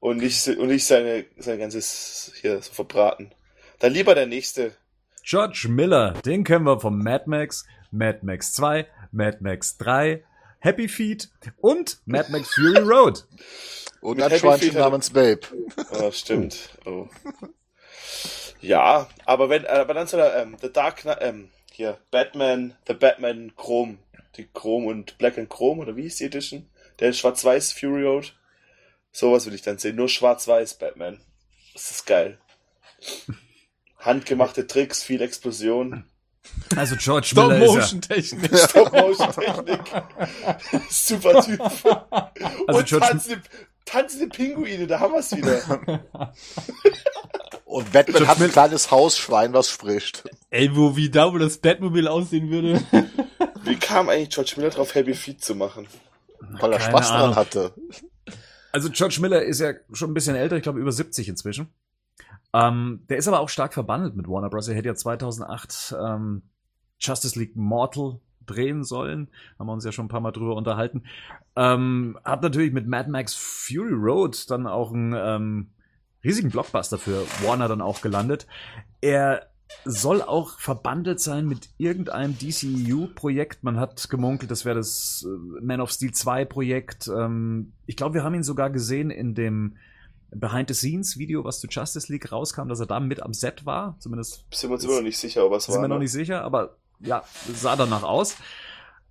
Und 0.00 0.16
nicht, 0.16 0.48
und 0.48 0.66
nicht 0.66 0.84
seine, 0.86 1.26
sein 1.36 1.60
ganzes 1.60 2.32
hier 2.40 2.60
so 2.60 2.72
verbraten. 2.72 3.32
Dann 3.78 3.92
lieber 3.92 4.16
der 4.16 4.26
nächste. 4.26 4.74
George 5.22 5.68
Miller, 5.68 6.14
den 6.24 6.44
kennen 6.44 6.64
wir 6.64 6.80
vom 6.80 6.98
Mad 6.98 7.24
Max, 7.26 7.64
Mad 7.90 8.20
Max 8.22 8.52
2, 8.54 8.86
Mad 9.12 9.38
Max 9.40 9.76
3, 9.78 10.24
Happy 10.58 10.88
Feet 10.88 11.30
und 11.60 12.00
Mad 12.06 12.30
Max 12.30 12.54
Fury 12.54 12.80
Road. 12.80 13.26
Und 14.00 14.20
ein 14.20 14.36
Schweinchen 14.36 14.74
namens 14.74 15.10
Babe. 15.10 15.42
Oh, 15.92 16.10
stimmt. 16.12 16.70
Oh. 16.84 17.08
Ja, 18.60 19.08
aber 19.24 19.48
wenn, 19.48 19.64
aber 19.64 19.94
dann 19.94 20.08
soll 20.08 20.18
er, 20.18 20.42
ähm, 20.42 20.56
The 20.60 20.72
Dark 20.72 21.02
Knight, 21.02 21.18
ähm, 21.20 21.50
hier, 21.70 21.98
Batman, 22.10 22.76
The 22.88 22.94
Batman 22.94 23.52
Chrome, 23.56 23.98
die 24.36 24.48
Chrome 24.52 24.88
und 24.88 25.18
Black 25.18 25.38
and 25.38 25.48
Chrome, 25.48 25.80
oder 25.80 25.94
wie 25.94 26.06
ist 26.06 26.18
die 26.18 26.24
Edition? 26.24 26.68
Der 26.98 27.12
Schwarz-Weiß 27.12 27.72
Fury 27.72 28.02
Road. 28.02 28.34
Sowas 29.12 29.46
will 29.46 29.54
ich 29.54 29.62
dann 29.62 29.78
sehen. 29.78 29.96
Nur 29.96 30.08
Schwarz-Weiß 30.08 30.74
Batman. 30.74 31.20
Das 31.72 31.90
ist 31.90 32.06
geil. 32.06 32.38
Handgemachte 34.02 34.66
Tricks, 34.66 35.02
viel 35.02 35.22
Explosion. 35.22 36.04
Also 36.76 36.96
George 36.96 37.32
Miller 37.36 37.56
ist 37.56 37.62
ja, 37.62 37.82
Stop-Motion-Technik. 37.82 38.58
Stop-Motion-Technik. 38.68 39.80
Super 40.90 41.42
Typ. 41.44 41.60
Also 42.66 42.78
und 42.78 42.86
George- 42.86 43.06
tanzende, 43.06 43.42
tanzende 43.84 44.26
Pinguine, 44.28 44.86
da 44.86 44.98
haben 45.00 45.12
wir 45.12 45.20
es 45.20 45.34
wieder. 45.36 45.60
Und 47.64 47.90
Batman 47.92 48.16
George 48.16 48.26
hat 48.28 48.42
ein 48.42 48.50
kleines 48.52 48.90
Hausschwein, 48.90 49.54
was 49.54 49.70
spricht. 49.70 50.24
Ey, 50.50 50.76
wo, 50.76 50.94
wie 50.94 51.08
da, 51.08 51.32
wo 51.32 51.38
das 51.38 51.56
Batmobil 51.56 52.06
aussehen 52.06 52.50
würde. 52.50 52.82
Wie 53.64 53.76
kam 53.76 54.10
eigentlich 54.10 54.28
George 54.30 54.54
Miller 54.58 54.68
drauf, 54.70 54.94
Happy 54.94 55.14
Feet 55.14 55.42
zu 55.42 55.54
machen? 55.54 55.86
Weil 56.40 56.72
er 56.72 56.78
Keine 56.80 56.90
Spaß 56.90 57.08
daran 57.08 57.22
Ahnung. 57.22 57.36
hatte. 57.36 57.72
also 58.72 58.90
George 58.90 59.18
Miller 59.20 59.42
ist 59.42 59.60
ja 59.60 59.72
schon 59.92 60.10
ein 60.10 60.14
bisschen 60.14 60.36
älter, 60.36 60.56
ich 60.56 60.62
glaube 60.64 60.80
über 60.80 60.92
70 60.92 61.28
inzwischen. 61.28 61.68
Ähm, 62.54 63.04
der 63.08 63.16
ist 63.16 63.28
aber 63.28 63.40
auch 63.40 63.48
stark 63.48 63.74
verbandelt 63.74 64.14
mit 64.16 64.28
Warner 64.28 64.50
Bros. 64.50 64.68
Er 64.68 64.74
hätte 64.74 64.88
ja 64.88 64.94
2008 64.94 65.96
ähm, 65.98 66.42
Justice 66.98 67.38
League 67.38 67.56
Mortal 67.56 68.20
drehen 68.46 68.84
sollen. 68.84 69.28
Haben 69.58 69.66
wir 69.66 69.72
uns 69.72 69.84
ja 69.84 69.92
schon 69.92 70.06
ein 70.06 70.10
paar 70.10 70.20
Mal 70.20 70.32
drüber 70.32 70.56
unterhalten. 70.56 71.04
Ähm, 71.56 72.18
hat 72.24 72.42
natürlich 72.42 72.72
mit 72.72 72.86
Mad 72.86 73.10
Max 73.10 73.34
Fury 73.34 73.94
Road 73.94 74.50
dann 74.50 74.66
auch 74.66 74.92
einen 74.92 75.14
ähm, 75.16 75.70
riesigen 76.24 76.50
Blockbuster 76.50 76.98
für 76.98 77.24
Warner 77.44 77.68
dann 77.68 77.80
auch 77.80 78.00
gelandet. 78.00 78.46
Er 79.00 79.48
soll 79.84 80.20
auch 80.20 80.58
verbandelt 80.58 81.20
sein 81.20 81.46
mit 81.46 81.70
irgendeinem 81.78 82.36
DCU-Projekt. 82.38 83.64
Man 83.64 83.80
hat 83.80 84.08
gemunkelt, 84.10 84.50
das 84.50 84.64
wäre 84.64 84.76
das 84.76 85.26
äh, 85.26 85.64
Man 85.64 85.80
of 85.80 85.90
Steel 85.90 86.10
2-Projekt. 86.10 87.08
Ähm, 87.08 87.72
ich 87.86 87.96
glaube, 87.96 88.14
wir 88.14 88.24
haben 88.24 88.34
ihn 88.34 88.42
sogar 88.42 88.70
gesehen 88.70 89.10
in 89.10 89.34
dem 89.34 89.76
Behind-the-Scenes-Video, 90.34 91.44
was 91.44 91.60
zu 91.60 91.66
Justice 91.68 92.10
League 92.10 92.30
rauskam, 92.32 92.68
dass 92.68 92.80
er 92.80 92.86
da 92.86 93.00
mit 93.00 93.22
am 93.22 93.34
Set 93.34 93.66
war. 93.66 93.96
Zumindest 93.98 94.44
Sind 94.52 94.70
wir 94.70 94.74
uns 94.74 94.84
immer 94.84 94.96
noch 94.96 95.02
nicht 95.02 95.18
sicher, 95.18 95.46
ob 95.46 95.52
es 95.52 95.64
sind 95.64 95.76
war. 95.76 95.82
wir 95.82 95.88
noch 95.88 95.96
ne? 95.96 96.02
nicht 96.02 96.12
sicher, 96.12 96.42
aber 96.42 96.76
ja, 97.00 97.24
sah 97.52 97.76
danach 97.76 98.02
aus. 98.02 98.36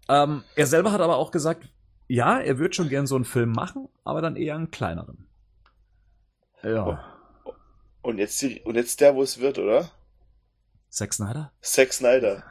Ähm, 0.09 0.43
er 0.55 0.67
selber 0.67 0.91
hat 0.91 1.01
aber 1.01 1.17
auch 1.17 1.31
gesagt, 1.31 1.67
ja, 2.07 2.39
er 2.39 2.57
würde 2.57 2.73
schon 2.73 2.89
gern 2.89 3.07
so 3.07 3.15
einen 3.15 3.25
Film 3.25 3.51
machen, 3.51 3.87
aber 4.03 4.21
dann 4.21 4.35
eher 4.35 4.55
einen 4.55 4.71
kleineren. 4.71 5.27
Ja. 6.63 7.03
Und 8.01 8.17
jetzt, 8.17 8.41
die, 8.41 8.61
und 8.61 8.75
jetzt 8.75 8.99
der, 9.01 9.15
wo 9.15 9.21
es 9.21 9.39
wird, 9.39 9.59
oder? 9.59 9.89
Zack 10.89 11.13
Snyder? 11.13 11.53
Zack 11.61 11.93
Snyder. 11.93 12.43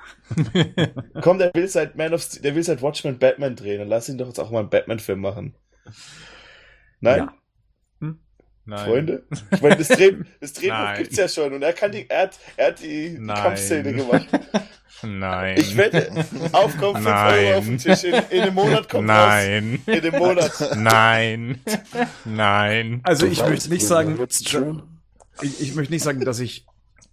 Komm, 1.23 1.39
der 1.39 1.53
will 1.53 1.69
seit 1.69 1.97
Man 1.97 2.15
of 2.15 2.23
Steel, 2.23 2.43
der 2.43 2.55
will 2.55 2.63
seit 2.63 2.81
Watchmen 2.81 3.19
Batman 3.19 3.55
drehen. 3.55 3.81
Dann 3.81 3.89
lass 3.89 4.09
ihn 4.09 4.17
doch 4.17 4.29
jetzt 4.29 4.39
auch 4.39 4.51
mal 4.51 4.61
einen 4.61 4.71
Batman-Film 4.71 5.21
machen. 5.21 5.55
Nein? 7.01 7.19
Ja. 7.19 7.35
Nein. 8.71 8.87
Freunde? 8.87 9.23
Ich 9.51 9.61
meine, 9.61 9.77
das, 9.77 9.89
Dreh, 9.89 10.13
das 10.41 10.53
Drehbuch 10.53 10.77
Nein. 10.77 10.99
gibt's 10.99 11.17
ja 11.17 11.29
schon 11.29 11.53
und 11.53 11.63
er, 11.63 11.73
kann 11.73 11.91
die, 11.91 12.09
er, 12.09 12.23
hat, 12.23 12.39
er 12.57 12.67
hat 12.69 12.81
die, 12.81 13.11
die 13.11 13.19
Nein. 13.19 13.43
Kampfszene 13.43 13.93
gemacht. 13.93 14.29
Nein. 15.03 15.59
Ich 15.59 15.77
wette, 15.77 16.13
aufkommen 16.53 17.03
5 17.03 17.07
Euro 17.07 17.59
auf 17.59 17.65
den 17.65 17.79
Tisch. 17.79 18.05
In, 18.05 18.15
in 18.31 18.43
einem 18.43 18.55
Monat 18.55 18.89
kommt 18.89 19.09
Nein. 19.09 19.81
raus. 19.87 19.97
In 19.97 20.05
einem 20.05 20.19
Monat. 20.19 20.77
Nein. 20.77 21.61
Nein. 22.25 23.01
Also 23.03 23.27
ich 23.27 23.43
möchte 23.45 23.71
nicht 23.71 23.85
sagen, 23.85 24.17
ich, 24.29 25.61
ich 25.61 25.75
möchte 25.75 25.93
nicht 25.93 26.05
sagen, 26.05 26.21
dass 26.21 26.39
ich, 26.39 26.65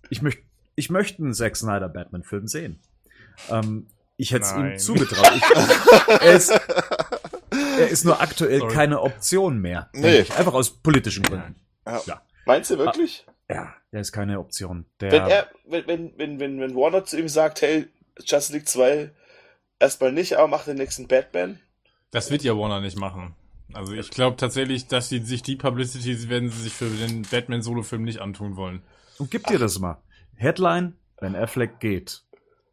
ich 0.10 0.22
möchte, 0.22 0.44
ich 0.76 0.92
möchte 0.92 1.24
einen 1.24 1.34
Zack 1.34 1.56
Snyder 1.56 1.90
Batman-Film 1.90 2.48
sehen. 2.48 2.80
Ähm, 3.50 3.88
ich 4.16 4.32
hätte 4.32 4.46
es 4.46 4.52
ihm 4.52 4.62
Nein. 4.62 4.80
zugetraut. 4.80 5.32
Ich, 5.36 5.44
er, 6.22 6.36
ist, 6.36 6.52
er 7.82 7.90
ist 7.90 8.06
nur 8.06 8.22
aktuell 8.22 8.60
Sorry. 8.60 8.74
keine 8.74 9.02
Option 9.02 9.60
mehr. 9.60 9.90
Nee. 9.94 10.20
Einfach 10.38 10.54
aus 10.54 10.72
politischen 10.72 11.24
Gründen. 11.24 11.56
Meinst 12.46 12.70
du 12.72 12.78
wirklich? 12.78 13.26
Ja, 13.50 13.74
er 13.92 14.02
ist 14.02 14.12
keine 14.12 14.40
Option. 14.40 14.86
Der, 15.00 15.12
Wenn 15.12 15.24
er, 15.24 15.48
wenn, 15.66 15.88
wenn, 15.88 16.18
wenn, 16.18 16.40
wenn, 16.40 16.60
wenn 16.60 16.76
Warner 16.76 17.06
zu 17.06 17.18
ihm 17.18 17.30
sagt, 17.30 17.62
hey, 17.62 17.88
Justice 18.20 18.54
League 18.54 18.68
2 18.68 19.12
erstmal 19.80 20.12
nicht, 20.12 20.38
aber 20.38 20.48
mach 20.48 20.66
den 20.66 20.78
nächsten 20.78 21.08
Batman. 21.08 21.60
Das 22.12 22.32
wird 22.32 22.44
ja 22.44 22.58
Warner 22.58 22.82
nicht 22.82 22.98
machen. 22.98 23.36
Also 23.74 23.94
ich 23.94 24.10
glaube 24.10 24.38
tatsächlich, 24.38 24.88
dass 24.88 25.10
sie 25.10 25.20
sich 25.20 25.44
die 25.44 25.56
Publicity 25.56 26.30
werden 26.30 26.50
sie 26.50 26.64
sich 26.64 26.74
für 26.74 26.90
den 26.90 27.24
Batman-Solo-Film 27.24 28.04
nicht 28.04 28.20
antun 28.20 28.56
wollen. 28.56 28.82
Und 29.18 29.30
gib 29.30 29.46
dir 29.48 29.60
das 29.60 29.80
mal. 29.80 30.02
Headline, 30.36 30.94
wenn 31.20 31.36
Affleck 31.36 31.80
geht. 31.80 32.24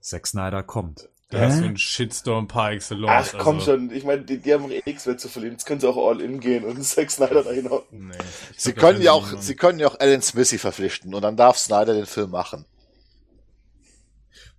Zack 0.01 0.27
Snyder 0.27 0.63
kommt. 0.63 1.09
Das 1.31 1.55
ist 1.55 1.61
so 1.61 1.65
ein 1.65 1.77
Shitstorm 1.77 2.49
par 2.49 2.73
excellence. 2.73 3.35
Ach 3.35 3.39
komm 3.39 3.57
also, 3.57 3.73
schon, 3.73 3.91
ich 3.91 4.05
meine, 4.05 4.23
die, 4.23 4.39
die 4.39 4.53
haben 4.53 4.71
eh 4.71 4.83
nichts 4.85 5.07
mehr 5.07 5.17
zu 5.17 5.29
verlieren. 5.29 5.55
Jetzt 5.55 5.65
können 5.65 5.81
sie 5.81 5.89
auch 5.89 5.97
all 5.97 6.21
in 6.21 6.39
gehen 6.39 6.65
und 6.65 6.83
Zack 6.85 7.11
Snyder 7.11 7.43
da 7.43 7.51
hinhocken. 7.51 8.09
Nee, 8.09 8.15
Sie 8.57 8.73
können 8.73 9.01
ja 9.01 9.13
auch, 9.13 9.27
sie 9.41 9.57
können 9.57 9.79
ja 9.79 9.89
auch 9.89 9.99
Alan 9.99 10.23
Smithy 10.23 10.59
verpflichten 10.59 11.15
und 11.15 11.23
dann 11.23 11.37
darf 11.37 11.59
Snyder 11.59 11.95
den 11.95 12.07
Film 12.07 12.31
machen. 12.31 12.67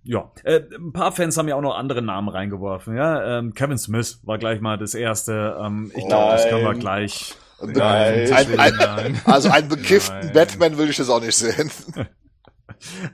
Ja, 0.02 0.30
äh, 0.44 0.60
ein 0.76 0.92
paar 0.92 1.10
Fans 1.10 1.36
haben 1.36 1.48
ja 1.48 1.56
auch 1.56 1.62
noch 1.62 1.76
andere 1.76 2.00
Namen 2.00 2.28
reingeworfen. 2.28 2.96
Ja, 2.96 3.38
ähm, 3.38 3.54
Kevin 3.54 3.78
Smith 3.78 4.20
war 4.22 4.38
gleich 4.38 4.60
mal 4.60 4.78
das 4.78 4.94
erste. 4.94 5.58
Ähm, 5.60 5.90
ich 5.96 6.06
glaube, 6.06 6.32
das 6.32 6.48
können 6.48 6.64
wir 6.64 6.74
gleich. 6.74 7.34
Nein. 7.60 8.32
Ein, 8.32 8.60
ein, 8.60 8.74
Nein. 8.76 9.20
also 9.24 9.50
einen 9.50 9.68
bekifften 9.68 10.20
Nein. 10.20 10.32
Batman 10.32 10.78
will 10.78 10.90
ich 10.90 10.96
das 10.96 11.08
auch 11.08 11.20
nicht 11.20 11.34
sehen. 11.34 11.70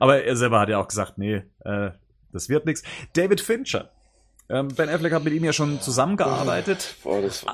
Aber 0.01 0.23
er 0.23 0.37
selber 0.37 0.61
hat 0.61 0.69
ja 0.69 0.79
auch 0.79 0.89
gesagt, 0.89 1.17
nee, 1.17 1.45
äh, 1.65 1.91
das 2.33 2.49
wird 2.49 2.67
nichts. 2.67 2.83
David 3.15 3.41
Fincher. 3.41 3.91
Ähm, 4.49 4.69
ben 4.69 4.89
Affleck 4.89 5.13
hat 5.13 5.25
mit 5.25 5.33
ihm 5.33 5.45
ja 5.45 5.53
schon 5.53 5.81
zusammengearbeitet. 5.81 6.97
Boah, 7.03 7.23
das, 7.23 7.47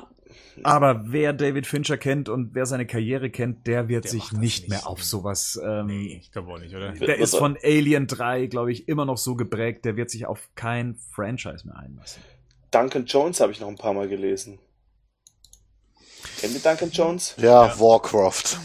Aber 0.63 1.03
wer 1.11 1.31
David 1.33 1.65
Fincher 1.67 1.97
kennt 1.97 2.27
und 2.27 2.53
wer 2.55 2.65
seine 2.65 2.85
Karriere 2.85 3.29
kennt, 3.29 3.67
der 3.67 3.87
wird 3.87 4.05
Der 4.05 4.11
sich 4.11 4.31
nicht 4.33 4.41
nicht. 4.41 4.69
mehr 4.69 4.87
auf 4.87 5.03
sowas. 5.03 5.57
Ähm, 5.63 5.85
Nee, 5.87 6.19
ich 6.21 6.31
glaube 6.31 6.51
auch 6.51 6.59
nicht, 6.59 6.75
oder? 6.75 6.91
Der 6.91 7.17
ist 7.17 7.35
von 7.37 7.57
Alien 7.63 8.07
3, 8.07 8.47
glaube 8.47 8.71
ich, 8.71 8.87
immer 8.89 9.05
noch 9.05 9.17
so 9.17 9.35
geprägt. 9.35 9.85
Der 9.85 9.95
wird 9.95 10.09
sich 10.09 10.25
auf 10.25 10.49
kein 10.55 10.95
Franchise 11.11 11.65
mehr 11.65 11.77
einlassen. 11.77 12.21
Duncan 12.71 13.05
Jones 13.05 13.39
habe 13.39 13.51
ich 13.51 13.59
noch 13.61 13.67
ein 13.69 13.77
paar 13.77 13.93
Mal 13.93 14.07
gelesen. 14.09 14.59
Kennt 16.39 16.53
ihr 16.53 16.59
Duncan 16.59 16.91
Jones? 16.91 17.35
Ja, 17.37 17.67
Ja. 17.67 17.79
Warcraft. 17.79 18.57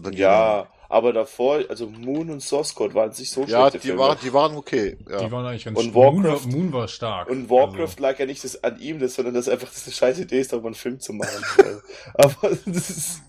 Beginn. 0.00 0.20
Ja, 0.20 0.68
aber 0.92 1.12
davor, 1.14 1.62
also 1.68 1.86
Moon 1.88 2.28
und 2.30 2.40
Source 2.40 2.74
Code 2.74 2.94
waren 2.94 3.08
nicht 3.10 3.30
so 3.30 3.44
Ja, 3.44 3.60
schlechte 3.62 3.78
die, 3.78 3.86
Filme. 3.88 4.00
waren, 4.02 4.18
die 4.22 4.32
waren 4.32 4.56
okay. 4.56 4.98
Ja. 5.08 5.24
Die 5.24 5.32
waren 5.32 5.46
eigentlich 5.46 5.64
ganz 5.64 5.78
Und 5.78 5.94
Moon, 5.94 6.22
war, 6.22 6.32
Warcraft- 6.34 6.46
Moon 6.50 6.72
war 6.72 6.86
stark. 6.88 7.30
Und 7.30 7.48
Warcraft 7.48 7.94
lag 7.98 8.18
ja 8.18 8.26
nicht 8.26 8.44
das, 8.44 8.62
an 8.62 8.78
ihm, 8.78 8.98
das, 8.98 9.14
sondern 9.14 9.34
dass 9.34 9.48
einfach 9.48 9.68
das 9.68 9.84
eine 9.86 9.94
scheiß 9.94 10.18
Idee 10.18 10.40
ist, 10.40 10.52
darüber 10.52 10.68
einen 10.68 10.74
Film 10.74 11.00
zu 11.00 11.14
machen. 11.14 11.42
aber 12.14 12.50
das 12.66 12.90
ist, 12.90 13.20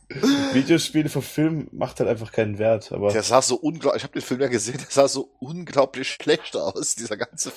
Videospiele 0.54 1.08
für 1.10 1.22
Film 1.22 1.70
macht 1.72 2.00
halt 2.00 2.10
einfach 2.10 2.32
keinen 2.32 2.58
Wert. 2.60 2.92
Aber 2.92 3.12
Der 3.14 3.24
sah 3.24 3.42
so 3.42 3.56
unglaublich, 3.56 4.02
ich 4.02 4.04
habe 4.04 4.14
den 4.14 4.22
Film 4.26 4.42
ja 4.42 4.48
gesehen, 4.50 4.78
der 4.80 4.88
sah 4.90 5.08
so 5.08 5.30
unglaublich 5.40 6.10
schlecht 6.10 6.56
aus, 6.58 6.96
dieser 6.96 7.18
ganze 7.18 7.52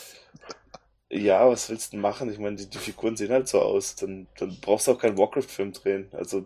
ja, 1.09 1.48
was 1.48 1.68
willst 1.70 1.88
du 1.92 1.96
denn 1.96 2.00
machen? 2.00 2.30
Ich 2.32 2.38
meine, 2.38 2.57
die, 2.57 2.66
die 2.66 2.78
Figuren 2.78 3.16
sehen 3.16 3.30
halt 3.30 3.46
so 3.48 3.61
aus. 3.61 3.94
Dann, 3.94 4.26
dann 4.38 4.57
brauchst 4.61 4.86
du 4.88 4.92
auch 4.92 4.98
keinen 4.98 5.16
Warcraft-Film 5.16 5.72
drehen. 5.72 6.09
Also, 6.12 6.44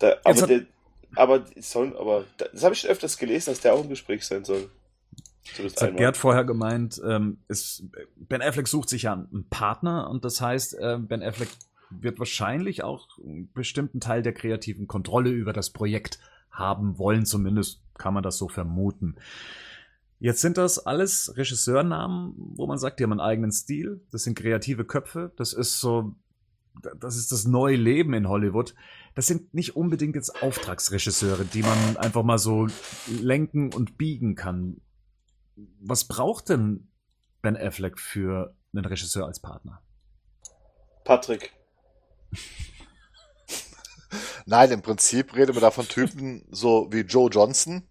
Da, 0.00 0.16
aber, 0.24 0.46
der, 0.46 0.62
aber, 1.16 1.44
sollen, 1.56 1.96
aber 1.96 2.24
das 2.38 2.62
habe 2.62 2.74
ich 2.74 2.80
schon 2.80 2.90
öfters 2.90 3.18
gelesen, 3.18 3.50
dass 3.50 3.60
der 3.60 3.74
auch 3.74 3.82
im 3.82 3.88
Gespräch 3.88 4.24
sein 4.24 4.44
soll. 4.44 4.70
Zumindest 5.44 5.76
Jetzt 5.76 5.82
hat 5.82 5.88
einmal. 5.88 5.98
Gerd 5.98 6.16
vorher 6.16 6.44
gemeint, 6.44 7.00
ähm, 7.04 7.38
ist, 7.48 7.84
Ben 8.16 8.42
Affleck 8.42 8.68
sucht 8.68 8.88
sich 8.88 9.02
ja 9.02 9.12
einen 9.12 9.46
Partner 9.50 10.08
und 10.08 10.24
das 10.24 10.40
heißt, 10.40 10.74
äh, 10.74 10.98
Ben 11.00 11.22
Affleck 11.22 11.48
wird 11.90 12.18
wahrscheinlich 12.18 12.84
auch 12.84 13.08
einen 13.18 13.52
bestimmten 13.52 14.00
Teil 14.00 14.22
der 14.22 14.32
kreativen 14.32 14.86
Kontrolle 14.86 15.30
über 15.30 15.52
das 15.52 15.70
Projekt 15.70 16.18
haben 16.50 16.98
wollen. 16.98 17.26
Zumindest 17.26 17.82
kann 17.98 18.14
man 18.14 18.22
das 18.22 18.38
so 18.38 18.48
vermuten. 18.48 19.16
Jetzt 20.18 20.40
sind 20.40 20.56
das 20.56 20.78
alles 20.78 21.36
Regisseurnamen, 21.36 22.34
wo 22.36 22.66
man 22.66 22.78
sagt, 22.78 23.00
die 23.00 23.04
haben 23.04 23.12
einen 23.12 23.20
eigenen 23.20 23.52
Stil. 23.52 24.00
Das 24.12 24.22
sind 24.22 24.38
kreative 24.38 24.84
Köpfe. 24.84 25.32
Das 25.36 25.52
ist 25.52 25.80
so, 25.80 26.14
das 27.00 27.16
ist 27.16 27.32
das 27.32 27.44
neue 27.44 27.76
Leben 27.76 28.14
in 28.14 28.28
Hollywood. 28.28 28.74
Das 29.14 29.26
sind 29.26 29.52
nicht 29.52 29.76
unbedingt 29.76 30.16
jetzt 30.16 30.42
Auftragsregisseure, 30.42 31.44
die 31.44 31.62
man 31.62 31.96
einfach 31.98 32.22
mal 32.22 32.38
so 32.38 32.68
lenken 33.06 33.72
und 33.72 33.98
biegen 33.98 34.34
kann. 34.34 34.80
Was 35.80 36.04
braucht 36.04 36.48
denn 36.48 36.88
Ben 37.42 37.56
Affleck 37.56 37.98
für 37.98 38.56
einen 38.72 38.84
Regisseur 38.84 39.26
als 39.26 39.40
Partner? 39.40 39.82
Patrick. 41.04 41.52
Nein, 44.46 44.70
im 44.70 44.82
Prinzip 44.82 45.34
reden 45.34 45.54
wir 45.54 45.60
da 45.60 45.70
von 45.70 45.86
Typen 45.86 46.44
so 46.50 46.88
wie 46.90 47.00
Joe 47.00 47.30
Johnson, 47.30 47.86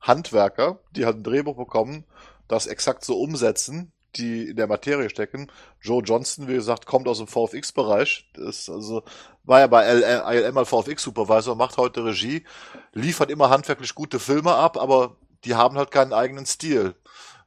Handwerker, 0.00 0.80
die 0.92 1.04
halt 1.04 1.16
ein 1.16 1.24
Drehbuch 1.24 1.56
bekommen, 1.56 2.04
das 2.48 2.66
exakt 2.66 3.04
so 3.04 3.18
umsetzen, 3.20 3.92
die 4.16 4.48
in 4.48 4.56
der 4.56 4.66
Materie 4.66 5.10
stecken. 5.10 5.50
Joe 5.80 6.02
Johnson, 6.02 6.48
wie 6.48 6.54
gesagt, 6.54 6.86
kommt 6.86 7.08
aus 7.08 7.18
dem 7.18 7.26
VFX-Bereich. 7.26 8.30
Das 8.34 8.68
also 8.68 9.02
war 9.44 9.60
ja 9.60 9.66
bei 9.66 9.84
ILM 9.86 10.54
mal 10.54 10.64
VFX-Supervisor, 10.64 11.54
macht 11.56 11.76
heute 11.76 12.04
Regie, 12.04 12.44
liefert 12.92 13.30
immer 13.30 13.50
handwerklich 13.50 13.94
gute 13.94 14.18
Filme 14.18 14.54
ab, 14.54 14.76
aber 14.76 15.16
die 15.44 15.54
haben 15.54 15.76
halt 15.76 15.90
keinen 15.90 16.12
eigenen 16.12 16.46
Stil. 16.46 16.94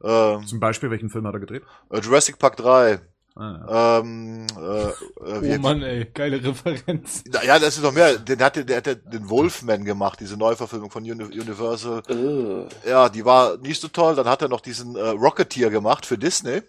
Ähm, 0.04 0.46
Zum 0.46 0.60
Beispiel, 0.60 0.90
welchen 0.92 1.10
Film 1.10 1.26
hat 1.28 1.34
er 1.34 1.40
gedreht? 1.40 1.64
Jurassic 1.92 2.40
Park 2.40 2.58
3. 2.58 3.00
Ah. 3.36 4.00
Ähm, 4.00 4.46
äh, 4.56 4.84
äh, 4.90 5.58
Oh 5.58 5.60
Mann, 5.60 5.82
ey, 5.82 6.06
geile 6.14 6.44
Referenz. 6.44 7.24
Na 7.32 7.44
Ja, 7.44 7.58
das 7.58 7.78
ist 7.78 7.84
noch 7.84 7.92
mehr. 7.92 8.18
Den 8.20 8.40
hat, 8.44 8.56
der 8.70 8.78
hat 8.78 8.86
den 8.86 9.28
Wolfman 9.30 9.84
gemacht, 9.86 10.20
diese 10.20 10.38
Neuverfilmung 10.38 10.92
von 10.92 11.04
Uni 11.04 11.24
Universal. 11.24 12.04
Ugh. 12.10 12.68
Ja, 12.88 13.10
die 13.10 13.26
war 13.26 13.58
nicht 13.58 13.82
so 13.82 13.88
toll. 13.88 14.16
Dann 14.16 14.28
hat 14.28 14.42
er 14.44 14.50
noch 14.50 14.62
diesen 14.62 14.96
äh, 14.96 15.02
Rocketeer 15.10 15.70
gemacht 15.72 16.06
für 16.06 16.18
Disney 16.18 16.62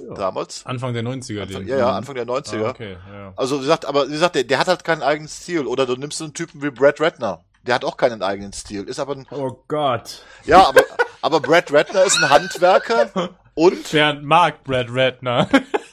Oh, 0.00 0.06
ja. 0.10 0.14
damals. 0.14 0.64
Anfang 0.66 0.94
der 0.94 1.02
90er, 1.02 1.42
Anfang, 1.42 1.62
den. 1.62 1.68
ja, 1.68 1.78
ja, 1.78 1.90
Anfang 1.90 2.14
der 2.14 2.24
90er. 2.24 2.64
Ah, 2.64 2.70
okay, 2.70 2.96
ja. 3.12 3.32
Also 3.36 3.56
wie 3.56 3.62
gesagt, 3.62 3.84
aber 3.86 4.06
wie 4.06 4.12
gesagt, 4.12 4.36
der, 4.36 4.44
der 4.44 4.58
hat 4.60 4.68
halt 4.68 4.84
keinen 4.84 5.02
eigenen 5.02 5.28
Stil. 5.28 5.66
Oder 5.66 5.84
du 5.84 5.96
nimmst 5.96 6.18
so 6.18 6.24
einen 6.24 6.32
Typen 6.32 6.62
wie 6.62 6.70
Brad 6.70 7.00
Ratner. 7.00 7.40
Der 7.64 7.74
hat 7.74 7.84
auch 7.84 7.96
keinen 7.96 8.22
eigenen 8.22 8.52
Stil. 8.52 8.84
Ist 8.84 9.00
aber 9.00 9.16
ein, 9.16 9.26
Oh 9.32 9.64
Gott. 9.68 10.22
ja, 10.46 10.66
aber, 10.66 10.82
aber 11.22 11.40
Brad 11.40 11.72
Ratner 11.72 12.04
ist 12.04 12.16
ein 12.22 12.30
Handwerker 12.30 13.30
und 13.54 13.90
Bernd 13.90 14.22
mag 14.24 14.62
Brad 14.64 14.86
Ratner. 14.90 15.48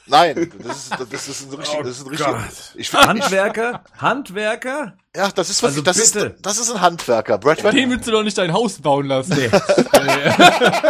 Nein, 0.08 0.50
das 0.62 0.76
ist, 0.76 0.92
das 1.12 1.28
ist 1.28 1.50
ein 1.52 1.54
richtig, 1.58 1.78
Oh 1.78 1.82
das 1.82 1.90
ist 1.98 2.02
ein 2.04 2.08
richtig, 2.08 2.26
Gott. 2.26 2.38
ich, 2.74 2.88
find- 2.90 3.06
Handwerker? 3.06 3.84
Handwerker? 3.98 4.96
ja, 5.16 5.30
das 5.30 5.50
ist 5.50 5.62
wirklich, 5.62 5.78
Also 5.78 5.82
das 6.00 6.12
bitte. 6.12 6.26
ist, 6.26 6.36
das 6.46 6.58
ist 6.58 6.70
ein 6.70 6.80
Handwerker. 6.80 7.38
Brad 7.38 7.58
Ratner. 7.58 7.72
Dem 7.72 7.90
willst 7.90 8.06
du 8.06 8.10
doch 8.12 8.22
nicht 8.22 8.38
dein 8.38 8.52
Haus 8.52 8.78
bauen 8.80 9.06
lassen. 9.06 9.36
Nee. 9.36 9.50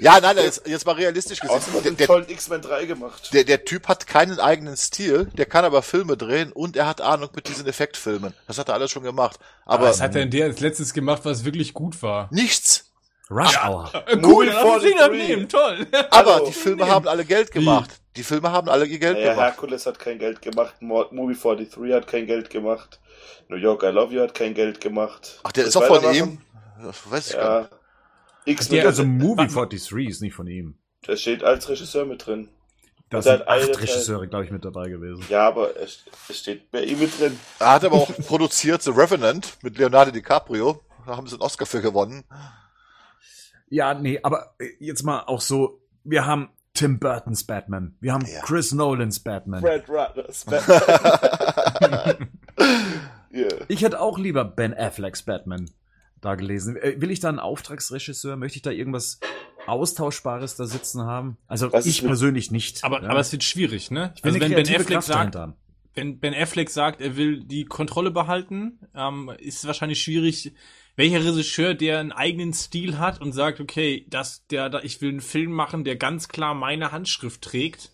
Ja, 0.00 0.18
nein, 0.20 0.36
jetzt, 0.36 0.66
jetzt 0.66 0.84
mal 0.84 0.92
realistisch 0.96 1.38
gesehen. 1.40 1.54
Außerdem 1.56 1.82
Der, 1.82 1.90
den 1.92 1.96
der, 1.96 2.06
tollen 2.08 2.28
X-Men 2.28 2.60
3 2.60 2.86
gemacht. 2.86 3.30
der, 3.32 3.44
der 3.44 3.64
Typ 3.64 3.86
hat 3.88 4.06
keinen 4.06 4.40
eigenen 4.40 4.76
Stil, 4.76 5.26
der 5.36 5.46
kann 5.46 5.64
aber 5.64 5.82
Filme 5.82 6.16
drehen 6.16 6.50
und 6.52 6.76
er 6.76 6.86
hat 6.88 7.00
Ahnung 7.00 7.28
mit 7.36 7.48
diesen 7.48 7.66
Effektfilmen. 7.66 8.34
Das 8.48 8.58
hat 8.58 8.68
er 8.68 8.74
alles 8.74 8.90
schon 8.90 9.04
gemacht. 9.04 9.38
Aber 9.64 9.88
Was 9.88 10.00
hat 10.00 10.14
denn 10.16 10.30
der 10.30 10.46
als 10.46 10.58
letztes 10.60 10.92
gemacht, 10.92 11.20
was 11.24 11.44
wirklich 11.44 11.72
gut 11.72 12.02
war? 12.02 12.28
nichts. 12.32 12.81
Rush 13.32 13.58
Hour. 13.64 13.90
Äh, 14.06 14.16
cool, 14.22 14.46
dann 14.46 14.56
ihn 14.56 14.96
43. 14.96 15.28
nehmen, 15.28 15.48
toll. 15.48 15.86
Aber 16.10 16.34
Hallo. 16.34 16.46
die 16.46 16.52
Filme 16.52 16.88
haben 16.88 17.08
alle 17.08 17.24
Geld 17.24 17.50
gemacht. 17.50 17.90
Die 18.16 18.22
Filme 18.22 18.50
haben 18.52 18.68
alle 18.68 18.84
ihr 18.84 18.98
Geld 18.98 19.14
Naja, 19.16 19.32
gemacht. 19.32 19.46
Hercules 19.52 19.86
hat 19.86 19.98
kein 19.98 20.18
Geld 20.18 20.42
gemacht, 20.42 20.74
Mo- 20.80 21.06
Movie 21.12 21.34
43 21.34 21.92
hat 21.94 22.06
kein 22.06 22.26
Geld 22.26 22.50
gemacht, 22.50 23.00
New 23.48 23.56
York 23.56 23.82
I 23.84 23.86
Love 23.86 24.14
You 24.14 24.20
hat 24.22 24.34
kein 24.34 24.52
Geld 24.54 24.80
gemacht. 24.80 25.40
Ach, 25.42 25.52
der 25.52 25.64
ist 25.64 25.76
auch 25.76 25.86
von 25.86 26.14
ihm? 26.14 26.38
Das 26.82 27.10
weiß 27.10 27.30
ich 27.30 27.36
gar 27.36 27.44
Ja. 27.54 27.60
nicht. 27.62 27.70
X-Men, 28.44 28.78
Ja, 28.80 28.84
also 28.86 29.04
Movie 29.04 29.46
43 29.46 30.08
ist 30.08 30.20
nicht 30.20 30.34
von 30.34 30.46
ihm. 30.46 30.74
das 31.06 31.20
steht 31.22 31.42
als 31.42 31.68
Regisseur 31.68 32.04
mit 32.04 32.26
drin. 32.26 32.48
Da 33.08 33.18
er 33.18 33.22
sind 33.22 33.46
acht 33.48 33.80
Regisseure, 33.80 34.26
glaube 34.26 34.46
ich, 34.46 34.50
mit 34.50 34.64
dabei 34.64 34.88
gewesen. 34.88 35.22
Ja, 35.28 35.46
aber 35.46 35.76
es, 35.76 36.04
es 36.28 36.38
steht 36.38 36.70
bei 36.70 36.82
ihm 36.82 36.98
mit 36.98 37.18
drin. 37.20 37.38
Er 37.58 37.72
hat 37.72 37.84
aber 37.84 37.96
auch 37.96 38.10
produziert 38.26 38.82
The 38.82 38.90
Revenant 38.90 39.58
mit 39.62 39.76
Leonardo 39.78 40.10
DiCaprio. 40.10 40.80
Da 41.06 41.16
haben 41.16 41.26
sie 41.26 41.34
einen 41.34 41.42
Oscar 41.42 41.66
für 41.66 41.82
gewonnen. 41.82 42.24
Ja, 43.72 43.94
nee, 43.94 44.20
aber 44.22 44.54
äh, 44.58 44.66
jetzt 44.80 45.02
mal 45.02 45.20
auch 45.20 45.40
so, 45.40 45.80
wir 46.04 46.26
haben 46.26 46.50
Tim 46.74 46.98
Burtons 46.98 47.44
Batman, 47.44 47.96
wir 48.00 48.12
haben 48.12 48.26
Ja. 48.26 48.42
Chris 48.42 48.72
Nolans 48.72 49.20
Batman. 49.20 49.62
Brad 49.62 49.84
Ratner's 49.88 50.44
yeah. 53.32 53.48
Ich 53.68 53.82
hätte 53.82 53.98
auch 53.98 54.18
lieber 54.18 54.44
Ben 54.44 54.74
Afflecks 54.76 55.22
Batman 55.22 55.70
da 56.20 56.34
gelesen. 56.34 56.76
Äh, 56.76 57.00
Will 57.00 57.10
ich 57.10 57.20
da 57.20 57.30
einen 57.30 57.38
Auftragsregisseur? 57.38 58.36
Möchte 58.36 58.56
ich 58.56 58.62
da 58.62 58.70
irgendwas 58.70 59.20
Austauschbares 59.66 60.56
da 60.56 60.66
sitzen 60.66 61.04
haben? 61.04 61.38
Also 61.46 61.72
Was 61.72 61.86
ist 61.86 61.98
ich 61.98 62.04
persönlich 62.04 62.50
nicht. 62.50 62.84
Aber, 62.84 63.02
ja. 63.02 63.08
aber 63.08 63.20
es 63.20 63.32
wird 63.32 63.42
schwierig, 63.42 63.90
ne? 63.90 64.12
ich 64.16 64.22
Also 64.22 64.38
wenn 64.38 64.50
Ben 64.50 64.68
Affleck 64.68 64.86
Kraft 64.88 65.06
sagt, 65.06 65.38
wenn 65.94 66.20
Ben 66.20 66.34
Affleck 66.34 66.68
sagt, 66.68 67.00
er 67.00 67.16
will 67.16 67.42
die 67.42 67.64
Kontrolle 67.64 68.10
behalten, 68.10 68.80
ähm, 68.94 69.30
ist 69.38 69.60
es 69.60 69.66
wahrscheinlich 69.66 70.02
schwierig, 70.02 70.52
welcher 70.96 71.24
Regisseur, 71.24 71.74
der 71.74 71.98
einen 72.00 72.12
eigenen 72.12 72.52
Stil 72.52 72.98
hat 72.98 73.20
und 73.20 73.32
sagt, 73.32 73.60
okay, 73.60 74.06
das, 74.08 74.46
der, 74.48 74.68
da, 74.68 74.80
ich 74.80 75.00
will 75.00 75.08
einen 75.10 75.20
Film 75.20 75.52
machen, 75.52 75.84
der 75.84 75.96
ganz 75.96 76.28
klar 76.28 76.54
meine 76.54 76.92
Handschrift 76.92 77.42
trägt. 77.42 77.90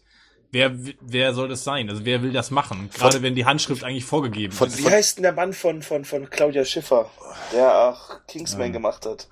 Wer, 0.51 0.73
wer 1.03 1.35
soll 1.35 1.49
das 1.49 1.63
sein? 1.63 1.91
Also 1.91 2.07
wer 2.07 2.23
will 2.23 2.33
das 2.33 2.51
machen? 2.51 2.89
Gerade 2.95 3.21
wenn 3.21 3.35
die 3.35 3.45
Handschrift 3.45 3.85
eigentlich 3.85 4.07
vorgegeben 4.07 4.53
Von- 4.53 4.69
ist. 4.69 4.79
Wie 4.79 4.89
heißt 4.89 5.19
denn 5.19 5.23
der 5.25 5.35
Mann 5.35 5.53
von, 5.53 5.83
von, 5.83 6.07
von 6.07 6.31
Claudia 6.31 6.65
Schiffer, 6.65 7.11
der 7.53 7.71
auch 7.91 8.27
Kingsman 8.27 8.69
Ja. 8.69 8.73
gemacht 8.73 9.05
hat? 9.05 9.29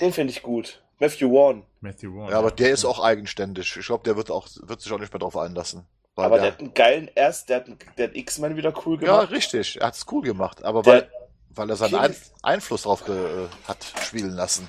Den 0.00 0.12
finde 0.12 0.32
ich 0.32 0.42
gut. 0.42 0.82
Matthew 0.98 1.30
Vaughn. 1.30 1.64
Matthew 1.80 2.12
Vaughn. 2.12 2.30
Ja, 2.30 2.38
aber 2.38 2.50
der 2.50 2.70
ist 2.70 2.84
auch 2.84 2.98
eigenständig. 3.02 3.76
Ich 3.76 3.86
glaube, 3.86 4.04
der 4.04 4.16
wird 4.16 4.30
auch, 4.30 4.48
wird 4.62 4.80
sich 4.80 4.90
auch 4.92 4.98
nicht 4.98 5.12
mehr 5.12 5.20
drauf 5.20 5.36
einlassen. 5.36 5.86
Weil 6.16 6.24
Aber 6.26 6.36
der 6.36 6.44
der, 6.46 6.52
hat 6.52 6.60
einen 6.60 6.74
geilen 6.74 7.10
erst, 7.14 7.48
der 7.50 7.56
hat, 7.58 7.66
einen- 7.66 7.78
der 7.96 8.08
hat 8.08 8.16
X-Men 8.16 8.56
wieder 8.56 8.72
cool 8.84 8.94
ja, 9.02 9.16
gemacht. 9.18 9.30
richtig. 9.30 9.80
Er 9.80 9.86
hat 9.88 9.94
es 9.94 10.04
cool 10.10 10.22
gemacht. 10.22 10.64
Aber 10.64 10.82
Der- 10.82 10.92
weil, 10.92 11.10
weil 11.50 11.70
er 11.70 11.76
seinen 11.76 11.94
Ein 11.94 12.16
Einfluss 12.42 12.82
drauf 12.82 13.04
ge 13.04 13.14
äh, 13.14 13.48
hat 13.68 13.84
spielen 14.02 14.32
lassen. 14.32 14.68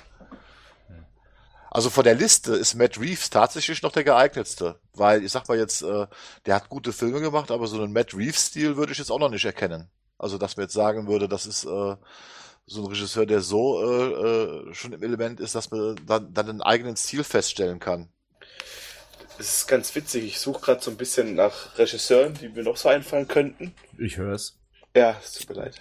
Also 1.69 1.89
von 1.89 2.03
der 2.03 2.15
Liste 2.15 2.53
ist 2.55 2.75
Matt 2.75 2.99
Reeves 2.99 3.29
tatsächlich 3.29 3.81
noch 3.81 3.91
der 3.91 4.03
geeignetste. 4.03 4.79
Weil, 4.93 5.23
ich 5.23 5.31
sag 5.31 5.47
mal 5.47 5.57
jetzt, 5.57 5.81
äh, 5.83 6.07
der 6.45 6.55
hat 6.55 6.69
gute 6.69 6.91
Filme 6.93 7.19
gemacht, 7.21 7.51
aber 7.51 7.67
so 7.67 7.77
einen 7.81 7.93
Matt 7.93 8.13
Reeves-Stil 8.13 8.77
würde 8.77 8.93
ich 8.93 8.97
jetzt 8.97 9.11
auch 9.11 9.19
noch 9.19 9.29
nicht 9.29 9.45
erkennen. 9.45 9.89
Also, 10.17 10.37
dass 10.37 10.57
man 10.57 10.63
jetzt 10.63 10.73
sagen 10.73 11.07
würde, 11.07 11.27
das 11.27 11.45
ist 11.45 11.65
äh, 11.65 11.95
so 12.65 12.81
ein 12.81 12.87
Regisseur, 12.87 13.25
der 13.25 13.41
so 13.41 13.81
äh, 13.83 14.11
äh, 14.69 14.73
schon 14.73 14.93
im 14.93 15.03
Element 15.03 15.39
ist, 15.39 15.55
dass 15.55 15.69
man 15.71 15.95
dann, 16.05 16.33
dann 16.33 16.49
einen 16.49 16.61
eigenen 16.61 16.95
Stil 16.95 17.23
feststellen 17.23 17.79
kann. 17.79 18.09
Das 19.37 19.57
ist 19.57 19.67
ganz 19.67 19.93
witzig. 19.95 20.23
Ich 20.25 20.39
suche 20.39 20.61
gerade 20.61 20.81
so 20.81 20.89
ein 20.89 20.97
bisschen 20.97 21.35
nach 21.35 21.77
Regisseuren, 21.77 22.33
die 22.33 22.49
mir 22.49 22.63
noch 22.63 22.77
so 22.77 22.89
einfallen 22.89 23.27
könnten. 23.27 23.73
Ich 23.97 24.17
höre 24.17 24.33
es. 24.33 24.59
Ja, 24.95 25.15
es 25.21 25.33
tut 25.33 25.49
mir 25.49 25.63
leid. 25.63 25.79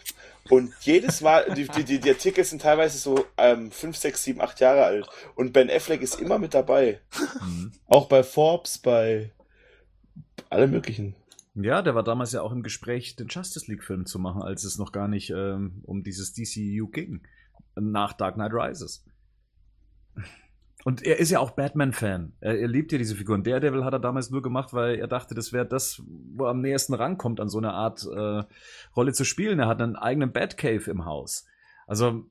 Und 0.50 0.72
jedes 0.80 1.22
Mal, 1.22 1.46
die, 1.54 1.66
die, 1.66 1.98
die, 1.98 2.10
Artikel 2.10 2.44
sind 2.44 2.62
teilweise 2.62 2.98
so 2.98 3.24
ähm, 3.36 3.70
5, 3.70 3.96
6, 3.96 4.22
7, 4.24 4.40
8 4.40 4.60
Jahre 4.60 4.84
alt. 4.84 5.08
Und 5.34 5.52
Ben 5.52 5.70
Affleck 5.70 6.02
ist 6.02 6.20
immer 6.20 6.38
mit 6.38 6.54
dabei. 6.54 7.00
Mhm. 7.40 7.72
Auch 7.86 8.08
bei 8.08 8.22
Forbes, 8.22 8.78
bei 8.78 9.32
alle 10.50 10.66
möglichen. 10.66 11.14
Ja, 11.54 11.80
der 11.80 11.94
war 11.94 12.04
damals 12.04 12.32
ja 12.32 12.42
auch 12.42 12.52
im 12.52 12.62
Gespräch, 12.62 13.16
den 13.16 13.28
Justice 13.28 13.70
League-Film 13.70 14.04
zu 14.04 14.18
machen, 14.18 14.42
als 14.42 14.64
es 14.64 14.78
noch 14.78 14.92
gar 14.92 15.08
nicht 15.08 15.30
ähm, 15.30 15.82
um 15.84 16.02
dieses 16.02 16.34
DCU 16.34 16.88
ging. 16.88 17.22
Nach 17.74 18.12
Dark 18.12 18.34
Knight 18.34 18.52
Rises. 18.52 19.04
Und 20.86 21.04
er 21.04 21.18
ist 21.18 21.32
ja 21.32 21.40
auch 21.40 21.50
Batman-Fan. 21.50 22.34
Er, 22.38 22.60
er 22.60 22.68
liebt 22.68 22.92
ja 22.92 22.98
diese 22.98 23.16
Figur. 23.16 23.34
Und 23.34 23.44
Daredevil 23.44 23.84
hat 23.84 23.92
er 23.92 23.98
damals 23.98 24.30
nur 24.30 24.40
gemacht, 24.40 24.72
weil 24.72 25.00
er 25.00 25.08
dachte, 25.08 25.34
das 25.34 25.52
wäre 25.52 25.66
das, 25.66 26.00
wo 26.06 26.44
er 26.44 26.50
am 26.50 26.60
nächsten 26.60 26.94
rankommt, 26.94 27.40
an 27.40 27.48
so 27.48 27.58
eine 27.58 27.72
Art 27.72 28.06
äh, 28.06 28.44
Rolle 28.94 29.12
zu 29.12 29.24
spielen. 29.24 29.58
Er 29.58 29.66
hat 29.66 29.82
einen 29.82 29.96
eigenen 29.96 30.30
Batcave 30.30 30.88
im 30.88 31.04
Haus. 31.04 31.44
Also, 31.88 32.26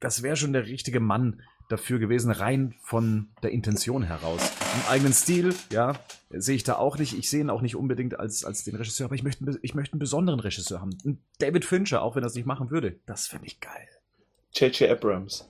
das 0.00 0.24
wäre 0.24 0.34
schon 0.34 0.52
der 0.52 0.66
richtige 0.66 0.98
Mann 0.98 1.42
dafür 1.68 2.00
gewesen, 2.00 2.32
rein 2.32 2.74
von 2.82 3.28
der 3.44 3.52
Intention 3.52 4.02
heraus. 4.02 4.50
Einen 4.74 4.86
eigenen 4.88 5.12
Stil, 5.12 5.54
ja, 5.70 5.94
sehe 6.30 6.56
ich 6.56 6.64
da 6.64 6.74
auch 6.74 6.98
nicht. 6.98 7.16
Ich 7.16 7.30
sehe 7.30 7.42
ihn 7.42 7.50
auch 7.50 7.62
nicht 7.62 7.76
unbedingt 7.76 8.18
als, 8.18 8.44
als 8.44 8.64
den 8.64 8.74
Regisseur, 8.74 9.04
aber 9.04 9.14
ich 9.14 9.22
möchte, 9.22 9.60
ich 9.62 9.76
möchte 9.76 9.92
einen 9.92 10.00
besonderen 10.00 10.40
Regisseur 10.40 10.80
haben. 10.80 10.98
Einen 11.04 11.22
David 11.38 11.64
Fincher, 11.64 12.02
auch 12.02 12.16
wenn 12.16 12.24
er 12.24 12.26
es 12.26 12.34
nicht 12.34 12.46
machen 12.46 12.72
würde. 12.72 12.98
Das 13.06 13.28
finde 13.28 13.46
ich 13.46 13.60
geil. 13.60 13.86
J.J. 14.54 14.90
Abrams. 14.90 15.48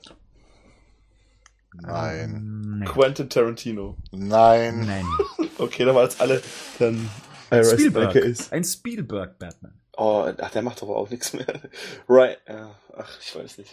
Nein. 1.74 2.78
Nee. 2.80 2.84
Quentin 2.86 3.28
Tarantino. 3.28 3.96
Nein. 4.12 4.86
Nein. 4.86 5.06
Okay, 5.58 5.84
dann 5.84 5.94
waren 5.94 6.04
jetzt 6.04 6.18
alle. 6.22 6.40
Dann 6.78 7.10
Iris 7.50 7.72
Spielberg. 7.72 8.14
Ist. 8.14 8.50
Ein 8.50 8.64
Spielberg-Batman. 8.64 9.74
Oh, 9.98 10.32
ach, 10.38 10.50
der 10.52 10.62
macht 10.62 10.82
aber 10.82 10.96
auch 10.96 11.10
nichts 11.10 11.34
mehr. 11.34 11.44
Right, 12.08 12.38
ja, 12.48 12.74
ach, 12.96 13.18
ich 13.20 13.36
weiß 13.36 13.58
nicht. 13.58 13.70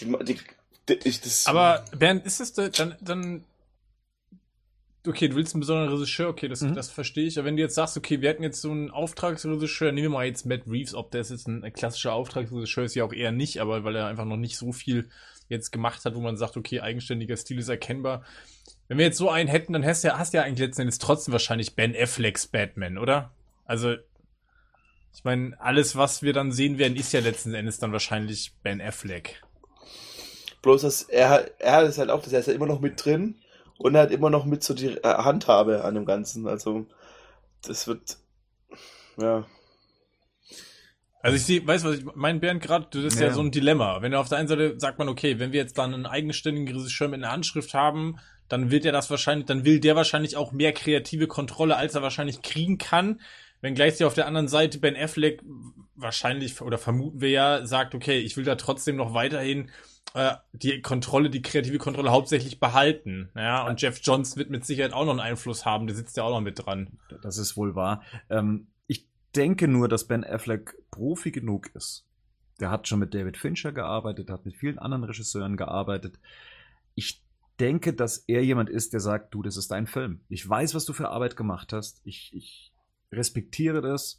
Die, 0.00 0.06
die, 0.24 0.40
die, 0.88 0.94
ich, 1.08 1.20
das, 1.20 1.46
Aber 1.46 1.84
Bernd, 1.96 2.26
ist 2.26 2.40
es 2.40 2.54
da- 2.54 2.68
dann, 2.70 2.96
dann. 3.00 3.44
Okay, 5.06 5.28
du 5.28 5.36
willst 5.36 5.54
einen 5.54 5.60
besonderen 5.60 5.92
Regisseur, 5.92 6.28
okay, 6.28 6.48
das, 6.48 6.60
Mhm. 6.60 6.74
das 6.74 6.90
verstehe 6.90 7.26
ich. 7.28 7.38
Aber 7.38 7.46
wenn 7.46 7.56
du 7.56 7.62
jetzt 7.62 7.76
sagst, 7.76 7.96
okay, 7.96 8.20
wir 8.20 8.28
hätten 8.28 8.42
jetzt 8.42 8.60
so 8.60 8.72
einen 8.72 8.90
Auftragsregisseur, 8.90 9.92
nehmen 9.92 10.06
wir 10.06 10.10
mal 10.18 10.26
jetzt 10.26 10.44
Matt 10.44 10.62
Reeves, 10.66 10.94
ob 10.94 11.12
der 11.12 11.22
jetzt 11.22 11.46
ein, 11.46 11.62
ein 11.62 11.72
klassischer 11.72 12.12
Auftragsregisseur 12.14 12.82
ist, 12.84 12.96
ja 12.96 13.04
auch 13.04 13.12
eher 13.12 13.30
nicht, 13.30 13.60
aber 13.60 13.84
weil 13.84 13.94
er 13.94 14.06
einfach 14.08 14.24
noch 14.24 14.36
nicht 14.36 14.58
so 14.58 14.72
viel 14.72 15.08
jetzt 15.48 15.72
gemacht 15.72 16.04
hat, 16.04 16.14
wo 16.14 16.20
man 16.20 16.36
sagt, 16.36 16.56
okay, 16.56 16.80
eigenständiger 16.80 17.36
Stil 17.36 17.58
ist 17.58 17.68
erkennbar. 17.68 18.24
Wenn 18.86 18.98
wir 18.98 19.06
jetzt 19.06 19.18
so 19.18 19.30
einen 19.30 19.48
hätten, 19.48 19.72
dann 19.72 19.84
hast 19.84 20.04
du 20.04 20.08
ja, 20.08 20.18
hast 20.18 20.32
ja 20.34 20.42
eigentlich 20.42 20.66
letzten 20.66 20.82
Endes 20.82 20.98
trotzdem 20.98 21.32
wahrscheinlich 21.32 21.74
Ben 21.74 21.94
Afflecks 21.96 22.46
Batman, 22.46 22.98
oder? 22.98 23.32
Also, 23.64 23.94
ich 25.14 25.24
meine, 25.24 25.60
alles, 25.60 25.96
was 25.96 26.22
wir 26.22 26.32
dann 26.32 26.52
sehen 26.52 26.78
werden, 26.78 26.96
ist 26.96 27.12
ja 27.12 27.20
letzten 27.20 27.54
Endes 27.54 27.78
dann 27.78 27.92
wahrscheinlich 27.92 28.52
Ben 28.62 28.80
Affleck. 28.80 29.42
bloß, 30.62 30.82
dass 30.82 31.02
er, 31.02 31.50
er 31.60 31.82
es 31.82 31.98
halt 31.98 32.10
auch, 32.10 32.22
dass 32.22 32.32
er 32.32 32.40
ist 32.40 32.46
ja 32.46 32.54
immer 32.54 32.66
noch 32.66 32.80
mit 32.80 33.04
drin 33.04 33.36
und 33.78 33.94
er 33.94 34.02
hat 34.02 34.10
immer 34.10 34.30
noch 34.30 34.44
mit 34.44 34.62
so 34.62 34.74
die 34.74 34.96
äh, 34.96 35.02
Handhabe 35.02 35.84
an 35.84 35.94
dem 35.94 36.04
Ganzen. 36.04 36.46
Also, 36.46 36.86
das 37.62 37.86
wird, 37.86 38.18
ja. 39.16 39.46
Also 41.28 41.36
ich 41.36 41.44
sehe, 41.44 41.66
weißt 41.66 41.84
du, 41.84 41.88
was 41.88 41.98
ich 41.98 42.04
meine, 42.14 42.38
Bernd, 42.38 42.62
gerade, 42.62 42.86
das 42.90 43.14
ist 43.14 43.20
ja. 43.20 43.28
Ja. 43.28 43.32
so 43.32 43.40
ein 43.40 43.50
Dilemma. 43.50 44.02
Wenn 44.02 44.12
du 44.12 44.18
auf 44.18 44.28
der 44.28 44.38
einen 44.38 44.48
Seite 44.48 44.74
sagt 44.78 44.98
man, 44.98 45.08
okay, 45.08 45.38
wenn 45.38 45.52
wir 45.52 45.60
jetzt 45.60 45.78
dann 45.78 45.94
einen 45.94 46.06
eigenständigen 46.06 46.74
Regisseur 46.76 47.08
mit 47.08 47.22
einer 47.22 47.32
Handschrift 47.32 47.74
haben, 47.74 48.18
dann 48.48 48.70
wird 48.70 48.84
er 48.84 48.92
das 48.92 49.10
wahrscheinlich, 49.10 49.46
dann 49.46 49.64
will 49.64 49.80
der 49.80 49.96
wahrscheinlich 49.96 50.36
auch 50.36 50.52
mehr 50.52 50.72
kreative 50.72 51.26
Kontrolle, 51.26 51.76
als 51.76 51.94
er 51.94 52.02
wahrscheinlich 52.02 52.42
kriegen 52.42 52.78
kann. 52.78 53.20
Wenn 53.60 53.74
gleichzeitig 53.74 54.06
auf 54.06 54.14
der 54.14 54.26
anderen 54.26 54.48
Seite 54.48 54.78
Ben 54.78 54.96
Affleck 54.96 55.42
wahrscheinlich, 55.96 56.60
oder 56.60 56.78
vermuten 56.78 57.20
wir 57.20 57.30
ja, 57.30 57.66
sagt, 57.66 57.94
okay, 57.94 58.18
ich 58.18 58.36
will 58.36 58.44
da 58.44 58.54
trotzdem 58.54 58.96
noch 58.96 59.14
weiterhin 59.14 59.70
äh, 60.14 60.34
die 60.52 60.80
Kontrolle, 60.80 61.28
die 61.28 61.42
kreative 61.42 61.78
Kontrolle 61.78 62.10
hauptsächlich 62.10 62.60
behalten. 62.60 63.30
Ja, 63.34 63.66
und 63.66 63.82
Jeff 63.82 64.00
Johns 64.02 64.36
wird 64.36 64.50
mit 64.50 64.64
Sicherheit 64.64 64.92
auch 64.92 65.04
noch 65.04 65.12
einen 65.12 65.20
Einfluss 65.20 65.66
haben, 65.66 65.86
der 65.86 65.96
sitzt 65.96 66.16
ja 66.16 66.22
auch 66.22 66.30
noch 66.30 66.40
mit 66.40 66.64
dran. 66.64 66.98
Das 67.22 67.36
ist 67.36 67.56
wohl 67.56 67.74
wahr. 67.74 68.02
Ähm, 68.30 68.68
denke 69.38 69.68
nur, 69.68 69.88
dass 69.88 70.08
Ben 70.08 70.24
Affleck 70.24 70.76
Profi 70.90 71.30
genug 71.30 71.70
ist. 71.74 72.04
Der 72.58 72.72
hat 72.72 72.88
schon 72.88 72.98
mit 72.98 73.14
David 73.14 73.36
Fincher 73.36 73.70
gearbeitet, 73.70 74.30
hat 74.30 74.44
mit 74.44 74.56
vielen 74.56 74.80
anderen 74.80 75.04
Regisseuren 75.04 75.56
gearbeitet. 75.56 76.18
Ich 76.96 77.24
denke, 77.60 77.94
dass 77.94 78.18
er 78.26 78.44
jemand 78.44 78.68
ist, 78.68 78.92
der 78.92 79.00
sagt, 79.00 79.32
du, 79.32 79.42
das 79.42 79.56
ist 79.56 79.70
dein 79.70 79.86
Film. 79.86 80.20
Ich 80.28 80.46
weiß, 80.46 80.74
was 80.74 80.84
du 80.84 80.92
für 80.92 81.10
Arbeit 81.10 81.36
gemacht 81.36 81.72
hast. 81.72 82.00
Ich, 82.04 82.32
ich 82.34 82.72
respektiere 83.12 83.80
das. 83.80 84.18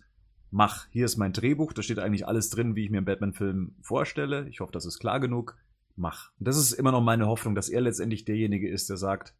Mach, 0.51 0.87
hier 0.89 1.03
ist 1.03 1.17
mein 1.17 1.33
Drehbuch, 1.33 1.73
da 1.73 1.83
steht 1.83 1.99
eigentlich 1.99 2.25
alles 2.25 2.49
drin, 2.49 2.75
wie 2.75 2.85
ich 2.85 2.89
mir 2.89 2.97
einen 2.97 3.05
Batman-Film 3.05 3.75
vorstelle. 3.81 4.47
Ich 4.47 4.61
hoffe, 4.61 4.71
das 4.71 4.85
ist 4.85 4.99
klar 4.99 5.19
genug. 5.19 5.57
Mach. 5.97 6.31
Und 6.39 6.47
das 6.47 6.57
ist 6.57 6.71
immer 6.71 6.93
noch 6.93 7.03
meine 7.03 7.27
Hoffnung, 7.27 7.55
dass 7.55 7.67
er 7.67 7.81
letztendlich 7.81 8.23
derjenige 8.23 8.69
ist, 8.69 8.89
der 8.89 8.95
sagt, 8.95 9.35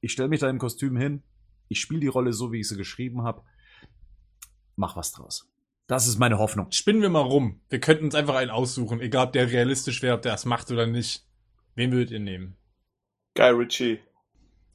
ich 0.00 0.12
stelle 0.12 0.28
mich 0.28 0.38
da 0.38 0.48
im 0.48 0.58
Kostüm 0.58 0.96
hin, 0.96 1.24
ich 1.66 1.80
spiele 1.80 2.00
die 2.00 2.06
Rolle 2.06 2.32
so, 2.32 2.52
wie 2.52 2.60
ich 2.60 2.68
sie 2.68 2.76
geschrieben 2.76 3.22
habe. 3.22 3.42
Mach 4.78 4.94
was 4.96 5.10
draus. 5.10 5.48
Das 5.88 6.06
ist 6.06 6.18
meine 6.18 6.38
Hoffnung. 6.38 6.70
Spinnen 6.70 7.02
wir 7.02 7.08
mal 7.08 7.20
rum. 7.22 7.60
Wir 7.68 7.80
könnten 7.80 8.04
uns 8.04 8.14
einfach 8.14 8.36
einen 8.36 8.50
aussuchen, 8.52 9.00
egal 9.00 9.26
ob 9.26 9.32
der 9.32 9.50
realistisch 9.50 10.02
wäre, 10.02 10.14
ob 10.14 10.22
der 10.22 10.30
das 10.32 10.44
macht 10.44 10.70
oder 10.70 10.86
nicht. 10.86 11.26
Wen 11.74 11.90
würdet 11.90 12.12
ihr 12.12 12.20
nehmen? 12.20 12.56
Guy 13.34 13.50
Ritchie. 13.50 13.98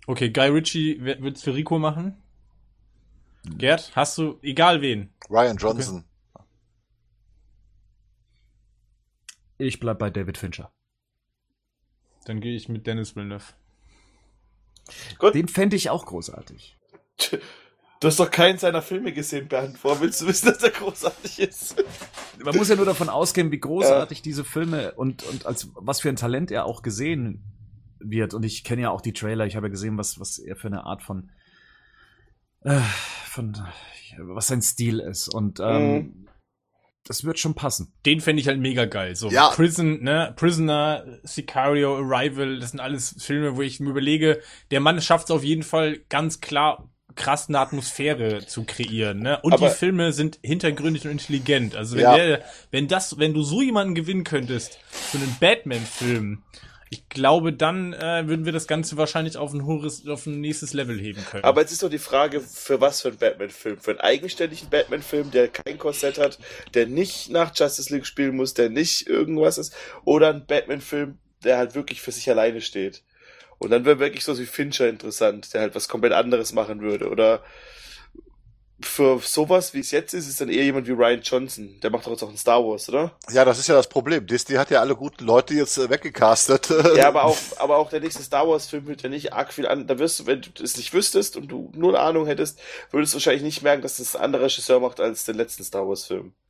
Okay, 0.05 0.29
Guy 0.29 0.49
Ritchie 0.49 0.97
wer- 0.99 1.21
wird's 1.21 1.41
für 1.43 1.53
Rico 1.55 1.79
machen. 1.79 2.21
Gerd, 3.45 3.95
hast 3.95 4.17
du, 4.17 4.39
egal 4.41 4.81
wen. 4.81 5.13
Ryan 5.29 5.55
Johnson. 5.57 6.03
Ich 9.57 9.79
bleib 9.79 9.99
bei 9.99 10.09
David 10.09 10.37
Fincher. 10.37 10.73
Dann 12.25 12.41
gehe 12.41 12.55
ich 12.55 12.67
mit 12.67 12.87
Dennis 12.87 13.15
Villeneuve. 13.15 13.53
Gut, 15.17 15.33
Den 15.35 15.47
fände 15.47 15.75
ich 15.77 15.89
auch 15.89 16.05
großartig. 16.05 16.77
du 18.03 18.07
hast 18.07 18.19
doch 18.19 18.29
keinen 18.29 18.57
seiner 18.57 18.81
Filme 18.81 19.13
gesehen, 19.13 19.47
Bernd. 19.47 19.81
Woher 19.81 20.01
willst 20.01 20.21
du 20.21 20.27
wissen, 20.27 20.47
dass 20.47 20.61
er 20.61 20.71
großartig 20.71 21.39
ist? 21.39 21.83
Man 22.43 22.55
muss 22.57 22.67
ja 22.67 22.75
nur 22.75 22.85
davon 22.85 23.07
ausgehen, 23.07 23.51
wie 23.51 23.59
großartig 23.59 24.21
diese 24.21 24.43
Filme 24.43 24.91
und, 24.93 25.23
und 25.23 25.45
als 25.45 25.69
was 25.75 26.01
für 26.01 26.09
ein 26.09 26.17
Talent 26.17 26.51
er 26.51 26.65
auch 26.65 26.81
gesehen 26.81 27.43
wird. 27.99 28.33
Und 28.33 28.43
ich 28.43 28.65
kenne 28.65 28.81
ja 28.81 28.89
auch 28.89 29.01
die 29.01 29.13
Trailer. 29.13 29.45
Ich 29.45 29.55
habe 29.55 29.67
ja 29.67 29.71
gesehen, 29.71 29.97
was, 29.97 30.19
was 30.19 30.37
er 30.37 30.57
für 30.57 30.67
eine 30.67 30.85
Art 30.85 31.01
von, 31.01 31.31
äh, 32.61 32.81
von 33.25 33.57
was 34.17 34.47
sein 34.47 34.61
Stil 34.61 34.99
ist. 34.99 35.29
Und 35.29 35.61
ähm, 35.61 36.27
das 37.05 37.23
wird 37.23 37.39
schon 37.39 37.53
passen. 37.53 37.93
Den 38.05 38.19
fände 38.19 38.41
ich 38.41 38.47
halt 38.49 38.59
mega 38.59 38.83
geil. 38.83 39.15
So 39.15 39.29
Ja. 39.29 39.49
Prison, 39.49 40.03
ne? 40.03 40.33
Prisoner, 40.35 41.05
Sicario, 41.23 41.97
Arrival, 41.97 42.59
das 42.59 42.71
sind 42.71 42.81
alles 42.81 43.15
Filme, 43.19 43.55
wo 43.55 43.61
ich 43.61 43.79
mir 43.79 43.91
überlege, 43.91 44.41
der 44.71 44.81
Mann 44.81 45.01
schafft 45.01 45.25
es 45.25 45.31
auf 45.31 45.43
jeden 45.43 45.63
Fall 45.63 45.99
ganz 46.09 46.41
klar 46.41 46.89
krass 47.15 47.47
eine 47.49 47.59
Atmosphäre 47.59 48.45
zu 48.45 48.63
kreieren, 48.63 49.19
ne? 49.19 49.39
Und 49.41 49.53
Aber- 49.53 49.69
die 49.69 49.75
Filme 49.75 50.13
sind 50.13 50.39
hintergründig 50.41 51.05
und 51.05 51.11
intelligent. 51.11 51.75
Also 51.75 51.95
wenn 51.95 52.03
Ja. 52.03 52.17
der, 52.17 52.43
wenn 52.71 52.87
das, 52.87 53.17
wenn 53.19 53.33
du 53.33 53.43
so 53.43 53.61
jemanden 53.61 53.95
gewinnen 53.95 54.23
könntest 54.23 54.79
für 54.89 55.17
einen 55.17 55.35
Batman-Film, 55.39 56.43
ich 56.89 57.09
glaube, 57.09 57.53
dann 57.53 57.93
äh, 57.93 58.27
würden 58.27 58.45
wir 58.45 58.51
das 58.51 58.67
Ganze 58.67 58.97
wahrscheinlich 58.97 59.35
auf 59.37 59.51
ein 59.51 59.65
hohes, 59.65 60.07
auf 60.07 60.27
ein 60.27 60.41
nächstes 60.41 60.73
Level 60.73 60.99
heben 60.99 61.25
können. 61.25 61.43
Aber 61.43 61.61
jetzt 61.61 61.71
ist 61.71 61.81
doch 61.81 61.89
die 61.89 61.97
Frage, 61.97 62.39
für 62.39 62.81
was 62.81 63.01
für 63.01 63.07
einen 63.07 63.17
Batman-Film? 63.17 63.79
Für 63.79 63.91
einen 63.91 63.99
eigenständigen 64.01 64.69
Batman-Film, 64.69 65.31
der 65.31 65.47
kein 65.47 65.79
Korsett 65.79 66.19
hat, 66.19 66.37
der 66.75 66.85
nicht 66.85 67.31
nach 67.31 67.51
Justice 67.55 67.91
League 67.91 68.05
spielen 68.05 68.35
muss, 68.35 68.53
der 68.53 68.69
nicht 68.69 69.07
irgendwas 69.07 69.57
ist, 69.57 69.73
oder 70.05 70.29
ein 70.29 70.45
Batman-Film, 70.45 71.17
der 71.43 71.57
halt 71.57 71.73
wirklich 71.73 71.99
für 71.99 72.11
sich 72.11 72.29
alleine 72.29 72.61
steht. 72.61 73.01
Und 73.63 73.71
dann 73.71 73.85
wäre 73.85 73.99
wirklich 73.99 74.23
so 74.23 74.37
wie 74.37 74.45
Fincher 74.45 74.87
interessant, 74.87 75.53
der 75.53 75.61
halt 75.61 75.75
was 75.75 75.87
komplett 75.87 76.13
anderes 76.13 76.53
machen 76.53 76.81
würde. 76.81 77.09
Oder 77.09 77.43
für 78.85 79.19
sowas, 79.19 79.73
wie 79.73 79.79
es 79.79 79.91
jetzt 79.91 80.13
ist, 80.13 80.27
ist 80.27 80.41
dann 80.41 80.49
eher 80.49 80.63
jemand 80.63 80.87
wie 80.87 80.91
Ryan 80.91 81.21
Johnson. 81.21 81.79
Der 81.81 81.89
macht 81.89 82.05
doch 82.05 82.11
jetzt 82.11 82.23
auch 82.23 82.29
ein 82.29 82.37
Star 82.37 82.63
Wars, 82.63 82.89
oder? 82.89 83.11
Ja, 83.31 83.45
das 83.45 83.59
ist 83.59 83.67
ja 83.67 83.75
das 83.75 83.87
Problem. 83.87 84.27
Disney 84.27 84.55
hat 84.55 84.71
ja 84.71 84.81
alle 84.81 84.95
guten 84.95 85.25
Leute 85.25 85.53
jetzt 85.53 85.77
äh, 85.77 85.89
weggecastet. 85.89 86.69
Ja, 86.95 87.07
aber 87.07 87.23
auch, 87.25 87.37
aber 87.57 87.77
auch 87.77 87.89
der 87.89 88.01
nächste 88.01 88.23
Star 88.23 88.47
Wars 88.47 88.67
Film 88.67 88.87
wird 88.87 89.01
ja 89.01 89.09
nicht 89.09 89.33
arg 89.33 89.53
viel 89.53 89.67
an. 89.67 89.87
Da 89.87 89.97
wirst 89.99 90.19
du, 90.19 90.25
wenn 90.25 90.41
du 90.41 90.63
es 90.63 90.77
nicht 90.77 90.93
wüsstest 90.93 91.37
und 91.37 91.47
du 91.47 91.71
nur 91.75 91.89
eine 91.89 91.99
Ahnung 91.99 92.25
hättest, 92.25 92.59
würdest 92.91 93.13
du 93.13 93.17
wahrscheinlich 93.17 93.43
nicht 93.43 93.63
merken, 93.63 93.81
dass 93.81 93.97
das 93.97 94.15
ein 94.15 94.21
anderer 94.21 94.43
Regisseur 94.43 94.79
macht 94.79 94.99
als 94.99 95.25
den 95.25 95.35
letzten 95.35 95.63
Star 95.63 95.87
Wars 95.87 96.05
Film. 96.05 96.33
Geh 96.33 96.42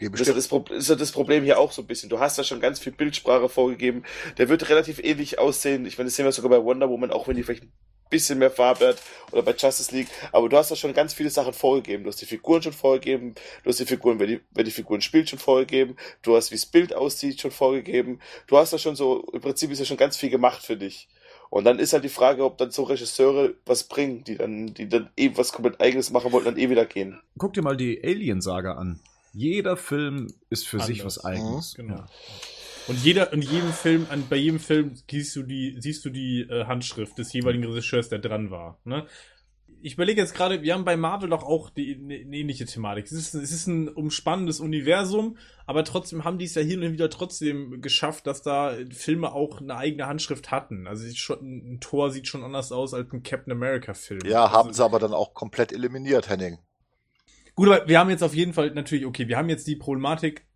Das 0.00 0.20
ist, 0.28 0.52
das, 0.52 0.70
ist 0.70 0.88
ja 0.88 0.94
das 0.94 1.10
Problem 1.10 1.42
hier 1.42 1.58
auch 1.58 1.72
so 1.72 1.82
ein 1.82 1.86
bisschen. 1.88 2.08
Du 2.08 2.20
hast 2.20 2.38
ja 2.38 2.44
schon 2.44 2.60
ganz 2.60 2.78
viel 2.78 2.92
Bildsprache 2.92 3.48
vorgegeben. 3.48 4.04
Der 4.36 4.48
wird 4.48 4.68
relativ 4.68 5.00
ähnlich 5.02 5.40
aussehen. 5.40 5.86
Ich 5.86 5.98
meine, 5.98 6.06
das 6.06 6.14
sehen 6.14 6.24
wir 6.24 6.32
sogar 6.32 6.50
bei 6.50 6.64
Wonder 6.64 6.88
Woman, 6.88 7.10
auch 7.10 7.26
wenn 7.26 7.34
die 7.34 7.42
vielleicht 7.42 7.64
ein 7.64 7.72
bisschen 8.08 8.38
mehr 8.38 8.52
Farbe 8.52 8.88
hat 8.88 9.02
oder 9.32 9.42
bei 9.42 9.52
Justice 9.58 9.92
League. 9.92 10.06
Aber 10.30 10.48
du 10.48 10.56
hast 10.56 10.70
ja 10.70 10.76
schon 10.76 10.94
ganz 10.94 11.14
viele 11.14 11.30
Sachen 11.30 11.52
vorgegeben. 11.52 12.04
Du 12.04 12.10
hast 12.10 12.20
die 12.20 12.26
Figuren 12.26 12.62
schon 12.62 12.72
vorgegeben. 12.72 13.34
Du 13.64 13.70
hast 13.70 13.80
die 13.80 13.86
Figuren, 13.86 14.20
wer 14.20 14.28
die, 14.28 14.40
wer 14.52 14.62
die 14.62 14.70
Figuren 14.70 15.00
spielt, 15.00 15.30
schon 15.30 15.40
vorgegeben. 15.40 15.96
Du 16.22 16.36
hast, 16.36 16.52
wie 16.52 16.56
das 16.56 16.66
Bild 16.66 16.94
aussieht, 16.94 17.40
schon 17.40 17.50
vorgegeben. 17.50 18.20
Du 18.46 18.56
hast 18.56 18.72
ja 18.72 18.78
schon 18.78 18.94
so, 18.94 19.26
im 19.32 19.40
Prinzip 19.40 19.72
ist 19.72 19.80
ja 19.80 19.84
schon 19.84 19.96
ganz 19.96 20.16
viel 20.16 20.30
gemacht 20.30 20.64
für 20.64 20.76
dich. 20.76 21.08
Und 21.50 21.64
dann 21.64 21.80
ist 21.80 21.92
halt 21.92 22.04
die 22.04 22.08
Frage, 22.08 22.44
ob 22.44 22.58
dann 22.58 22.70
so 22.70 22.84
Regisseure 22.84 23.54
was 23.66 23.84
bringen, 23.84 24.22
die 24.22 24.36
dann, 24.36 24.74
die 24.74 24.88
dann 24.88 25.10
eh 25.16 25.32
was 25.34 25.52
komplett 25.52 25.80
eigenes 25.80 26.10
machen 26.10 26.30
wollten, 26.30 26.46
dann 26.46 26.58
eh 26.58 26.70
wieder 26.70 26.84
gehen. 26.84 27.18
Guck 27.36 27.54
dir 27.54 27.62
mal 27.62 27.76
die 27.76 28.00
Alien-Saga 28.04 28.74
an. 28.74 29.00
Jeder 29.38 29.76
Film 29.76 30.34
ist 30.50 30.66
für 30.66 30.80
sich 30.80 31.00
Anders. 31.00 31.18
was 31.18 31.24
eigenes. 31.24 31.74
Genau. 31.76 31.94
Ja. 31.94 32.06
Und 32.88 33.04
jeder, 33.04 33.32
in 33.32 33.40
jedem 33.40 33.72
Film, 33.72 34.06
an, 34.10 34.24
bei 34.28 34.34
jedem 34.34 34.58
Film 34.58 34.94
siehst 35.08 35.36
du 35.36 35.44
die, 35.44 35.76
siehst 35.78 36.04
du 36.04 36.10
die 36.10 36.40
äh, 36.40 36.64
Handschrift 36.64 37.16
des 37.18 37.32
jeweiligen 37.32 37.64
Regisseurs, 37.64 38.08
der 38.08 38.18
dran 38.18 38.50
war. 38.50 38.80
Ne? 38.82 39.06
Ich 39.80 39.94
überlege 39.94 40.20
jetzt 40.20 40.34
gerade, 40.34 40.62
wir 40.62 40.74
haben 40.74 40.84
bei 40.84 40.96
Marvel 40.96 41.30
doch 41.30 41.44
auch 41.44 41.70
die, 41.70 41.94
eine 41.94 42.16
eine 42.16 42.36
ähnliche 42.36 42.64
Thematik. 42.64 43.04
Es 43.04 43.12
ist, 43.12 43.34
es 43.34 43.52
ist 43.52 43.68
ein 43.68 43.88
umspannendes 43.88 44.58
Universum, 44.58 45.36
aber 45.66 45.84
trotzdem 45.84 46.24
haben 46.24 46.38
die 46.38 46.46
es 46.46 46.56
ja 46.56 46.62
hier 46.62 46.76
und 46.76 46.90
wieder 46.90 47.08
trotzdem 47.08 47.80
geschafft, 47.80 48.26
dass 48.26 48.42
da 48.42 48.74
Filme 48.90 49.32
auch 49.32 49.60
eine 49.60 49.76
eigene 49.76 50.08
Handschrift 50.08 50.50
hatten. 50.50 50.88
Also 50.88 51.08
schon, 51.14 51.74
ein 51.74 51.80
Tor 51.80 52.10
sieht 52.10 52.26
schon 52.26 52.42
anders 52.42 52.72
aus 52.72 52.92
als 52.92 53.12
ein 53.12 53.22
Captain 53.22 53.52
America 53.52 53.94
Film. 53.94 54.22
Ja, 54.24 54.50
haben 54.50 54.70
also, 54.70 54.78
sie 54.78 54.84
aber 54.84 54.98
dann 54.98 55.12
auch 55.12 55.32
komplett 55.32 55.72
eliminiert, 55.72 56.28
Henning. 56.28 56.58
Gut, 57.58 57.66
aber 57.66 57.88
wir 57.88 57.98
haben 57.98 58.08
jetzt 58.08 58.22
auf 58.22 58.36
jeden 58.36 58.52
Fall 58.52 58.70
natürlich, 58.70 59.04
okay, 59.04 59.26
wir 59.26 59.36
haben 59.36 59.48
jetzt 59.48 59.66
die 59.66 59.74
Problematik, 59.74 60.46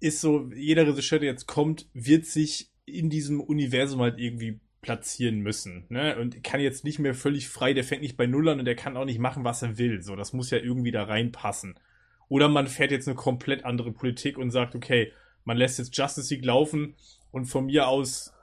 ist 0.00 0.20
so, 0.20 0.50
jeder 0.52 0.84
Regisseur, 0.84 1.20
der 1.20 1.30
jetzt 1.30 1.46
kommt, 1.46 1.88
wird 1.94 2.26
sich 2.26 2.72
in 2.84 3.10
diesem 3.10 3.40
Universum 3.40 4.00
halt 4.00 4.18
irgendwie 4.18 4.58
platzieren 4.80 5.38
müssen, 5.38 5.86
ne? 5.88 6.18
Und 6.18 6.42
kann 6.42 6.58
jetzt 6.58 6.82
nicht 6.82 6.98
mehr 6.98 7.14
völlig 7.14 7.48
frei, 7.48 7.74
der 7.74 7.84
fängt 7.84 8.02
nicht 8.02 8.16
bei 8.16 8.26
Null 8.26 8.48
an 8.48 8.58
und 8.58 8.64
der 8.64 8.74
kann 8.74 8.96
auch 8.96 9.04
nicht 9.04 9.20
machen, 9.20 9.44
was 9.44 9.62
er 9.62 9.78
will. 9.78 10.02
So, 10.02 10.16
das 10.16 10.32
muss 10.32 10.50
ja 10.50 10.58
irgendwie 10.58 10.90
da 10.90 11.04
reinpassen. 11.04 11.78
Oder 12.26 12.48
man 12.48 12.66
fährt 12.66 12.90
jetzt 12.90 13.06
eine 13.06 13.14
komplett 13.14 13.64
andere 13.64 13.92
Politik 13.92 14.36
und 14.36 14.50
sagt, 14.50 14.74
okay, 14.74 15.12
man 15.44 15.56
lässt 15.56 15.78
jetzt 15.78 15.96
Justice 15.96 16.34
League 16.34 16.44
laufen 16.44 16.96
und 17.30 17.44
von 17.44 17.66
mir 17.66 17.86
aus 17.86 18.34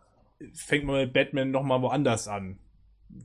fängt 0.53 0.85
man 0.85 1.01
mit 1.01 1.11
Batman 1.11 1.51
nochmal 1.51 1.81
woanders 1.81 2.29
an. 2.29 2.59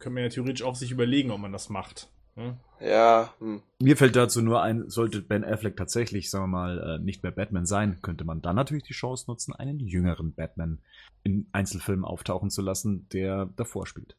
Können 0.00 0.16
wir 0.16 0.24
ja 0.24 0.30
theoretisch 0.30 0.64
auch 0.64 0.74
sich 0.74 0.90
überlegen, 0.90 1.30
ob 1.30 1.38
man 1.38 1.52
das 1.52 1.68
macht. 1.68 2.10
Hm? 2.38 2.56
Ja, 2.80 3.34
hm. 3.40 3.62
Mir 3.80 3.96
fällt 3.96 4.14
dazu 4.14 4.40
nur 4.40 4.62
ein, 4.62 4.88
sollte 4.88 5.20
Ben 5.20 5.44
Affleck 5.44 5.76
tatsächlich, 5.76 6.30
sagen 6.30 6.44
wir 6.44 6.58
mal, 6.58 6.78
äh, 6.78 7.04
nicht 7.04 7.24
mehr 7.24 7.32
Batman 7.32 7.66
sein, 7.66 7.98
könnte 8.00 8.24
man 8.24 8.40
dann 8.40 8.54
natürlich 8.54 8.84
die 8.84 8.92
Chance 8.92 9.24
nutzen, 9.26 9.52
einen 9.54 9.80
jüngeren 9.80 10.32
Batman 10.32 10.78
in 11.24 11.48
Einzelfilmen 11.50 12.04
auftauchen 12.04 12.50
zu 12.50 12.62
lassen, 12.62 13.08
der 13.12 13.46
davor 13.56 13.86
spielt. 13.86 14.16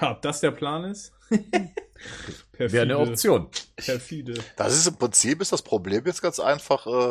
Ob 0.00 0.20
das 0.20 0.40
der 0.40 0.50
Plan 0.50 0.84
ist? 0.84 1.12
Wäre 2.58 2.82
eine 2.82 2.98
Option. 2.98 3.48
Perfide. 3.76 4.34
Das 4.56 4.76
ist 4.76 4.86
im 4.86 4.96
Prinzip 4.96 5.40
ist 5.40 5.52
das 5.52 5.62
Problem 5.62 6.04
jetzt 6.04 6.22
ganz 6.22 6.40
einfach. 6.40 6.86
Äh, 6.86 7.10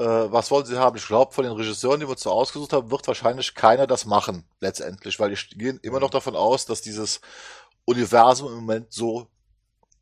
äh, 0.00 0.32
was 0.32 0.50
wollen 0.50 0.66
sie 0.66 0.78
haben? 0.78 0.96
Ich 0.96 1.06
glaube, 1.06 1.32
von 1.32 1.44
den 1.44 1.52
Regisseuren, 1.52 2.00
die 2.00 2.06
wir 2.06 2.10
uns 2.10 2.22
so 2.22 2.30
ausgesucht 2.30 2.72
haben, 2.72 2.90
wird 2.90 3.06
wahrscheinlich 3.08 3.54
keiner 3.54 3.86
das 3.86 4.06
machen, 4.06 4.44
letztendlich, 4.60 5.18
weil 5.18 5.34
die 5.34 5.58
gehen 5.58 5.80
immer 5.82 6.00
noch 6.00 6.10
davon 6.10 6.36
aus, 6.36 6.66
dass 6.66 6.82
dieses 6.82 7.20
Universum 7.84 8.48
im 8.48 8.54
Moment 8.56 8.92
so 8.92 9.28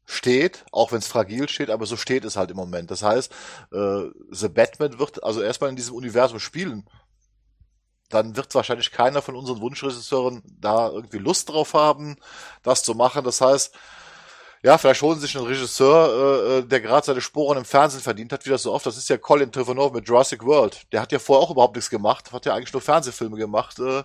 steht, 0.06 0.64
auch 0.70 0.92
wenn 0.92 0.98
es 0.98 1.06
fragil 1.06 1.48
steht, 1.48 1.70
aber 1.70 1.86
so 1.86 1.96
steht 1.96 2.24
es 2.24 2.36
halt 2.36 2.50
im 2.50 2.56
Moment. 2.56 2.90
Das 2.90 3.02
heißt, 3.02 3.32
äh, 3.72 4.02
The 4.30 4.48
Batman 4.48 4.98
wird 4.98 5.22
also 5.22 5.42
erstmal 5.42 5.70
in 5.70 5.76
diesem 5.76 5.94
Universum 5.94 6.40
spielen. 6.40 6.88
Dann 8.10 8.36
wird 8.36 8.54
wahrscheinlich 8.54 8.92
keiner 8.92 9.22
von 9.22 9.34
unseren 9.34 9.60
Wunschregisseuren 9.60 10.42
da 10.60 10.90
irgendwie 10.90 11.18
Lust 11.18 11.48
drauf 11.48 11.74
haben, 11.74 12.16
das 12.62 12.82
zu 12.82 12.94
machen. 12.94 13.24
Das 13.24 13.40
heißt, 13.40 13.74
ja, 14.62 14.78
vielleicht 14.78 15.02
holen 15.02 15.18
sie 15.18 15.26
sich 15.26 15.36
einen 15.36 15.46
Regisseur, 15.46 16.58
äh, 16.58 16.66
der 16.66 16.80
gerade 16.80 17.04
seine 17.04 17.20
Sporen 17.20 17.58
im 17.58 17.64
Fernsehen 17.64 18.00
verdient 18.02 18.32
hat, 18.32 18.46
wie 18.46 18.50
das 18.50 18.62
so 18.62 18.72
oft. 18.72 18.86
Das 18.86 18.96
ist 18.96 19.08
ja 19.08 19.18
Colin 19.18 19.52
Trevorrow 19.52 19.92
mit 19.92 20.08
Jurassic 20.08 20.44
World. 20.44 20.90
Der 20.92 21.02
hat 21.02 21.12
ja 21.12 21.18
vorher 21.18 21.42
auch 21.42 21.50
überhaupt 21.50 21.76
nichts 21.76 21.90
gemacht, 21.90 22.32
hat 22.32 22.46
ja 22.46 22.54
eigentlich 22.54 22.72
nur 22.72 22.82
Fernsehfilme 22.82 23.36
gemacht. 23.36 23.78
Äh, 23.78 24.04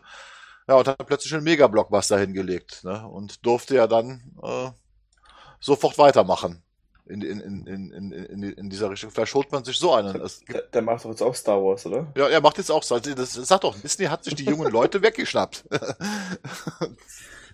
ja, 0.68 0.76
und 0.76 0.88
hat 0.88 1.08
plötzlich 1.08 1.34
einen 1.34 1.44
Mega-Blockbuster 1.44 2.18
hingelegt. 2.20 2.84
Ne? 2.84 3.08
Und 3.08 3.46
durfte 3.46 3.76
ja 3.76 3.88
dann 3.88 4.22
äh, 4.44 4.70
sofort 5.60 5.98
weitermachen 5.98 6.64
in, 7.10 7.22
in, 7.22 7.40
in, 7.40 7.92
in, 7.92 8.12
in, 8.12 8.44
in 8.44 8.70
dieser 8.70 8.92
Richtung. 8.92 9.10
Vielleicht 9.10 9.34
holt 9.34 9.52
man 9.52 9.64
sich 9.64 9.78
so 9.78 9.94
einen. 9.94 10.22
Es 10.22 10.42
der, 10.42 10.62
der 10.62 10.82
macht 10.82 11.04
doch 11.04 11.10
jetzt 11.10 11.22
auch 11.22 11.36
Star 11.36 11.62
Wars, 11.62 11.86
oder? 11.86 12.08
ja, 12.16 12.28
er 12.28 12.42
macht 12.42 12.58
jetzt 12.58 12.70
auch 12.70 12.84
so. 12.84 13.00
Das 13.00 13.34
sagt 13.34 13.64
doch, 13.64 13.78
Disney 13.80 14.06
hat 14.06 14.24
sich 14.24 14.36
die 14.36 14.46
jungen 14.46 14.72
Leute 14.72 15.02
weggeschnappt. 15.02 15.66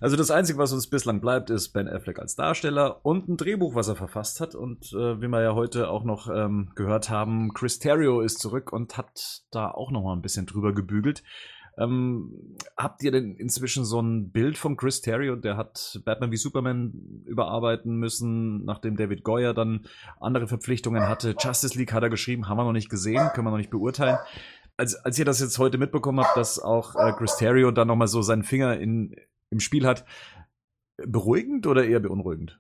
Also 0.02 0.18
das 0.18 0.30
Einzige, 0.30 0.60
was 0.60 0.74
uns 0.74 0.88
bislang 0.88 1.22
bleibt, 1.22 1.50
ist 1.50 1.70
Ben 1.70 1.88
Affleck 1.88 2.20
als 2.20 2.36
Darsteller 2.36 3.00
und 3.04 3.30
ein 3.30 3.38
Drehbuch, 3.38 3.76
was 3.76 3.88
er 3.88 3.96
verfasst 3.96 4.42
hat. 4.42 4.54
Und 4.54 4.92
äh, 4.92 5.22
wie 5.22 5.30
wir 5.30 5.42
ja 5.42 5.56
heute 5.56 5.90
auch 5.90 6.04
noch 6.04 6.28
ähm, 6.28 6.74
gehört 6.76 7.10
haben, 7.10 7.54
Chris 7.54 7.80
Terrio 7.80 8.20
ist 8.20 8.40
zurück 8.40 8.74
und 8.74 8.98
hat 8.98 9.44
da 9.52 9.72
auch 9.72 9.92
noch 9.92 10.04
mal 10.04 10.14
ein 10.14 10.22
bisschen 10.22 10.46
drüber 10.46 10.74
gebügelt. 10.74 11.24
Ähm, 11.78 12.58
habt 12.78 13.04
ihr 13.04 13.12
denn 13.12 13.36
inzwischen 13.36 13.84
so 13.84 14.02
ein 14.02 14.32
Bild 14.32 14.58
von 14.58 14.78
Chris 14.78 15.02
Terrio? 15.02 15.36
Der 15.36 15.58
hat 15.58 16.00
Batman 16.06 16.32
wie 16.32 16.38
Superman 16.38 17.24
überarbeiten 17.26 17.98
müssen, 17.98 18.64
nachdem 18.64 18.96
David 18.96 19.24
Goyer 19.24 19.54
dann 19.54 19.86
andere 20.20 20.48
Verpflichtungen 20.48 21.08
hatte. 21.08 21.36
Justice 21.38 21.78
League 21.78 21.92
hat 21.92 22.04
er 22.04 22.10
geschrieben, 22.10 22.48
haben 22.48 22.58
wir 22.58 22.64
noch 22.64 22.72
nicht 22.72 22.90
gesehen, 22.90 23.30
können 23.34 23.48
wir 23.48 23.52
noch 23.52 23.58
nicht 23.58 23.72
beurteilen. 23.72 24.18
Als, 24.78 24.96
als 24.96 25.20
ihr 25.20 25.26
das 25.26 25.40
jetzt 25.40 25.58
heute 25.58 25.78
mitbekommen 25.78 26.20
habt, 26.20 26.38
dass 26.38 26.60
auch 26.60 26.96
äh, 26.96 27.12
Chris 27.14 27.38
Terrio 27.38 27.72
dann 27.72 27.88
noch 27.88 27.96
mal 27.96 28.08
so 28.08 28.22
seinen 28.22 28.44
Finger 28.44 28.78
in, 28.78 29.16
im 29.50 29.60
Spiel 29.60 29.86
hat, 29.86 30.06
beruhigend 30.98 31.68
oder 31.68 31.86
eher 31.86 32.00
beunruhigend? 32.00 32.60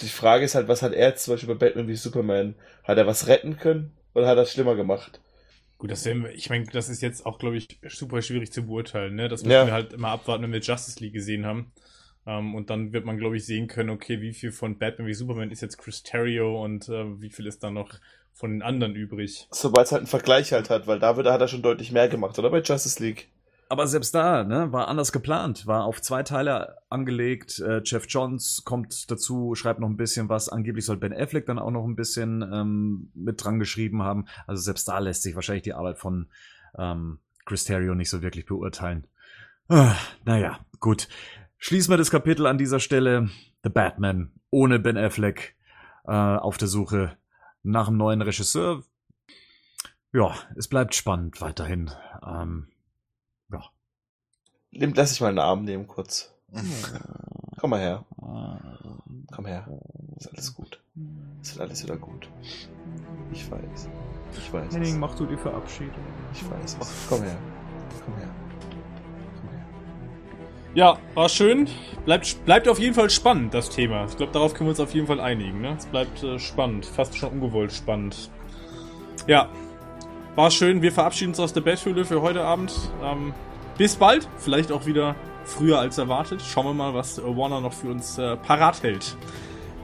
Die 0.00 0.08
Frage 0.08 0.44
ist 0.44 0.54
halt, 0.54 0.68
was 0.68 0.82
hat 0.82 0.92
er 0.92 1.08
jetzt 1.08 1.24
zum 1.24 1.34
Beispiel 1.34 1.54
bei 1.54 1.66
Batman 1.66 1.88
wie 1.88 1.94
Superman? 1.94 2.54
Hat 2.84 2.98
er 2.98 3.06
was 3.06 3.28
retten 3.28 3.56
können 3.56 3.92
oder 4.14 4.28
hat 4.28 4.36
er 4.36 4.42
es 4.42 4.52
schlimmer 4.52 4.74
gemacht? 4.74 5.20
Gut, 5.78 5.90
das 5.90 6.04
wir, 6.04 6.30
ich 6.32 6.48
meine, 6.48 6.64
das 6.66 6.88
ist 6.88 7.02
jetzt 7.02 7.26
auch, 7.26 7.38
glaube 7.38 7.56
ich, 7.56 7.78
super 7.88 8.22
schwierig 8.22 8.50
zu 8.50 8.66
beurteilen, 8.66 9.14
ne? 9.14 9.28
Das 9.28 9.42
müssen 9.42 9.52
Ja. 9.52 9.66
wir 9.66 9.72
halt 9.74 9.92
immer 9.92 10.08
abwarten, 10.08 10.42
wenn 10.44 10.52
wir 10.52 10.60
Justice 10.60 10.98
League 11.00 11.12
gesehen 11.12 11.44
haben. 11.44 11.72
Ähm, 12.26 12.54
und 12.54 12.70
dann 12.70 12.92
wird 12.92 13.04
man, 13.04 13.18
glaube 13.18 13.36
ich, 13.36 13.44
sehen 13.44 13.68
können, 13.68 13.90
okay, 13.90 14.20
wie 14.20 14.32
viel 14.32 14.52
von 14.52 14.78
Batman 14.78 15.06
wie 15.06 15.14
Superman 15.14 15.50
ist 15.50 15.60
jetzt 15.60 15.76
Chris 15.78 16.02
Terrio 16.02 16.64
und 16.64 16.88
äh, 16.88 17.20
wie 17.20 17.30
viel 17.30 17.46
ist 17.46 17.62
dann 17.62 17.74
noch 17.74 17.90
von 18.32 18.50
den 18.50 18.62
anderen 18.62 18.94
übrig. 18.94 19.46
Sobald 19.50 19.86
es 19.86 19.92
halt 19.92 20.00
einen 20.00 20.06
Vergleich 20.08 20.52
halt 20.52 20.70
hat, 20.70 20.86
weil 20.86 20.98
da 20.98 21.16
wird, 21.16 21.26
hat 21.26 21.40
er 21.40 21.48
schon 21.48 21.62
deutlich 21.62 21.92
mehr 21.92 22.08
gemacht, 22.08 22.38
oder 22.38 22.50
bei 22.50 22.60
Justice 22.60 23.02
League? 23.02 23.28
Aber 23.68 23.88
selbst 23.88 24.14
da, 24.14 24.44
ne, 24.44 24.72
war 24.72 24.86
anders 24.86 25.10
geplant, 25.10 25.66
war 25.66 25.84
auf 25.84 26.00
zwei 26.00 26.22
Teile 26.22 26.76
angelegt. 26.88 27.58
Äh, 27.58 27.82
Jeff 27.84 28.06
Johns 28.08 28.62
kommt 28.64 29.10
dazu, 29.10 29.54
schreibt 29.56 29.80
noch 29.80 29.88
ein 29.88 29.96
bisschen 29.96 30.28
was. 30.28 30.48
Angeblich 30.48 30.84
soll 30.84 30.98
Ben 30.98 31.12
Affleck 31.12 31.46
dann 31.46 31.58
auch 31.58 31.72
noch 31.72 31.84
ein 31.84 31.96
bisschen 31.96 32.42
ähm, 32.42 33.10
mit 33.14 33.42
dran 33.42 33.58
geschrieben 33.58 34.02
haben. 34.02 34.26
Also 34.46 34.62
selbst 34.62 34.86
da 34.86 35.00
lässt 35.00 35.22
sich 35.22 35.34
wahrscheinlich 35.34 35.64
die 35.64 35.74
Arbeit 35.74 35.98
von 35.98 36.28
ähm, 36.78 37.18
Chris 37.44 37.64
Terrio 37.64 37.94
nicht 37.94 38.10
so 38.10 38.22
wirklich 38.22 38.46
beurteilen. 38.46 39.08
Ah, 39.68 39.96
naja, 40.24 40.60
gut. 40.78 41.08
Schließen 41.58 41.92
wir 41.92 41.98
das 41.98 42.10
Kapitel 42.12 42.46
an 42.46 42.58
dieser 42.58 42.78
Stelle. 42.78 43.30
The 43.64 43.70
Batman 43.70 44.30
ohne 44.50 44.78
Ben 44.78 44.96
Affleck 44.96 45.56
äh, 46.04 46.12
auf 46.12 46.56
der 46.56 46.68
Suche 46.68 47.16
nach 47.64 47.88
einem 47.88 47.96
neuen 47.96 48.22
Regisseur. 48.22 48.84
Ja, 50.12 50.34
es 50.54 50.68
bleibt 50.68 50.94
spannend 50.94 51.40
weiterhin. 51.40 51.90
Ähm, 52.24 52.68
Nimm, 54.78 54.92
lass 54.94 55.12
ich 55.12 55.20
mal 55.20 55.28
einen 55.28 55.38
Arm 55.38 55.64
nehmen 55.64 55.86
kurz. 55.86 56.34
Komm 57.58 57.70
mal 57.70 57.80
her. 57.80 58.04
Komm 59.32 59.46
her. 59.46 59.66
Ist 60.16 60.28
alles 60.28 60.54
gut. 60.54 60.80
Ist 61.40 61.54
wird 61.54 61.68
alles 61.68 61.82
wieder 61.82 61.96
gut. 61.96 62.28
Ich 63.32 63.50
weiß. 63.50 63.88
Ich 64.32 64.52
weiß. 64.52 64.74
es. 64.74 64.94
mach 64.94 65.14
du 65.14 65.24
die 65.24 65.36
Verabschiedung. 65.36 65.94
Ich 66.32 66.42
weiß. 66.50 66.76
es. 66.78 67.06
Komm 67.08 67.22
her. 67.22 67.36
Komm 68.04 68.16
her. 68.16 68.28
Komm 69.40 69.48
her. 69.50 69.66
Ja, 70.74 70.98
war 71.14 71.30
schön. 71.30 71.68
Bleibt, 72.04 72.44
bleibt 72.44 72.68
auf 72.68 72.78
jeden 72.78 72.94
Fall 72.94 73.08
spannend, 73.08 73.54
das 73.54 73.70
Thema. 73.70 74.04
Ich 74.04 74.16
glaube, 74.18 74.32
darauf 74.32 74.52
können 74.52 74.68
wir 74.68 74.72
uns 74.72 74.80
auf 74.80 74.94
jeden 74.94 75.06
Fall 75.06 75.20
einigen. 75.20 75.62
Ne? 75.62 75.76
Es 75.78 75.86
bleibt 75.86 76.22
äh, 76.22 76.38
spannend, 76.38 76.84
fast 76.84 77.16
schon 77.16 77.30
ungewollt 77.30 77.72
spannend. 77.72 78.30
Ja, 79.26 79.48
war 80.36 80.50
schön. 80.50 80.82
Wir 80.82 80.92
verabschieden 80.92 81.30
uns 81.30 81.40
aus 81.40 81.52
der 81.52 81.62
Betthöhle 81.62 82.04
für 82.04 82.22
heute 82.22 82.44
Abend. 82.44 82.72
Ähm, 83.02 83.34
bis 83.76 83.96
bald. 83.96 84.28
Vielleicht 84.38 84.70
auch 84.70 84.86
wieder 84.86 85.16
früher 85.44 85.78
als 85.78 85.98
erwartet. 85.98 86.42
Schauen 86.42 86.66
wir 86.66 86.74
mal, 86.74 86.94
was 86.94 87.20
Warner 87.22 87.60
noch 87.60 87.72
für 87.72 87.88
uns 87.88 88.18
äh, 88.18 88.36
parat 88.36 88.82
hält. 88.82 89.16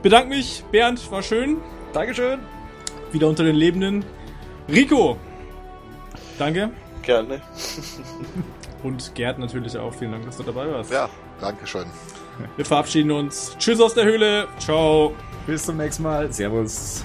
Bedanke 0.02 0.28
mich, 0.28 0.64
Bernd, 0.70 1.10
war 1.10 1.22
schön. 1.22 1.58
Dankeschön. 1.92 2.40
Wieder 3.12 3.28
unter 3.28 3.44
den 3.44 3.56
Lebenden. 3.56 4.04
Rico, 4.68 5.16
danke. 6.38 6.70
Gerne. 7.02 7.40
Und 8.82 9.14
Gerd 9.14 9.38
natürlich 9.38 9.76
auch. 9.76 9.94
Vielen 9.94 10.12
Dank, 10.12 10.24
dass 10.24 10.36
du 10.36 10.42
dabei 10.42 10.70
warst. 10.70 10.90
ja, 10.90 11.08
danke 11.40 11.66
schön. 11.66 11.86
Wir 12.56 12.64
verabschieden 12.64 13.10
uns. 13.10 13.54
Tschüss 13.58 13.80
aus 13.80 13.94
der 13.94 14.04
Höhle. 14.04 14.48
Ciao. 14.58 15.14
Bis 15.46 15.64
zum 15.64 15.76
nächsten 15.76 16.02
Mal. 16.02 16.32
Servus. 16.32 17.04